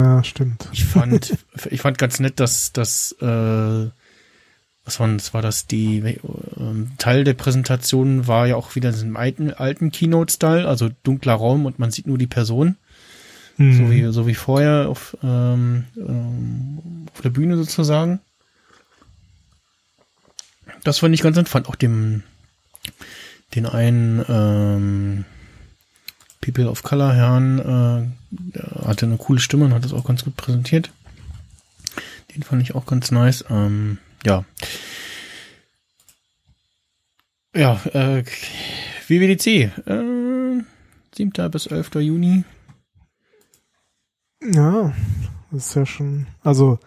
[0.00, 0.68] Ja, stimmt.
[0.72, 1.36] ich fand,
[1.70, 3.86] ich fand ganz nett, dass das, äh,
[4.86, 6.18] was war, das war das, die,
[6.56, 11.34] ähm, Teil der Präsentation war ja auch wieder in diesem alten, alten Keynote-Style, also dunkler
[11.34, 12.76] Raum und man sieht nur die Person,
[13.58, 13.76] Mhm.
[13.76, 18.20] so wie, so wie vorher auf, ähm, ähm, auf der Bühne sozusagen.
[20.84, 22.22] Das fand ich ganz fand auch dem,
[23.54, 25.24] den einen, ähm,
[26.42, 30.36] People of Color Herrn, äh, hatte eine coole Stimme und hat das auch ganz gut
[30.36, 30.90] präsentiert.
[32.34, 33.44] Den fand ich auch ganz nice.
[33.50, 34.44] Ähm, ja.
[37.54, 38.22] Ja, äh,
[39.08, 39.46] WWDC,
[39.86, 40.62] äh,
[41.14, 41.50] 7.
[41.50, 41.94] bis 11.
[42.00, 42.44] Juni.
[44.42, 44.92] Ja,
[45.50, 46.78] das ist ja schon, also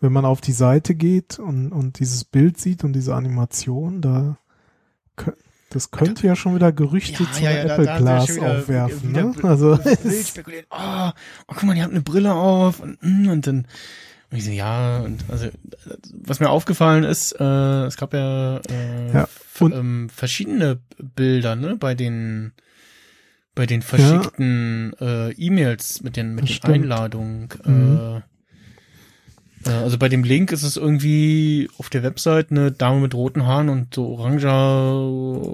[0.00, 4.38] wenn man auf die Seite geht und, und dieses Bild sieht und diese Animation, da
[5.70, 8.36] das könnte ja schon wieder Gerüchte Ja, zu ja, ja, da- Apple da sind Glass
[8.36, 9.34] wieder- aufwerfen, wieder ne?
[9.44, 9.78] Also.
[10.70, 13.66] Oh, oh, guck mal, die haben eine Brille auf und, mm, und dann
[14.30, 15.48] und ich so, ja, und also
[16.12, 19.28] was mir aufgefallen ist, äh, es gab ja, äh, Ja,
[19.60, 22.52] ähm, verschiedene Bilder, ne, bei den
[23.54, 26.76] bei den verschickten äh, E-Mails mit den mit den stimmt.
[26.76, 26.82] Mhm.
[26.82, 27.48] Einladungen.
[27.64, 28.18] Äh,
[29.68, 33.46] äh, also bei dem Link ist es irgendwie auf der Website eine Dame mit roten
[33.46, 35.50] Haaren und so oranger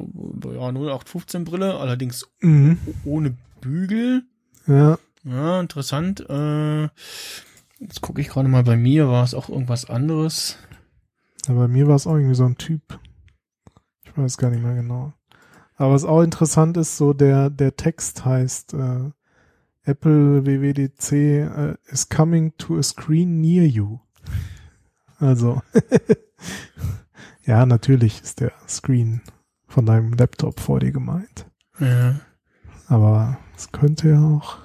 [0.54, 2.78] ja, 0815 Brille, allerdings mhm.
[3.04, 4.22] ohne Bügel.
[4.66, 6.20] ja, Ja, interessant.
[6.28, 6.88] Äh,
[7.84, 10.58] jetzt gucke ich gerade mal bei mir, war es auch irgendwas anderes.
[11.46, 12.98] ja, bei mir war es auch irgendwie so ein Typ.
[14.04, 15.12] Ich weiß gar nicht mehr genau.
[15.76, 19.10] Aber was auch interessant ist, so der, der Text heißt äh,
[19.82, 23.98] Apple WWDC äh, is coming to a screen near you.
[25.18, 25.62] Also,
[27.44, 29.20] ja, natürlich ist der Screen
[29.66, 31.46] von deinem Laptop vor dir gemeint.
[31.80, 32.20] Ja.
[32.86, 34.63] Aber es könnte ja auch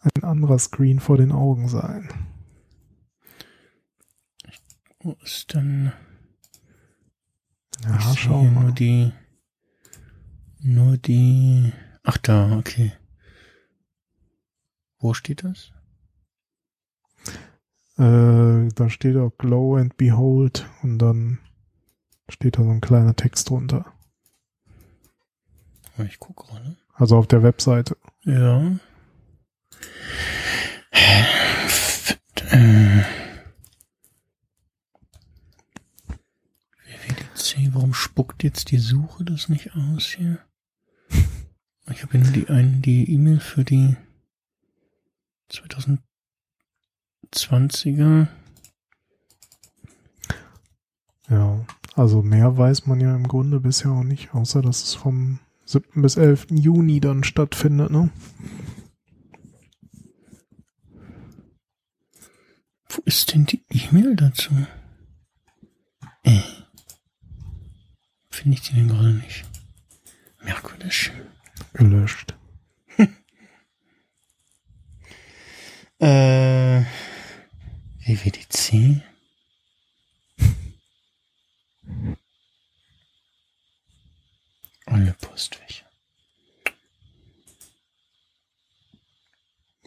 [0.00, 2.08] ein anderer Screen vor den Augen sein.
[5.00, 5.92] Wo ist denn?
[7.84, 8.64] Ja, ich schau hier mal.
[8.64, 9.12] nur die,
[10.60, 11.72] nur die.
[12.02, 12.92] Ach da, okay.
[14.98, 15.72] Wo steht das?
[17.96, 21.38] Äh, da steht auch Glow and Behold und dann
[22.28, 23.86] steht da so ein kleiner Text drunter.
[25.98, 26.76] Ich gucke gerade.
[26.94, 27.96] Also auf der Webseite.
[28.24, 28.78] Ja.
[32.52, 33.04] Äh,
[36.84, 40.38] WWDC, warum spuckt jetzt die Suche das nicht aus hier?
[41.90, 43.96] Ich habe nur die ein, die E-Mail für die
[45.50, 48.28] 2020er.
[51.28, 55.38] Ja, also mehr weiß man ja im Grunde bisher auch nicht, außer dass es vom
[55.64, 56.02] 7.
[56.02, 56.46] bis 11.
[56.50, 58.10] Juni dann stattfindet, ne?
[63.00, 64.50] Wo ist denn die E-Mail dazu?
[66.22, 66.42] Äh.
[68.28, 69.46] Finde ich die denn gerade nicht?
[70.42, 71.10] Merkwürdig.
[71.72, 72.34] Gelöscht.
[75.98, 76.84] Äh,
[78.06, 79.02] WWDC?
[84.86, 85.89] Alle Postfächer.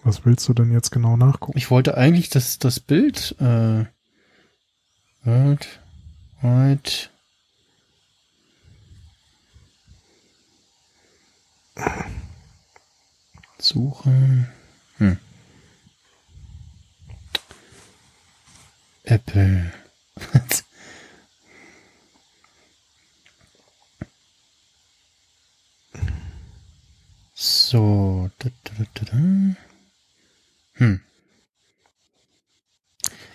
[0.03, 1.57] Was willst du denn jetzt genau nachgucken?
[1.57, 3.85] Ich wollte eigentlich das, das Bild, äh,
[5.23, 5.79] World
[6.41, 7.09] Wide
[13.63, 14.47] Suche.
[14.97, 15.17] Hm.
[19.05, 19.71] Apple.
[27.33, 28.29] so.
[28.39, 28.73] Da, da,
[29.05, 29.53] da.
[30.83, 30.99] Hm.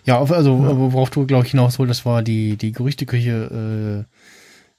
[0.04, 0.76] Ja, also Ja.
[0.76, 4.06] worauf du, glaube ich, hinaus wolltest, war die, die Gerüchteküche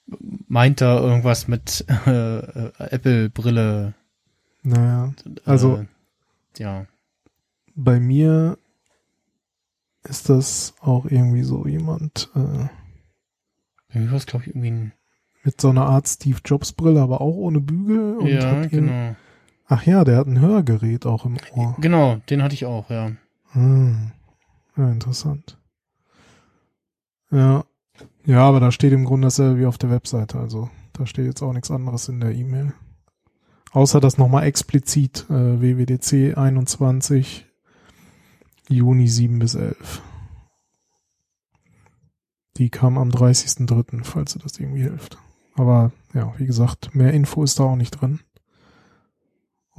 [0.09, 0.15] äh,
[0.47, 3.93] meint da irgendwas mit äh, äh, Apple-Brille.
[4.63, 5.85] Naja, Äh, Also-
[6.57, 6.85] ja.
[7.75, 8.57] bei mir
[10.03, 12.67] ist das auch irgendwie so jemand äh,
[13.93, 14.93] Bei mir war es, glaube ich, irgendwie ein.
[15.43, 18.17] mit so einer Art Steve Jobs Brille, aber auch ohne Bügel.
[18.17, 19.15] Und ja, genau.
[19.71, 21.75] Ach ja, der hat ein Hörgerät auch im Ohr.
[21.79, 23.11] Genau, den hatte ich auch, ja.
[23.51, 24.11] Hm.
[24.75, 25.59] Ja, interessant.
[27.29, 27.63] Ja.
[28.25, 30.39] Ja, aber da steht im Grunde dasselbe wie auf der Webseite.
[30.39, 32.73] Also da steht jetzt auch nichts anderes in der E-Mail.
[33.71, 37.45] Außer das nochmal explizit äh, WWDC 21
[38.69, 40.01] Juni 7 bis 11.
[42.57, 45.19] Die kam am 30.03., falls dir das irgendwie hilft.
[45.53, 48.19] Aber ja, wie gesagt, mehr Info ist da auch nicht drin.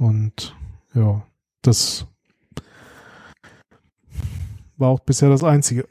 [0.01, 0.55] Und
[0.95, 1.23] ja,
[1.61, 2.07] das
[4.75, 5.87] war auch bisher das Einzige,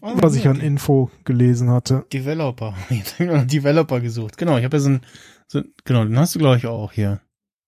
[0.00, 2.06] was ich an Info gelesen hatte.
[2.10, 2.74] Developer.
[2.88, 4.38] Jetzt habe ich noch Developer gesucht.
[4.38, 5.00] Genau, ich habe ja so ein,
[5.46, 7.20] so, genau, den hast du, glaube ich, auch hier.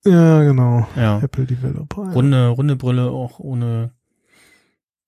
[0.07, 0.89] Ja, genau.
[0.97, 1.21] Ja.
[1.21, 2.05] Apple Developer.
[2.07, 2.13] Ja.
[2.13, 3.93] Runde, runde Brille, auch ohne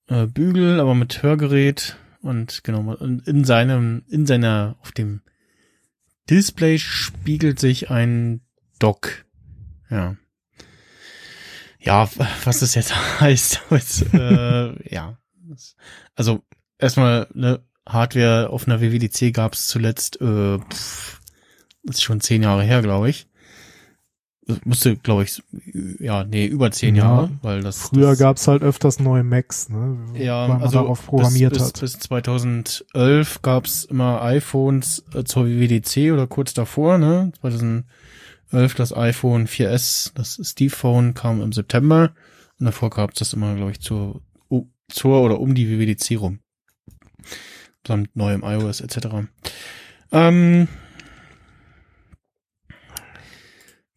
[0.08, 5.22] äh, Bügel, aber mit Hörgerät und genau, in seinem, in seiner, auf dem
[6.28, 8.42] Display spiegelt sich ein
[8.78, 9.24] Dock.
[9.88, 10.16] Ja.
[11.84, 12.08] Ja,
[12.44, 13.60] was das jetzt heißt,
[14.14, 15.18] äh, ja.
[16.14, 16.42] Also
[16.78, 21.20] erstmal eine Hardware auf einer WWDC gab es zuletzt, äh, pff,
[21.84, 23.26] ist schon zehn Jahre her, glaube ich.
[24.46, 25.42] Das musste, glaube ich,
[26.00, 27.04] ja, nee, über zehn Ja.
[27.04, 29.96] Jahre, weil das Früher das, gab's halt öfters neue Macs, ne?
[30.14, 31.80] ja, weil man also darauf programmiert bis, hat.
[31.80, 37.32] Bis, bis 2011 gab's immer iPhones äh, zur WWDC oder kurz davor, ne?
[38.54, 42.14] 2011 das iPhone 4S, das Steve Phone kam im September
[42.58, 44.22] und davor gab's das immer, glaube ich, zur,
[44.88, 46.38] zur oder um die WWDC rum.
[47.86, 49.26] Samt neuem iOS etc.
[50.12, 50.68] Ähm,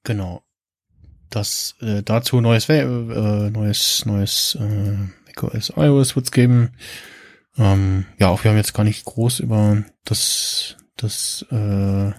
[0.03, 0.43] genau.
[1.29, 4.97] Das äh, dazu neues äh, neues neues äh,
[5.27, 6.71] macOS iOS wird's geben.
[7.57, 12.11] Ähm, ja, auch wir haben jetzt gar nicht groß über das das äh,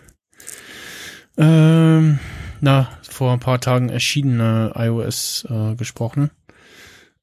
[1.38, 2.18] ähm,
[2.60, 6.30] na vor ein paar Tagen erschienene iOS äh, gesprochen.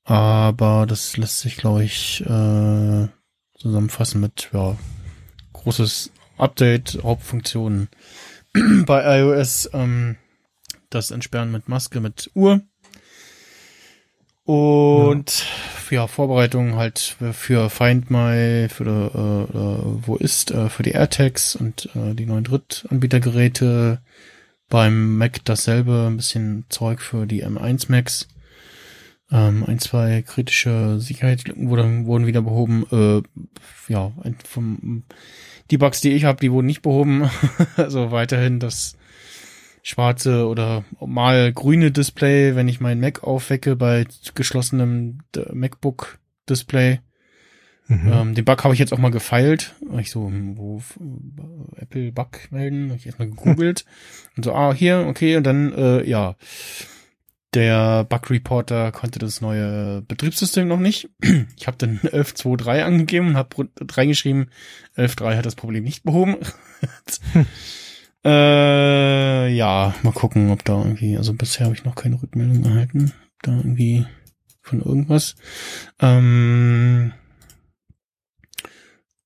[0.03, 3.07] Aber das lässt sich, glaube ich, äh,
[3.57, 4.77] zusammenfassen mit ja,
[5.53, 7.89] großes Update, Hauptfunktionen
[8.85, 10.17] bei iOS, ähm,
[10.89, 12.61] das Entsperren mit Maske, mit Uhr.
[14.45, 15.45] Und
[15.89, 21.89] ja, Vorbereitung halt für Find My, für äh, wo ist, äh, für die AirTags und
[21.95, 24.01] äh, die neuen Drittanbietergeräte.
[24.69, 28.27] Beim Mac dasselbe, ein bisschen Zeug für die M1 Macs.
[29.31, 32.85] Ähm, ein, zwei kritische Sicherheitslücken wurden, wurden wieder behoben.
[32.91, 34.11] Äh, ja,
[34.43, 35.03] vom,
[35.71, 37.29] die Bugs, die ich habe, die wurden nicht behoben.
[37.77, 38.97] also weiterhin das
[39.85, 46.17] schwarze oder mal grüne Display, wenn ich meinen Mac aufwecke bei geschlossenem D- MacBook
[46.49, 47.01] Display.
[47.87, 48.11] Mhm.
[48.11, 49.75] Ähm, den Bug habe ich jetzt auch mal gefeilt.
[49.99, 50.81] Ich so, hm, wo
[51.77, 53.85] äh, Apple Bug melden, habe ich erstmal gegoogelt.
[54.35, 56.35] und so, ah, hier, okay, und dann, äh, ja.
[57.53, 61.09] Der Bug Reporter konnte das neue Betriebssystem noch nicht.
[61.57, 64.49] Ich habe dann 11.2.3 angegeben und habe reingeschrieben,
[64.97, 66.37] 11.3 hat das Problem nicht behoben.
[68.25, 73.13] äh, ja, mal gucken, ob da irgendwie, also bisher habe ich noch keine Rückmeldung erhalten.
[73.41, 74.05] Da irgendwie
[74.61, 75.35] von irgendwas.
[75.99, 77.13] Ähm,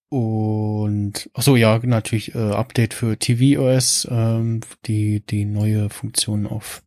[0.10, 6.84] und ach so ja, natürlich äh, Update für tvOS, ähm, die die neue Funktion auf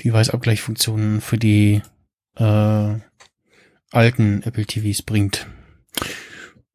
[0.00, 1.82] die Weißabgleichfunktionen für die
[2.36, 2.94] äh,
[3.90, 5.46] alten Apple TVs bringt.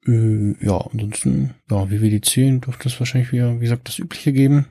[0.07, 4.67] Äh, ja, ansonsten, ja, WWDC dürfte es wahrscheinlich wieder, wie gesagt, das Übliche geben.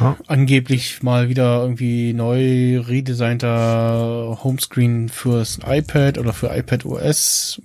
[0.00, 0.16] Ja.
[0.26, 7.60] Angeblich mal wieder irgendwie neu redesignter Homescreen fürs iPad oder für iPad OS.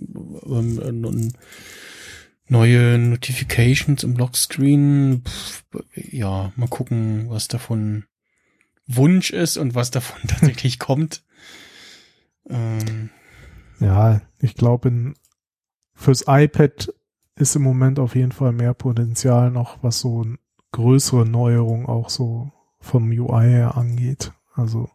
[0.46, 1.34] Ähm, und
[2.50, 5.24] neue Notifications im Lockscreen.
[5.26, 5.64] Pff,
[5.96, 8.04] ja, mal gucken, was davon
[8.86, 11.24] Wunsch ist und was davon tatsächlich kommt.
[12.50, 13.12] Ähm,
[13.80, 15.14] Ja, ich glaube,
[15.94, 16.94] fürs iPad
[17.36, 20.26] ist im Moment auf jeden Fall mehr Potenzial noch, was so
[20.72, 24.34] größere Neuerungen auch so vom UI her angeht.
[24.54, 24.90] Also,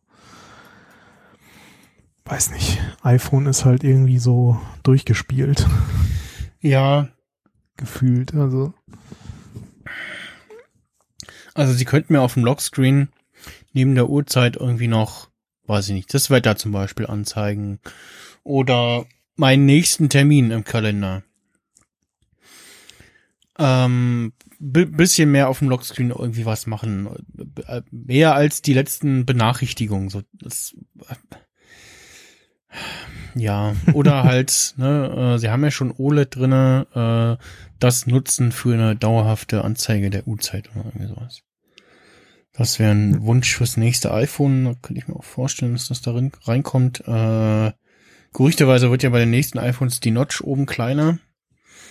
[2.27, 2.81] weiß nicht.
[3.02, 5.66] iPhone ist halt irgendwie so durchgespielt,
[6.61, 7.09] ja,
[7.77, 8.35] gefühlt.
[8.35, 8.74] Also,
[11.55, 13.09] also sie könnten mir auf dem Lockscreen
[13.73, 15.28] neben der Uhrzeit irgendwie noch,
[15.66, 17.81] weiß ich nicht, das Wetter zum Beispiel anzeigen
[18.44, 19.06] oder
[19.36, 21.22] meinen nächsten Termin im Kalender.
[23.58, 27.08] Ähm, bi- bisschen mehr auf dem Lockscreen irgendwie was machen.
[27.90, 30.08] Mehr als die letzten Benachrichtigungen.
[30.08, 30.74] So, das,
[33.34, 37.44] ja, oder halt, ne, äh, sie haben ja schon OLED drinne, äh,
[37.78, 41.42] das nutzen für eine dauerhafte Anzeige der Uhrzeit oder irgendwie sowas.
[42.52, 44.64] Das wäre ein Wunsch fürs nächste iPhone.
[44.64, 47.00] Da könnte ich mir auch vorstellen, dass das darin reinkommt.
[47.06, 47.72] Äh,
[48.35, 51.19] gerüchteweise wird ja bei den nächsten iPhones die Notch oben kleiner,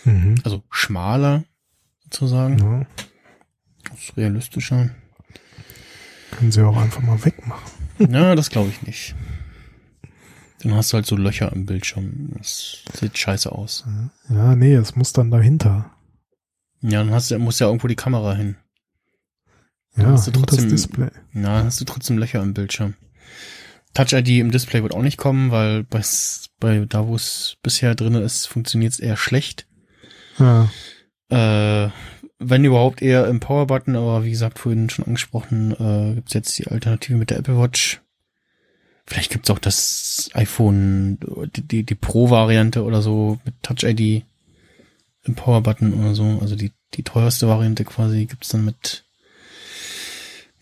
[0.06, 0.36] mhm.
[0.44, 1.44] also schmaler
[2.04, 2.60] sozusagen.
[2.60, 2.86] ja,
[3.90, 4.92] Das ist realistischer.
[6.32, 7.72] können sie auch einfach mal wegmachen.
[8.12, 9.16] Ja, das glaube ich nicht.
[10.62, 12.30] Dann hast du halt so Löcher im Bildschirm.
[12.38, 13.84] Das sieht scheiße aus.
[14.30, 15.92] Ja, nee, es muss dann dahinter.
[16.82, 18.56] Ja, dann hast du, muss ja irgendwo die Kamera hin.
[19.96, 21.10] Ja, hast du und das trotzdem- Display.
[21.34, 22.96] Ja, dann hast du trotzdem Löcher im Bildschirm.
[23.94, 26.02] Touch ID im Display wird auch nicht kommen, weil bei,
[26.60, 29.68] bei da, wo es bisher drin ist, funktioniert es eher schlecht.
[30.40, 30.70] Ja,
[31.30, 31.90] Äh,
[32.40, 36.68] wenn überhaupt eher im Power-Button, aber wie gesagt, vorhin schon angesprochen, äh, gibt's jetzt die
[36.68, 38.02] Alternative mit der Apple Watch.
[39.06, 41.20] Vielleicht gibt's auch das iPhone,
[41.56, 44.24] die, die, die Pro-Variante oder so mit Touch ID
[45.24, 46.40] im Power-Button oder so.
[46.42, 49.06] Also die, die teuerste Variante quasi gibt's dann mit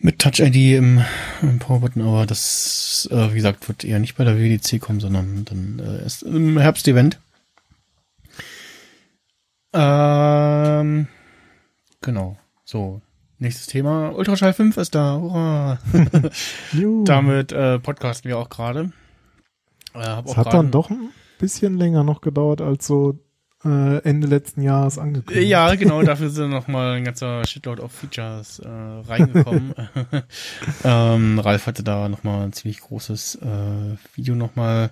[0.02, 1.02] mit Touch ID im,
[1.42, 5.44] im Power-Button, aber das, äh, wie gesagt, wird eher nicht bei der WWDC kommen, sondern
[5.44, 7.18] dann äh, erst im Herbst-Event.
[9.72, 11.06] Ähm,
[12.00, 12.36] genau.
[12.64, 13.00] So.
[13.38, 14.10] Nächstes Thema.
[14.10, 15.18] Ultraschall 5 ist da.
[15.18, 15.78] Hurra.
[17.04, 18.92] Damit äh, podcasten wir auch gerade.
[19.94, 23.18] Äh, Es hat dann doch ein bisschen länger noch gedauert als so
[23.64, 25.48] äh, Ende letzten Jahres angekündigt.
[25.48, 29.74] Ja, genau, dafür sind noch mal ein ganzer Shitload of Features äh, reingekommen.
[30.84, 34.90] ähm, Ralf hatte da noch mal ein ziemlich großes äh, Video noch mal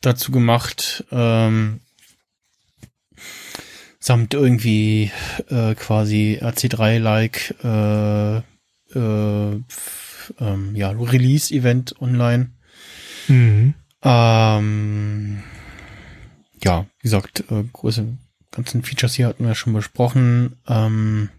[0.00, 1.04] dazu gemacht.
[1.10, 1.80] Ähm,
[3.98, 5.10] samt irgendwie
[5.48, 8.38] äh, quasi RC3-like äh,
[8.98, 9.60] äh,
[10.38, 12.50] ähm, ja, Release-Event online.
[13.28, 13.74] Mhm.
[14.02, 15.42] Ähm,
[16.62, 18.06] ja, wie gesagt, äh, große
[18.50, 20.56] ganzen Features hier hatten wir schon besprochen.
[20.66, 21.30] Ähm,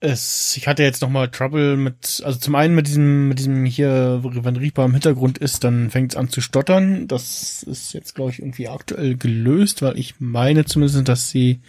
[0.00, 3.64] es, ich hatte jetzt noch mal Trouble mit, also zum einen mit diesem, mit diesem
[3.64, 7.06] hier, wenn Reaper im Hintergrund ist, dann fängt es an zu stottern.
[7.06, 11.60] Das ist jetzt, glaube ich, irgendwie aktuell gelöst, weil ich meine zumindest, dass sie,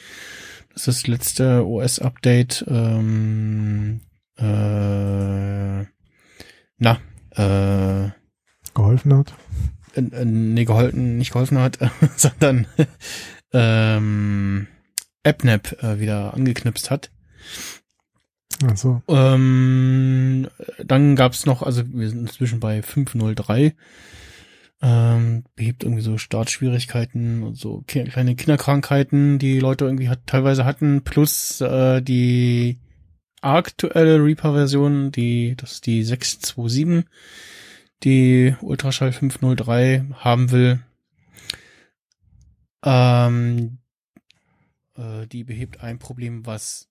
[0.73, 4.01] dass das letzte OS-Update ähm,
[4.37, 5.85] äh,
[6.79, 6.99] na,
[7.35, 8.22] äh,
[8.73, 9.33] geholfen hat.
[9.95, 11.79] äh, nee, geholfen, nicht geholfen hat,
[12.15, 12.67] sondern
[13.53, 14.67] ähm,
[15.23, 17.11] AppNap äh, wieder angeknipst hat.
[18.65, 20.47] Also, Ähm,
[20.83, 23.75] dann gab's noch, also wir sind inzwischen bei 503.
[24.81, 31.03] Ähm, behebt irgendwie so Startschwierigkeiten und so kleine Kinderkrankheiten, die Leute irgendwie hat, teilweise hatten,
[31.03, 32.79] plus äh, die
[33.39, 37.05] aktuelle Reaper-Version, die, das ist die 627,
[38.03, 40.79] die Ultraschall 503 haben will.
[42.83, 43.77] Ähm,
[44.97, 46.87] äh, die behebt ein Problem, was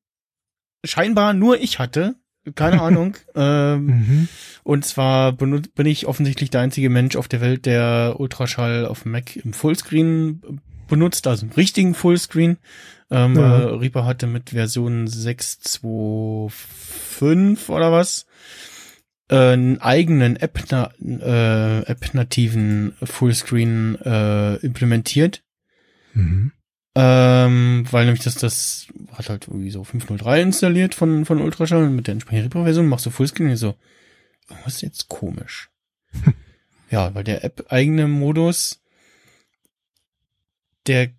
[0.85, 2.15] scheinbar nur ich hatte.
[2.55, 3.17] Keine Ahnung.
[3.37, 4.29] ähm, mhm.
[4.65, 9.13] und zwar bin ich offensichtlich der einzige Mensch auf der Welt, der Ultraschall auf dem
[9.13, 12.59] Mac im Fullscreen benutzt, also im richtigen Fullscreen.
[13.11, 13.61] Ähm, Ja.
[13.61, 18.27] äh, Reaper hatte mit Version 6.2.5 oder was
[19.37, 25.43] einen eigenen App äh, App-nativen Fullscreen äh, implementiert.
[26.15, 26.53] Mhm.
[26.95, 31.97] Ähm, weil nämlich das, das hat halt irgendwie so 503 installiert von, von Ultraschall und
[31.97, 33.77] mit der entsprechenden Reaper-Version machst du Fullscreen und so,
[34.65, 35.71] was ist jetzt komisch?
[36.91, 38.83] ja, weil der App-eigene Modus,
[40.87, 41.11] der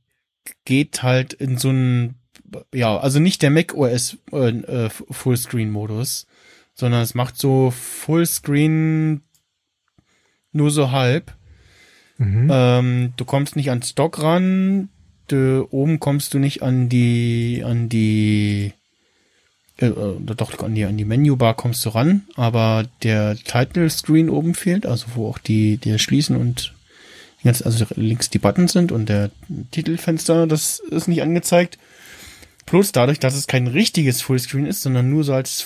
[0.65, 2.19] geht halt in so einen,
[2.71, 6.27] ja, also nicht der Mac OS äh, äh, Fullscreen-Modus,
[6.73, 9.21] sondern es macht so Fullscreen
[10.51, 11.35] nur so halb.
[12.17, 12.49] Mhm.
[12.51, 14.89] Ähm, du kommst nicht an Stock ran.
[15.27, 18.73] Du, oben kommst du nicht an die, an die,
[19.77, 24.29] äh, äh, doch an die, an die Menübar kommst du ran, aber der Title Screen
[24.29, 26.73] oben fehlt, also wo auch die, die Schließen und
[27.41, 29.31] jetzt also links die Buttons sind und der
[29.71, 31.77] Titelfenster, das ist nicht angezeigt.
[32.65, 35.61] Plus dadurch, dass es kein richtiges Fullscreen ist, sondern nur so als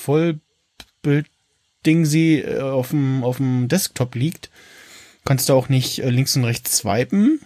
[1.08, 4.50] Vollbild-Ding sie äh, auf dem, auf dem Desktop liegt,
[5.26, 7.40] kannst du auch nicht äh, links und rechts swipen.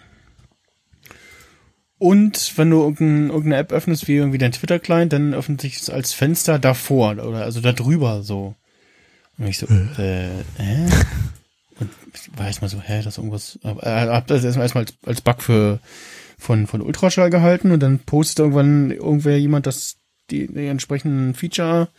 [1.98, 5.90] Und wenn du irgendein, irgendeine App öffnest, wie irgendwie dein Twitter-Client, dann öffnet sich es
[5.90, 8.56] als Fenster davor oder also da drüber so.
[9.38, 10.90] Und ich so, äh, hä?
[11.80, 13.60] Und ich war erstmal so, hä, das ist irgendwas.
[13.64, 15.80] Äh, hab das erstmal erstmal als, als Bug für
[16.40, 19.98] von, von Ultraschall gehalten und dann postet irgendwann irgendwer jemand das
[20.32, 21.90] die, die entsprechenden Feature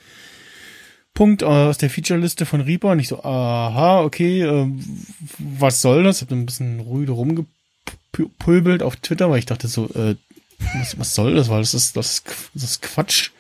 [1.15, 4.67] Punkt aus der Feature-Liste von Reaper und ich so, aha, okay, äh,
[5.39, 6.23] was soll das?
[6.23, 10.17] Hab dann ein bisschen rüde rumgepulbelt auf Twitter, weil ich dachte so, äh,
[10.75, 11.49] was, was soll das?
[11.49, 12.25] Weil das ist, das ist,
[12.55, 13.31] das ist Quatsch.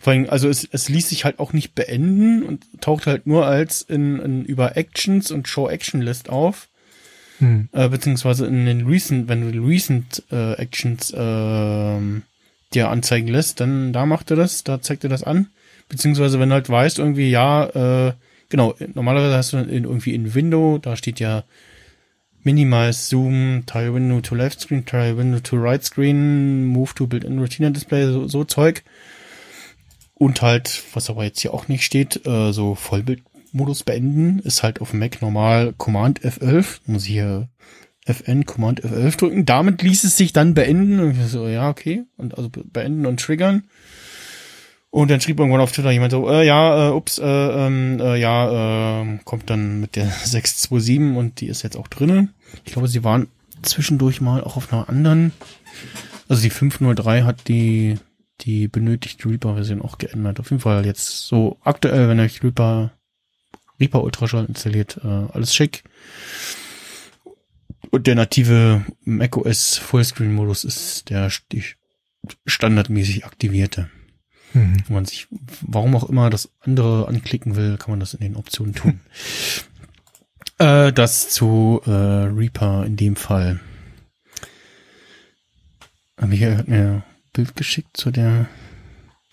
[0.00, 3.46] Vor allem, also es, es ließ sich halt auch nicht beenden und taucht halt nur
[3.46, 6.68] als in, in über Actions und Show Action List auf.
[7.38, 7.68] Hm.
[7.72, 12.22] Äh, beziehungsweise in den Recent, wenn du die Recent äh, Actions ähm,
[12.74, 15.48] dir anzeigen lässt, dann da macht er das, da zeigt er das an.
[15.88, 18.12] Beziehungsweise wenn du halt weißt, irgendwie, ja, äh,
[18.48, 21.44] genau, normalerweise hast du dann in, irgendwie in Window, da steht ja
[22.42, 27.38] Minimize, Zoom, Tile Window to Left Screen, Tile Window to Right Screen, Move to Built-in
[27.38, 28.84] Retina Display, so, so Zeug.
[30.14, 34.80] Und halt, was aber jetzt hier auch nicht steht, äh, so Vollbildmodus beenden, ist halt
[34.80, 36.80] auf Mac normal Command F11.
[36.86, 37.48] Muss ich hier
[38.04, 39.46] FN Command F11 drücken.
[39.46, 40.98] Damit ließ es sich dann beenden.
[40.98, 42.04] Und ich so, ja, okay.
[42.16, 43.64] Und also be- beenden und triggern.
[44.98, 48.16] Und dann schrieb irgendwann auf Twitter jemand so, äh, ja, äh, ups, äh, ähm, äh,
[48.16, 52.30] ja, äh, kommt dann mit der 627 und die ist jetzt auch drinne.
[52.64, 53.28] Ich glaube, sie waren
[53.62, 55.30] zwischendurch mal auch auf einer anderen.
[56.26, 57.94] Also die 503 hat die
[58.40, 60.40] die benötigte Reaper-Version auch geändert.
[60.40, 62.90] Auf jeden Fall jetzt so aktuell, wenn euch Reaper
[63.78, 65.84] Reaper Ultraschall installiert, äh, alles schick.
[67.92, 71.30] Und der native macOS Fullscreen-Modus ist der
[72.46, 73.90] standardmäßig aktivierte.
[74.52, 74.76] Mhm.
[74.86, 75.26] Wenn man sich,
[75.60, 79.00] warum auch immer, das andere anklicken will, kann man das in den Optionen tun.
[80.58, 83.60] äh, das zu äh, Reaper in dem Fall.
[86.20, 87.02] Michael hat mir ein
[87.32, 88.46] Bild geschickt zu der.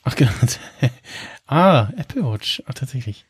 [0.03, 0.31] Ach genau.
[1.47, 2.61] ah, Apple Watch.
[2.67, 3.25] Ach tatsächlich.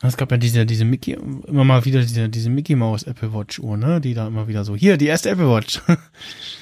[0.00, 3.58] Es gab ja diese, diese Mickey, immer mal wieder diese, diese Mickey Mouse Apple Watch
[3.58, 4.00] Uhr, ne?
[4.00, 5.80] Die da immer wieder so, hier, die erste Apple Watch.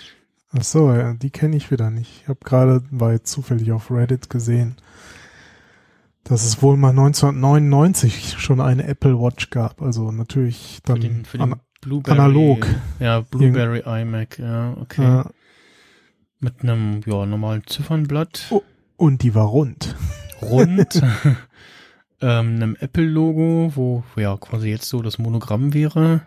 [0.59, 2.23] Ach so, ja, die kenne ich wieder nicht.
[2.23, 4.77] Ich habe gerade bei zufällig auf Reddit gesehen,
[6.25, 9.83] dass es wohl mal 1999 schon eine Apple Watch gab.
[9.83, 12.19] Also natürlich dann für den, für den an, Blueberry.
[12.19, 12.67] analog.
[12.99, 15.21] Ja, Blueberry iMac, ja, okay.
[15.21, 15.25] äh,
[16.41, 18.47] Mit einem, ja, normalen Ziffernblatt.
[18.51, 18.63] Oh.
[18.97, 19.95] und die war rund.
[20.41, 21.03] Rund.
[22.21, 26.23] ähm, einem Apple-Logo, wo, wo ja quasi jetzt so das Monogramm wäre.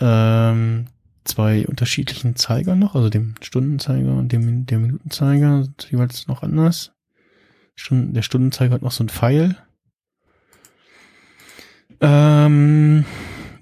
[0.00, 0.86] Ähm,
[1.26, 6.92] zwei unterschiedlichen Zeiger noch, also dem Stundenzeiger und dem der Minutenzeiger sind jeweils noch anders.
[7.74, 9.56] Stunden, der Stundenzeiger hat noch so ein Pfeil.
[12.00, 13.04] Ähm,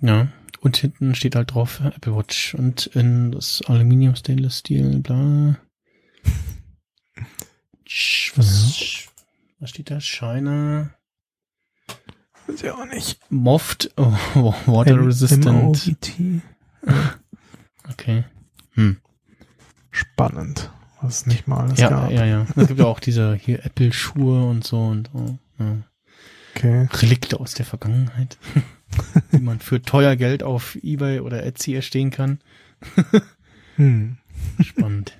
[0.01, 0.28] ja.
[0.61, 5.59] Und hinten steht halt drauf Apple Watch und in das Aluminium Stainless Steel, bla.
[8.36, 9.07] Was,
[9.61, 10.01] was steht da?
[10.01, 10.95] Shiner.
[12.47, 13.20] Weiß ich auch nicht.
[13.31, 14.12] Moft, oh,
[14.66, 15.47] Water Resistant.
[15.47, 16.41] M-O-V-T.
[17.90, 18.24] Okay.
[18.73, 18.98] Hm.
[19.90, 20.70] Spannend,
[21.01, 22.11] was es nicht mal alles Ja, gab.
[22.11, 22.47] ja, ja.
[22.56, 25.39] Es gibt ja auch diese hier Apple-Schuhe und so und so.
[25.59, 25.77] Ja.
[26.56, 26.89] Okay.
[26.93, 28.39] Relikte aus der Vergangenheit,
[29.32, 32.39] die man für teuer Geld auf Ebay oder Etsy erstehen kann.
[33.77, 34.19] Hm.
[34.62, 35.16] Spannend.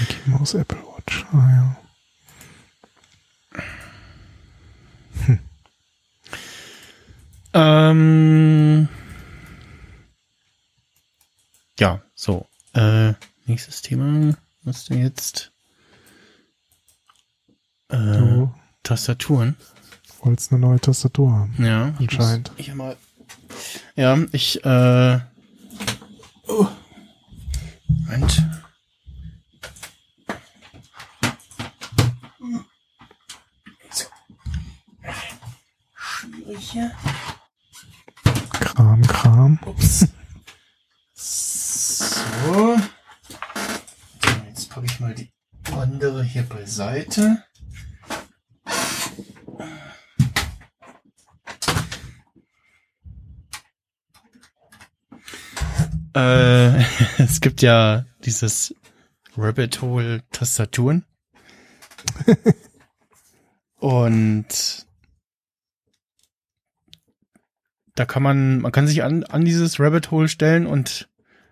[0.00, 1.24] Mickey Mouse Apple Watch.
[1.32, 1.76] Ah ja.
[7.52, 8.88] Ähm,
[11.78, 12.46] ja, so.
[12.74, 13.14] Äh,
[13.46, 14.34] nächstes Thema.
[14.62, 15.52] Was denn jetzt?
[17.88, 19.56] Äh, Du Tastaturen.
[20.22, 21.54] wolltest eine neue Tastatur haben.
[21.58, 22.50] Ja, ich Anscheinend.
[22.50, 22.96] Muss, ich mal.
[23.96, 25.20] Ja, ich, äh.
[26.46, 26.66] Oh.
[27.88, 28.42] Moment.
[33.90, 34.04] So.
[35.94, 36.92] Schwierig hier.
[39.02, 39.58] Kram.
[39.66, 40.06] Ups.
[41.14, 42.20] So.
[42.42, 42.76] So,
[44.48, 45.30] Jetzt packe ich mal die
[45.72, 47.44] andere hier beiseite.
[56.14, 56.82] Äh,
[57.18, 58.74] es gibt ja dieses
[59.36, 61.04] Rabbit Hole Tastaturen.
[63.78, 64.86] Und
[68.00, 71.06] da kann man, man kann sich an, an dieses Rabbit Hole stellen und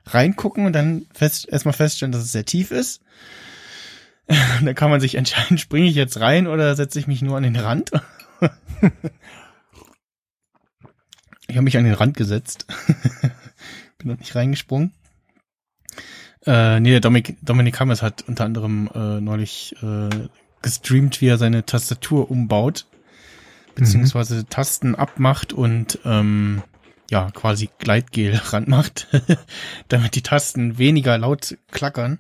[0.07, 3.03] reingucken und dann fest, erstmal feststellen, dass es sehr tief ist.
[4.59, 7.37] Und dann kann man sich entscheiden, springe ich jetzt rein oder setze ich mich nur
[7.37, 7.91] an den Rand.
[11.49, 12.67] ich habe mich an den Rand gesetzt.
[13.99, 14.95] Bin noch nicht reingesprungen.
[16.47, 20.09] Äh, nee, der Dominik, Dominik Hammers hat unter anderem äh, neulich äh,
[20.63, 22.87] gestreamt, wie er seine Tastatur umbaut
[23.79, 26.63] beziehungsweise Tasten abmacht und ähm,
[27.11, 29.09] ja quasi Gleitgel ranmacht,
[29.89, 32.19] damit die Tasten weniger laut klackern.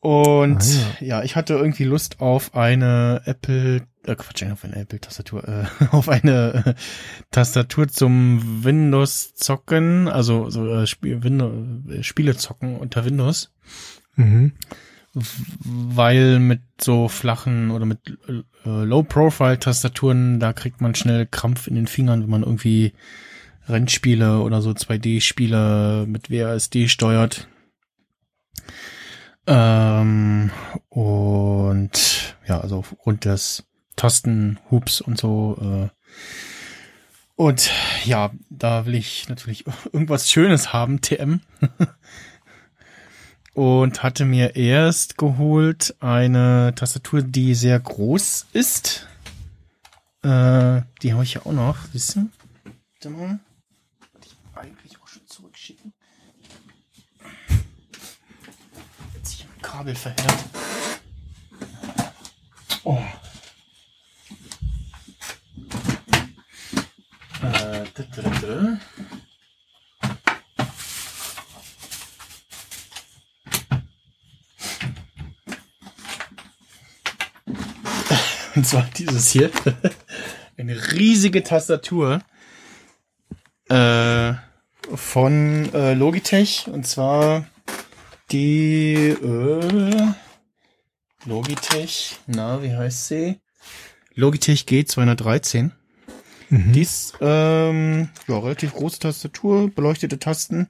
[0.00, 1.22] Und Ah, ja.
[1.24, 6.64] ich hatte irgendwie Lust auf eine Apple, äh, Quatsch, auf eine Apple-Tastatur, äh, auf eine
[6.64, 6.74] äh,
[7.32, 11.52] Tastatur zum Windows zocken, also so äh, Spiel, Windows,
[11.90, 13.52] äh, Spiele zocken unter Windows
[14.14, 14.52] Mhm.
[15.64, 21.86] Weil mit so flachen oder mit äh, Low-Profile-Tastaturen, da kriegt man schnell Krampf in den
[21.86, 22.92] Fingern, wenn man irgendwie
[23.68, 27.48] Rennspiele oder so 2D-Spiele mit WASD steuert.
[29.46, 30.50] Ähm,
[30.88, 33.64] und ja, also aufgrund des
[33.96, 35.58] Tastenhubs und so.
[35.60, 35.88] Äh,
[37.34, 37.70] und
[38.04, 41.40] ja, da will ich natürlich irgendwas Schönes haben, TM
[43.58, 49.08] und hatte mir erst geholt eine Tastatur, die sehr groß ist.
[50.22, 52.32] Äh, die habe ich ja auch noch, wissen?
[52.92, 53.40] Warte mal.
[54.22, 55.92] Die ich eigentlich auch schon zurückschicken.
[59.14, 60.44] Jetzt sich ein Kabel verheddert.
[62.84, 63.02] Oh.
[67.42, 68.78] Äh, da, da, da,
[78.58, 79.52] Und zwar dieses hier.
[80.56, 82.22] Eine riesige Tastatur.
[83.68, 84.32] Äh,
[84.92, 86.66] von äh, Logitech.
[86.66, 87.46] Und zwar
[88.32, 90.06] die äh,
[91.24, 92.16] Logitech.
[92.26, 93.38] Na, wie heißt sie?
[94.16, 95.70] Logitech G213.
[96.50, 100.68] Die ist ähm, ja, relativ große Tastatur, beleuchtete Tasten,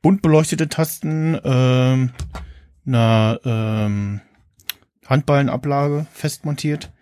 [0.00, 2.12] bunt beleuchtete Tasten, ähm,
[2.86, 4.20] eine ähm,
[5.04, 6.92] Handballenablage fest montiert.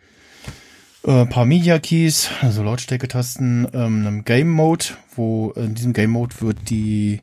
[1.04, 6.36] Äh, paar Media Keys, also Lautstärke-Tasten, ähm, einem Game Mode, wo in diesem Game Mode
[6.40, 7.20] wird die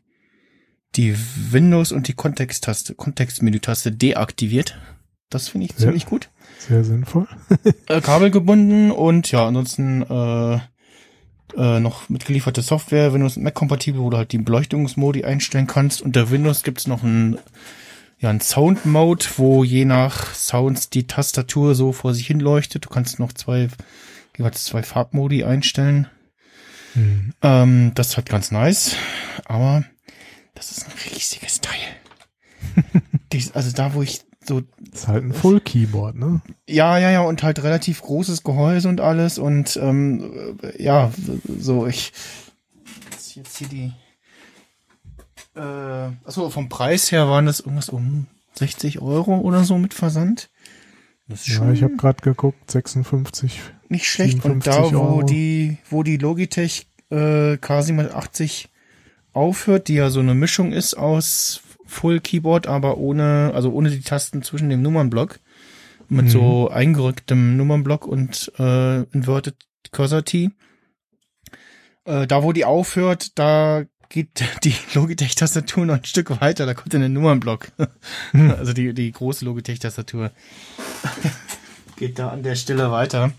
[0.97, 1.15] die
[1.51, 4.77] Windows und die Kontexttaste, Kontextmenü-Taste deaktiviert.
[5.29, 5.77] Das finde ich Ja.
[5.77, 6.29] ziemlich gut.
[6.59, 7.27] Sehr sinnvoll.
[7.87, 10.55] Äh, Kabel gebunden und ja, ansonsten äh,
[11.57, 16.01] äh, noch mitgelieferte Software, Windows und Mac kompatibel, wo du halt die Beleuchtungsmodi einstellen kannst.
[16.01, 17.37] Unter Windows gibt's noch ein
[18.22, 22.85] ja, ein Sound Mode, wo je nach Sounds die Tastatur so vor sich hin leuchtet.
[22.85, 23.68] Du kannst noch zwei,
[24.38, 26.07] jeweils zwei Farbmodi einstellen.
[26.93, 27.34] Mhm.
[27.41, 28.95] Ähm, das ist halt ganz nice.
[29.45, 29.84] Aber
[30.53, 31.80] das ist ein riesiges Teil.
[33.31, 34.61] Dies, also da, wo ich so
[34.91, 36.41] ist halt ein Full Keyboard, ne?
[36.68, 41.11] Ja, ja, ja, und halt relativ großes Gehäuse und alles und ähm, äh, ja,
[41.60, 42.11] so ich
[43.35, 43.93] jetzt hier die
[45.56, 45.60] äh,
[46.26, 50.49] achso, vom Preis her waren das irgendwas um 60 Euro oder so mit Versand.
[51.28, 53.60] Das ist schon Ja, ich habe gerade geguckt, 56.
[53.90, 54.44] nicht schlecht.
[54.45, 55.23] Und da, 57 wo Euro.
[55.23, 58.68] die, wo die Logitech äh, K780
[59.34, 64.02] aufhört, die ja so eine Mischung ist aus Full Keyboard, aber ohne, also ohne die
[64.02, 65.40] Tasten zwischen dem Nummernblock,
[66.10, 69.56] mit so eingerücktem Nummernblock und äh, Inverted
[69.91, 70.52] Cursor T.
[72.03, 76.93] Äh, da, wo die aufhört, da geht die Logitech-Tastatur noch ein Stück weiter, da kommt
[76.93, 77.71] dann der Nummernblock.
[78.33, 80.31] also die, die große Logitech-Tastatur
[81.95, 83.31] geht da an der Stelle weiter.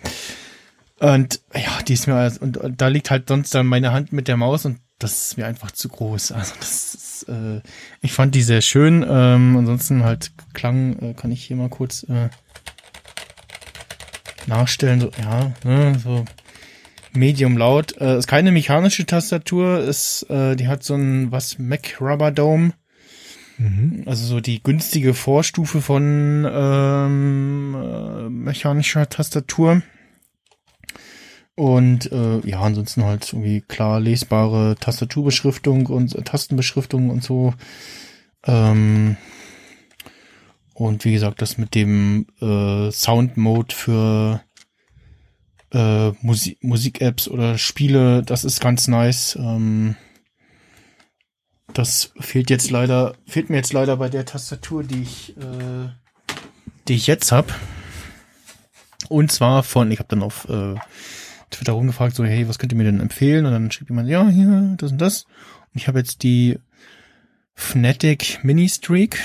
[0.98, 4.12] Und ja, die ist mir, als- und, und da liegt halt sonst dann meine Hand
[4.12, 6.32] mit der Maus und das ist mir einfach zu groß.
[6.32, 7.60] Also das ist, äh,
[8.00, 9.04] ich fand die sehr schön.
[9.08, 12.30] Ähm, ansonsten halt Klang äh, kann ich hier mal kurz äh,
[14.46, 15.00] nachstellen.
[15.00, 16.24] So, ja, ne, so
[17.12, 18.00] Medium laut.
[18.00, 22.72] Äh, ist keine mechanische Tastatur, ist, äh, die hat so ein was Mac Rubber Dome.
[23.58, 24.02] Mhm.
[24.06, 29.82] Also so die günstige Vorstufe von ähm, äh, mechanischer Tastatur.
[31.54, 37.52] Und äh, ja, ansonsten halt irgendwie klar lesbare Tastaturbeschriftung und äh, Tastenbeschriftung und so.
[38.46, 39.16] Ähm,
[40.74, 44.42] und wie gesagt, das mit dem äh, Sound Mode für
[45.72, 49.36] äh, Musik Musik-Apps oder Spiele, das ist ganz nice.
[49.36, 49.96] Ähm,
[51.72, 55.88] das fehlt jetzt leider, fehlt mir jetzt leider bei der Tastatur, die ich, äh,
[56.88, 57.54] die ich jetzt hab.
[59.08, 60.74] Und zwar von, ich habe dann auf äh,
[61.50, 63.46] Twitter rumgefragt, so, hey, was könnt ihr mir denn empfehlen?
[63.46, 65.24] Und dann schrieb jemand, ja, hier, das und das.
[65.24, 66.58] Und ich habe jetzt die
[67.54, 69.18] Fnatic Mini Streak.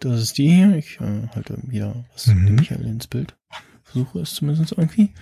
[0.00, 0.76] Das ist die hier.
[0.76, 2.46] Ich äh, halte wieder was Mhm.
[2.46, 3.36] dem Michael ins Bild.
[3.84, 5.12] Versuche es zumindest irgendwie.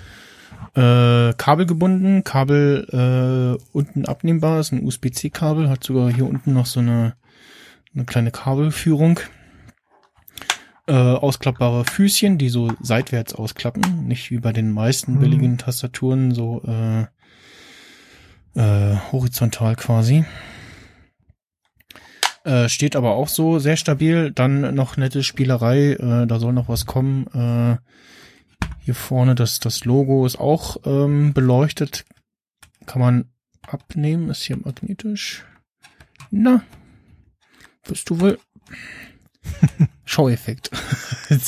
[0.75, 6.67] Äh, Kabel gebunden, Kabel äh, unten abnehmbar, ist ein USB-C-Kabel, hat sogar hier unten noch
[6.67, 7.15] so eine,
[7.95, 9.21] eine kleine Kabelführung.
[10.87, 15.21] Äh, ausklappbare Füßchen, die so seitwärts ausklappen, nicht wie bei den meisten Mhm.
[15.21, 17.03] billigen Tastaturen so äh,
[18.55, 20.25] äh, horizontal quasi.
[22.45, 24.33] Äh, steht aber auch so sehr stabil.
[24.33, 25.93] Dann noch nette Spielerei.
[25.93, 27.27] Äh, da soll noch was kommen.
[27.35, 27.77] Äh,
[28.83, 32.05] hier vorne das, das Logo ist auch ähm, beleuchtet.
[32.87, 33.25] Kann man
[33.63, 34.31] abnehmen.
[34.31, 35.45] Ist hier magnetisch.
[36.31, 36.63] Na,
[37.87, 38.39] bist du wohl?
[40.05, 40.71] Schaueffekt.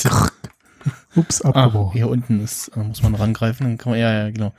[1.15, 1.93] Ups, ah, abgebrochen.
[1.93, 3.65] hier unten ist, äh, muss man rangreifen.
[3.65, 4.53] Dann kann man, ja, ja, genau.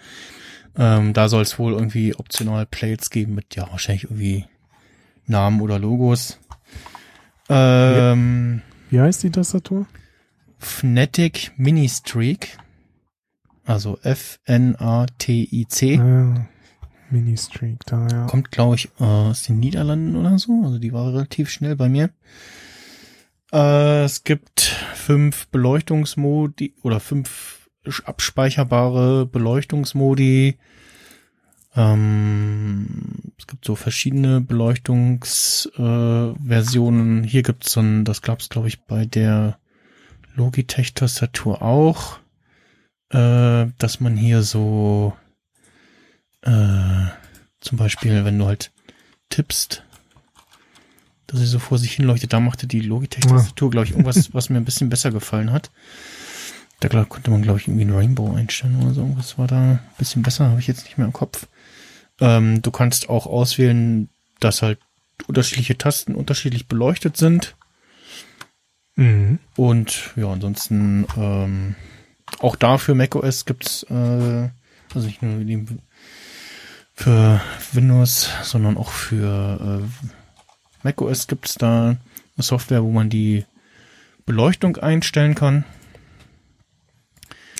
[0.77, 4.47] Ähm, da soll es wohl irgendwie optional Plates geben mit, ja, wahrscheinlich irgendwie
[5.27, 6.39] Namen oder Logos.
[7.49, 9.87] Ähm, Wie heißt die Tastatur?
[10.59, 12.59] Fnatic Mini Streak.
[13.65, 15.95] Also F-N-A-T-I-C.
[15.95, 16.35] Äh,
[17.11, 18.27] Mini Streak, da, ja.
[18.27, 20.63] Kommt, glaube ich, aus den Niederlanden oder so.
[20.65, 22.11] Also die war relativ schnell bei mir.
[23.53, 24.61] Äh, es gibt
[24.95, 27.69] fünf Beleuchtungsmodi oder fünf
[28.05, 30.57] abspeicherbare Beleuchtungsmodi.
[31.77, 37.25] Ähm, es gibt so verschiedene Beleuchtungsversionen.
[37.25, 37.27] Äh.
[37.27, 39.59] Hier gibt's so ein, das gab's glaube ich bei der
[40.35, 42.21] Logitech-Tastatur auch,
[43.15, 45.15] äh, dass man hier so
[46.43, 47.07] äh,
[47.61, 48.73] zum Beispiel, wenn du halt
[49.31, 49.85] tippst,
[51.29, 54.51] dass sie so vor sich hin leuchtet, da machte die Logitech-Tastatur, glaube ich, irgendwas, was
[54.51, 55.71] mir ein bisschen besser gefallen hat.
[56.81, 59.03] Da glaub, konnte man, glaube ich, irgendwie ein Rainbow einstellen oder so.
[59.03, 61.47] Irgendwas war da ein bisschen besser, habe ich jetzt nicht mehr im Kopf.
[62.21, 64.11] Ähm, du kannst auch auswählen,
[64.41, 64.81] dass halt
[65.29, 67.57] unterschiedliche Tasten unterschiedlich beleuchtet sind.
[68.97, 69.39] Mhm.
[69.57, 71.77] Und ja, ansonsten ähm,
[72.41, 74.49] auch da für macOS gibt's äh,
[74.95, 75.67] also nicht nur die,
[76.95, 77.41] für
[77.73, 80.07] Windows, sondern auch für äh,
[80.83, 81.97] macOS gibt's da
[82.37, 83.45] eine Software, wo man die
[84.27, 85.65] Beleuchtung einstellen kann.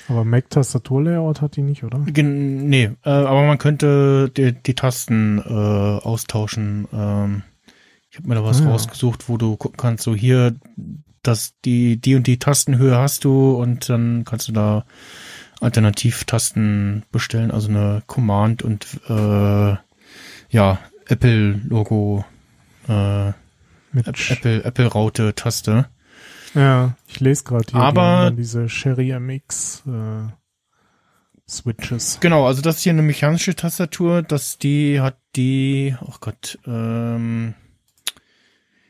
[0.07, 1.99] Aber Mac-Tastatur-Layout hat die nicht, oder?
[2.05, 6.87] Gen nee, äh, aber man könnte die, die Tasten äh, austauschen.
[6.93, 7.43] Ähm,
[8.11, 10.55] ich habe mir da was Ah, rausgesucht, wo du gucken kannst, so hier,
[11.27, 14.85] dass die die und die Tastenhöhe hast du und dann kannst du da
[15.61, 19.75] Alternativtasten bestellen, also eine Command und äh,
[20.49, 22.25] ja Apple Logo,
[22.87, 23.29] äh,
[23.93, 25.85] Apple Apple Raute Taste.
[26.53, 30.31] Ja, ich lese gerade hier Aber- die diese Sherry MX äh,
[31.47, 32.19] Switches.
[32.21, 37.53] Genau, also das ist hier eine mechanische Tastatur, dass die hat die, oh Gott, ähm,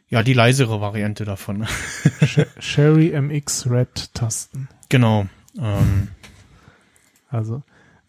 [0.09, 1.65] ja, die leisere Variante davon.
[2.21, 4.67] Sh- Sherry MX Red Tasten.
[4.89, 5.25] genau.
[5.59, 6.09] Ähm,
[7.29, 7.63] Also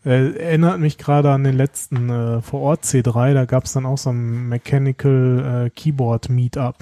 [0.04, 3.86] äh, erinnert mich gerade an den letzten äh, vor Ort C3, da gab es dann
[3.86, 6.76] auch so ein Mechanical äh, Keyboard Meetup.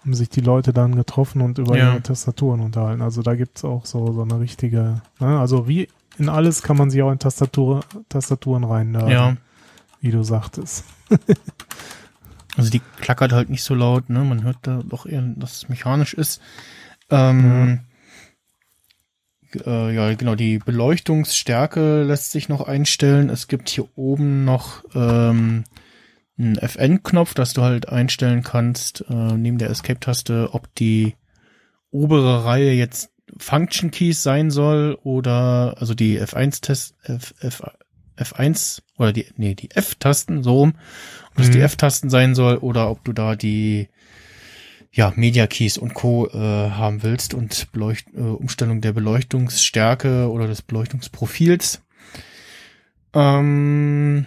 [0.00, 1.92] Haben sich die Leute dann getroffen und über Ja.
[1.92, 3.00] ihre Tastaturen unterhalten.
[3.02, 5.38] Also da gibt's auch so, so eine richtige, ne?
[5.38, 5.88] also wie
[6.18, 9.36] in alles kann man sich auch in Tastatur, Tastaturen rein, ja.
[10.00, 10.84] wie du sagtest.
[12.56, 14.20] Also die klackert halt nicht so laut, ne?
[14.20, 16.40] Man hört da doch eher, dass es mechanisch ist.
[17.10, 17.80] Ähm,
[19.64, 23.30] äh, ja, genau, die Beleuchtungsstärke lässt sich noch einstellen.
[23.30, 25.64] Es gibt hier oben noch ähm,
[26.38, 31.14] einen FN-Knopf, dass du halt einstellen kannst, äh, neben der Escape-Taste, ob die
[31.90, 37.62] obere Reihe jetzt Function Keys sein soll oder also die F1-Test, F, F,
[38.16, 40.74] F1 oder die, nee, die F-Tasten, so rum,
[41.34, 41.64] ob das die Mhm.
[41.64, 43.88] F-Tasten sein soll oder ob du da die
[44.92, 46.28] ja, Media Keys und Co.
[46.28, 51.82] Äh, haben willst und Beleucht äh, Umstellung der Beleuchtungsstärke oder des Beleuchtungsprofils.
[53.12, 54.26] Ähm,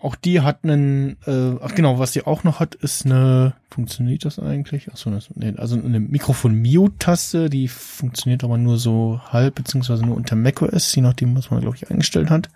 [0.00, 4.24] auch die hat einen, äh, ach genau, was die auch noch hat, ist eine, funktioniert
[4.24, 4.90] das eigentlich?
[4.90, 10.36] Achso, das, nee, also eine Mikrofon-Mute-Taste, die funktioniert aber nur so halb, beziehungsweise nur unter
[10.36, 12.48] macOS, je nachdem, was man, glaube ich, eingestellt hat.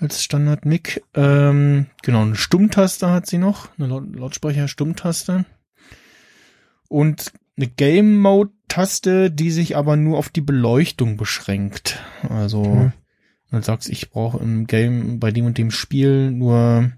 [0.00, 1.02] Als Standard-Mic.
[1.14, 5.44] Ähm, genau, eine Stummtaste hat sie noch, eine Laut Lautsprecher-Stummtaste.
[6.88, 11.98] Und eine Game-Mode-Taste, die sich aber nur auf die Beleuchtung beschränkt.
[12.28, 12.92] Also, Mhm.
[13.50, 16.90] dann sagst ich brauche im Game bei dem und dem Spiel nur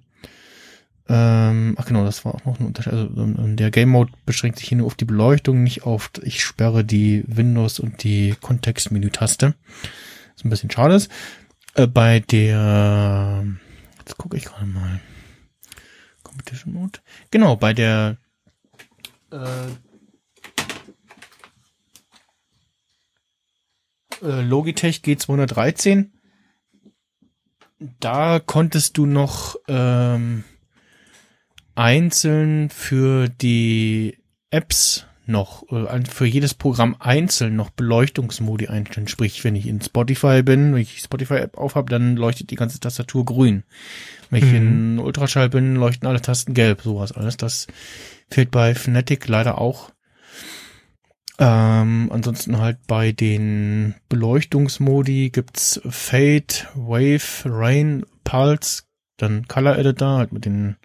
[1.09, 2.93] ähm, ach genau, das war auch noch ein Unterschied.
[2.93, 6.43] Also ähm, der Game Mode beschränkt sich hier nur auf die Beleuchtung, nicht auf ich
[6.45, 9.55] sperre die Windows und die Kontextmenü-Taste.
[10.35, 11.11] Was ein bisschen schade ist.
[11.75, 13.47] Äh, bei der
[13.99, 15.01] jetzt gucke ich gerade mal.
[16.23, 17.01] Competition Mode.
[17.31, 18.17] Genau, bei der
[19.31, 19.69] äh,
[24.23, 26.11] äh, Logitech G213
[28.01, 30.45] da konntest du noch ähm,
[31.75, 34.19] einzeln für die
[34.51, 39.09] Apps noch, äh, für jedes Programm einzeln noch Beleuchtungsmodi einstellen.
[39.09, 42.79] Sprich, wenn ich in Spotify bin, wenn ich die Spotify-App aufhab, dann leuchtet die ganze
[42.79, 43.65] Tastatur grün.
[44.31, 46.83] Wenn ich in Ultraschall bin, leuchten alle Tasten gelb.
[46.83, 47.37] Sowas alles.
[47.37, 47.67] Das
[48.31, 49.91] fehlt bei Fnatic leider auch.
[51.39, 58.83] Ähm, ansonsten halt bei den Beleuchtungsmodi gibt's Fade, Wave, Rain, Pulse,
[59.17, 60.77] dann Color Editor, halt mit den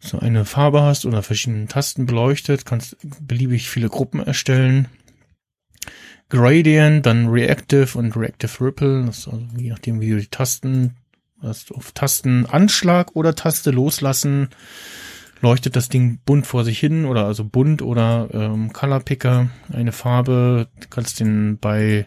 [0.00, 4.88] so eine Farbe hast oder verschiedenen Tasten beleuchtet, kannst beliebig viele Gruppen erstellen.
[6.30, 10.96] Gradient, dann Reactive und Reactive Ripple, das ist also je nachdem wie du die Tasten
[11.42, 14.48] hast, auf Tastenanschlag oder Taste loslassen,
[15.40, 19.92] leuchtet das Ding bunt vor sich hin oder also bunt oder ähm, Color Picker, eine
[19.92, 22.06] Farbe, du kannst den bei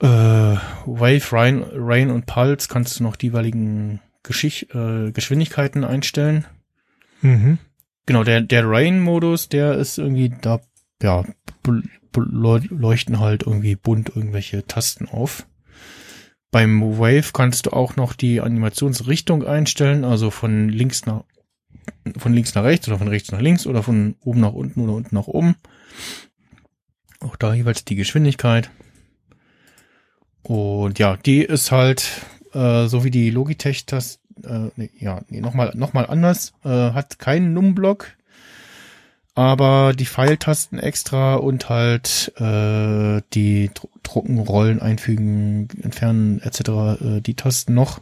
[0.00, 6.46] äh, Wave, Rain, Rain und Pulse kannst du noch die jeweiligen Geschicht, äh, Geschwindigkeiten einstellen.
[7.22, 7.58] Mhm.
[8.06, 10.60] Genau, der, der Rain-Modus, der ist irgendwie, da,
[11.02, 11.24] ja,
[12.14, 15.46] leuchten halt irgendwie bunt irgendwelche Tasten auf.
[16.50, 21.24] Beim Wave kannst du auch noch die Animationsrichtung einstellen, also von links nach,
[22.16, 24.94] von links nach rechts oder von rechts nach links oder von oben nach unten oder
[24.94, 25.56] unten nach oben.
[27.20, 28.70] Auch da jeweils die Geschwindigkeit.
[30.42, 32.22] Und ja, die ist halt,
[32.52, 36.68] äh, so wie die Logitech das, äh, nee, ja, nee, nochmal, noch mal anders, äh,
[36.68, 38.16] hat keinen Num-Block,
[39.34, 46.60] aber die Pfeiltasten extra und halt äh, die Dr Drucken, Rollen, Einfügen, Entfernen etc.
[47.00, 48.00] Äh, die Tasten noch.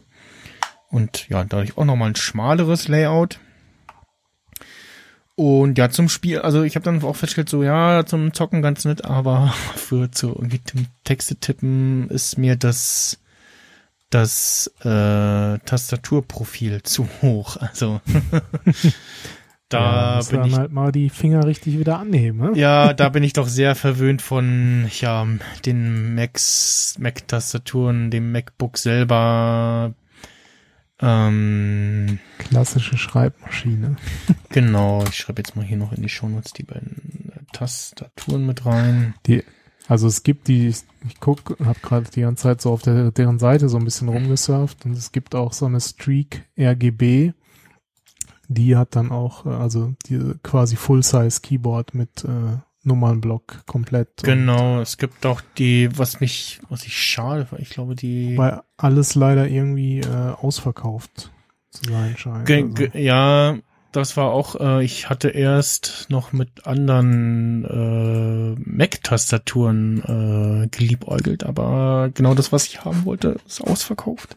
[0.89, 3.39] Und ja, dadurch auch nochmal ein schmaleres Layout.
[5.35, 8.85] Und ja, zum Spiel, also ich habe dann auch festgestellt, so ja, zum Zocken ganz
[8.85, 10.61] nett, aber für zu irgendwie
[11.03, 13.19] Texte tippen ist mir das
[14.09, 17.57] das äh, Tastaturprofil zu hoch.
[17.57, 18.01] Also
[19.69, 22.57] da du bin dann ich halt mal die Finger richtig wieder annehmen, ne?
[22.57, 25.27] ja, da bin ich doch sehr verwöhnt von ja
[25.65, 29.93] den Macs, Mac-Tastaturen, dem MacBook selber.
[30.99, 33.97] Ähm, Klassische Schreibmaschine.
[34.49, 39.13] genau, ich schreibe jetzt mal hier noch in die Shownotes die beiden Tastaturen mit rein.
[39.27, 39.43] Die,
[39.87, 43.39] also es gibt die, ich guck, habe gerade die ganze Zeit so auf der, deren
[43.39, 47.33] Seite so ein bisschen rumgesurft und es gibt auch so eine Streak RGB,
[48.49, 54.23] die hat dann auch, äh, also die quasi Full-Size Keyboard mit äh, Nummernblock komplett.
[54.23, 58.61] Genau, es gibt auch die, was mich, was ich schade, weil ich glaube die Weil
[58.77, 61.31] alles leider irgendwie äh, ausverkauft
[61.69, 62.45] zu sein scheint.
[62.45, 62.97] Ge also.
[62.97, 63.57] ja,
[63.97, 70.03] das war auch, äh, ich hatte erst noch mit anderen äh, Mac-Tastaturen
[70.63, 74.35] äh, geliebäugelt, aber genau das, was ich haben wollte, ist ausverkauft.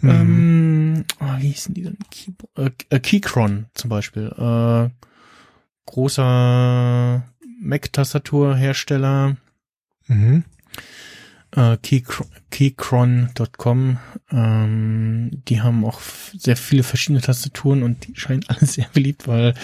[0.00, 0.10] Mhm.
[0.10, 1.98] Ähm, ah, wie hießen die denn?
[2.10, 4.32] Keyboard, äh, äh, Keychron zum Beispiel.
[4.36, 4.90] Äh,
[5.86, 7.22] großer
[7.60, 9.36] Mac-Tastaturhersteller.
[10.08, 10.42] Mhm.
[11.52, 13.98] Äh, Keychron- keychron.com.
[14.30, 19.54] Ähm, die haben auch sehr viele verschiedene Tastaturen und die scheinen alle sehr beliebt, weil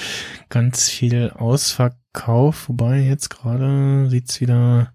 [0.49, 2.69] ganz viel Ausverkauf.
[2.69, 4.93] Wobei jetzt gerade sieht's wieder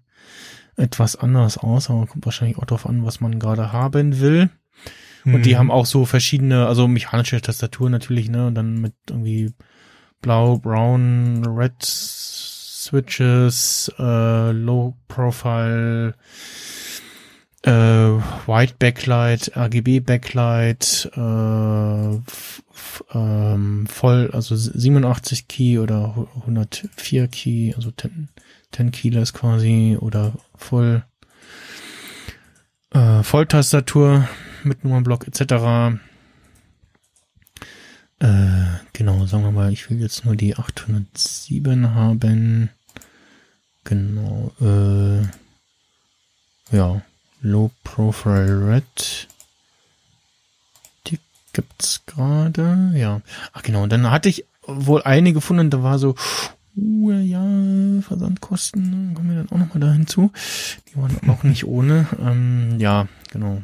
[0.76, 4.48] etwas anders aus, aber kommt wahrscheinlich auch darauf an, was man gerade haben will.
[5.26, 5.58] Und die Mhm.
[5.58, 9.52] haben auch so verschiedene, also mechanische Tastaturen natürlich, ne, und dann mit irgendwie
[10.22, 16.14] blau, brown, red Switches, äh, Low Profile,
[17.62, 22.18] äh, White Backlight, RGB Backlight, äh,
[23.12, 28.28] ähm, voll, also 87 Key oder 104 Key, also 10,
[28.72, 31.04] 10 Keyless quasi oder voll,
[32.92, 34.28] äh, Volltastatur
[34.64, 35.98] mit Nummernblock etc.
[38.20, 42.70] Äh, genau, sagen wir mal, ich will jetzt nur die 807 haben.
[43.84, 45.22] Genau, äh,
[46.76, 47.02] ja,
[47.40, 49.28] Low Profile Red.
[51.06, 51.18] Die
[51.52, 53.20] gibt's gerade, ja.
[53.52, 56.14] Ach genau, und dann hatte ich wohl eine gefunden, da war so,
[56.76, 57.42] uh, ja,
[58.02, 60.32] Versandkosten, kommen wir dann auch nochmal da hinzu.
[60.88, 62.06] Die waren auch nicht ohne.
[62.20, 63.62] Ähm, ja, genau.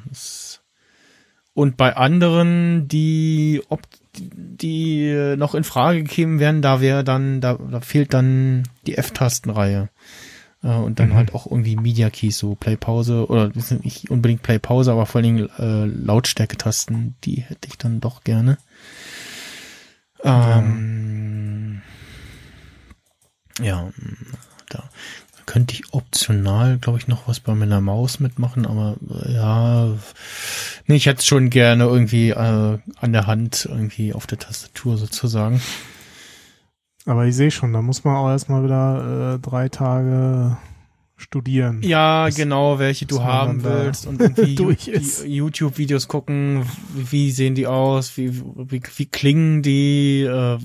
[1.54, 3.82] Und bei anderen, die ob
[4.18, 9.88] die noch in Frage gekommen wären, da wäre dann, da, da fehlt dann die F-Tastenreihe.
[10.62, 11.14] Äh, und dann Mhm.
[11.14, 15.20] halt auch irgendwie Media Keys, so Play Pause oder nicht unbedingt Play Pause, aber vor
[15.20, 18.58] allen Dingen äh, Lautstärke-Tasten, die hätte ich dann doch gerne.
[20.24, 21.82] Ähm,
[23.60, 23.90] ja,
[24.70, 24.82] da
[25.46, 29.86] könnte ich optional, glaube ich, noch was bei meiner Maus mitmachen, aber äh, ja,
[30.86, 32.34] nee, ich hätte es schon gerne irgendwie äh,
[33.00, 35.60] an der Hand, irgendwie auf der Tastatur sozusagen.
[37.06, 40.56] Aber ich sehe schon, da muss man auch erstmal wieder äh, drei Tage
[41.16, 41.80] studieren.
[41.82, 45.26] Ja, Bis- genau, welche du haben willst und irgendwie.
[45.26, 50.58] YouTube-Videos gucken, wie, sehen die aus, wie, wie, wie klingen die, äh,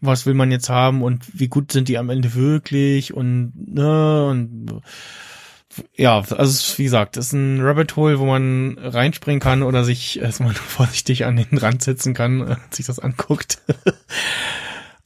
[0.00, 4.26] was will man jetzt haben und wie gut sind die am Ende wirklich und ne
[4.26, 4.82] und
[5.94, 10.20] ja, also wie gesagt, es ist ein Rabbit Hole, wo man reinspringen kann oder sich
[10.20, 13.58] erstmal vorsichtig an den Rand setzen kann und sich das anguckt.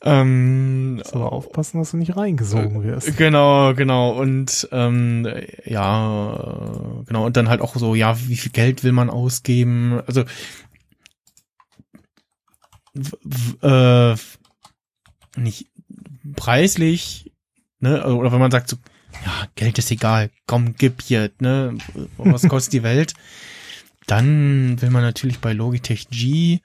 [0.02, 3.16] ähm, Musst aber aufpassen, dass du nicht reingesogen wirst.
[3.18, 4.12] Genau, genau.
[4.12, 5.28] Und ähm,
[5.64, 7.26] ja, äh, genau.
[7.26, 10.00] Und dann halt auch so, ja, wie viel Geld will man ausgeben?
[10.06, 10.24] Also
[13.62, 14.16] äh,
[15.36, 15.70] nicht
[16.34, 17.32] preislich,
[17.80, 18.04] ne?
[18.06, 18.76] Oder wenn man sagt so,
[19.24, 21.76] ja, Geld ist egal, komm, gib hier, ne?
[22.16, 23.14] Was kostet die Welt?
[24.06, 26.60] Dann will man natürlich bei Logitech G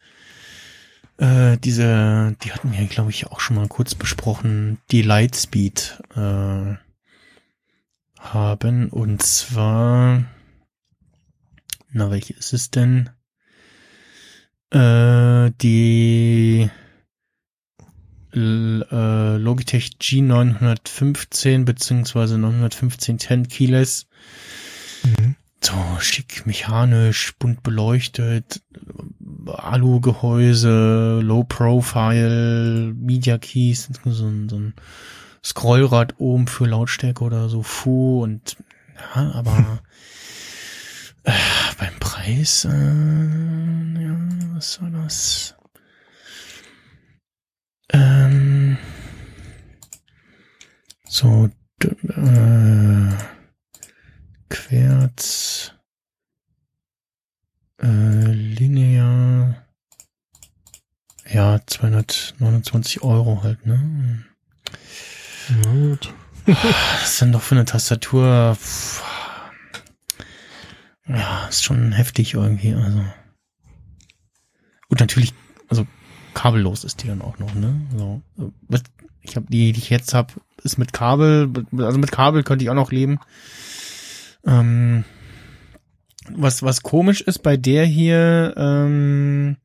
[1.18, 6.76] äh, diese, die hatten wir, glaube ich, auch schon mal kurz besprochen, die Lightspeed äh,
[8.20, 8.90] haben.
[8.90, 10.26] Und zwar,
[11.92, 13.10] na, welche ist es denn?
[14.72, 16.70] Äh, die
[18.32, 24.08] L äh, Logitech G915 beziehungsweise 915 10 Keyless.
[25.04, 25.36] Mhm.
[25.64, 28.62] So schick mechanisch, bunt beleuchtet,
[29.48, 34.74] Alu-Gehäuse, Low Profile, Media Keys, so ein, so ein
[35.44, 38.58] Scrollrad oben für Lautstärke oder so, Fu und
[39.16, 39.82] ja, aber
[41.24, 41.32] äh,
[41.78, 44.18] beim Preis, äh, ja,
[44.54, 45.56] was war das?
[47.92, 48.78] Ähm,
[51.08, 51.50] so,
[51.84, 53.14] äh,
[54.50, 55.74] Querz,
[57.81, 59.56] äh, linear,
[61.31, 64.23] ja, 229 Euro halt, ne?
[65.49, 66.14] Na gut.
[66.45, 69.03] Das ist dann doch für eine Tastatur, pff,
[71.07, 73.03] ja, ist schon heftig irgendwie, also.
[74.88, 75.34] Und natürlich,
[75.69, 75.88] also
[76.35, 77.81] kabellos ist die dann auch noch, ne?
[77.95, 78.22] So,
[78.68, 78.84] was-
[79.22, 80.34] ich habe die, die ich jetzt habe,
[80.64, 83.19] ist mit Kabel, also mit Kabel könnte ich auch noch leben.
[84.45, 85.03] Ähm,
[86.31, 89.57] was was komisch ist bei der hier, ähm,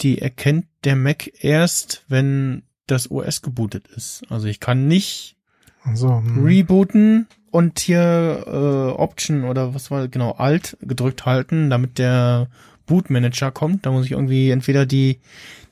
[0.00, 4.22] die erkennt der Mac erst, wenn das OS gebootet ist.
[4.28, 5.36] Also ich kann nicht
[5.84, 6.44] Also, hm.
[6.44, 12.48] rebooten und hier äh, Option oder was war genau Alt gedrückt halten, damit der
[12.86, 13.84] Bootmanager kommt.
[13.86, 15.18] Da muss ich irgendwie entweder die,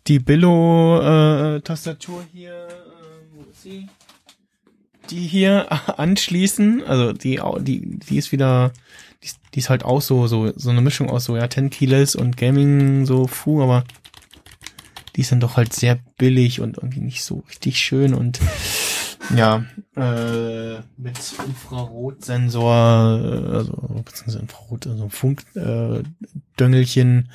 [0.06, 3.88] die Billo-Tastatur hier, äh, wo ist sie?
[5.10, 5.66] Die hier
[5.98, 6.82] anschließen.
[6.84, 8.72] Also die, die, die ist wieder,
[9.22, 11.70] die, ist- die ist halt auch so, so, so eine Mischung aus so, ja, 10
[11.70, 13.84] Keyless und Gaming, so, fu, aber
[15.16, 18.40] die ist dann doch halt sehr billig und irgendwie nicht so richtig schön und
[19.36, 19.64] ja,
[19.96, 23.72] äh, mit Infrarotsensor, äh, also
[24.04, 27.30] beziehungsweise Infrarot, also Funkdöngelchen,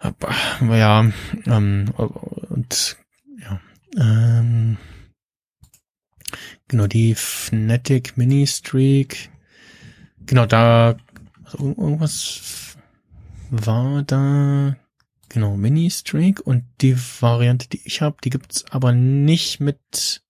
[0.00, 0.12] äh,
[0.78, 1.10] ja,
[1.46, 2.96] ähm, und
[3.40, 3.60] ja,
[3.96, 4.76] ähm,
[6.68, 9.30] genau die Fnatic Mini Streak,
[10.26, 10.96] genau da,
[11.44, 12.76] also irgend- irgendwas
[13.50, 14.76] war da,
[15.28, 20.22] genau Mini Streak und die Variante, die ich habe, die gibt's aber nicht mit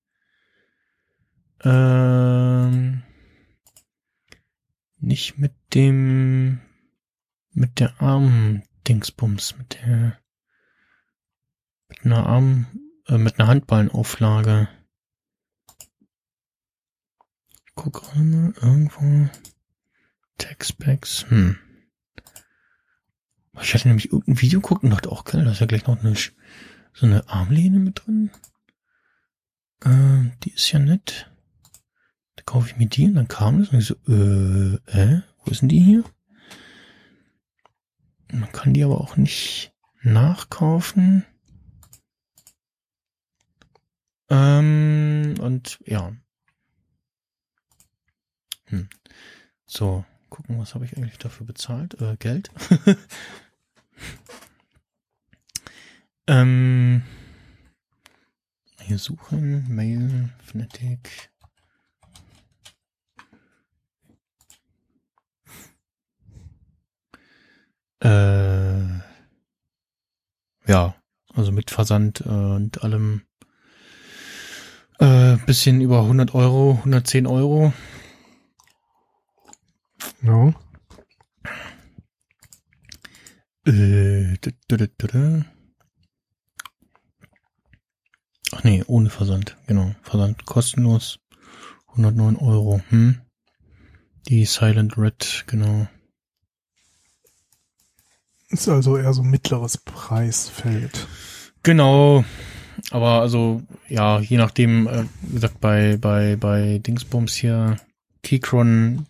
[1.63, 3.03] ähm,
[4.99, 6.61] nicht mit dem,
[7.51, 10.19] mit der Arm-Dingsbums, mit der,
[11.89, 12.67] mit einer Arm,
[13.07, 14.69] äh, mit einer Handballenauflage.
[17.75, 19.29] Guck mal, irgendwo,
[20.45, 21.57] Textbacks, hm.
[23.63, 26.15] Ich hatte nämlich irgendein Video gucken dachte, auch geil, da ist ja gleich noch eine,
[26.15, 28.31] so eine Armlehne mit drin.
[29.83, 31.33] Äh, die ist ja nett.
[32.37, 35.51] Da kaufe ich mir die und dann kam das und ich so, äh, äh, wo
[35.51, 36.05] ist denn die hier?
[38.31, 39.73] Man kann die aber auch nicht
[40.03, 41.25] nachkaufen.
[44.29, 46.13] Ähm, und ja.
[48.67, 48.91] Hm.
[49.65, 50.05] So,
[50.35, 52.01] gucken, was habe ich eigentlich dafür bezahlt?
[52.01, 52.51] Äh, Geld.
[56.27, 57.03] ähm,
[58.81, 61.31] hier suchen, Mail, Fnatic.
[68.01, 68.89] Äh,
[70.67, 70.97] ja,
[71.33, 73.23] also mit Versand äh, und allem
[74.99, 77.73] äh, bisschen über 100 Euro, 110 Euro.
[83.67, 84.37] Äh,
[84.71, 85.43] dü.
[88.53, 89.95] Ach nee, ohne Versand, genau.
[90.03, 91.19] Versand kostenlos.
[91.89, 93.21] 109 Euro, hm.
[94.29, 95.87] Die Silent Red, genau.
[98.49, 101.07] Ist also eher so mittleres Preisfeld.
[101.63, 102.25] Genau.
[102.91, 107.77] Aber also, ja, je nachdem, äh, wie gesagt, bei, bei, bei Dingsbums hier,
[108.23, 109.07] Keychron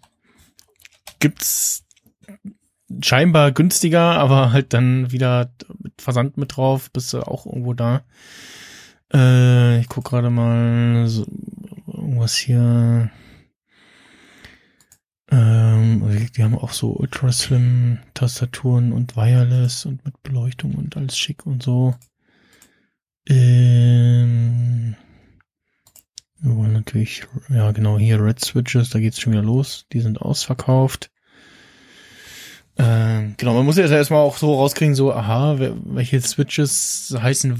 [1.24, 1.86] gibt's
[3.00, 5.50] scheinbar günstiger, aber halt dann wieder
[5.82, 8.04] mit Versand mit drauf, bist du auch irgendwo da.
[9.10, 11.24] Äh, ich guck gerade mal, so,
[11.86, 13.10] irgendwas hier.
[15.30, 20.94] Ähm, also die haben auch so Ultra Slim Tastaturen und Wireless und mit Beleuchtung und
[20.94, 21.94] alles schick und so.
[23.26, 24.94] Ähm,
[26.38, 29.86] wir wollen natürlich, ja genau, hier Red Switches, da geht's schon wieder los.
[29.94, 31.10] Die sind ausverkauft.
[32.76, 37.54] Ähm, genau, man muss jetzt erstmal auch so rauskriegen, so, aha, welche Switches heißen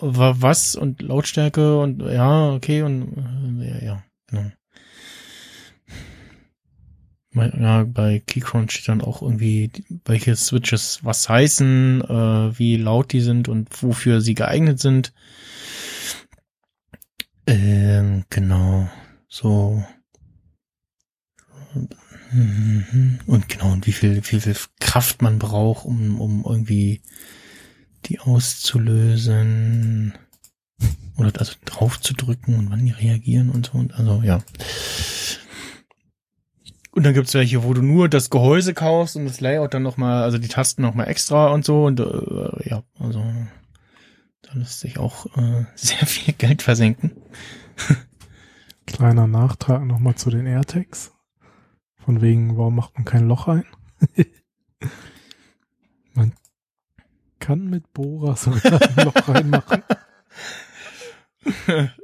[0.00, 3.16] was und Lautstärke und ja, okay, und
[3.62, 4.50] äh, ja, ja, genau.
[7.32, 9.70] Ja, bei Keychron steht dann auch irgendwie,
[10.04, 15.12] welche Switches was heißen, äh, wie laut die sind und wofür sie geeignet sind.
[17.46, 18.88] Ähm, genau,
[19.28, 19.84] so.
[22.32, 27.02] Und genau, und wie viel, wie viel Kraft man braucht, um, um irgendwie
[28.06, 30.14] die auszulösen.
[31.16, 33.78] Oder also drauf zu drücken und wann die reagieren und so.
[33.78, 34.42] Und also, ja.
[36.92, 40.22] Und dann gibt's welche, wo du nur das Gehäuse kaufst und das Layout dann nochmal,
[40.22, 41.84] also die Tasten nochmal extra und so.
[41.84, 43.22] Und äh, ja, also
[44.42, 47.12] da lässt sich auch äh, sehr viel Geld versenken.
[48.86, 51.12] Kleiner Nachtrag nochmal zu den AirTags.
[52.10, 53.64] Von wegen, warum macht man kein Loch ein?
[56.14, 56.32] man
[57.38, 59.82] kann mit Bohrer sogar ein Loch reinmachen.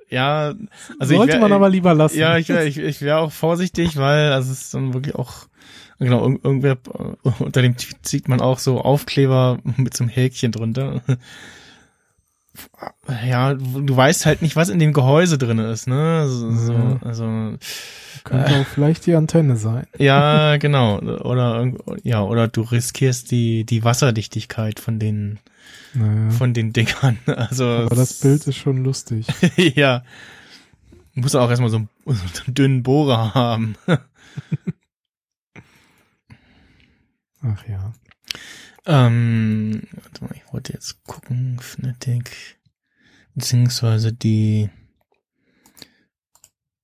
[0.09, 0.55] Ja,
[1.01, 2.19] also ich Sollte wär- man aber lieber lassen.
[2.21, 5.49] Ja, ich, ich, ich wäre auch vorsichtig, weil also es ist dann wirklich auch,
[5.99, 6.79] genau, irg- irgendwer,
[7.25, 11.03] äh, unter dem Tweet sieht man auch so Aufkleber mit so einem Häkchen drunter.
[13.27, 16.29] Ja, du weißt halt nicht, was in dem Gehäuse drin ist, ne?
[16.29, 16.99] So, so, Ja.
[17.03, 17.25] also,
[18.25, 19.87] Könnte auch vielleicht die Antenne sein.
[19.99, 20.99] ja, genau.
[20.99, 25.39] Oder, ja, oder du riskierst die, die Wasserdichtigkeit von den,
[25.95, 26.31] Naja.
[26.31, 27.19] von den Dingern.
[27.27, 29.27] Also, aber das Bild ist schon lustig.
[29.57, 30.03] ja.
[31.15, 32.13] Muss auch erstmal so, einen- so
[32.45, 33.77] einen dünnen Bohrer haben.
[37.43, 37.93] Ach ja.
[38.87, 42.59] Ähm, warte mal, ich wollte jetzt gucken, Fnatic,
[43.35, 44.71] beziehungsweise die,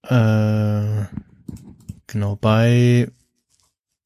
[0.03, 1.05] äh,
[2.09, 3.09] genau, bei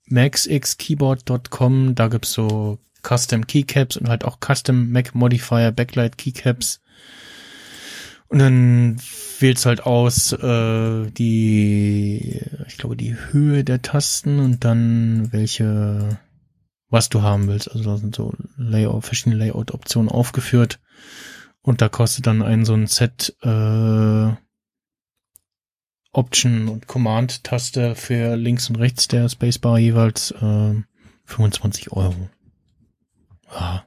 [0.08, 6.80] maxxkeyboard.com, da gibt's so Custom Keycaps und halt auch Custom Mac Modifier Backlight Keycaps.
[8.28, 9.00] Und dann
[9.38, 16.18] wählst halt aus äh, die, ich glaube, die Höhe der Tasten und dann welche,
[16.96, 17.70] was du haben willst.
[17.70, 20.80] Also da sind so Layout, verschiedene Layout-Optionen aufgeführt.
[21.60, 24.32] Und da kostet dann ein so ein Set äh,
[26.12, 30.74] Option und Command-Taste für links und rechts der Spacebar jeweils äh,
[31.26, 32.30] 25 Euro.
[33.52, 33.86] Ja.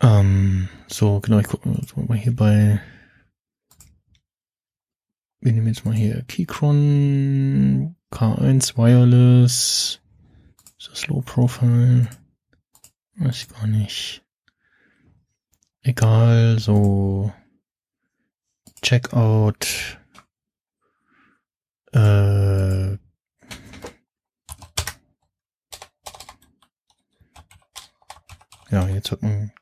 [0.00, 2.80] Ähm, so, genau, ich gucke guck mal hier bei.
[5.40, 10.00] Wir nehmen jetzt mal hier Keychron K1 Wireless.
[10.78, 12.08] Ist das Low Profile?
[13.16, 14.22] Weiß ich gar nicht.
[15.82, 17.32] Egal, so
[18.82, 19.98] Checkout.
[21.92, 22.92] Äh,
[28.70, 29.52] ja, jetzt hört man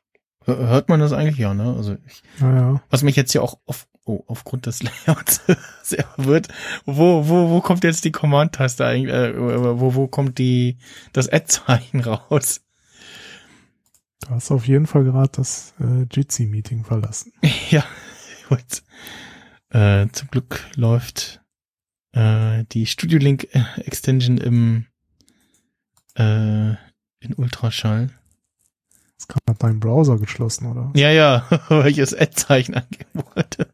[0.45, 1.37] Hör- Hört man das eigentlich?
[1.37, 1.75] Ja, ne?
[1.75, 2.81] Also ich, Naja.
[2.89, 5.41] was mich jetzt hier auch auf, oh, aufgrund des Layouts
[5.83, 6.47] sehr wird,
[6.85, 10.77] wo, wo, wo kommt jetzt die Command-Taste eigentlich, äh, wo, wo kommt die,
[11.13, 12.61] das Ad-Zeichen raus?
[14.21, 17.31] Du hast auf jeden Fall gerade das äh, Jitsi-Meeting verlassen.
[17.69, 17.83] ja,
[18.49, 18.83] gut.
[19.69, 21.41] Äh, zum Glück läuft
[22.13, 24.85] äh, die Studio Link äh, Extension im
[26.15, 26.71] äh,
[27.19, 28.09] in Ultraschall.
[29.17, 30.91] Ist gerade dein Browser geschlossen, oder?
[30.95, 33.73] Ja, ja, weil ich das Ad-Zeichen angeben wollte.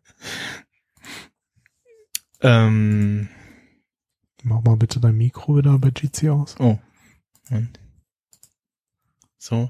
[2.41, 3.29] Ähm,
[4.43, 6.55] Mach mal bitte dein Mikro wieder bei Jitsi aus.
[6.59, 6.77] oh.
[7.49, 7.79] Moment.
[9.37, 9.69] So.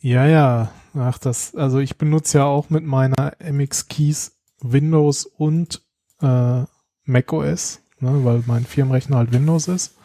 [0.00, 0.70] Ja, ja.
[0.94, 5.82] Ach, das, also ich benutze ja auch mit meiner MX Keys Windows und
[6.20, 6.62] äh,
[7.04, 9.96] Mac OS, ne, weil mein Firmenrechner halt Windows ist.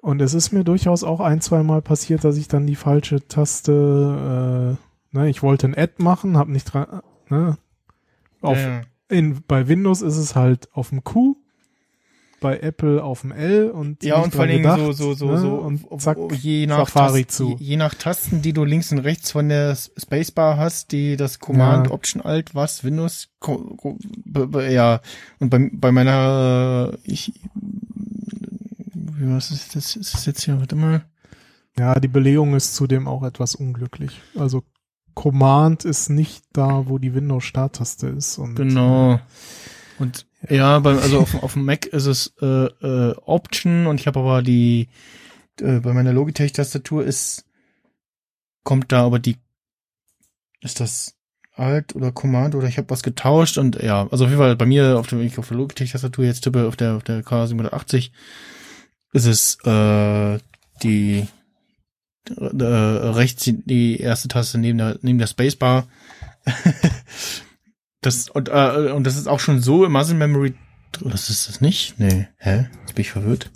[0.00, 3.26] Und es ist mir durchaus auch ein, zwei Mal passiert, dass ich dann die falsche
[3.28, 7.56] Taste, äh, ne, ich wollte ein Add machen, hab nicht dran, ne,
[8.40, 11.36] auf, ja, in, bei Windows ist es halt auf dem Q,
[12.40, 15.38] bei Apple auf dem L und ja und vor Dingen gedacht, so, so, so, ne,
[15.38, 17.56] so, und zack, je nach, Safari Tasten, zu.
[17.60, 21.38] Je, je nach Tasten, die du links und rechts von der Spacebar hast, die das
[21.38, 21.92] Command, Ja.
[21.92, 23.28] Option, Alt, was, Windows,
[24.68, 25.00] ja,
[25.38, 27.32] und bei, bei meiner, äh, ich,
[29.20, 31.04] was ist das, ist das jetzt hier, warte mal,
[31.78, 34.20] Ja, die Belegung ist zudem auch etwas unglücklich.
[34.36, 34.64] Also
[35.14, 38.38] Command ist nicht da, wo die Windows-Starttaste ist.
[38.38, 39.20] Und Genau.
[39.98, 44.06] Und ja, beim, also auf, auf dem Mac ist es äh, äh, Option und ich
[44.06, 44.88] habe aber die
[45.60, 47.44] äh, bei meiner Logitech-Tastatur ist
[48.64, 49.36] kommt da aber die
[50.60, 51.16] ist das
[51.54, 54.66] Alt oder Command oder ich habe was getauscht und ja, also auf jeden Fall bei
[54.66, 58.10] mir auf der wenn ich auf der Logitech-Tastatur jetzt tippe auf der auf der K780
[59.12, 60.38] ist es äh,
[60.82, 61.28] die
[62.30, 65.88] äh, rechts die- erste Taste neben der neben der Spacebar
[68.00, 70.54] das und, äh, und das ist auch schon so im Muscle Memory.
[71.00, 71.98] Das ist das nicht?
[71.98, 72.28] Nee.
[72.38, 72.68] Hä?
[72.80, 73.50] Jetzt bin ich verwirrt.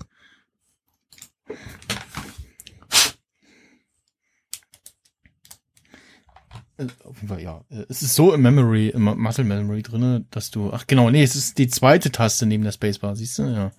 [6.78, 7.64] Äh, Auf jeden Fall, ja.
[7.70, 11.22] Äh, Es ist so im Memory, im Muscle Memory drinne, dass du, ach genau, nee,
[11.22, 13.72] es ist die zweite Taste neben der Spacebar, siehst du, ja.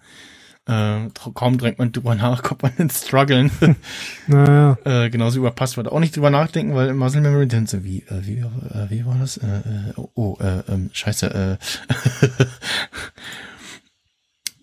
[0.68, 3.52] Äh, kaum drängt man drüber nach, kommt man ins Struggeln.
[4.28, 8.00] Naja, Äh, genauso über Passwort auch nicht drüber nachdenken, weil Muscle Memory dann so, wie,
[8.10, 9.38] äh, wie, äh, wie war das?
[9.38, 11.58] Äh, äh, oh, äh, ähm, scheiße, äh.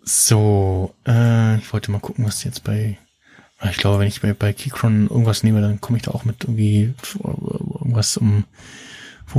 [0.05, 2.99] so, äh, ich wollte mal gucken, was jetzt bei,
[3.58, 6.24] ah, ich glaube, wenn ich bei, bei Keychron irgendwas nehme, dann komme ich da auch
[6.24, 8.44] mit irgendwie f- irgendwas um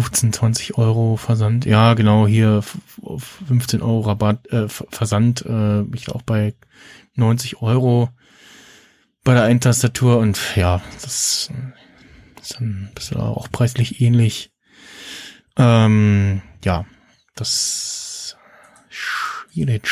[0.01, 1.65] 15, 20 Euro Versand.
[1.65, 6.53] Ja, genau, hier f- auf 15 Euro Rabatt, äh, Ver- Versand, äh, ich auch bei
[7.15, 8.09] 90 Euro
[9.23, 11.51] bei der einen Tastatur und ja, das ist
[12.57, 14.51] dann bist du auch preislich ähnlich.
[15.57, 16.85] Ähm, ja,
[17.33, 18.37] das
[18.89, 19.89] schwierig.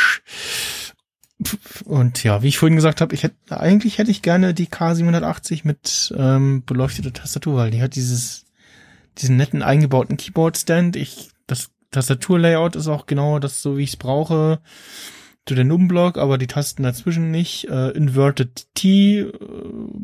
[1.86, 5.62] Und ja, wie ich vorhin gesagt habe, ich hätte eigentlich hätte ich gerne die K780
[5.64, 8.43] mit ähm, beleuchteter Tastatur, weil die hat dieses
[9.18, 10.96] diesen netten eingebauten Keyboard-Stand.
[10.96, 14.60] Ich das Tastaturlayout ist auch genau das so, wie ich es brauche
[15.46, 17.68] zu der Numblock, aber die Tasten dazwischen nicht.
[17.70, 19.32] Äh, Inverted T, äh,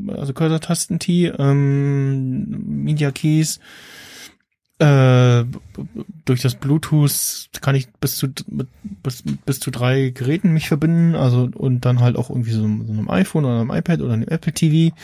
[0.10, 3.60] also Cursor-Tasten T, ähm, Media Keys.
[4.80, 5.46] Äh,
[6.26, 8.68] durch das Bluetooth kann ich bis zu mit,
[9.04, 12.66] bis, bis zu drei Geräten mich verbinden, also und dann halt auch irgendwie so, so
[12.68, 14.96] einem iPhone oder einem iPad oder einem Apple TV.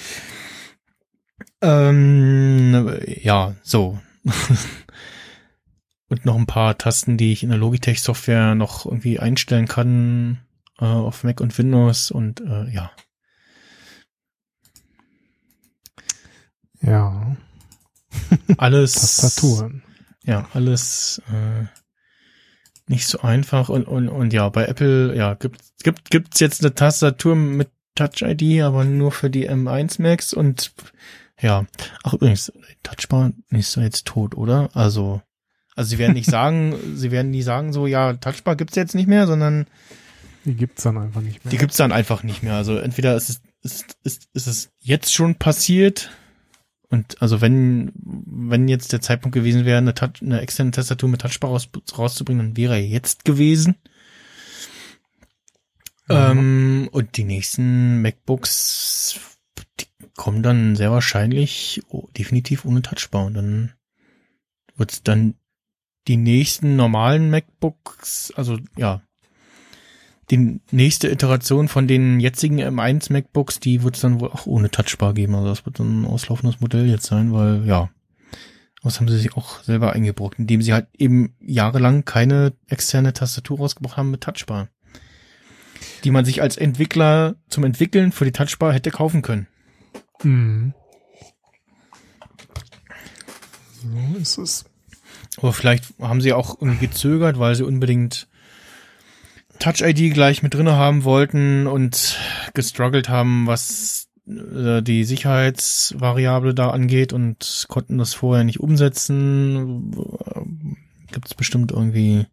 [1.66, 4.00] Ähm, ja, so.
[6.10, 10.46] und noch ein paar Tasten, die ich in der Logitech Software noch irgendwie einstellen kann
[10.80, 12.92] äh, auf Mac und Windows und äh, ja.
[16.82, 17.36] Ja,
[18.58, 19.84] Alles Tastaturen.
[20.24, 21.66] Ja, alles äh,
[22.88, 26.76] nicht so einfach und und und ja, bei Apple ja gibt gibt gibt's jetzt eine
[26.76, 30.74] Tastatur mit Touch ID, aber nur für die M1 Max und
[31.42, 31.66] ja,
[32.04, 32.52] ach übrigens
[32.84, 34.70] Touchbar ist doch jetzt tot, oder?
[34.74, 35.22] Also
[35.76, 39.08] also sie werden nicht sagen, sie werden nie sagen so ja, Touchbar gibt's jetzt nicht
[39.08, 39.68] mehr, sondern
[40.46, 41.52] Die gibt's dann einfach nicht mehr.
[41.52, 42.54] die gibt's dann einfach nicht mehr.
[42.56, 46.12] Also entweder ist es ist, ist, ist es jetzt schon passiert
[46.90, 51.22] und also wenn wenn jetzt der Zeitpunkt gewesen wäre, eine, Touch, eine externe Tastatur mit
[51.22, 53.76] Touchbar raus, rauszubringen, dann wäre er jetzt gewesen.
[56.08, 56.32] Ja.
[56.32, 59.20] Ähm, und die nächsten MacBooks,
[60.16, 63.26] kommen dann sehr wahrscheinlich oh, definitiv ohne Touchbar.
[63.26, 63.74] Und dann
[64.76, 65.36] wird's dann
[66.08, 69.02] die nächsten normalen MacBooks, also ja,
[70.32, 74.72] die nächste Iteration von den jetzigen M1 MacBooks, die wird es dann wohl auch ohne
[74.72, 75.36] Touchbar geben.
[75.36, 77.90] Also das wird dann ein auslaufendes Modell jetzt sein, weil ja,
[78.84, 83.60] das haben sie sich auch selber eingebrockt, indem sie halt eben jahrelang keine externe Tastatur
[83.60, 84.70] rausgebracht haben mit Touchbar.
[86.04, 89.48] Die man sich als Entwickler zum Entwickeln für die Touchbar hätte kaufen können.
[90.24, 90.74] Mhm.
[93.82, 94.66] So ist es.
[95.38, 98.28] Aber vielleicht haben sie auch irgendwie gezögert, weil sie unbedingt
[99.60, 102.18] Touch ID gleich mit drinne haben wollten und
[102.54, 109.92] gestruggelt haben, was äh, die Sicherheitsvariable da angeht und konnten das vorher nicht umsetzen.
[111.12, 112.26] Gibt es bestimmt irgendwie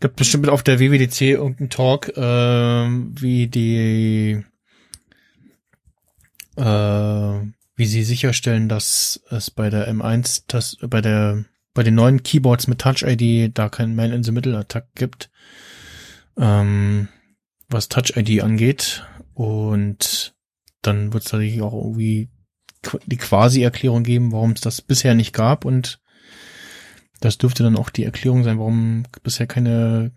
[0.00, 4.42] gibt bestimmt auf der WWDC irgendeinen Talk, äh, wie die
[6.56, 7.40] äh,
[7.76, 12.66] wie sie sicherstellen, dass es bei der M1, das, bei der, bei den neuen Keyboards
[12.66, 15.30] mit Touch ID da kein Man in the Middle Attack gibt,
[16.36, 17.08] ähm,
[17.68, 19.06] was Touch ID angeht.
[19.34, 20.34] Und
[20.82, 22.30] dann wird es natürlich auch irgendwie
[23.06, 25.64] die Quasi-Erklärung geben, warum es das bisher nicht gab.
[25.64, 26.00] Und
[27.20, 30.12] das dürfte dann auch die Erklärung sein, warum bisher keine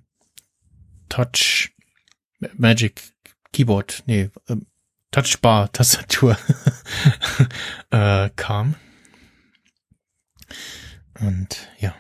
[1.10, 1.72] Touch
[2.58, 3.02] Magic
[3.52, 4.66] Keyboard, nee, ähm,
[5.14, 6.36] Touchbar-Tastatur
[7.92, 8.76] äh, kam.
[11.20, 11.94] Und ja.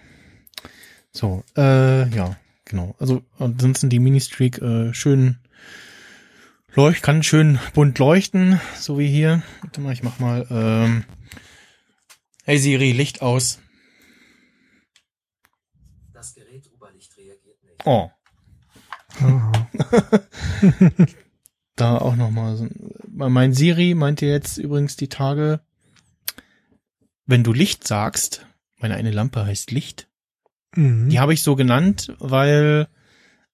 [1.11, 2.35] So, äh, ja,
[2.65, 2.95] genau.
[2.97, 5.37] Also ansonsten die Mini-Streak äh, schön
[6.73, 9.43] leucht, kann schön bunt leuchten, so wie hier.
[9.61, 11.05] Warte mal, ich mach mal, ähm,
[12.45, 13.59] Hey Siri, Licht aus.
[16.13, 17.85] Das Gerät Oberlicht reagiert nicht.
[17.85, 18.09] Oh.
[21.75, 22.67] da auch nochmal so.
[23.07, 25.61] Mein Siri meinte jetzt übrigens die Tage,
[27.25, 28.45] wenn du Licht sagst,
[28.77, 30.07] meine eine Lampe heißt Licht,
[30.75, 31.09] Mhm.
[31.09, 32.87] Die habe ich so genannt, weil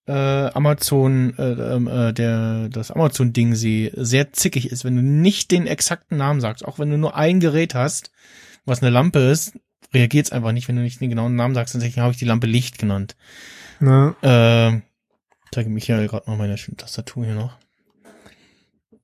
[0.07, 5.51] äh, Amazon, äh, ähm, äh, der das Amazon-Ding sie sehr zickig ist, wenn du nicht
[5.51, 8.11] den exakten Namen sagst, auch wenn du nur ein Gerät hast,
[8.65, 9.59] was eine Lampe ist,
[9.93, 12.25] reagiert es einfach nicht, wenn du nicht den genauen Namen sagst, deswegen habe ich die
[12.25, 13.15] Lampe Licht genannt.
[13.79, 14.81] Na, Äh,
[15.51, 17.57] zeige Michael gerade mal meine schöne Tastatur hier noch.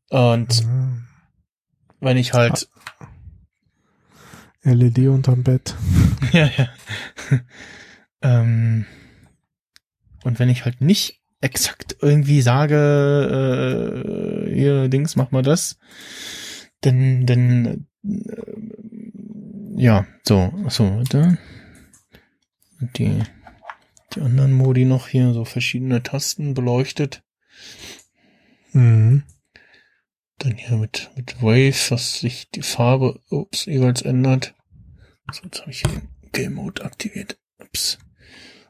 [0.10, 1.08] Und mhm.
[2.00, 2.70] wenn ich halt
[4.64, 5.76] LED unterm Bett.
[6.32, 6.70] ja, ja.
[8.22, 8.86] ähm,
[10.24, 12.76] und wenn ich halt nicht exakt irgendwie sage,
[14.48, 15.78] äh, hier, Dings, mach mal das,
[16.82, 18.56] dann, dann, äh,
[19.76, 21.38] ja, so, so, warte.
[22.98, 23.22] Die,
[24.14, 27.24] die anderen Modi noch hier, so verschiedene Tasten beleuchtet.
[28.74, 29.24] Mhm.
[30.40, 34.54] Dann hier mit, mit Wave, was sich die Farbe, ups, jeweils ändert.
[35.32, 37.38] So, jetzt habe ich hier den Game Mode aktiviert.
[37.60, 37.98] Ups.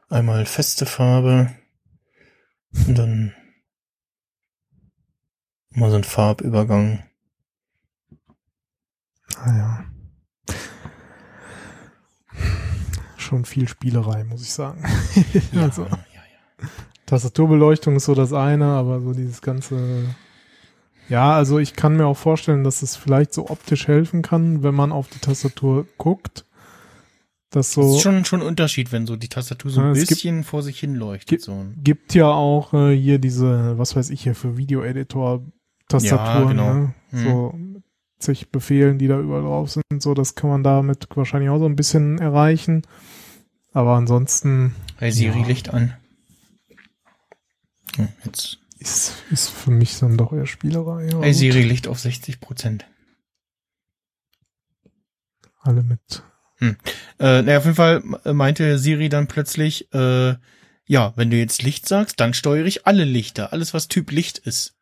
[0.10, 1.56] Einmal feste Farbe.
[2.88, 3.34] Und dann
[5.72, 7.04] mal so ein Farbübergang.
[9.38, 9.86] Ah ja.
[13.18, 14.84] Schon viel Spielerei, muss ich sagen.
[15.56, 16.70] also, ja, ja.
[17.06, 20.16] Tastaturbeleuchtung ist so das eine, aber so dieses ganze.
[21.10, 24.74] Ja, also ich kann mir auch vorstellen, dass es vielleicht so optisch helfen kann, wenn
[24.76, 26.46] man auf die Tastatur guckt.
[27.52, 30.00] Dass Das so ist schon, schon ein Unterschied, wenn so die Tastatur so ein es
[30.00, 31.30] gibt- bisschen vor sich hin leuchtet.
[31.30, 31.66] gibt- So.
[31.78, 35.44] gibt ja auch äh, hier diese, was weiß ich hier für Videoeditor
[35.88, 36.74] Tastaturen, Ja, genau.
[36.74, 36.94] ne?
[37.12, 37.24] Mhm.
[37.24, 37.60] so
[38.18, 40.02] zig Befehlen, die da überall drauf sind.
[40.02, 42.82] So, das kann man damit wahrscheinlich auch so ein bisschen erreichen.
[43.74, 45.46] Aber ansonsten Hey Siri, Ja.
[45.48, 45.94] Licht an.
[47.98, 48.58] Ja, jetzt.
[48.86, 51.06] Ist, ist für mich dann doch eher Spielerei.
[51.06, 51.34] Hey gut.
[51.36, 52.86] Siri, Licht auf 60 Prozent.
[55.62, 56.00] Alle mit.
[56.62, 58.02] Äh, naja, auf jeden Fall
[58.34, 60.36] meinte Siri dann plötzlich, äh,
[60.88, 64.38] ja, wenn du jetzt Licht sagst, dann steuere ich alle Lichter, alles was Typ Licht
[64.38, 64.76] ist.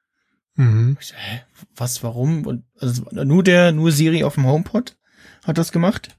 [0.55, 0.97] Mhm.
[0.99, 1.41] Ich so, hä,
[1.75, 2.45] was, warum?
[2.45, 4.97] Und also nur der, nur Siri auf dem HomePod
[5.45, 6.15] hat das gemacht.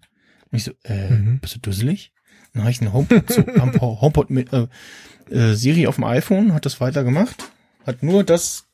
[0.50, 1.38] Und ich so, äh, Mhm.
[1.40, 2.12] bist du dusselig?
[2.52, 3.30] Dann habe ich einen HomePod,
[3.80, 4.66] Ho- HomePod mit äh,
[5.30, 7.52] äh, Siri auf dem iPhone, hat das weiter gemacht,
[7.86, 8.68] hat nur das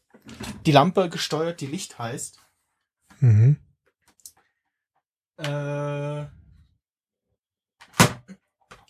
[0.66, 2.38] die Lampe gesteuert, die Licht heißt.
[3.20, 3.56] Mhm.
[5.38, 6.26] Äh,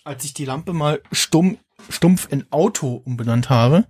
[0.04, 1.58] als ich die Lampe mal stumm,
[1.88, 3.86] stumpf in Auto umbenannt habe,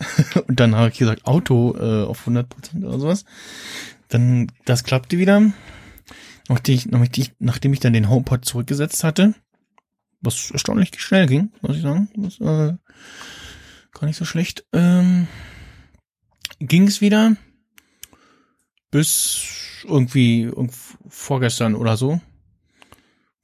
[0.48, 3.24] und dann habe ich gesagt Auto äh, auf 100% oder sowas,
[4.08, 5.52] dann das klappte wieder.
[6.48, 9.34] Nachdem ich, nachdem ich, nachdem ich dann den HomePod zurückgesetzt hatte,
[10.20, 12.76] was erstaunlich schnell ging, muss ich sagen, das, äh,
[13.92, 15.28] gar nicht so schlecht, ähm,
[16.66, 17.36] ging es wieder?
[18.90, 20.74] Bis irgendwie irgend-
[21.08, 22.20] vorgestern oder so,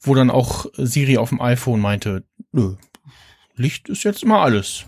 [0.00, 2.76] wo dann auch Siri auf dem iPhone meinte, nö,
[3.54, 4.86] Licht ist jetzt mal alles.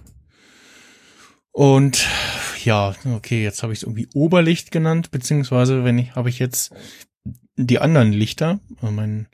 [1.52, 2.06] Und
[2.64, 6.72] ja, okay, jetzt habe ich es irgendwie Oberlicht genannt, beziehungsweise wenn ich habe ich jetzt
[7.56, 9.28] die anderen Lichter, äh, mein,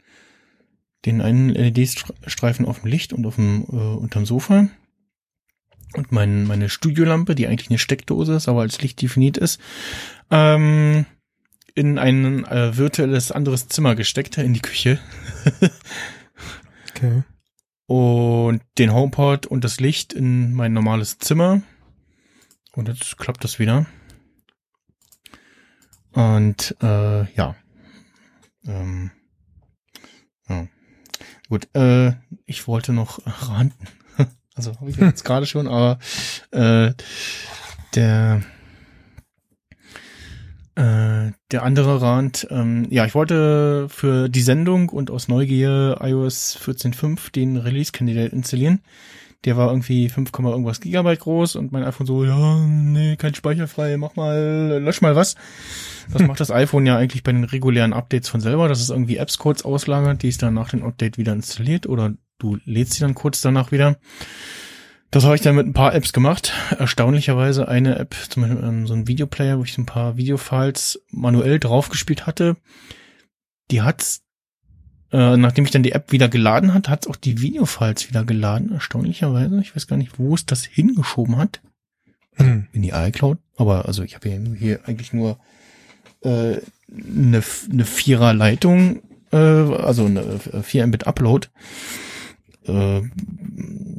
[1.05, 4.69] den einen LED-Streifen auf dem Licht und auf dem äh, unterm Sofa
[5.97, 9.61] und mein, meine Studiolampe, die eigentlich eine Steckdose ist, aber als Licht definiert ist,
[10.31, 11.07] ähm,
[11.75, 14.99] in ein äh, virtuelles anderes Zimmer gesteckt, in die Küche.
[16.91, 17.23] Okay.
[17.87, 21.61] und den HomePod und das Licht in mein normales Zimmer.
[22.73, 23.87] Und jetzt klappt das wieder.
[26.13, 27.55] Und äh, ja.
[28.67, 29.11] Ähm,
[30.49, 30.67] ja.
[31.51, 32.13] Gut, äh,
[32.47, 33.87] ich wollte noch ranten.
[34.57, 35.99] Also habe ich jetzt gerade schon, aber
[36.51, 36.93] äh,
[37.95, 38.43] der
[40.75, 46.59] äh, der andere Rand, ähm, ja, ich wollte für die Sendung und aus Neugier iOS
[46.63, 48.83] 14.5 den Release-Kandidat installieren.
[49.47, 53.35] Der war irgendwie 5, Komma irgendwas Gigabyte groß und mein iPhone so, ja, nee, kein
[53.35, 55.37] Speicher frei, mach mal, lösch mal was.
[56.13, 59.17] Das macht das iPhone ja eigentlich bei den regulären Updates von selber, dass es irgendwie
[59.17, 63.15] Apps-Codes auslagert, die es dann nach dem Update wieder installiert oder du lädst sie dann
[63.15, 63.97] kurz danach wieder.
[65.11, 66.53] Das habe ich dann mit ein paar Apps gemacht.
[66.79, 71.01] Erstaunlicherweise eine App, zum Beispiel ähm, so ein Videoplayer, wo ich so ein paar Videofiles
[71.11, 72.57] manuell draufgespielt hatte.
[73.71, 74.23] Die hat's,
[75.13, 78.73] äh, nachdem ich dann die App wieder geladen hat, hat's auch die Videofiles wieder geladen.
[78.73, 79.61] Erstaunlicherweise.
[79.61, 81.63] Ich weiß gar nicht, wo es das hingeschoben hat.
[82.35, 82.67] Hm.
[82.73, 83.39] In die iCloud.
[83.57, 85.39] Aber also ich habe hier, hier eigentlich nur
[86.23, 86.57] äh,
[86.91, 87.43] eine,
[87.73, 91.49] eine Vierer Leitung, äh, also eine 4 Mbit Upload.
[92.69, 93.01] Äh,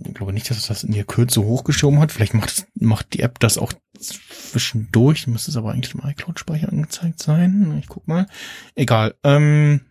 [0.07, 2.11] ich glaube nicht, dass es das in der Kürze hochgeschoben hat.
[2.11, 5.27] Vielleicht macht, es- macht die App das auch zwischendurch.
[5.27, 7.77] Müsste es aber eigentlich im iCloud-Speicher angezeigt sein.
[7.79, 8.27] Ich guck mal.
[8.75, 9.15] Egal.
[9.23, 9.81] Ähm,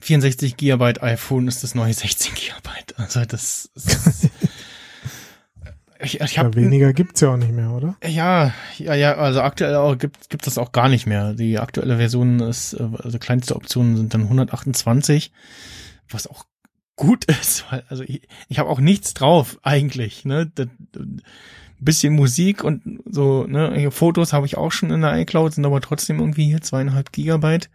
[0.00, 2.98] 64 Gigabyte iPhone ist das neue 16 Gigabyte.
[2.98, 4.28] Also das, das
[6.00, 7.96] ich, ich Ja, habe weniger gibt's ja auch nicht mehr, oder?
[8.04, 11.32] ja, ja, ja, also aktuell auch gibt gibt das auch gar nicht mehr.
[11.32, 15.32] Die aktuelle Version ist, äh, also kleinste Optionen sind dann 128,
[16.10, 16.44] was auch
[16.96, 20.50] gut ist, weil also ich, ich habe auch nichts drauf eigentlich, ne?
[20.54, 20.68] Das,
[21.80, 23.90] bisschen Musik und so, ne?
[23.90, 27.68] Fotos habe ich auch schon in der iCloud, sind aber trotzdem irgendwie hier zweieinhalb Gigabyte,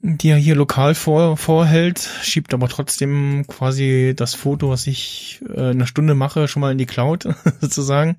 [0.00, 5.52] die er hier lokal vor, vorhält, schiebt aber trotzdem quasi das Foto, was ich äh,
[5.52, 7.28] in einer Stunde mache, schon mal in die Cloud
[7.60, 8.16] sozusagen.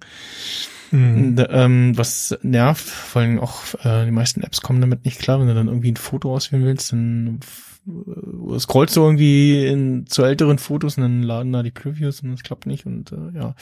[0.92, 1.36] Mhm.
[1.50, 5.48] Ähm, was nervt, vor allem auch äh, die meisten Apps kommen damit nicht klar, wenn
[5.48, 7.40] du dann irgendwie ein Foto auswählen willst, dann
[8.60, 12.44] scrollst du irgendwie in, zu älteren Fotos und dann laden da die Previews und das
[12.44, 13.56] klappt nicht und äh, ja,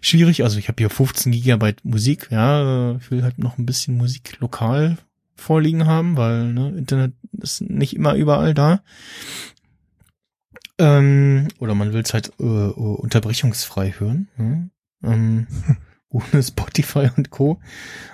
[0.00, 0.42] schwierig.
[0.42, 3.96] Also ich habe hier 15 Gigabyte Musik, ja, äh, ich will halt noch ein bisschen
[3.96, 4.98] Musik lokal
[5.34, 8.82] vorliegen haben, weil ne, Internet ist nicht immer überall da.
[10.78, 14.28] Ähm, oder man will es halt äh, äh, unterbrechungsfrei hören.
[14.36, 14.70] Ne?
[15.02, 15.46] Ähm,
[16.10, 17.60] ohne Spotify und Co.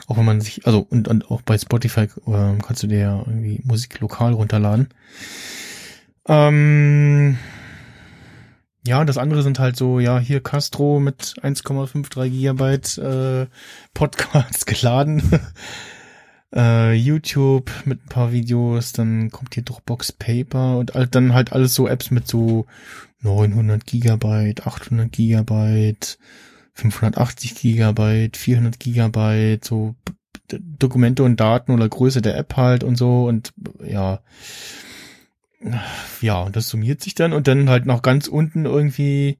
[0.06, 3.18] Auch wenn man sich, also und, und auch bei Spotify ähm, kannst du dir ja
[3.18, 4.88] irgendwie Musik lokal runterladen.
[6.26, 7.38] Ähm,
[8.86, 13.46] ja, das andere sind halt so, ja, hier Castro mit 1,53 Gigabyte äh,
[13.94, 15.22] Podcasts geladen.
[16.54, 21.52] äh, YouTube mit ein paar Videos, dann kommt hier Dropbox Paper und all, dann halt
[21.52, 22.66] alles so Apps mit so
[23.20, 26.18] 900 Gigabyte, 800 Gigabyte,
[26.74, 29.94] 580 Gigabyte, 400 Gigabyte, so
[30.48, 33.52] Dokumente und Daten oder Größe der App halt und so und
[33.84, 34.20] ja.
[36.20, 39.38] Ja, und das summiert sich dann und dann halt noch ganz unten irgendwie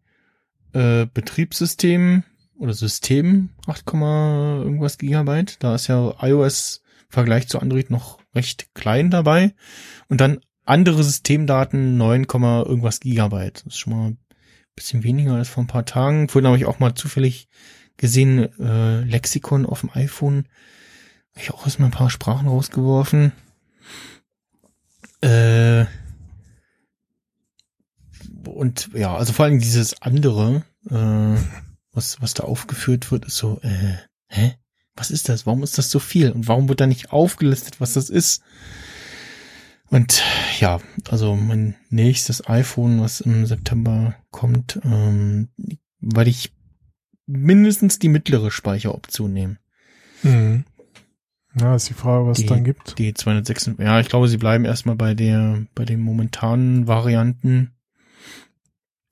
[0.72, 2.22] äh, Betriebssystem
[2.58, 5.62] oder System 8, irgendwas Gigabyte.
[5.62, 9.54] Da ist ja iOS im Vergleich zu Android noch recht klein dabei.
[10.08, 13.66] Und dann andere Systemdaten 9, irgendwas Gigabyte.
[13.66, 14.16] Das ist schon mal
[14.74, 16.28] bisschen weniger als vor ein paar Tagen.
[16.28, 17.48] Vorhin habe ich auch mal zufällig
[17.96, 20.46] gesehen, äh, Lexikon auf dem iPhone.
[21.34, 23.32] Hab Ich auch erstmal ein paar Sprachen rausgeworfen.
[25.20, 25.86] Äh,
[28.46, 31.36] und ja, also vor allem dieses andere, äh,
[31.92, 33.96] was, was da aufgeführt wird, ist so, äh,
[34.28, 34.54] hä?
[34.96, 35.44] Was ist das?
[35.44, 36.30] Warum ist das so viel?
[36.30, 38.42] Und warum wird da nicht aufgelistet, was das ist?
[39.90, 40.22] Und
[40.60, 45.48] ja, also mein nächstes iPhone, was im September kommt, ähm,
[46.00, 46.52] werde ich
[47.26, 49.58] mindestens die mittlere Speicheroption nehmen.
[50.22, 50.64] Mhm.
[51.58, 52.98] Ja, ist die Frage, was Die- es dann gibt.
[52.98, 57.70] Die 206, ja, ich glaube, sie bleiben erstmal bei der, bei den momentanen Varianten.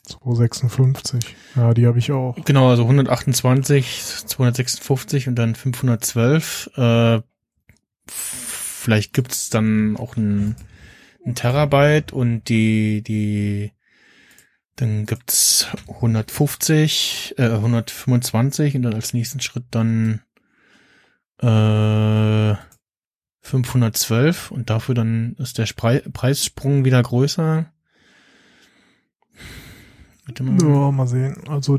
[0.05, 1.37] 256.
[1.55, 2.37] Ja, die habe ich auch.
[2.45, 6.71] Genau, also 128, 256 und dann 512.
[6.77, 7.21] Äh,
[8.83, 10.57] vielleicht gibt's dann auch ein,
[11.25, 13.73] ein Terabyte und die, die,
[14.77, 20.23] dann gibt's 150, äh, 125 und dann als nächsten Schritt dann
[21.39, 22.55] äh,
[23.41, 27.73] 512 und dafür dann ist der Sprei Preissprung wieder größer.
[30.61, 31.37] Ja, mal sehen.
[31.49, 31.79] Also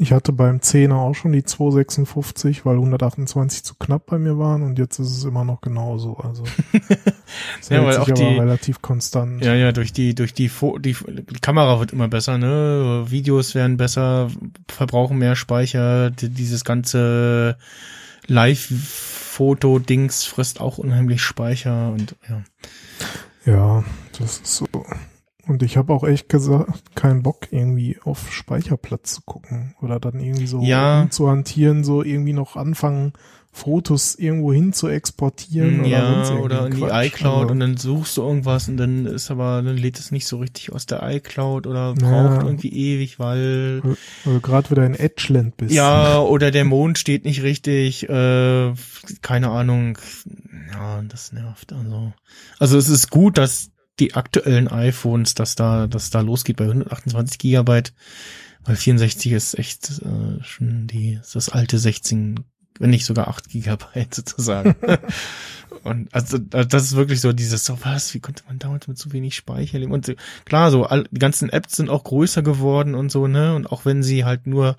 [0.00, 4.62] ich hatte beim 10er auch schon die 256, weil 128 zu knapp bei mir waren
[4.62, 6.16] und jetzt ist es immer noch genauso.
[6.18, 6.44] Also
[7.68, 9.44] Ja, weil auch die- relativ konstant.
[9.44, 10.94] Ja, ja, durch die, durch die, Fo die,
[11.42, 13.06] Kamera wird immer besser, ne?
[13.08, 14.30] Videos werden besser,
[14.68, 17.56] verbrauchen mehr Speicher, die, dieses ganze
[18.28, 22.42] Live-Foto-Dings frisst auch unheimlich Speicher und ja.
[23.44, 23.84] Ja,
[24.18, 24.66] das ist so.
[25.48, 30.20] Und ich habe auch echt gesagt, keinen Bock irgendwie auf Speicherplatz zu gucken oder dann
[30.20, 31.06] irgendwie so Ja.
[31.10, 33.14] zu hantieren, so irgendwie noch anfangen,
[33.50, 37.06] Fotos irgendwo hin zu exportieren oder ja, irgendwie oder in die Quatsch.
[37.06, 40.26] iCloud Also, und dann suchst du irgendwas und dann ist aber, dann lädt es nicht
[40.26, 42.08] so richtig aus der iCloud oder Ja.
[42.08, 43.82] braucht irgendwie ewig, weil
[44.24, 45.72] weil du gerade wieder in Edgeland bist.
[45.72, 48.74] Ja, oder der Mond steht nicht richtig, äh,
[49.22, 49.98] keine Ahnung.
[50.70, 51.72] Ja, das nervt.
[51.72, 52.12] Also,
[52.58, 53.70] also es ist gut, dass
[54.00, 57.92] die aktuellen iPhones, dass da, dass da losgeht bei 128 Gigabyte,
[58.64, 62.40] weil 64 ist echt äh, schon die, das alte 16,
[62.78, 64.76] wenn nicht sogar 8 Gigabyte sozusagen.
[65.84, 69.12] Und also das ist wirklich so dieses, so was, wie konnte man damals mit so
[69.12, 69.92] wenig Speicher leben?
[69.92, 73.54] Und so, klar, so all, die ganzen Apps sind auch größer geworden und so, ne?
[73.54, 74.76] Und auch wenn sie halt nur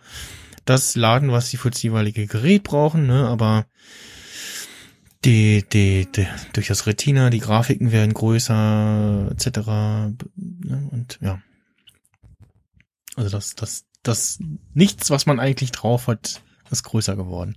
[0.66, 3.28] das laden, was sie für das jeweilige Gerät brauchen, ne?
[3.28, 3.66] Aber
[5.26, 9.58] die, die, die, durch das Retina, die Grafiken werden größer, etc.
[10.36, 10.90] Ne?
[10.92, 11.42] Und ja.
[13.16, 14.40] Also das, das, das,
[14.74, 16.42] nichts, was man eigentlich drauf hat,
[16.72, 17.56] ist größer geworden.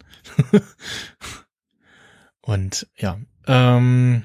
[2.41, 4.25] Und ja, ähm,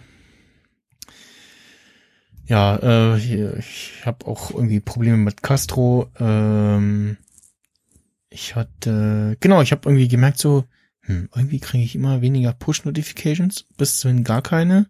[2.46, 3.18] ja, äh,
[3.60, 6.10] ich habe auch irgendwie Probleme mit Castro.
[6.18, 7.18] Ähm,
[8.30, 10.66] ich hatte, genau, ich habe irgendwie gemerkt so,
[11.08, 14.88] hm, irgendwie kriege ich immer weniger Push-Notifications, bis zu gar keine.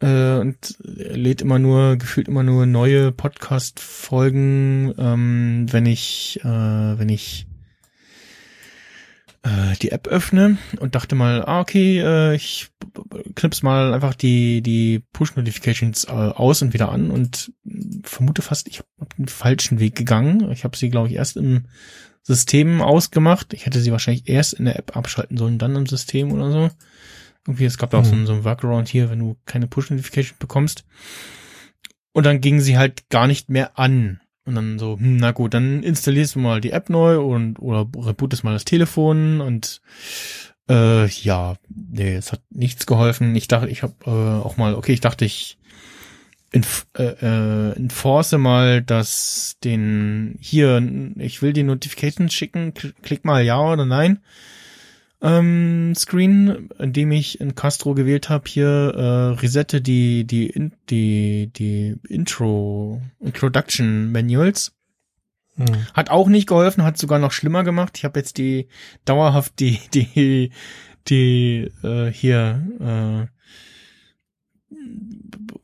[0.00, 7.08] Äh, und lädt immer nur, gefühlt immer nur neue Podcast-Folgen, ähm, wenn ich, äh, wenn
[7.08, 7.46] ich
[9.42, 12.68] äh, die App öffne und dachte mal, ah, okay, äh, ich
[13.34, 17.52] knips mal einfach die, die Push-Notifications äh, aus und wieder an und
[18.02, 20.50] vermute fast, ich habe den falschen Weg gegangen.
[20.52, 21.64] Ich habe sie, glaube ich, erst im
[22.26, 23.52] System ausgemacht.
[23.54, 26.70] Ich hätte sie wahrscheinlich erst in der App abschalten sollen, dann im System oder so.
[27.46, 28.22] Irgendwie, es gab da auch so, Hm.
[28.22, 30.84] ein- so ein Workaround hier, wenn du keine Push-Notification bekommst.
[32.12, 34.20] Und dann ging sie halt gar nicht mehr an.
[34.44, 37.86] Und dann so, hm, na gut, dann installierst du mal die App neu und oder
[37.96, 39.80] rebootest mal das Telefon und
[40.68, 43.34] äh, ja, nee, es hat nichts geholfen.
[43.36, 45.55] Ich dachte, ich habe äh, auch mal, okay, ich dachte, ich
[46.52, 50.82] inf äh, äh, enforce mal, dass den hier,
[51.18, 54.20] ich will die Notifications schicken, kl- klick mal ja oder nein.
[55.22, 61.50] Ähm, Screen, indem ich in Castro gewählt habe, hier äh, resette die die in, die
[61.56, 64.74] die Intro Introduction Manuals.
[65.56, 65.86] Hm.
[65.94, 67.94] Hat auch nicht geholfen, hat sogar noch schlimmer gemacht.
[67.96, 68.68] Ich habe jetzt die
[69.06, 70.50] dauerhaft die die
[71.08, 73.28] die äh, hier
[74.70, 74.76] äh,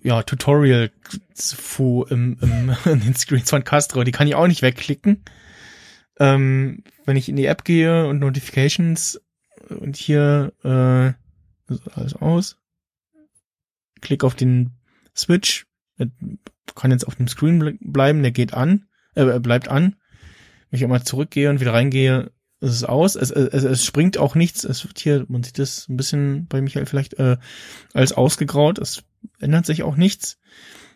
[0.03, 0.91] ja Tutorial
[1.35, 5.25] fu im, im in den Screens von Castro, die kann ich auch nicht wegklicken.
[6.19, 9.21] Ähm, wenn ich in die App gehe und Notifications
[9.69, 11.13] und hier äh,
[11.95, 12.59] alles aus.
[14.01, 14.73] Klick auf den
[15.17, 15.67] Switch,
[16.75, 19.97] kann jetzt auf dem Screen ble- bleiben, der geht an, äh, bleibt an.
[20.71, 23.15] Wenn ich einmal zurückgehe und wieder reingehe, ist es aus.
[23.15, 24.65] Es, es, es springt auch nichts.
[24.65, 27.37] Es wird hier, man sieht das ein bisschen bei Michael vielleicht äh,
[27.93, 28.79] als ausgegraut.
[28.79, 29.05] Es
[29.43, 30.39] ändert sich auch nichts.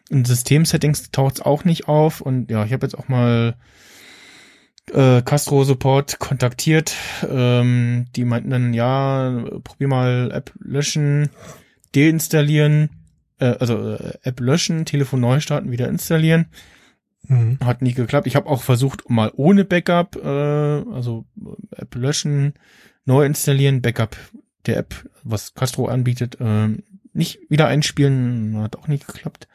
[0.08, 2.20] In Systemsettings taucht es auch nicht auf.
[2.20, 3.57] Und ja, ich habe jetzt auch mal
[4.92, 6.94] äh, Castro Support kontaktiert.
[7.28, 11.31] Ähm, die meinten dann, ja, probier mal App löschen,
[11.94, 12.91] deinstallieren,
[13.39, 16.47] äh, also äh, App löschen, Telefon neu starten, wieder installieren.
[17.28, 17.58] Mhm.
[17.65, 18.26] Hat nicht geklappt.
[18.26, 21.25] Ich habe auch versucht, mal ohne Backup, äh, also
[21.73, 22.55] App löschen,
[23.05, 24.16] neu installieren, Backup
[24.66, 26.68] der App, was Castro anbietet, äh,
[27.17, 29.49] nicht wieder einspielen, hat auch nicht geklappt.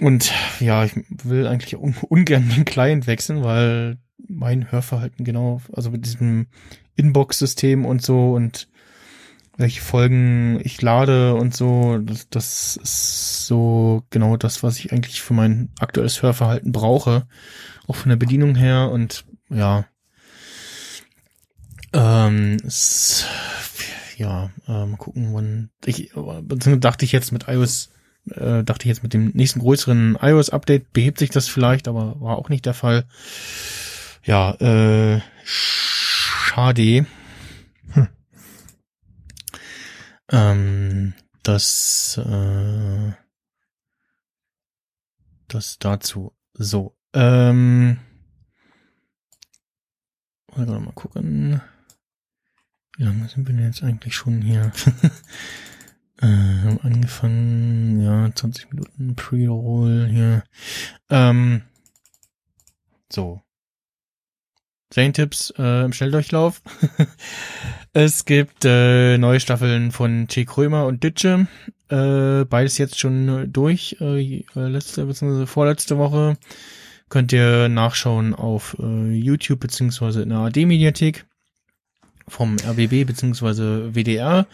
[0.00, 5.90] Und ja, ich will eigentlich un ungern den Client wechseln, weil mein Hörverhalten genau, also
[5.90, 6.46] mit diesem
[6.96, 8.68] Inbox-System und so und
[9.56, 15.20] welche Folgen ich lade und so, das, das ist so genau das, was ich eigentlich
[15.20, 17.26] für mein aktuelles Hörverhalten brauche.
[17.88, 19.86] Auch von der Bedienung her und ja.
[21.92, 23.26] Ähm, es,
[24.18, 26.12] ja, äh, mal gucken, wann ich
[26.80, 27.90] dachte ich jetzt mit iOS,
[28.30, 32.36] äh, dachte ich jetzt mit dem nächsten größeren iOS-Update behebt sich das vielleicht, aber war
[32.36, 33.06] auch nicht der Fall.
[34.24, 37.06] Ja, äh, schade.
[40.30, 43.12] Ähm, das, äh,
[45.48, 46.36] das dazu.
[46.52, 47.98] So, ähm,
[50.54, 51.62] mal gucken.
[52.98, 54.72] Wie lange sind wir denn jetzt eigentlich schon hier?
[56.20, 60.42] äh, haben angefangen, ja, 20 Minuten Pre-Roll hier.
[61.08, 61.62] Ähm,
[63.08, 63.40] so.
[64.92, 66.60] Serientipps äh, im Schnelldurchlauf.
[67.92, 70.44] es gibt äh, neue Staffeln von T.
[70.44, 71.46] Krömer und Ditsche.
[71.88, 73.96] Äh, beides jetzt schon durch.
[74.00, 75.46] Äh, letzte bzw.
[75.46, 76.36] vorletzte Woche.
[77.10, 81.27] Könnt ihr nachschauen auf äh, YouTube beziehungsweise in der AD-Mediathek
[82.28, 84.46] vom RBB beziehungsweise WDR.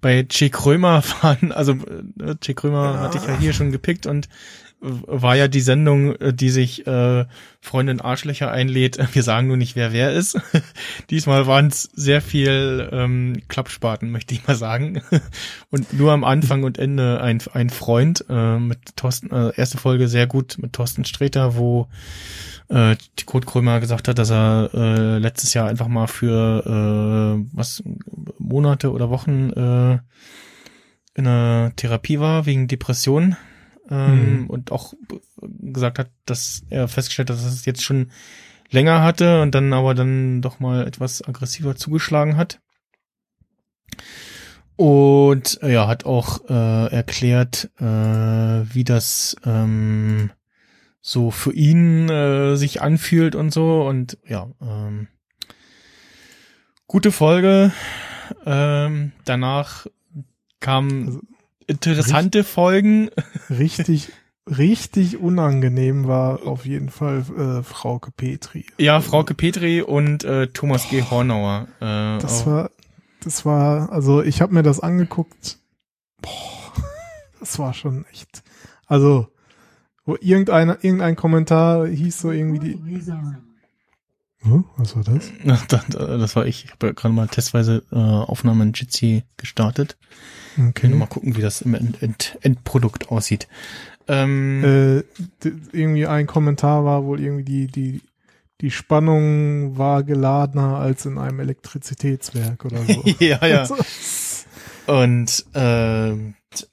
[0.00, 4.28] Bei Che Krömer waren, also äh, Che Krömer hatte ich ja hier schon gepickt und
[4.86, 7.24] war ja die Sendung, äh, die sich äh,
[7.60, 8.98] Freundin Arschlöcher einlädt.
[9.14, 10.38] Wir sagen nur nicht, wer wer ist.
[11.10, 15.02] Diesmal waren es sehr viel ähm, Klappspaten, möchte ich mal sagen.
[15.70, 20.08] Und nur am Anfang und Ende ein, ein Freund äh, mit Thorsten, äh, erste Folge
[20.08, 21.88] sehr gut mit Thorsten Sträter, wo
[22.68, 27.46] äh, die Kurt Krömer gesagt hat, dass er äh, letztes Jahr einfach mal für äh,
[27.52, 27.82] was
[28.38, 29.98] Monate oder Wochen äh,
[31.14, 33.36] in der Therapie war wegen Depressionen
[33.90, 34.46] ähm, Mhm.
[34.50, 34.94] und auch
[35.40, 38.10] gesagt hat, dass er festgestellt hat, dass er es jetzt schon
[38.70, 42.60] länger hatte und dann aber dann doch mal etwas aggressiver zugeschlagen hat.
[44.76, 50.30] Und äh, ja, hat auch äh, erklärt, äh, wie das ähm,
[51.00, 53.86] so für ihn äh, sich anfühlt und so.
[53.86, 55.08] Und ja, ähm,
[56.86, 57.72] gute Folge.
[58.44, 59.86] Ähm, danach
[60.60, 61.22] kamen
[61.66, 63.10] Interessante Folgen.
[63.50, 64.10] Richtig,
[64.48, 68.66] richtig unangenehm war auf jeden Fall äh, Frauke Petri.
[68.78, 71.02] Ja, Frauke Petri und äh, Thomas G.
[71.02, 71.68] Hornauer.
[71.80, 72.70] Äh, Das auch- war,
[73.22, 75.58] das war, also ich habe mir das angeguckt.
[76.22, 76.30] Boah,
[77.40, 78.42] das war schon echt.
[78.86, 79.26] Also,
[80.04, 83.02] wo irgendeiner, irgendein Kommentar hieß so irgendwie die.
[84.46, 85.30] Hm, was war das?
[85.68, 86.64] das, das war ich.
[86.64, 89.96] Ich habe ja gerade mal testweise äh, Aufnahmen in Jitsi gestartet.
[90.58, 90.88] Okay.
[90.88, 93.48] mal gucken, wie das im End End Endprodukt aussieht.
[94.08, 98.02] Ähm, Äh, irgendwie ein Kommentar war wohl irgendwie die, die,
[98.60, 103.02] die Spannung war geladener als in einem Elektrizitätswerk oder so.
[103.18, 103.66] ja, ja.
[104.86, 106.66] Und t-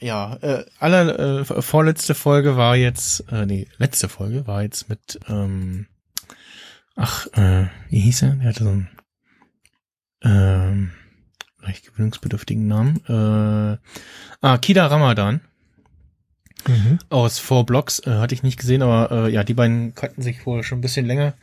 [0.00, 5.20] ja, äh, aller äh, vorletzte Folge war jetzt, äh, nee, letzte Folge war jetzt mit,
[5.28, 5.86] ähm,
[6.96, 8.36] ach, äh, wie hieß er?
[8.36, 8.88] Der hatte so einen
[10.22, 10.92] ähm,
[11.62, 13.00] leicht gewöhnungsbedürftigen Namen.
[13.06, 13.78] Äh,
[14.40, 15.40] ah, Kida Ramadan
[16.68, 16.98] mhm.
[17.08, 20.44] aus Four Blocks äh, hatte ich nicht gesehen, aber äh, ja, die beiden kannten sich
[20.46, 21.34] wohl schon ein bisschen länger.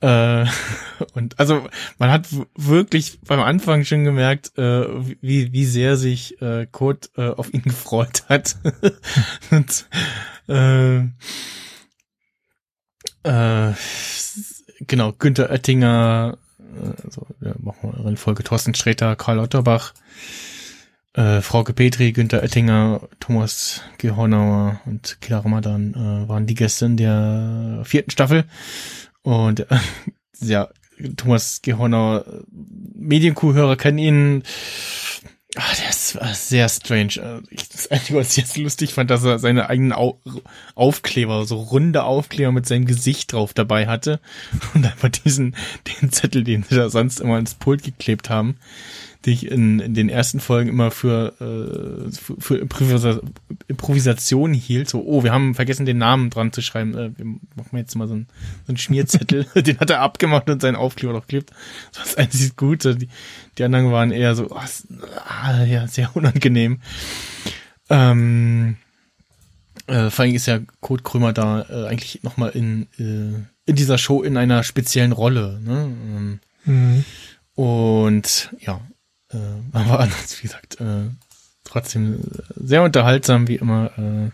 [0.00, 0.46] Äh,
[1.14, 1.66] und also
[1.98, 4.84] man hat wirklich beim Anfang schon gemerkt, äh,
[5.20, 8.56] wie, wie sehr sich äh, Kurt äh, auf ihn gefreut hat.
[9.50, 9.86] und,
[10.48, 11.08] äh,
[13.24, 13.72] äh,
[14.86, 16.38] genau, Günther Oettinger,
[17.04, 19.94] also wir machen wir in Folge Thorsten Sträter, Karl Otterbach,
[21.14, 24.10] äh, Frauke Petri, Günther Oettinger, Thomas G.
[24.10, 28.44] Hornauer und Kila Ramadan äh, waren die Gäste in der vierten Staffel.
[29.22, 29.78] Und äh,
[30.40, 30.68] ja,
[31.16, 32.42] Thomas Gehorner, äh,
[32.94, 34.42] Medienkuhhörer kennen ihn.
[35.56, 37.14] Ah, der ist äh, sehr strange.
[37.16, 40.18] Äh, das Einzige, was ich jetzt lustig fand, dass er seine eigenen Au
[40.74, 44.20] Aufkleber, so runde Aufkleber mit seinem Gesicht drauf dabei hatte.
[44.74, 45.54] Und einfach diesen,
[46.00, 48.56] den Zettel, den sie da sonst immer ins Pult geklebt haben,
[49.24, 53.20] die ich in, in den ersten Folgen immer für, äh, für, für Improvisa
[53.68, 54.88] Improvisation hielt.
[54.88, 56.94] So, oh, wir haben vergessen, den Namen dran zu schreiben.
[56.94, 58.26] Äh, wir machen jetzt mal so einen,
[58.66, 59.46] so einen Schmierzettel.
[59.54, 61.50] den hat er abgemacht und seinen Aufkleber drauf klebt.
[61.92, 62.96] Das war das einzig Gute.
[62.96, 63.08] Die,
[63.58, 66.80] die anderen waren eher so, oh, ah, ja, sehr unangenehm.
[67.88, 68.76] Ähm,
[69.86, 73.98] äh, vor allem ist ja Kurt Krömer da äh, eigentlich nochmal in, äh, in dieser
[73.98, 75.60] Show in einer speziellen Rolle.
[75.62, 75.96] Ne?
[76.16, 77.04] Ähm, Mhm.
[77.54, 78.80] und ja,
[79.34, 81.10] äh, aber anders, wie gesagt, äh,
[81.64, 82.20] trotzdem
[82.54, 83.90] sehr unterhaltsam, wie immer.
[83.98, 84.30] Äh,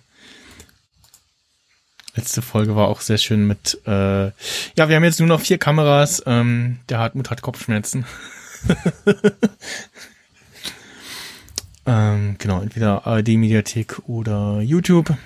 [2.17, 4.33] letzte Folge war auch sehr schön mit, äh, ja,
[4.77, 8.05] wir haben jetzt nur noch vier Kameras, ähm, der Hartmut hat Kopfschmerzen.
[11.87, 15.17] ähm, genau, entweder ARD-Mediathek oder YouTube.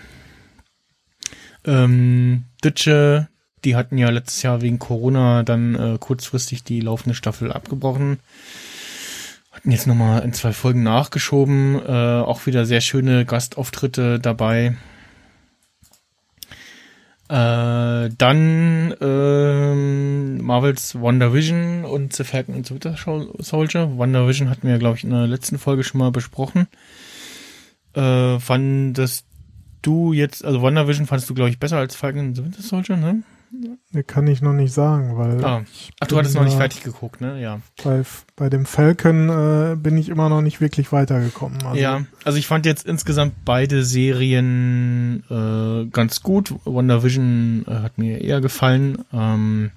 [1.67, 3.29] Ähm, Ditsche,
[3.65, 8.21] die hatten ja letztes Jahr wegen Corona dann äh, kurzfristig die laufende Staffel abgebrochen.
[9.55, 11.81] Hatten jetzt nochmal in zwei Folgen nachgeschoben.
[11.87, 11.89] Äh,
[12.23, 14.75] auch wieder sehr schöne Gastauftritte dabei.
[17.29, 22.97] Äh, dann ähm, Marvels WandaVision und The Falcon and the Winter
[23.39, 23.97] Soldier.
[23.97, 26.67] WandaVision hatten wir, glaube ich, in der letzten Folge schon mal besprochen.
[27.95, 29.25] Äh, fandest
[29.83, 32.97] du jetzt, also WandaVision fandest du, glaube ich, besser als Falcon and the Winter Soldier,
[32.97, 33.23] ne?
[34.07, 35.65] Kann ich noch nicht sagen, weil Ah.
[36.01, 37.41] Ach, du hattest noch nicht fertig geguckt, ne?
[37.41, 37.61] Ja.
[37.83, 38.03] Bei,
[38.37, 41.63] bei dem Falcon äh, bin ich immer noch nicht wirklich weitergekommen.
[41.65, 46.55] Also, ja, also ich fand jetzt insgesamt beide Serien äh, ganz gut.
[46.65, 49.05] WandaVision äh, hat mir eher gefallen.
[49.13, 49.71] Ähm,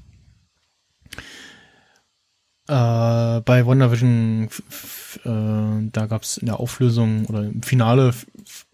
[2.67, 8.13] äh, bei WandaVision, f- f- äh, da gab's in der Auflösung oder im Finale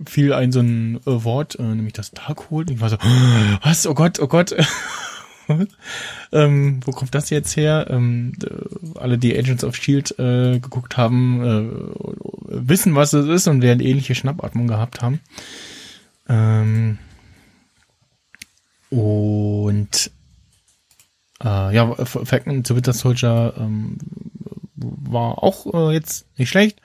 [0.06, 2.72] fiel ein so ein äh, Wort, äh, nämlich das Darkhold.
[2.72, 2.98] Ich war so,
[3.64, 3.88] was?
[3.88, 4.56] Oh Gott, oh Gott.
[6.32, 7.88] ähm, wo kommt das jetzt her?
[7.90, 13.48] Ähm, äh, alle, die Agents of Shield äh, geguckt haben, äh, wissen, was es ist
[13.48, 15.20] und werden ähnliche Schnappatmung gehabt haben.
[16.28, 16.98] Ähm,
[18.90, 20.12] und
[21.44, 23.98] äh, ja, Falcon to Winter Soldier ähm,
[24.76, 26.80] war auch äh, jetzt nicht schlecht.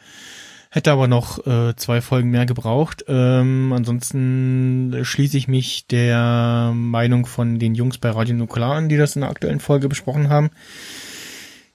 [0.79, 3.05] Hätte aber noch äh, zwei Folgen mehr gebraucht.
[3.09, 8.97] Ähm, ansonsten schließe ich mich der Meinung von den Jungs bei Radio Nukular an, die
[8.97, 10.51] das in der aktuellen Folge besprochen haben.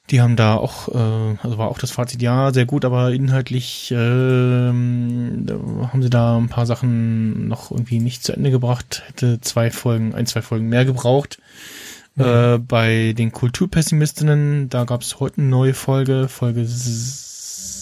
[0.10, 3.88] Die haben da auch, äh, also war auch das Fazit, ja, sehr gut, aber inhaltlich
[3.90, 3.98] da
[4.70, 9.04] haben sie da ein paar Sachen noch irgendwie nicht zu Ende gebracht.
[9.08, 11.40] Hätte zwei Folgen, ein, zwei Folgen mehr gebraucht.
[12.16, 16.64] Äh, bei den Kulturpessimistinnen, da gab es heute eine neue Folge, Folge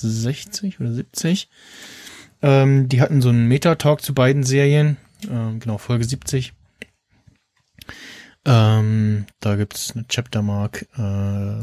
[0.08, 1.50] 60 oder 70.
[2.42, 4.98] Ähm, die hatten so einen Meta-Talk zu beiden Serien,
[5.30, 6.54] ähm, genau, Folge 70.
[8.46, 11.60] Ähm, da gibt's eine Chaptermark äh,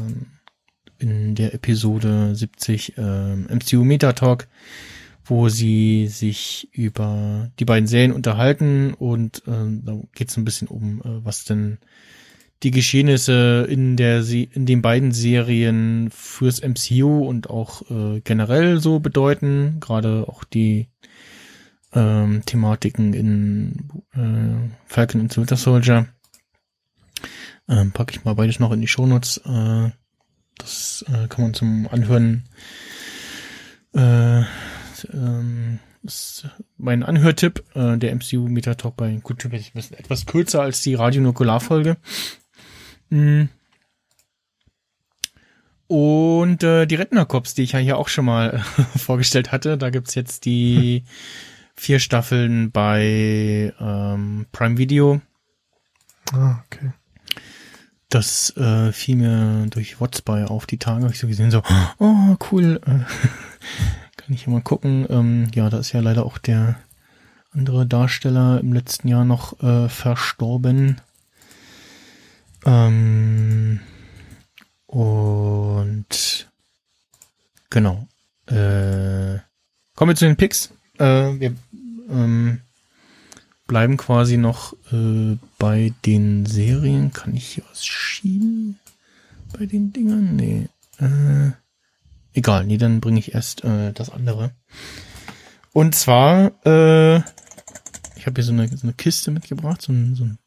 [0.99, 4.47] in der Episode 70 ähm, MCU Meta Talk,
[5.25, 11.01] wo sie sich über die beiden Serien unterhalten und ähm, da geht's ein bisschen um,
[11.01, 11.79] äh, was denn
[12.63, 18.79] die Geschehnisse in der Se in den beiden Serien fürs MCU und auch äh, generell
[18.79, 20.87] so bedeuten, gerade auch die
[21.93, 26.07] ähm, Thematiken in äh, Falcon and Winter Soldier.
[27.67, 29.37] Ähm, packe ich mal beides noch in die Shownotes.
[29.45, 29.91] Äh,
[30.57, 32.43] das äh, kann man zum Anhören.
[33.93, 34.41] Äh,
[35.13, 36.47] ähm, ist
[36.77, 37.63] mein Anhörtipp.
[37.73, 41.59] Äh, der MCU Metatalk bei Kultur ist ein bisschen etwas kürzer als die Radio Nukular
[41.59, 41.97] Folge.
[43.09, 43.45] Mm.
[45.87, 48.59] Und äh, die Rentnercops, die ich ja hier auch schon mal
[48.95, 51.03] vorgestellt hatte, da gibt's jetzt die
[51.75, 55.21] vier Staffeln bei ähm, Prime Video.
[56.31, 56.91] Ah, okay.
[58.09, 61.63] Das äh, fiel mir durch WhatsApp auf die Tage, hab ich so gesehen, so,
[61.99, 62.89] oh, cool, äh,
[64.17, 65.07] kann ich hier mal gucken.
[65.09, 66.79] Ähm, ja, da ist ja leider auch der
[67.51, 71.01] andere Darsteller im letzten Jahr noch äh, verstorben.
[72.65, 73.79] Ähm,
[74.87, 76.49] und
[77.69, 78.07] genau.
[78.47, 79.39] Äh,
[79.95, 80.71] kommen wir zu den Picks.
[80.97, 81.55] Äh, wir
[82.09, 82.61] ähm,
[83.67, 87.13] bleiben quasi noch äh, bei den Serien.
[87.13, 88.79] Kann ich hier was schieben?
[89.57, 90.35] Bei den Dingern?
[90.35, 90.67] Nee.
[90.97, 91.51] Äh,
[92.33, 94.51] egal, nee, dann bringe ich erst äh, das andere.
[95.71, 97.17] Und zwar, äh,
[98.15, 100.39] ich habe hier so eine, so eine Kiste mitgebracht, so, ein, so ein,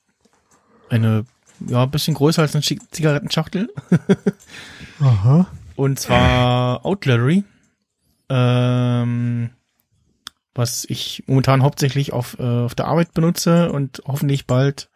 [0.90, 1.24] eine
[1.60, 3.72] ja, ein bisschen größer als eine Zigarettenschachtel.
[5.00, 5.46] Aha.
[5.76, 7.44] Und zwar Outlettery.
[8.28, 9.50] Ähm,
[10.54, 14.90] was ich momentan hauptsächlich auf, äh, auf der Arbeit benutze und hoffentlich bald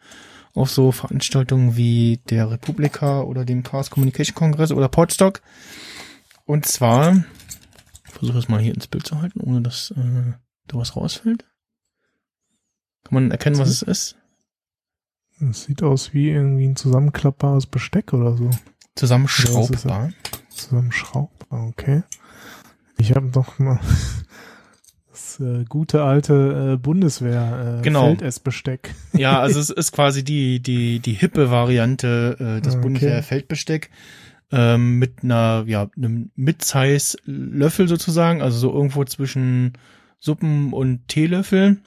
[0.55, 5.43] auf so Veranstaltungen wie der Republika oder dem Chaos Communication Kongress oder Podstock.
[6.45, 7.25] Und zwar,
[8.07, 10.33] ich versuche es mal hier ins Bild zu halten, ohne dass äh,
[10.67, 11.45] da was rausfällt.
[13.05, 14.17] Kann man erkennen, was es ist?
[15.41, 18.51] Das sieht aus wie irgendwie ein zusammenklappbares Besteck oder so.
[18.95, 20.11] Zusammenschraubbar.
[20.49, 22.03] Zusammenschraubbar, okay.
[22.99, 23.79] Ich habe doch mal
[25.11, 28.07] das äh, gute alte äh, Bundeswehr äh, Genau.
[28.07, 28.95] Feldessbesteck.
[29.13, 32.83] Ja, also es ist quasi die, die, die hippe Variante äh, des Okay.
[32.83, 33.91] Bundeswehr-Feldbesteck
[34.53, 39.73] ähm, mit einer, ja, einem Mid-Size-Löffel sozusagen, also so irgendwo zwischen
[40.19, 41.79] Suppen und Teelöffel.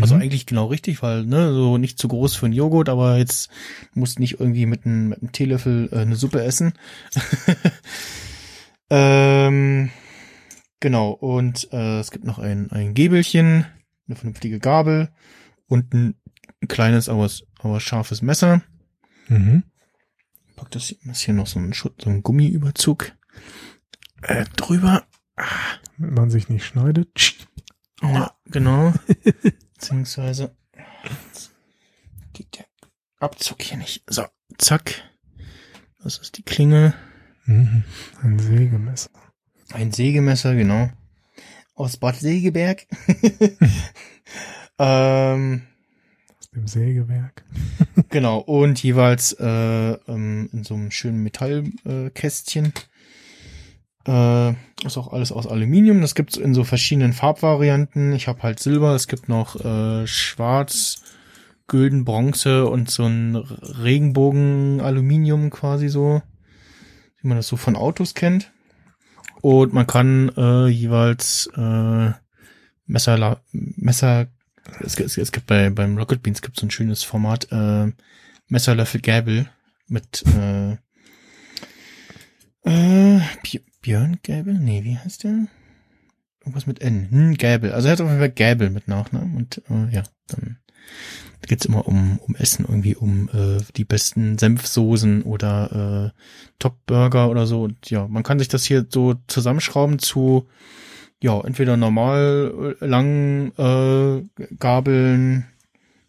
[0.00, 0.22] Also Mhm.
[0.22, 3.50] eigentlich genau richtig, weil, ne, so nicht zu groß für einen Joghurt, aber jetzt
[3.92, 6.72] musst nicht irgendwie mit einem, mit einem Teelöffel äh, eine Suppe essen.
[8.90, 9.90] ähm,
[10.80, 13.66] genau, und äh, es gibt noch ein, ein Gäbelchen,
[14.06, 15.10] eine vernünftige Gabel
[15.66, 16.14] und ein,
[16.62, 18.62] ein kleines, aber, aber scharfes Messer.
[19.28, 19.64] Mhm.
[20.56, 23.12] Pack das hier, ist hier noch so ein Schutz, so ein Gummiüberzug
[24.22, 25.04] äh, drüber.
[25.98, 27.36] Damit man sich nicht schneidet.
[28.02, 28.94] Ja, genau.
[29.84, 30.56] Beziehungsweise
[32.32, 32.64] geht der
[33.20, 34.02] Abzug hier nicht.
[34.08, 34.24] So,
[34.56, 35.02] zack.
[36.02, 36.94] Das ist die Klinge.
[37.44, 37.84] Mhm.
[38.22, 39.10] Ein Sägemesser.
[39.74, 40.90] Ein Sägemesser, genau.
[41.74, 42.86] Aus Bad Segeberg.
[44.78, 45.66] ähm,
[46.38, 47.44] Aus dem Sägewerk.
[48.08, 52.66] genau, und jeweils äh, ähm, in so einem schönen Metallkästchen.
[52.68, 52.70] Äh.
[54.06, 54.50] Äh,
[54.84, 56.00] ist auch alles aus Aluminium.
[56.00, 58.12] Das gibt's in so verschiedenen Farbvarianten.
[58.12, 61.02] Ich habe halt Silber, es gibt noch äh, Schwarz,
[61.66, 66.22] Gülden, Bronze und so ein Regenbogen-Aluminium quasi so,
[67.20, 68.52] wie man das so von Autos kennt.
[69.40, 72.10] Und man kann äh, jeweils äh,
[72.86, 74.26] Messer, Messer,
[74.80, 77.92] es, es, es gibt bei beim Rocket Beans gibt so ein schönes Format äh,
[78.48, 79.48] Messer, Löffel, Gäbel
[79.86, 80.72] mit äh,
[82.64, 83.20] äh,
[83.84, 84.54] Björn Gäbel?
[84.54, 85.46] Nee, wie heißt der?
[86.40, 87.06] Irgendwas mit N.
[87.10, 87.70] Hm, Gäbel.
[87.72, 90.56] Also er hat auf jeden Fall Gäbel mit Nachnamen und äh, ja, dann
[91.46, 96.20] geht's immer um, um Essen, irgendwie um äh, die besten Senfsoßen oder äh,
[96.58, 97.64] Top-Burger oder so.
[97.64, 100.48] Und ja, man kann sich das hier so zusammenschrauben zu
[101.20, 105.44] ja, entweder normal äh, langen äh, Gabeln,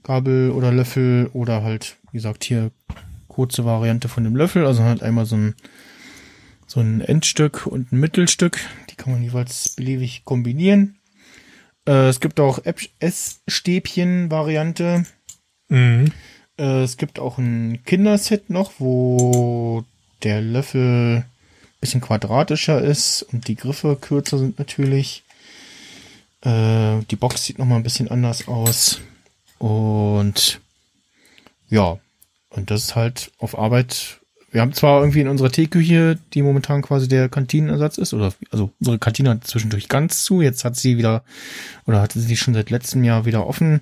[0.01, 2.71] Gabel oder Löffel oder halt, wie gesagt, hier
[3.27, 4.65] kurze Variante von dem Löffel.
[4.65, 5.55] Also halt einmal so ein
[6.67, 8.59] so ein Endstück und ein Mittelstück.
[8.89, 10.97] Die kann man jeweils beliebig kombinieren.
[11.87, 12.59] Äh, es gibt auch
[12.99, 15.05] Essstäbchen-Variante.
[15.69, 16.11] Mhm.
[16.57, 19.85] Äh, es gibt auch ein Kinderset noch, wo
[20.23, 21.25] der Löffel ein
[21.79, 25.23] bisschen quadratischer ist und die Griffe kürzer sind natürlich.
[26.41, 29.01] Äh, die Box sieht noch mal ein bisschen anders aus.
[29.59, 30.61] Und
[31.69, 31.99] ja,
[32.49, 34.19] und das ist halt auf Arbeit.
[34.55, 38.71] Wir haben zwar irgendwie in unserer Teeküche, die momentan quasi der Kantinenersatz ist, oder also
[38.79, 40.41] unsere Kantine hat zwischendurch ganz zu.
[40.41, 41.25] Jetzt hat sie wieder,
[41.85, 43.81] oder hatte sie schon seit letztem Jahr wieder offen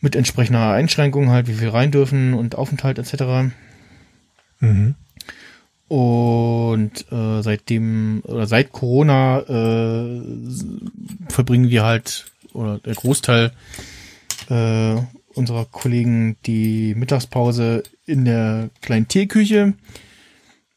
[0.00, 3.52] mit entsprechender Einschränkung halt, wie wir rein dürfen und Aufenthalt etc.
[4.60, 4.94] Mhm.
[5.88, 10.22] Und äh, seitdem oder seit Corona äh,
[11.28, 13.52] verbringen wir halt oder der Großteil
[14.48, 14.96] äh,
[15.38, 19.74] unserer Kollegen die Mittagspause in der kleinen Teeküche.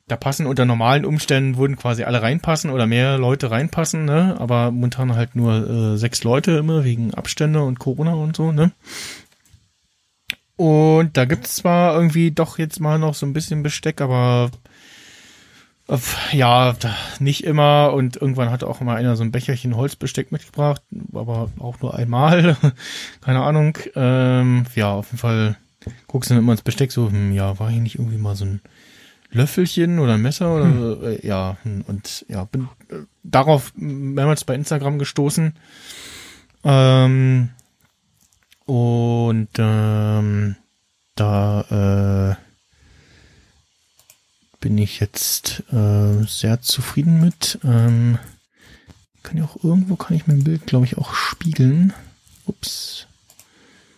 [0.08, 4.36] Da passen unter normalen Umständen würden quasi alle reinpassen oder mehr Leute reinpassen, ne?
[4.40, 8.72] Aber momentan halt nur äh, sechs Leute immer wegen Abstände und Corona und so, ne?
[10.58, 14.52] Und da gibt's zwar irgendwie doch jetzt mal noch so ein bisschen Besteck, aber
[16.32, 17.94] ja, da- nicht immer.
[17.94, 20.82] Und irgendwann hat auch mal einer so ein Becherchen Holzbesteck mitgebracht,
[21.14, 22.56] aber auch nur einmal.
[23.22, 23.78] Keine Ahnung.
[23.96, 25.58] Ähm, ja, auf jeden Fall
[26.08, 28.46] guckst du dann immer ins Besteck so, hm, ja, war hier nicht irgendwie mal so
[28.46, 28.62] ein
[29.32, 31.08] Löffelchen oder ein Messer oder so?
[31.08, 35.54] Äh, ja, hm, und ja, bin äh, darauf mehrmals bei Instagram gestoßen.
[36.64, 37.50] Ähm,
[38.66, 40.56] und ähm,
[41.16, 42.51] da äh,
[44.62, 47.60] bin ich jetzt äh, sehr zufrieden mit.
[47.64, 48.18] Ähm,
[49.24, 51.94] kann ja auch irgendwo kann ich mein Bild, glaube ich, auch spiegeln.
[52.46, 53.08] Ups.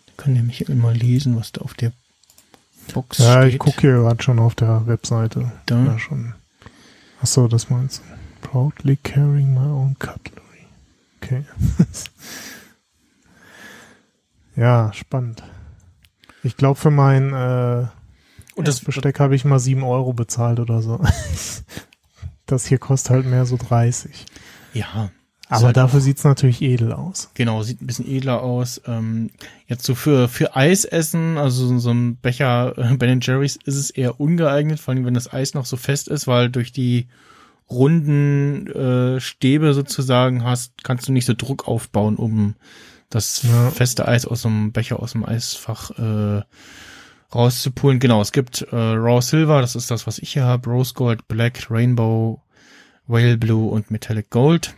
[0.08, 1.92] Da kann der Michael mal lesen, was da auf der
[2.93, 3.53] Box Ja, steht.
[3.53, 5.51] ich gucke hier gerade schon auf der Webseite.
[5.66, 5.83] Da.
[5.85, 6.33] Ja, schon.
[7.22, 8.48] Ach so, das meinst du.
[8.48, 10.67] Proudly carrying my own cutlery.
[11.22, 11.45] Okay.
[14.56, 15.43] ja, spannend.
[16.43, 17.88] Ich glaube, für mein, äh,
[18.56, 20.99] Und das Besteck habe ich mal sieben Euro bezahlt oder so.
[22.45, 24.25] Das hier kostet halt mehr so 30.
[24.73, 25.09] ja,
[25.48, 27.30] Aber halt dafür sieht's natürlich edel aus.
[27.35, 28.82] Genau, sieht ein bisschen edler aus.
[28.85, 29.30] Ähm,
[29.65, 33.77] jetzt so für, für Eis essen, also so- so ein Becher äh, Ben Jerry's ist
[33.77, 37.07] es eher ungeeignet, vor allem wenn das Eis noch so fest ist, weil durch die
[37.69, 42.56] runden äh, Stäbe sozusagen hast, kannst du nicht so Druck aufbauen, um
[43.09, 43.69] das Ja.
[43.72, 46.41] feste Eis aus dem Becher, aus dem Eisfach äh,
[47.34, 48.00] rauszupulen.
[48.00, 51.28] Genau, es gibt äh, Raw Silver, das ist das, was ich hier habe, Rose Gold,
[51.28, 52.42] Black, Rainbow,
[53.08, 54.76] Whale Blue und Metallic Gold.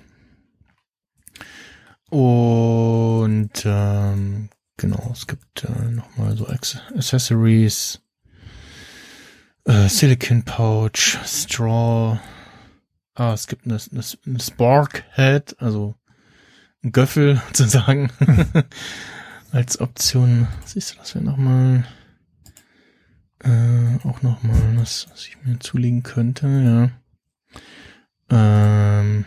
[2.09, 8.01] Und ähm, genau, es gibt äh, nochmal so Acce- Accessories,
[9.65, 12.19] äh, Silicon Pouch, Straw.
[13.15, 15.95] Ah, es gibt eine, eine, eine Spark Head, also
[16.83, 18.11] ein Göffel sozusagen
[19.51, 20.47] als Option.
[20.65, 21.85] Siehst du das wäre nochmal
[23.43, 26.91] äh, auch nochmal, was, was ich mir zulegen könnte, ja.
[28.29, 29.25] Ähm,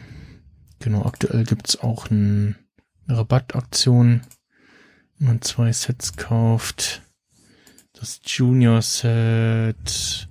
[0.78, 2.56] genau, aktuell gibt's auch ein,
[3.06, 4.22] eine Rabattaktion,
[5.18, 7.02] wenn man zwei Sets kauft.
[7.92, 10.28] Das Junior Set.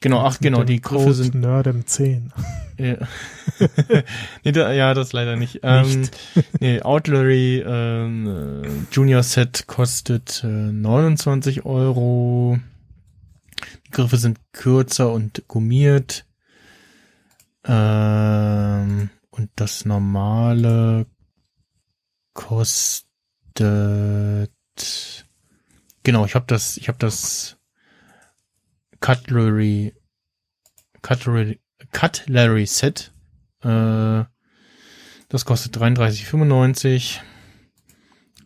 [0.00, 2.32] Genau, ach genau, die Griffe Code sind Nerd im 10.
[2.76, 2.96] ja.
[4.44, 5.60] nee, da, ja, das leider nicht.
[5.62, 6.08] Ähm,
[6.60, 12.58] nee, Outlery ähm, äh, Junior Set kostet äh, 29 Euro.
[13.94, 16.26] Griffe sind kürzer und gummiert.
[17.64, 21.06] Ähm, und das normale
[22.34, 23.06] kostet
[26.02, 27.56] genau, ich habe das, ich habe das
[29.00, 29.94] Cutlery
[31.02, 31.60] Cutlery
[31.92, 33.12] Cutlery Set.
[33.62, 34.24] Äh,
[35.28, 37.20] das kostet 33,95.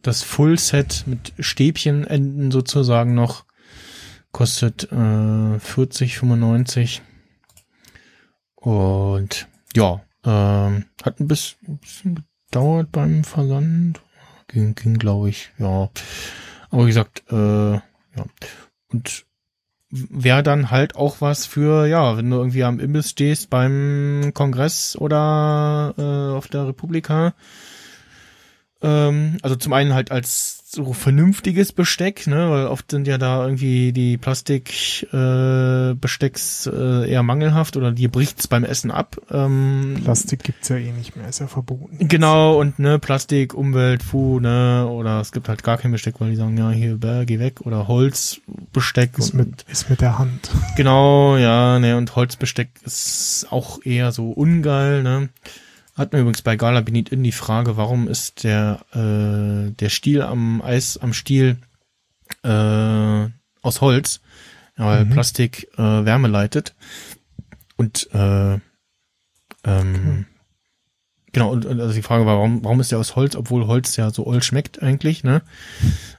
[0.03, 3.45] Das Full Set mit Stäbchenenden sozusagen noch
[4.33, 7.01] kostet äh, 40,95.
[8.57, 14.01] Und ja, ähm, hat ein bisschen, ein bisschen gedauert beim Versand.
[14.49, 15.91] Ging, ging glaube ich, ja.
[16.71, 17.83] Aber wie gesagt, äh, ja.
[18.89, 19.27] Und
[19.91, 24.97] wäre dann halt auch was für, ja, wenn du irgendwie am Imbiss stehst beim Kongress
[24.97, 27.35] oder äh, auf der Republika.
[28.83, 33.43] Ähm, also zum einen halt als so vernünftiges Besteck, ne, weil oft sind ja da
[33.43, 39.17] irgendwie die Plastikbestecks äh, Bestecks, äh, eher mangelhaft oder dir bricht's beim Essen ab.
[39.31, 41.97] Ähm, Plastik gibt's ja eh nicht mehr, ist ja verboten.
[42.07, 46.31] Genau, und ne, Plastik, Umwelt, Fu, ne, oder es gibt halt gar kein Besteck, weil
[46.31, 49.17] die sagen, ja, hier, bäh, geh weg, oder Holzbesteck.
[49.17, 50.51] Ist und, mit, ist mit der Hand.
[50.77, 55.31] Genau, ja, ne, und Holzbesteck ist auch eher so ungeil, ne.
[55.99, 60.23] Hat mir übrigens bei Gala Benit in die Frage, warum ist der, äh, der Stiel
[60.23, 61.59] am Eis, am Stiel,
[62.45, 63.27] äh,
[63.63, 64.21] aus Holz,
[64.77, 65.11] weil Mhm.
[65.11, 66.77] Plastik äh, Wärme leitet.
[67.77, 68.59] Und äh,
[69.65, 70.27] ähm,
[71.33, 73.97] genau, und, und also die Frage war, warum, warum ist der aus Holz, obwohl Holz
[73.97, 75.43] ja so oll schmeckt eigentlich, ne?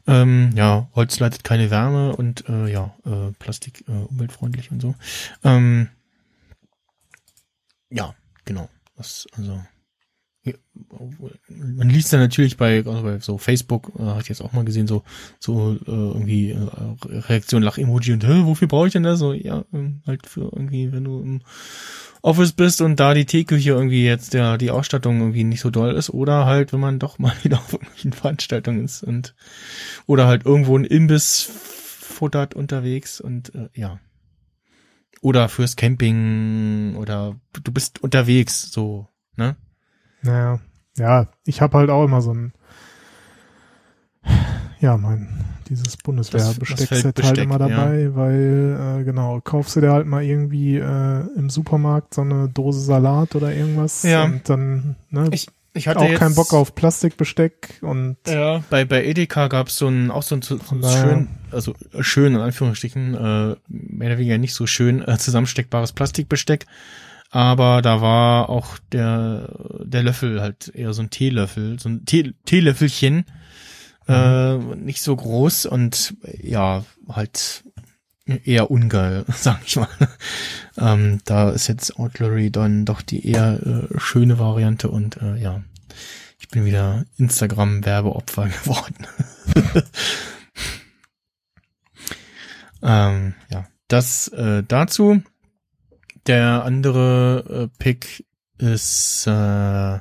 [0.07, 4.95] Ähm, ja, Holz leitet keine Wärme und äh, ja, äh, Plastik äh, umweltfreundlich und so.
[5.45, 5.87] Ähm,
[7.89, 8.69] ja, genau.
[8.99, 9.61] Das, also
[10.43, 10.53] ja,
[11.49, 14.87] man liest dann natürlich bei, also bei so Facebook, äh, ich jetzt auch mal gesehen,
[14.87, 15.03] so,
[15.39, 16.67] so äh, irgendwie äh,
[17.05, 19.19] Reaktion, Lach-Emoji und Hä, wofür brauche ich denn das?
[19.19, 21.41] So, ja, ähm, halt für irgendwie, wenn du im
[22.21, 25.95] Office bist und da die Teeküche irgendwie jetzt der die Ausstattung irgendwie nicht so doll
[25.95, 29.33] ist oder halt, wenn man doch mal wieder auf irgendwelchen Veranstaltungen ist und
[30.07, 31.49] oder halt irgendwo ein Imbiss
[31.99, 33.99] futtert unterwegs und äh, ja.
[35.21, 39.55] Oder fürs Camping oder du bist unterwegs, so, ne?
[40.21, 40.59] Naja,
[40.97, 42.53] ja, ich habe halt auch immer so ein,
[44.79, 45.27] ja, mein,
[45.67, 51.25] dieses Bundeswehrbesteckset halt immer dabei, weil, äh, genau, kaufst du dir halt mal irgendwie äh,
[51.35, 54.23] im Supermarkt so eine Dose Salat oder irgendwas Ja.
[54.23, 55.47] und dann, ne, Ich,
[55.79, 59.87] ich hatte auch jetzt, keinen Bock auf Plastikbesteck und Ja, bei, bei Edeka gab's so
[59.87, 61.01] ein, auch so ein, so Naja.
[61.01, 66.65] schön, also schön in Anführungsstrichen, äh, mehr oder weniger nicht so schön, äh, zusammensteckbares Plastikbesteck.
[67.31, 72.33] Aber da war auch der, der Löffel halt eher so ein Teelöffel, so ein Tee,
[72.45, 73.25] Teelöffelchen,
[74.07, 77.63] äh, nicht so groß und ja, halt
[78.31, 79.87] eher ungeil, sag ich mal.
[80.77, 85.61] ähm, da ist jetzt Outlery dann doch die eher äh, schöne Variante und äh, ja,
[86.39, 89.07] ich bin wieder Instagram-Werbeopfer geworden.
[92.81, 95.21] ähm, ja, das äh, dazu.
[96.27, 98.25] Der andere äh, Pick
[98.57, 99.99] ist äh,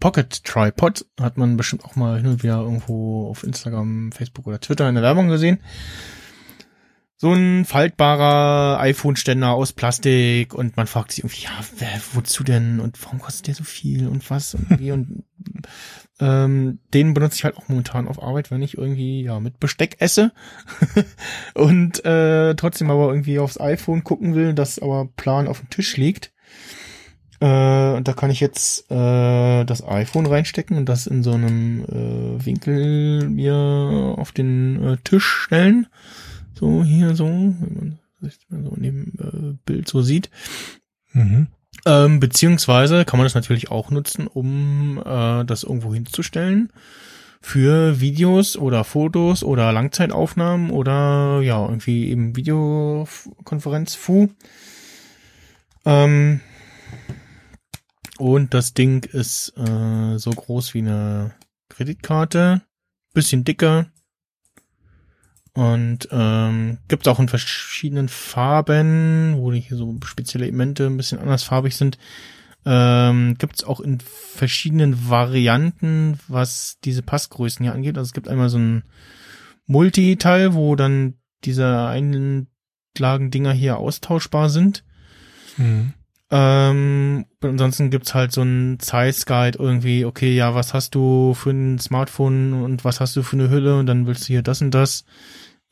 [0.00, 1.06] Pocket Tripod.
[1.20, 4.94] Hat man bestimmt auch mal hin und wieder irgendwo auf Instagram, Facebook oder Twitter in
[4.94, 5.58] der Werbung gesehen.
[7.18, 12.78] So ein faltbarer iPhone-Ständer aus Plastik und man fragt sich irgendwie, ja, wer, wozu denn
[12.78, 15.24] und warum kostet der so viel und was und wie und
[16.20, 19.96] ähm, den benutze ich halt auch momentan auf Arbeit, wenn ich irgendwie ja mit Besteck
[19.98, 20.32] esse
[21.54, 25.96] und äh, trotzdem aber irgendwie aufs iPhone gucken will, das aber plan auf dem Tisch
[25.96, 26.32] liegt.
[27.40, 31.84] Äh, und da kann ich jetzt äh, das iPhone reinstecken und das in so einem
[31.84, 33.54] äh, Winkel mir
[34.16, 35.86] auf den äh, Tisch stellen.
[36.58, 40.30] So hier so, wenn man sich so in dem äh, Bild so sieht.
[41.12, 41.48] Mhm.
[41.84, 46.72] Ähm, beziehungsweise kann man das natürlich auch nutzen, um äh, das irgendwo hinzustellen
[47.40, 54.30] für Videos oder Fotos oder Langzeitaufnahmen oder ja, irgendwie eben Videokonferenz Fu.
[55.84, 56.40] Ähm,
[58.18, 61.34] und das Ding ist äh, so groß wie eine
[61.68, 62.62] Kreditkarte,
[63.12, 63.86] bisschen dicker
[65.56, 71.18] und ähm, gibt auch in verschiedenen Farben, wo die hier so spezielle Elemente ein bisschen
[71.18, 71.96] anders farbig sind.
[72.66, 77.96] Ähm, gibt es auch in verschiedenen Varianten, was diese Passgrößen hier angeht.
[77.96, 78.82] Also es gibt einmal so ein
[79.66, 84.84] Multi-Teil, wo dann diese Einlagendinger hier austauschbar sind.
[85.56, 85.94] Mhm.
[86.28, 91.50] Ähm, ansonsten gibt's halt so ein Size Guide irgendwie, okay, ja, was hast du für
[91.50, 94.60] ein Smartphone und was hast du für eine Hülle und dann willst du hier das
[94.60, 95.04] und das.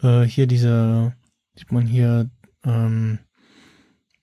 [0.04, 1.14] Äh, hier diese,
[1.56, 2.30] sieht man hier,
[2.64, 3.18] ähm,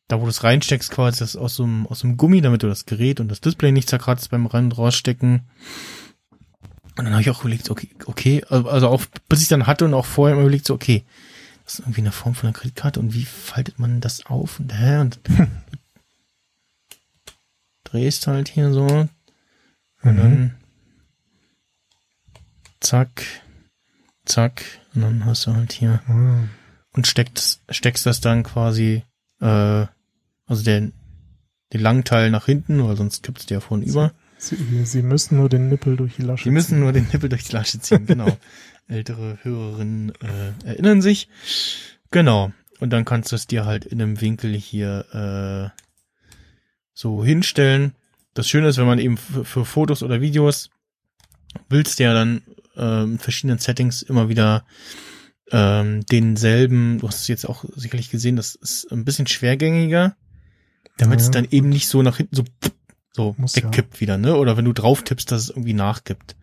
[0.08, 2.64] da wo du es reinsteckst quasi, das aus so einem, aus so einem Gummi, damit
[2.64, 5.50] du das Gerät und das Display nicht zerkratzt beim Rennen rausstecken.
[6.98, 9.94] Und dann habe ich auch überlegt, okay, okay, also auch bis ich dann hatte und
[9.94, 11.04] auch vorher immer überlegt, so, okay,
[11.64, 14.78] das ist irgendwie eine Form von einer Kreditkarte und wie faltet man das auf und
[14.78, 14.98] hä?
[15.00, 15.20] Und
[17.86, 18.86] drehst halt hier so
[20.04, 20.58] und dann
[22.82, 23.24] zack,
[24.26, 26.44] zack und dann hast du halt hier Ah.
[26.94, 29.04] und steckst, steckst das dann quasi,
[29.40, 29.86] äh,
[30.46, 30.94] also den,
[31.74, 34.14] den langen Teil nach hinten, weil sonst kippst du ja vorn über.
[34.38, 36.80] Sie, sie müssen nur den Nippel durch die Lasche Die müssen ziehen.
[36.80, 38.38] nur den Nippel durch die Lasche ziehen, genau.
[38.88, 41.30] Ältere Hörerinnen äh, erinnern sich.
[42.10, 42.52] Genau.
[42.80, 45.80] Und dann kannst du es dir halt in einem Winkel hier äh,
[46.94, 47.94] so hinstellen.
[48.34, 50.70] Das Schöne ist, wenn man eben für, für Fotos oder Videos
[51.70, 52.42] willst du ja dann
[52.76, 54.66] äh, in verschiedenen Settings immer wieder
[55.52, 60.16] ähm, denselben, du hast es jetzt auch sicherlich gesehen, das ist ein bisschen schwergängiger,
[60.98, 62.44] damit Ja, es dann eben nicht so nach hinten so
[63.14, 63.64] so Muss ja.
[63.64, 64.38] wegkippt wieder, ne?
[64.38, 66.38] Oder wenn du drauf tippst, dass es irgendwie nachgibt.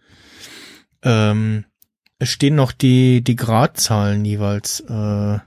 [1.02, 1.64] Ähm,
[2.18, 5.38] es stehen noch die, die Gradzahlen jeweils äh,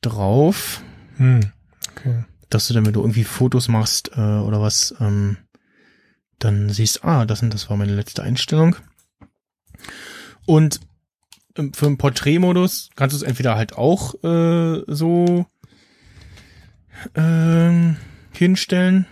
[0.00, 0.82] drauf,
[1.16, 1.40] Hm.
[1.90, 2.24] Okay.
[2.48, 5.36] dass du dann, wenn du irgendwie Fotos machst äh, oder was, ähm,
[6.38, 8.76] dann siehst, ah, das und das war meine letzte Einstellung.
[10.46, 10.80] Und
[11.56, 15.46] für den Porträtmodus kannst du es entweder halt auch äh, so
[17.14, 17.96] ähm,
[18.32, 19.06] hinstellen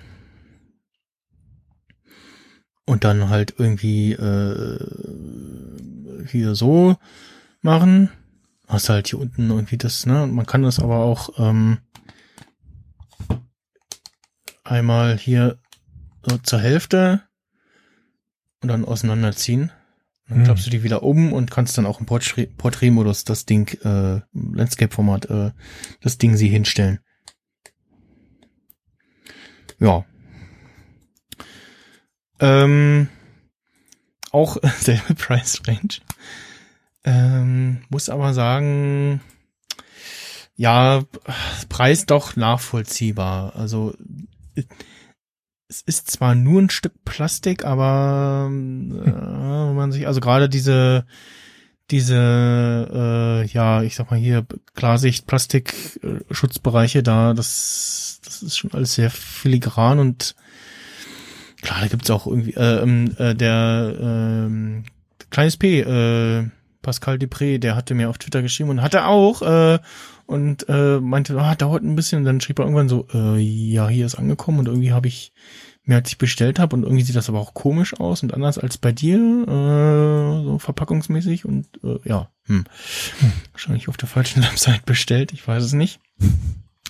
[2.87, 4.79] und dann halt irgendwie äh,
[6.27, 6.97] hier so
[7.61, 8.11] machen.
[8.67, 10.27] Hast halt hier unten irgendwie das, ne?
[10.27, 11.79] Man kann das aber auch ähm,
[14.65, 15.59] einmal hier
[16.23, 17.23] so zur Hälfte
[18.63, 19.71] und dann auseinanderziehen.
[20.29, 20.45] Dann Hm.
[20.45, 24.21] klappst du die wieder um und kannst dann auch im Porträt- Porträtmodus das Ding, äh,
[24.33, 25.51] Landscape-Format, äh,
[26.01, 27.01] das Ding sie hinstellen.
[29.79, 30.05] Ja.
[32.41, 33.09] Ähm,
[34.31, 36.01] auch selbe Price Range.
[37.05, 39.21] Ähm, muss aber sagen,
[40.57, 41.05] ja,
[41.69, 43.55] Preis doch nachvollziehbar.
[43.57, 43.95] Also
[45.69, 51.05] es ist zwar nur ein Stück Plastik, aber äh, wenn man sich, also gerade diese
[51.91, 52.17] diese,
[52.93, 58.73] äh, ja, ich sag mal hier Klarsicht, Plastik, äh, Schutzbereiche da, das, das ist schon
[58.75, 60.35] alles sehr filigran und
[61.63, 64.85] klar, da gibt's auch irgendwie, äh, ähm, äh, der ähm,
[65.31, 66.45] kleines P, äh,
[66.83, 69.79] Pascal Dupré, der hatte mir auf Twitter geschrieben und hatte auch, äh,
[70.29, 72.19] und äh, meinte, ah, dauert ein bisschen.
[72.19, 75.33] Und dann schrieb er irgendwann so, äh, ja, hier ist angekommen und irgendwie habe ich
[75.85, 78.59] mehr als ich bestellt habe und irgendwie sieht das aber auch komisch aus und anders
[78.59, 82.65] als bei dir, äh, so verpackungsmäßig und äh, ja, hm.
[83.53, 85.99] wahrscheinlich auf der falschen Website bestellt, ich weiß es nicht.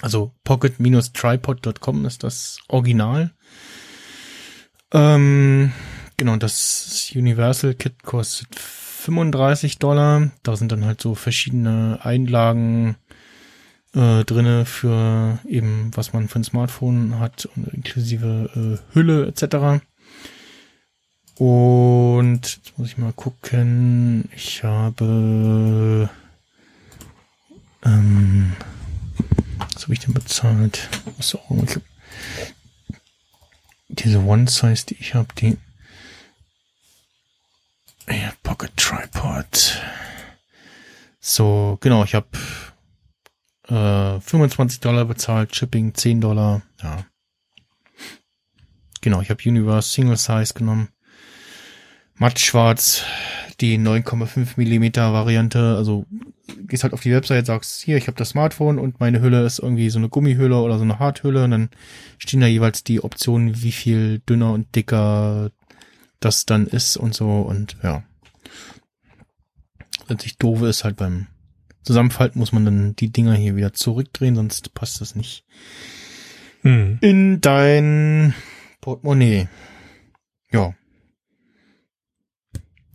[0.02, 3.30] Also pocket-tripod.com ist das Original.
[4.92, 5.70] Ähm,
[6.16, 10.32] genau, das Universal Kit kostet 35 Dollar.
[10.42, 12.96] Da sind dann halt so verschiedene Einlagen
[13.94, 19.82] äh, drinne für eben, was man für ein Smartphone hat, inklusive äh, Hülle etc.
[21.36, 24.28] Und jetzt muss ich mal gucken.
[24.34, 26.08] Ich habe
[27.84, 28.56] Ähm,
[29.72, 30.88] was habe ich denn bezahlt?
[31.20, 31.40] So,
[33.88, 35.56] diese One Size, die ich habe, die
[38.08, 39.80] ja, Pocket Tripod.
[41.20, 42.26] So, genau, ich habe
[43.68, 47.04] äh, 25 Dollar bezahlt, Shipping 10 Dollar, ja.
[49.00, 50.88] Genau, ich habe Universe Single Size genommen.
[52.14, 53.04] Matt schwarz,
[53.60, 56.04] die 9,5 Millimeter Variante, also
[56.66, 59.60] gehst halt auf die Website, sagst, hier, ich habe das Smartphone und meine Hülle ist
[59.60, 61.70] irgendwie so eine Gummihülle oder so eine Harthülle und dann
[62.18, 65.50] stehen da jeweils die Optionen, wie viel dünner und dicker
[66.20, 68.02] das dann ist und so und ja.
[70.08, 71.26] Letztlich doof ist halt beim
[71.88, 75.46] Zusammenfalten muss man dann die Dinger hier wieder zurückdrehen, sonst passt das nicht
[76.60, 76.98] Hm.
[77.00, 78.34] in dein
[78.82, 79.48] Portemonnaie.
[80.50, 80.74] Ja.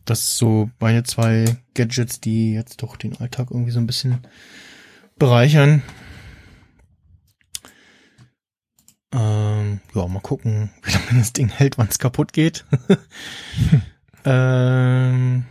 [0.05, 4.19] Das so meine zwei Gadgets, die jetzt doch den Alltag irgendwie so ein bisschen
[5.17, 5.81] bereichern.
[9.11, 12.63] Ähm, ja, mal gucken, wie lange das Ding hält, wann es kaputt geht.
[14.23, 15.45] ähm,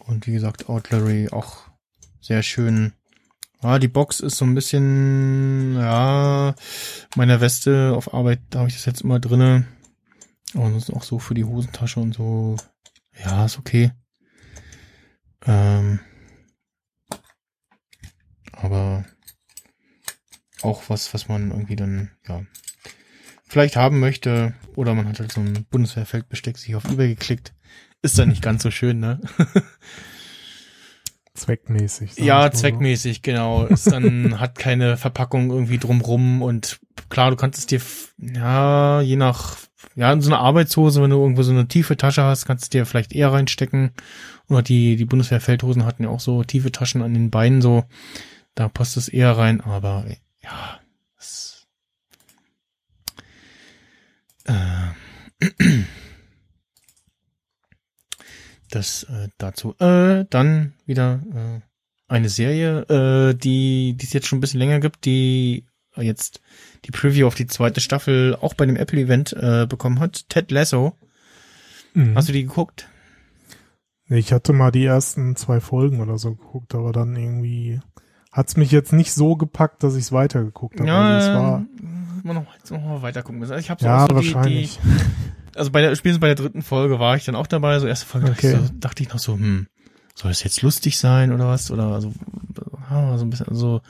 [0.00, 1.65] und wie gesagt, Outlery auch
[2.26, 2.92] sehr schön.
[3.60, 6.54] Ah, die Box ist so ein bisschen, ja,
[7.14, 9.66] meiner Weste auf Arbeit, da habe ich das jetzt immer drinne.
[10.52, 12.56] Das ist auch so für die Hosentasche und so.
[13.24, 13.92] Ja, ist okay.
[15.46, 16.00] Ähm,
[18.52, 19.04] aber
[20.62, 22.42] auch was, was man irgendwie dann, ja,
[23.48, 24.54] vielleicht haben möchte.
[24.74, 27.54] Oder man hat halt so ein Bundeswehrfeldbesteck sich auf Ebay geklickt.
[28.02, 29.20] Ist dann nicht ganz so schön, ne?
[31.36, 32.18] Zweckmäßig.
[32.18, 32.58] Ja, so.
[32.60, 33.66] zweckmäßig, genau.
[33.66, 36.78] Ist dann, hat keine Verpackung irgendwie drumrum und
[37.10, 37.80] klar, du kannst es dir,
[38.18, 39.56] ja, je nach,
[39.94, 42.86] ja, so eine Arbeitshose, wenn du irgendwo so eine tiefe Tasche hast, kannst du dir
[42.86, 43.92] vielleicht eher reinstecken.
[44.48, 47.84] Oder die, die Bundeswehrfeldhosen hatten ja auch so tiefe Taschen an den Beinen so.
[48.54, 50.06] Da passt es eher rein, aber
[50.42, 50.80] ja,
[58.76, 59.74] das äh, dazu.
[59.78, 61.60] Äh, dann wieder äh,
[62.08, 66.40] eine Serie, äh, die die es jetzt schon ein bisschen länger gibt, die jetzt
[66.84, 70.28] die Preview auf die zweite Staffel auch bei dem Apple Event äh, bekommen hat.
[70.28, 70.96] Ted Lasso.
[71.94, 72.14] Mhm.
[72.14, 72.88] Hast du die geguckt?
[74.08, 77.80] Nee, Ich hatte mal die ersten zwei Folgen oder so geguckt, aber dann irgendwie
[78.30, 80.92] hat's mich jetzt nicht so gepackt, dass ich es weitergeguckt habe.
[80.92, 81.66] Also es war,
[82.22, 83.52] immer noch, jetzt noch mal weiter gucken müssen.
[83.52, 84.78] Also ich habe so, ja, so die, wahrscheinlich.
[84.78, 84.88] die,
[85.56, 87.78] also bei der spätestens bei der dritten Folge war ich dann auch dabei.
[87.78, 88.60] So erste Folge dachte, Okay.
[88.62, 89.66] ich so, dachte ich noch so, hm,
[90.14, 91.70] soll das jetzt lustig sein oder was?
[91.70, 92.12] Oder also,
[93.16, 93.80] so ein bisschen, so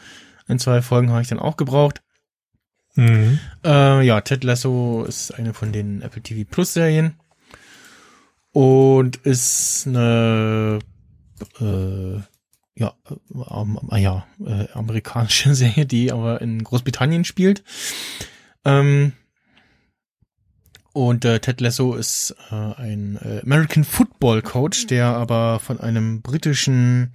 [0.49, 2.03] ein, zwei Folgen habe ich dann auch gebraucht.
[2.95, 3.39] Mhm.
[3.65, 7.15] Äh, ja, Ted Lasso ist eine von den Apple TV Plus Serien
[8.53, 10.79] und ist eine
[11.61, 12.17] äh,
[12.79, 12.95] ja,
[13.91, 17.65] äh, ja äh, amerikanische Serie, die aber in Großbritannien spielt.
[18.65, 19.13] Ähm,
[20.97, 26.23] und äh, Ted Lasso ist äh, ein äh, American Football Coach, der aber von einem
[26.23, 27.13] britischen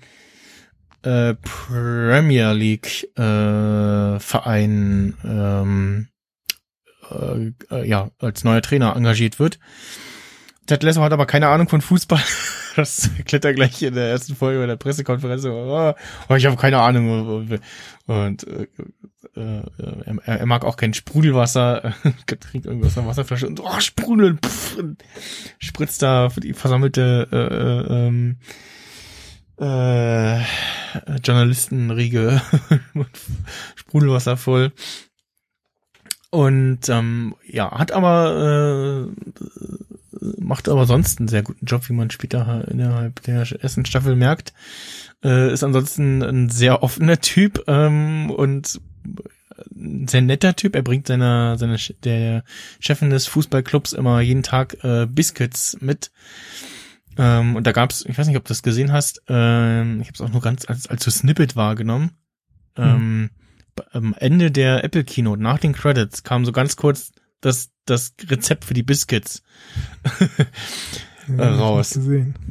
[1.02, 6.10] äh, Premier League äh, Verein ähm,
[7.10, 9.58] äh, äh, ja als neuer Trainer engagiert wird.
[10.68, 12.22] Ted Lasso hat aber keine Ahnung von Fußball.
[12.76, 13.10] Das
[13.46, 15.46] er gleich in der ersten Folge bei der Pressekonferenz.
[15.46, 15.94] Oh,
[16.30, 17.48] oh, ich habe keine Ahnung.
[18.08, 18.68] Und äh,
[19.36, 19.64] äh,
[20.26, 21.94] er, er mag auch kein Sprudelwasser.
[22.40, 24.38] trinkt irgendwas aus Wasserflasche und oh, Sprudel.
[24.44, 25.04] Pff, und
[25.60, 28.38] spritzt da für die versammelte äh, äh, ähm,
[29.60, 30.42] äh,
[31.24, 32.42] Journalistenriege
[32.94, 33.10] mit
[33.76, 34.72] Sprudelwasser voll.
[36.30, 39.32] Und ähm, ja, hat aber äh,
[40.40, 44.54] macht aber sonst einen sehr guten Job, wie man später innerhalb der ersten Staffel merkt.
[45.24, 48.80] Äh, ist ansonsten ein sehr offener Typ ähm, und
[49.76, 50.76] ein sehr netter Typ.
[50.76, 52.44] Er bringt seiner, seiner der
[52.80, 56.12] Chefin des Fußballclubs immer jeden Tag äh, Biscuits mit.
[57.18, 60.16] Ähm, und da gab's, ich weiß nicht, ob du das gesehen hast, ähm, ich habe
[60.16, 62.12] es auch nur ganz als, als so Snippet wahrgenommen.
[62.78, 63.30] Ähm,
[63.92, 68.66] am Ende der Apple Keynote, nach den Credits, kam so ganz kurz das, das Rezept
[68.66, 69.44] für die Biscuits
[71.28, 72.00] Ja, äh, raus.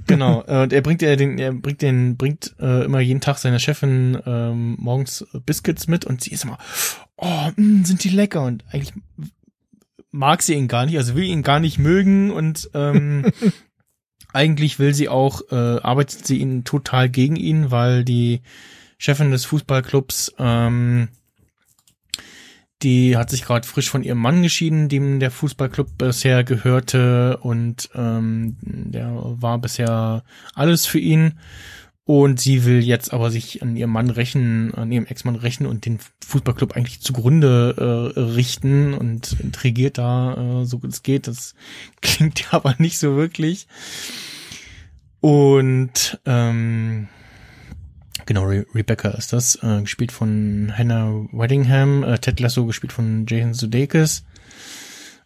[0.06, 0.42] genau.
[0.46, 3.58] äh, Und er bringt er den, er bringt den, bringt äh, immer jeden Tag seiner
[3.58, 6.58] Chefin ähm, morgens Biscuits mit und sie ist immer,
[7.16, 8.92] oh, mh, sind die lecker und eigentlich
[10.12, 13.26] mag sie ihn gar nicht, also will ihn gar nicht mögen und ähm,
[14.32, 18.40] eigentlich will sie auch, äh, arbeitet sie ihn total gegen ihn, weil die
[18.98, 21.08] Chefin des Fußballclubs ähm,
[22.82, 27.90] die hat sich gerade frisch von ihrem Mann geschieden, dem der Fußballclub bisher gehörte und
[27.94, 31.34] ähm, der war bisher alles für ihn.
[32.04, 35.86] Und sie will jetzt aber sich an ihrem Mann rächen, an ihrem Ex-Mann rächen und
[35.86, 41.28] den Fußballclub eigentlich zugrunde äh, richten und intrigiert da, äh, so gut es geht.
[41.28, 41.54] Das
[42.00, 43.68] klingt ja aber nicht so wirklich.
[45.20, 47.08] Und ähm,
[48.30, 53.26] genau, Re Rebecca ist das, äh, gespielt von Hannah Weddingham, äh, Ted Lasso gespielt von
[53.26, 54.22] Jason Sudeikis.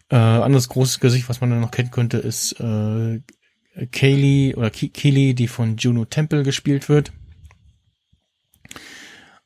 [0.09, 3.21] Äh, anderes großes Gesicht, was man dann noch kennen könnte, ist äh,
[3.91, 7.11] Kaylee oder Ke Keely, die von Juno Temple gespielt wird.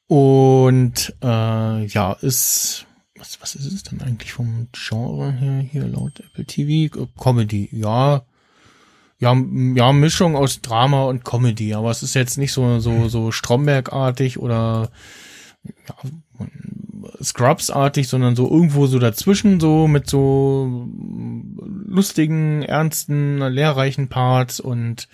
[0.08, 2.86] Und äh, ja, ist
[3.18, 7.68] was was ist es denn eigentlich vom Genre her hier laut Apple TV Comedy?
[7.74, 8.24] Ja,
[9.20, 9.36] ja,
[9.76, 14.40] ja Mischung aus Drama und Comedy, aber es ist jetzt nicht so so so Stromberg-artig
[14.40, 14.90] oder
[15.64, 15.96] ja,
[17.22, 20.88] Scrubs-artig, sondern so irgendwo so dazwischen, so mit so
[21.86, 25.10] lustigen, ernsten, lehrreichen Parts und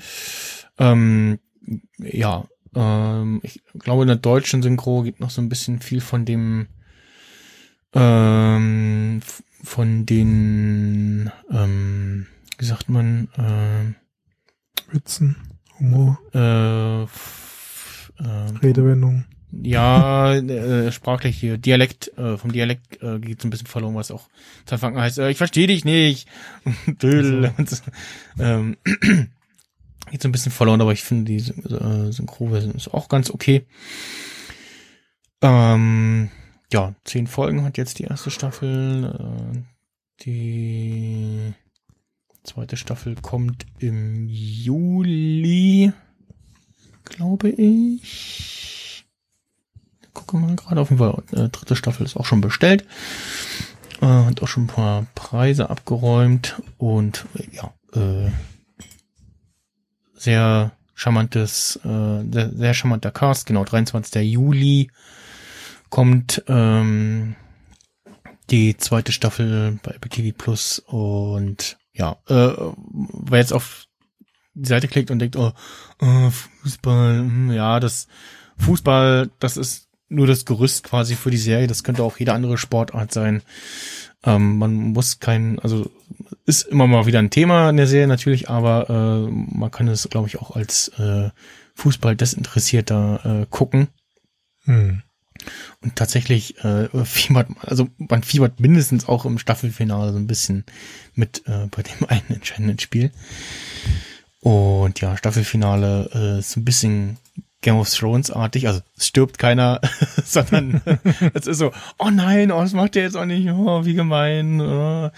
[0.77, 1.39] ähm,
[1.97, 6.25] ja, ähm, ich glaube in der deutschen Synchro gibt noch so ein bisschen viel von
[6.25, 6.67] dem
[7.93, 9.21] ähm,
[9.63, 12.27] von den ähm,
[12.57, 13.95] wie sagt man ähm,
[14.91, 15.35] Witzen,
[15.79, 17.03] Humor, äh,
[18.23, 19.25] ähm, Redewendungen.
[19.51, 24.11] Ja, äh, sprachlich hier, Dialekt, äh, vom Dialekt äh, geht so ein bisschen verloren, was
[24.11, 24.27] auch
[24.65, 26.27] zu Anfang heißt, äh, ich verstehe dich nicht.
[26.87, 27.53] Dödel.
[27.57, 27.77] Und so.
[28.39, 28.77] ähm,
[30.11, 33.65] geht so ein bisschen verloren, aber ich finde die äh, Synchroversion ist auch ganz okay.
[35.41, 36.29] Ähm,
[36.73, 39.15] ja, zehn Folgen hat jetzt die erste Staffel.
[39.53, 39.61] Äh,
[40.21, 41.53] die
[42.45, 45.91] zweite Staffel kommt im Juli,
[47.03, 48.75] glaube ich
[50.15, 51.21] gucke mal gerade auf jeden Fall.
[51.33, 52.85] Äh, dritte Staffel ist auch schon bestellt.
[54.01, 58.31] Äh, hat auch schon ein paar Preise abgeräumt und äh, ja, äh,
[60.15, 64.23] sehr charmantes, äh, sehr, sehr charmanter Cast, genau, 23.
[64.23, 64.89] Juli
[65.89, 67.35] kommt ähm,
[68.49, 72.53] die zweite Staffel bei Apple TV Plus und ja, äh,
[73.13, 73.85] wer jetzt auf
[74.53, 75.51] die Seite klickt und denkt, oh,
[76.01, 76.29] oh
[76.61, 78.07] Fußball, hm, ja, das
[78.57, 81.67] Fußball, das ist nur das Gerüst quasi für die Serie.
[81.67, 83.41] Das könnte auch jede andere Sportart sein.
[84.23, 85.89] Ähm, man muss kein, also
[86.45, 90.07] ist immer mal wieder ein Thema in der Serie natürlich, aber äh, man kann es,
[90.09, 91.29] glaube ich, auch als äh,
[91.75, 93.87] Fußball desinteressierter äh, gucken.
[94.63, 95.01] Hm.
[95.81, 100.65] Und tatsächlich äh, fiebert man, also man fiebert mindestens auch im Staffelfinale so ein bisschen
[101.13, 103.11] mit äh, bei dem einen entscheidenden Spiel.
[104.41, 107.17] Und ja, Staffelfinale äh, ist ein bisschen
[107.61, 109.81] Game of Thrones artig, also es stirbt keiner,
[110.23, 110.81] sondern
[111.33, 114.61] es ist so, oh nein, oh, das macht der jetzt auch nicht, oh, wie gemein.
[114.61, 115.09] Oh.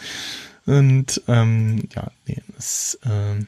[0.65, 3.47] Und ähm, ja, nee, das ist ähm,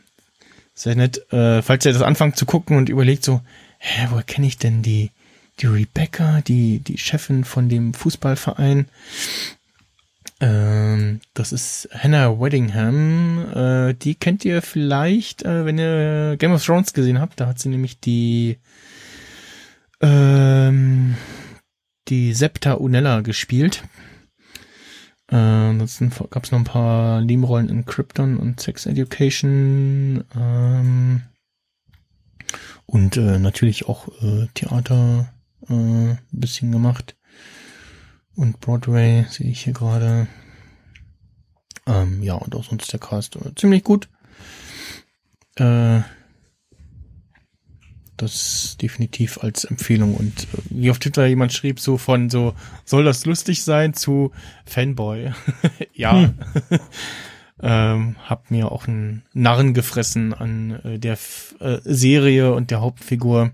[0.74, 1.32] sehr nett.
[1.32, 3.42] Äh, falls ihr das anfangt zu gucken und überlegt so,
[3.78, 5.12] hä, woher kenne ich denn die,
[5.60, 8.88] die Rebecca, die, die Chefin von dem Fußballverein?
[10.42, 13.52] Ähm, das ist Hannah Weddingham.
[13.54, 17.40] Äh, die kennt ihr vielleicht, äh, wenn ihr Game of Thrones gesehen habt.
[17.40, 18.58] Da hat sie nämlich die
[20.02, 21.16] ähm,
[22.08, 23.84] die Septa Unella gespielt.
[25.30, 30.24] Äh, ansonsten gab es noch ein paar Nebenrollen in Krypton und Sex Education.
[30.36, 31.22] Ähm,
[32.86, 35.32] und äh, natürlich auch äh, Theater
[35.70, 37.16] äh, ein bisschen gemacht.
[38.36, 40.28] Und Broadway sehe ich hier gerade.
[41.86, 44.10] Ähm, ja, und auch sonst der Cast äh, ziemlich gut.
[45.56, 46.02] Äh,
[48.22, 50.16] das definitiv als Empfehlung.
[50.16, 52.54] Und äh, wie auf Twitter jemand schrieb, so von so,
[52.86, 54.32] soll das lustig sein zu
[54.66, 55.32] Fanboy?
[55.94, 56.34] ja.
[57.62, 62.82] ähm, hab mir auch einen Narren gefressen an äh, der F äh, Serie und der
[62.82, 63.52] Hauptfigur.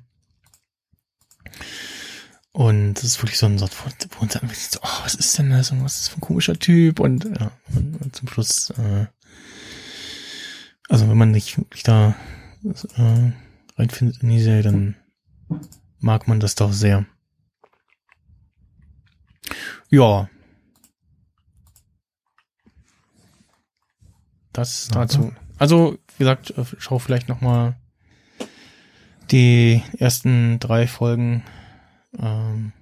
[2.55, 5.37] Und das ist wirklich so ein Sort, wo wo uns dann so, oh, was ist
[5.37, 7.01] denn das und was ist das für ein komischer Typ?
[7.01, 9.07] Und ja, und, und zum Schluss, äh,
[10.87, 12.15] also wenn man nicht wirklich da
[12.63, 13.33] äh,
[13.77, 14.95] reinfindet in die Serie, dann
[15.99, 17.05] mag man das doch sehr.
[19.89, 20.29] Ja.
[24.53, 25.33] Das Na dazu.
[25.57, 27.75] Also, wie gesagt, äh, schau vielleicht noch mal
[29.29, 31.43] die ersten drei Folgen.
[32.21, 32.73] Ähm,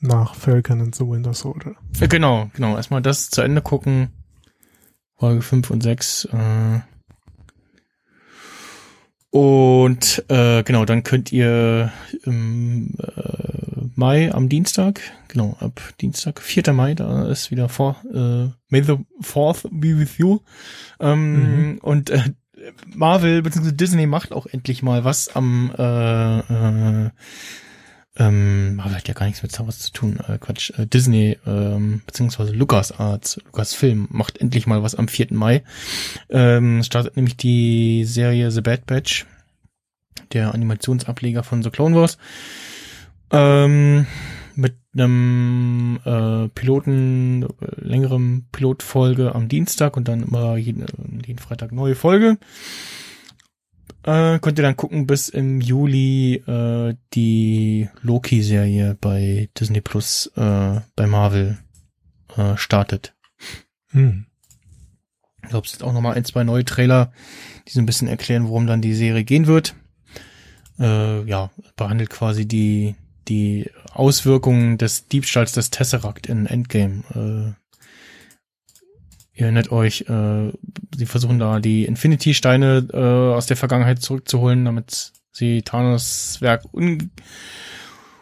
[0.00, 1.74] Nach Falcon and the Winter Soldier.
[2.00, 2.76] äh, genau, genau.
[2.76, 4.10] Erstmal das zu Ende gucken.
[5.16, 6.26] Folge 5 und 6.
[6.26, 6.80] Äh,
[9.30, 11.92] und äh, genau, dann könnt ihr
[12.24, 16.72] im äh, Mai am Dienstag, genau, ab Dienstag, 4.
[16.72, 20.40] Mai, da ist wieder vor, äh, May the 4th be with you.
[21.00, 22.22] Ähm, Und äh,
[22.94, 23.72] Marvel bzw.
[23.72, 27.10] Disney macht auch endlich mal was am äh, äh,
[28.18, 31.38] ähm, Marvel hat ja gar nichts mit Star Wars zu tun, äh, Quatsch, äh, Disney
[31.46, 35.28] ähm, beziehungsweise LucasArts, Lucasfilm macht endlich mal was am 4.
[35.30, 35.62] Mai.
[36.30, 39.26] Ähm, startet nämlich die Serie The Bad Batch,
[40.32, 42.18] der Animationsableger von The Clone Wars.
[43.30, 44.06] Ähm,
[44.54, 47.46] mit einem äh, Piloten, äh,
[47.76, 50.86] längerem Pilotfolge am Dienstag und dann immer jeden,
[51.26, 52.38] jeden Freitag neue Folge.
[54.06, 60.80] Äh, könnt ihr dann gucken, bis im Juli äh, die Loki-Serie bei Disney Plus äh,
[60.94, 61.58] bei Marvel
[62.36, 63.14] äh, startet.
[63.90, 64.26] Hm.
[65.42, 67.12] Ich glaube, es sind auch nochmal ein, zwei neue Trailer,
[67.66, 69.74] die so ein bisschen erklären, worum dann die Serie gehen wird.
[70.78, 72.94] Äh, ja, behandelt quasi die,
[73.26, 77.02] die Auswirkungen des Diebstahls des Tesseract in Endgame.
[77.12, 77.65] Äh,
[79.36, 80.52] ihr erinnert euch, äh,
[80.96, 87.10] sie versuchen da die Infinity-Steine äh, aus der Vergangenheit zurückzuholen, damit sie Thanos Werk un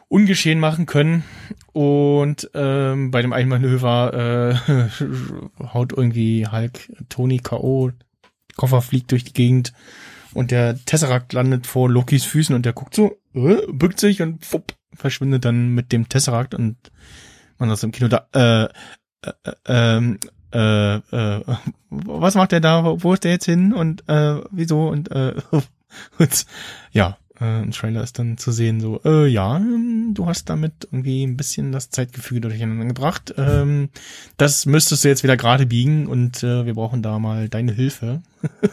[0.08, 1.24] ungeschehen machen können.
[1.72, 7.90] Und ähm, bei dem einen Manöver äh, haut irgendwie Hulk Tony K.O.
[8.56, 9.72] Koffer fliegt durch die Gegend
[10.34, 14.44] und der Tesseract landet vor Lokis Füßen und der guckt so, äh, bückt sich und
[14.44, 16.76] fupp, verschwindet dann mit dem Tesseract und
[17.58, 18.68] man das im Kino da, äh,
[19.28, 20.18] äh, ähm,
[20.54, 21.42] äh, äh,
[21.90, 25.34] was macht der da, wo ist der jetzt hin und äh, wieso und, äh,
[26.18, 26.46] und
[26.92, 30.88] ja, äh, im Trailer ist dann zu sehen so, äh, ja, ähm, du hast damit
[30.90, 33.34] irgendwie ein bisschen das Zeitgefüge durcheinander gebracht.
[33.36, 33.90] Ähm,
[34.36, 38.22] das müsstest du jetzt wieder gerade biegen und äh, wir brauchen da mal deine Hilfe.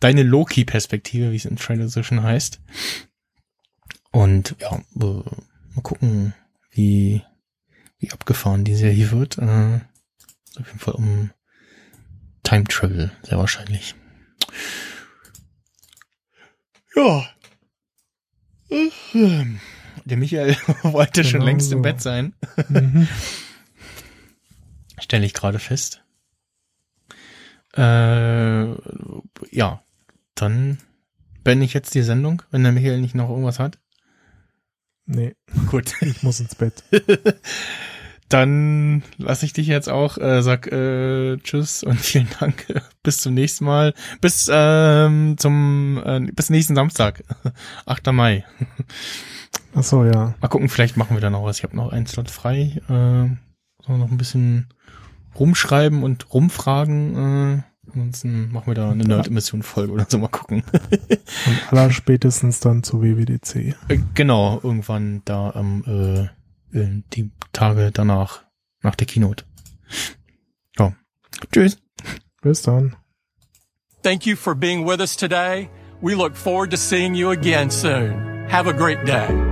[0.00, 2.60] deine Loki-Perspektive, wie es im Trailer so schon heißt.
[4.12, 5.22] Und ja, äh,
[5.74, 6.34] mal gucken,
[6.70, 7.22] wie,
[7.98, 9.38] wie abgefahren die Serie wird.
[9.38, 9.80] Äh,
[10.58, 11.30] auf jeden Fall um
[12.42, 13.94] Time Travel, sehr wahrscheinlich.
[16.94, 17.24] Ja.
[20.04, 21.76] Der Michael wollte schon Genau längst so.
[21.76, 22.34] im Bett sein.
[22.68, 23.08] Mhm.
[25.00, 26.02] Stelle ich gerade fest.
[27.74, 28.72] Äh,
[29.50, 29.82] ja,
[30.34, 30.78] dann
[31.44, 33.78] beende ich jetzt die Sendung, wenn der Michael nicht noch irgendwas hat.
[35.06, 35.34] Nee,
[35.66, 35.94] Gut.
[36.02, 36.84] ich muss ins Bett.
[38.32, 42.66] Dann lasse ich dich jetzt auch, äh, sag äh, Tschüss und vielen Dank.
[43.02, 43.92] Bis zum nächsten Mal.
[44.22, 47.24] Bis ähm, zum äh, bis nächsten Samstag,
[47.86, 48.10] 8.
[48.12, 48.44] Mai.
[49.74, 50.34] Ach so, ja.
[50.40, 51.58] Mal gucken, vielleicht machen wir da noch was.
[51.58, 52.80] Ich habe noch einen Slot frei.
[52.88, 53.36] Äh,
[53.84, 54.68] so noch ein bisschen
[55.38, 57.16] rumschreiben und rumfragen.
[57.16, 60.16] Äh, ansonsten machen wir da eine Nerd-Emission-Folge oder so.
[60.16, 60.62] Mal gucken.
[60.70, 63.76] Und aller spätestens dann zu WWDC.
[63.88, 66.41] Äh, genau, irgendwann da am äh,
[66.72, 68.44] äh, die Tage danach,
[68.82, 69.44] nach der Keynote.
[70.78, 70.94] Ja.
[71.52, 71.78] Tschüss.
[72.42, 72.96] Bis dann.
[74.02, 75.70] Thank you for being with us today.
[76.00, 78.48] We look forward to seeing you again soon.
[78.48, 79.51] Have a great day.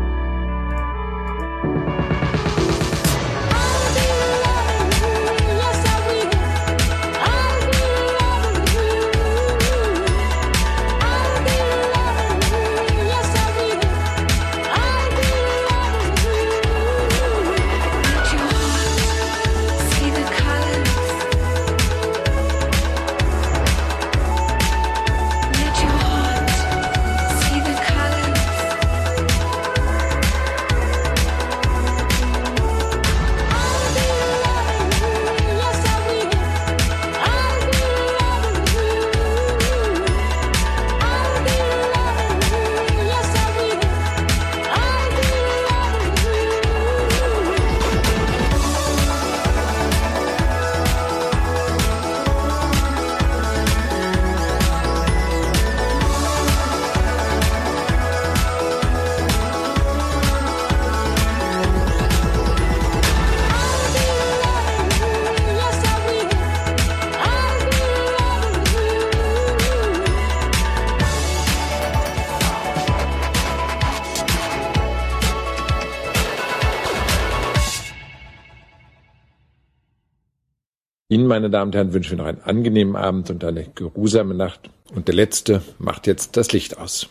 [81.30, 84.68] Meine Damen und Herren, wünschen wir noch einen angenehmen Abend und eine geruhsame Nacht.
[84.94, 87.08] Und der Letzte macht jetzt das Licht aus.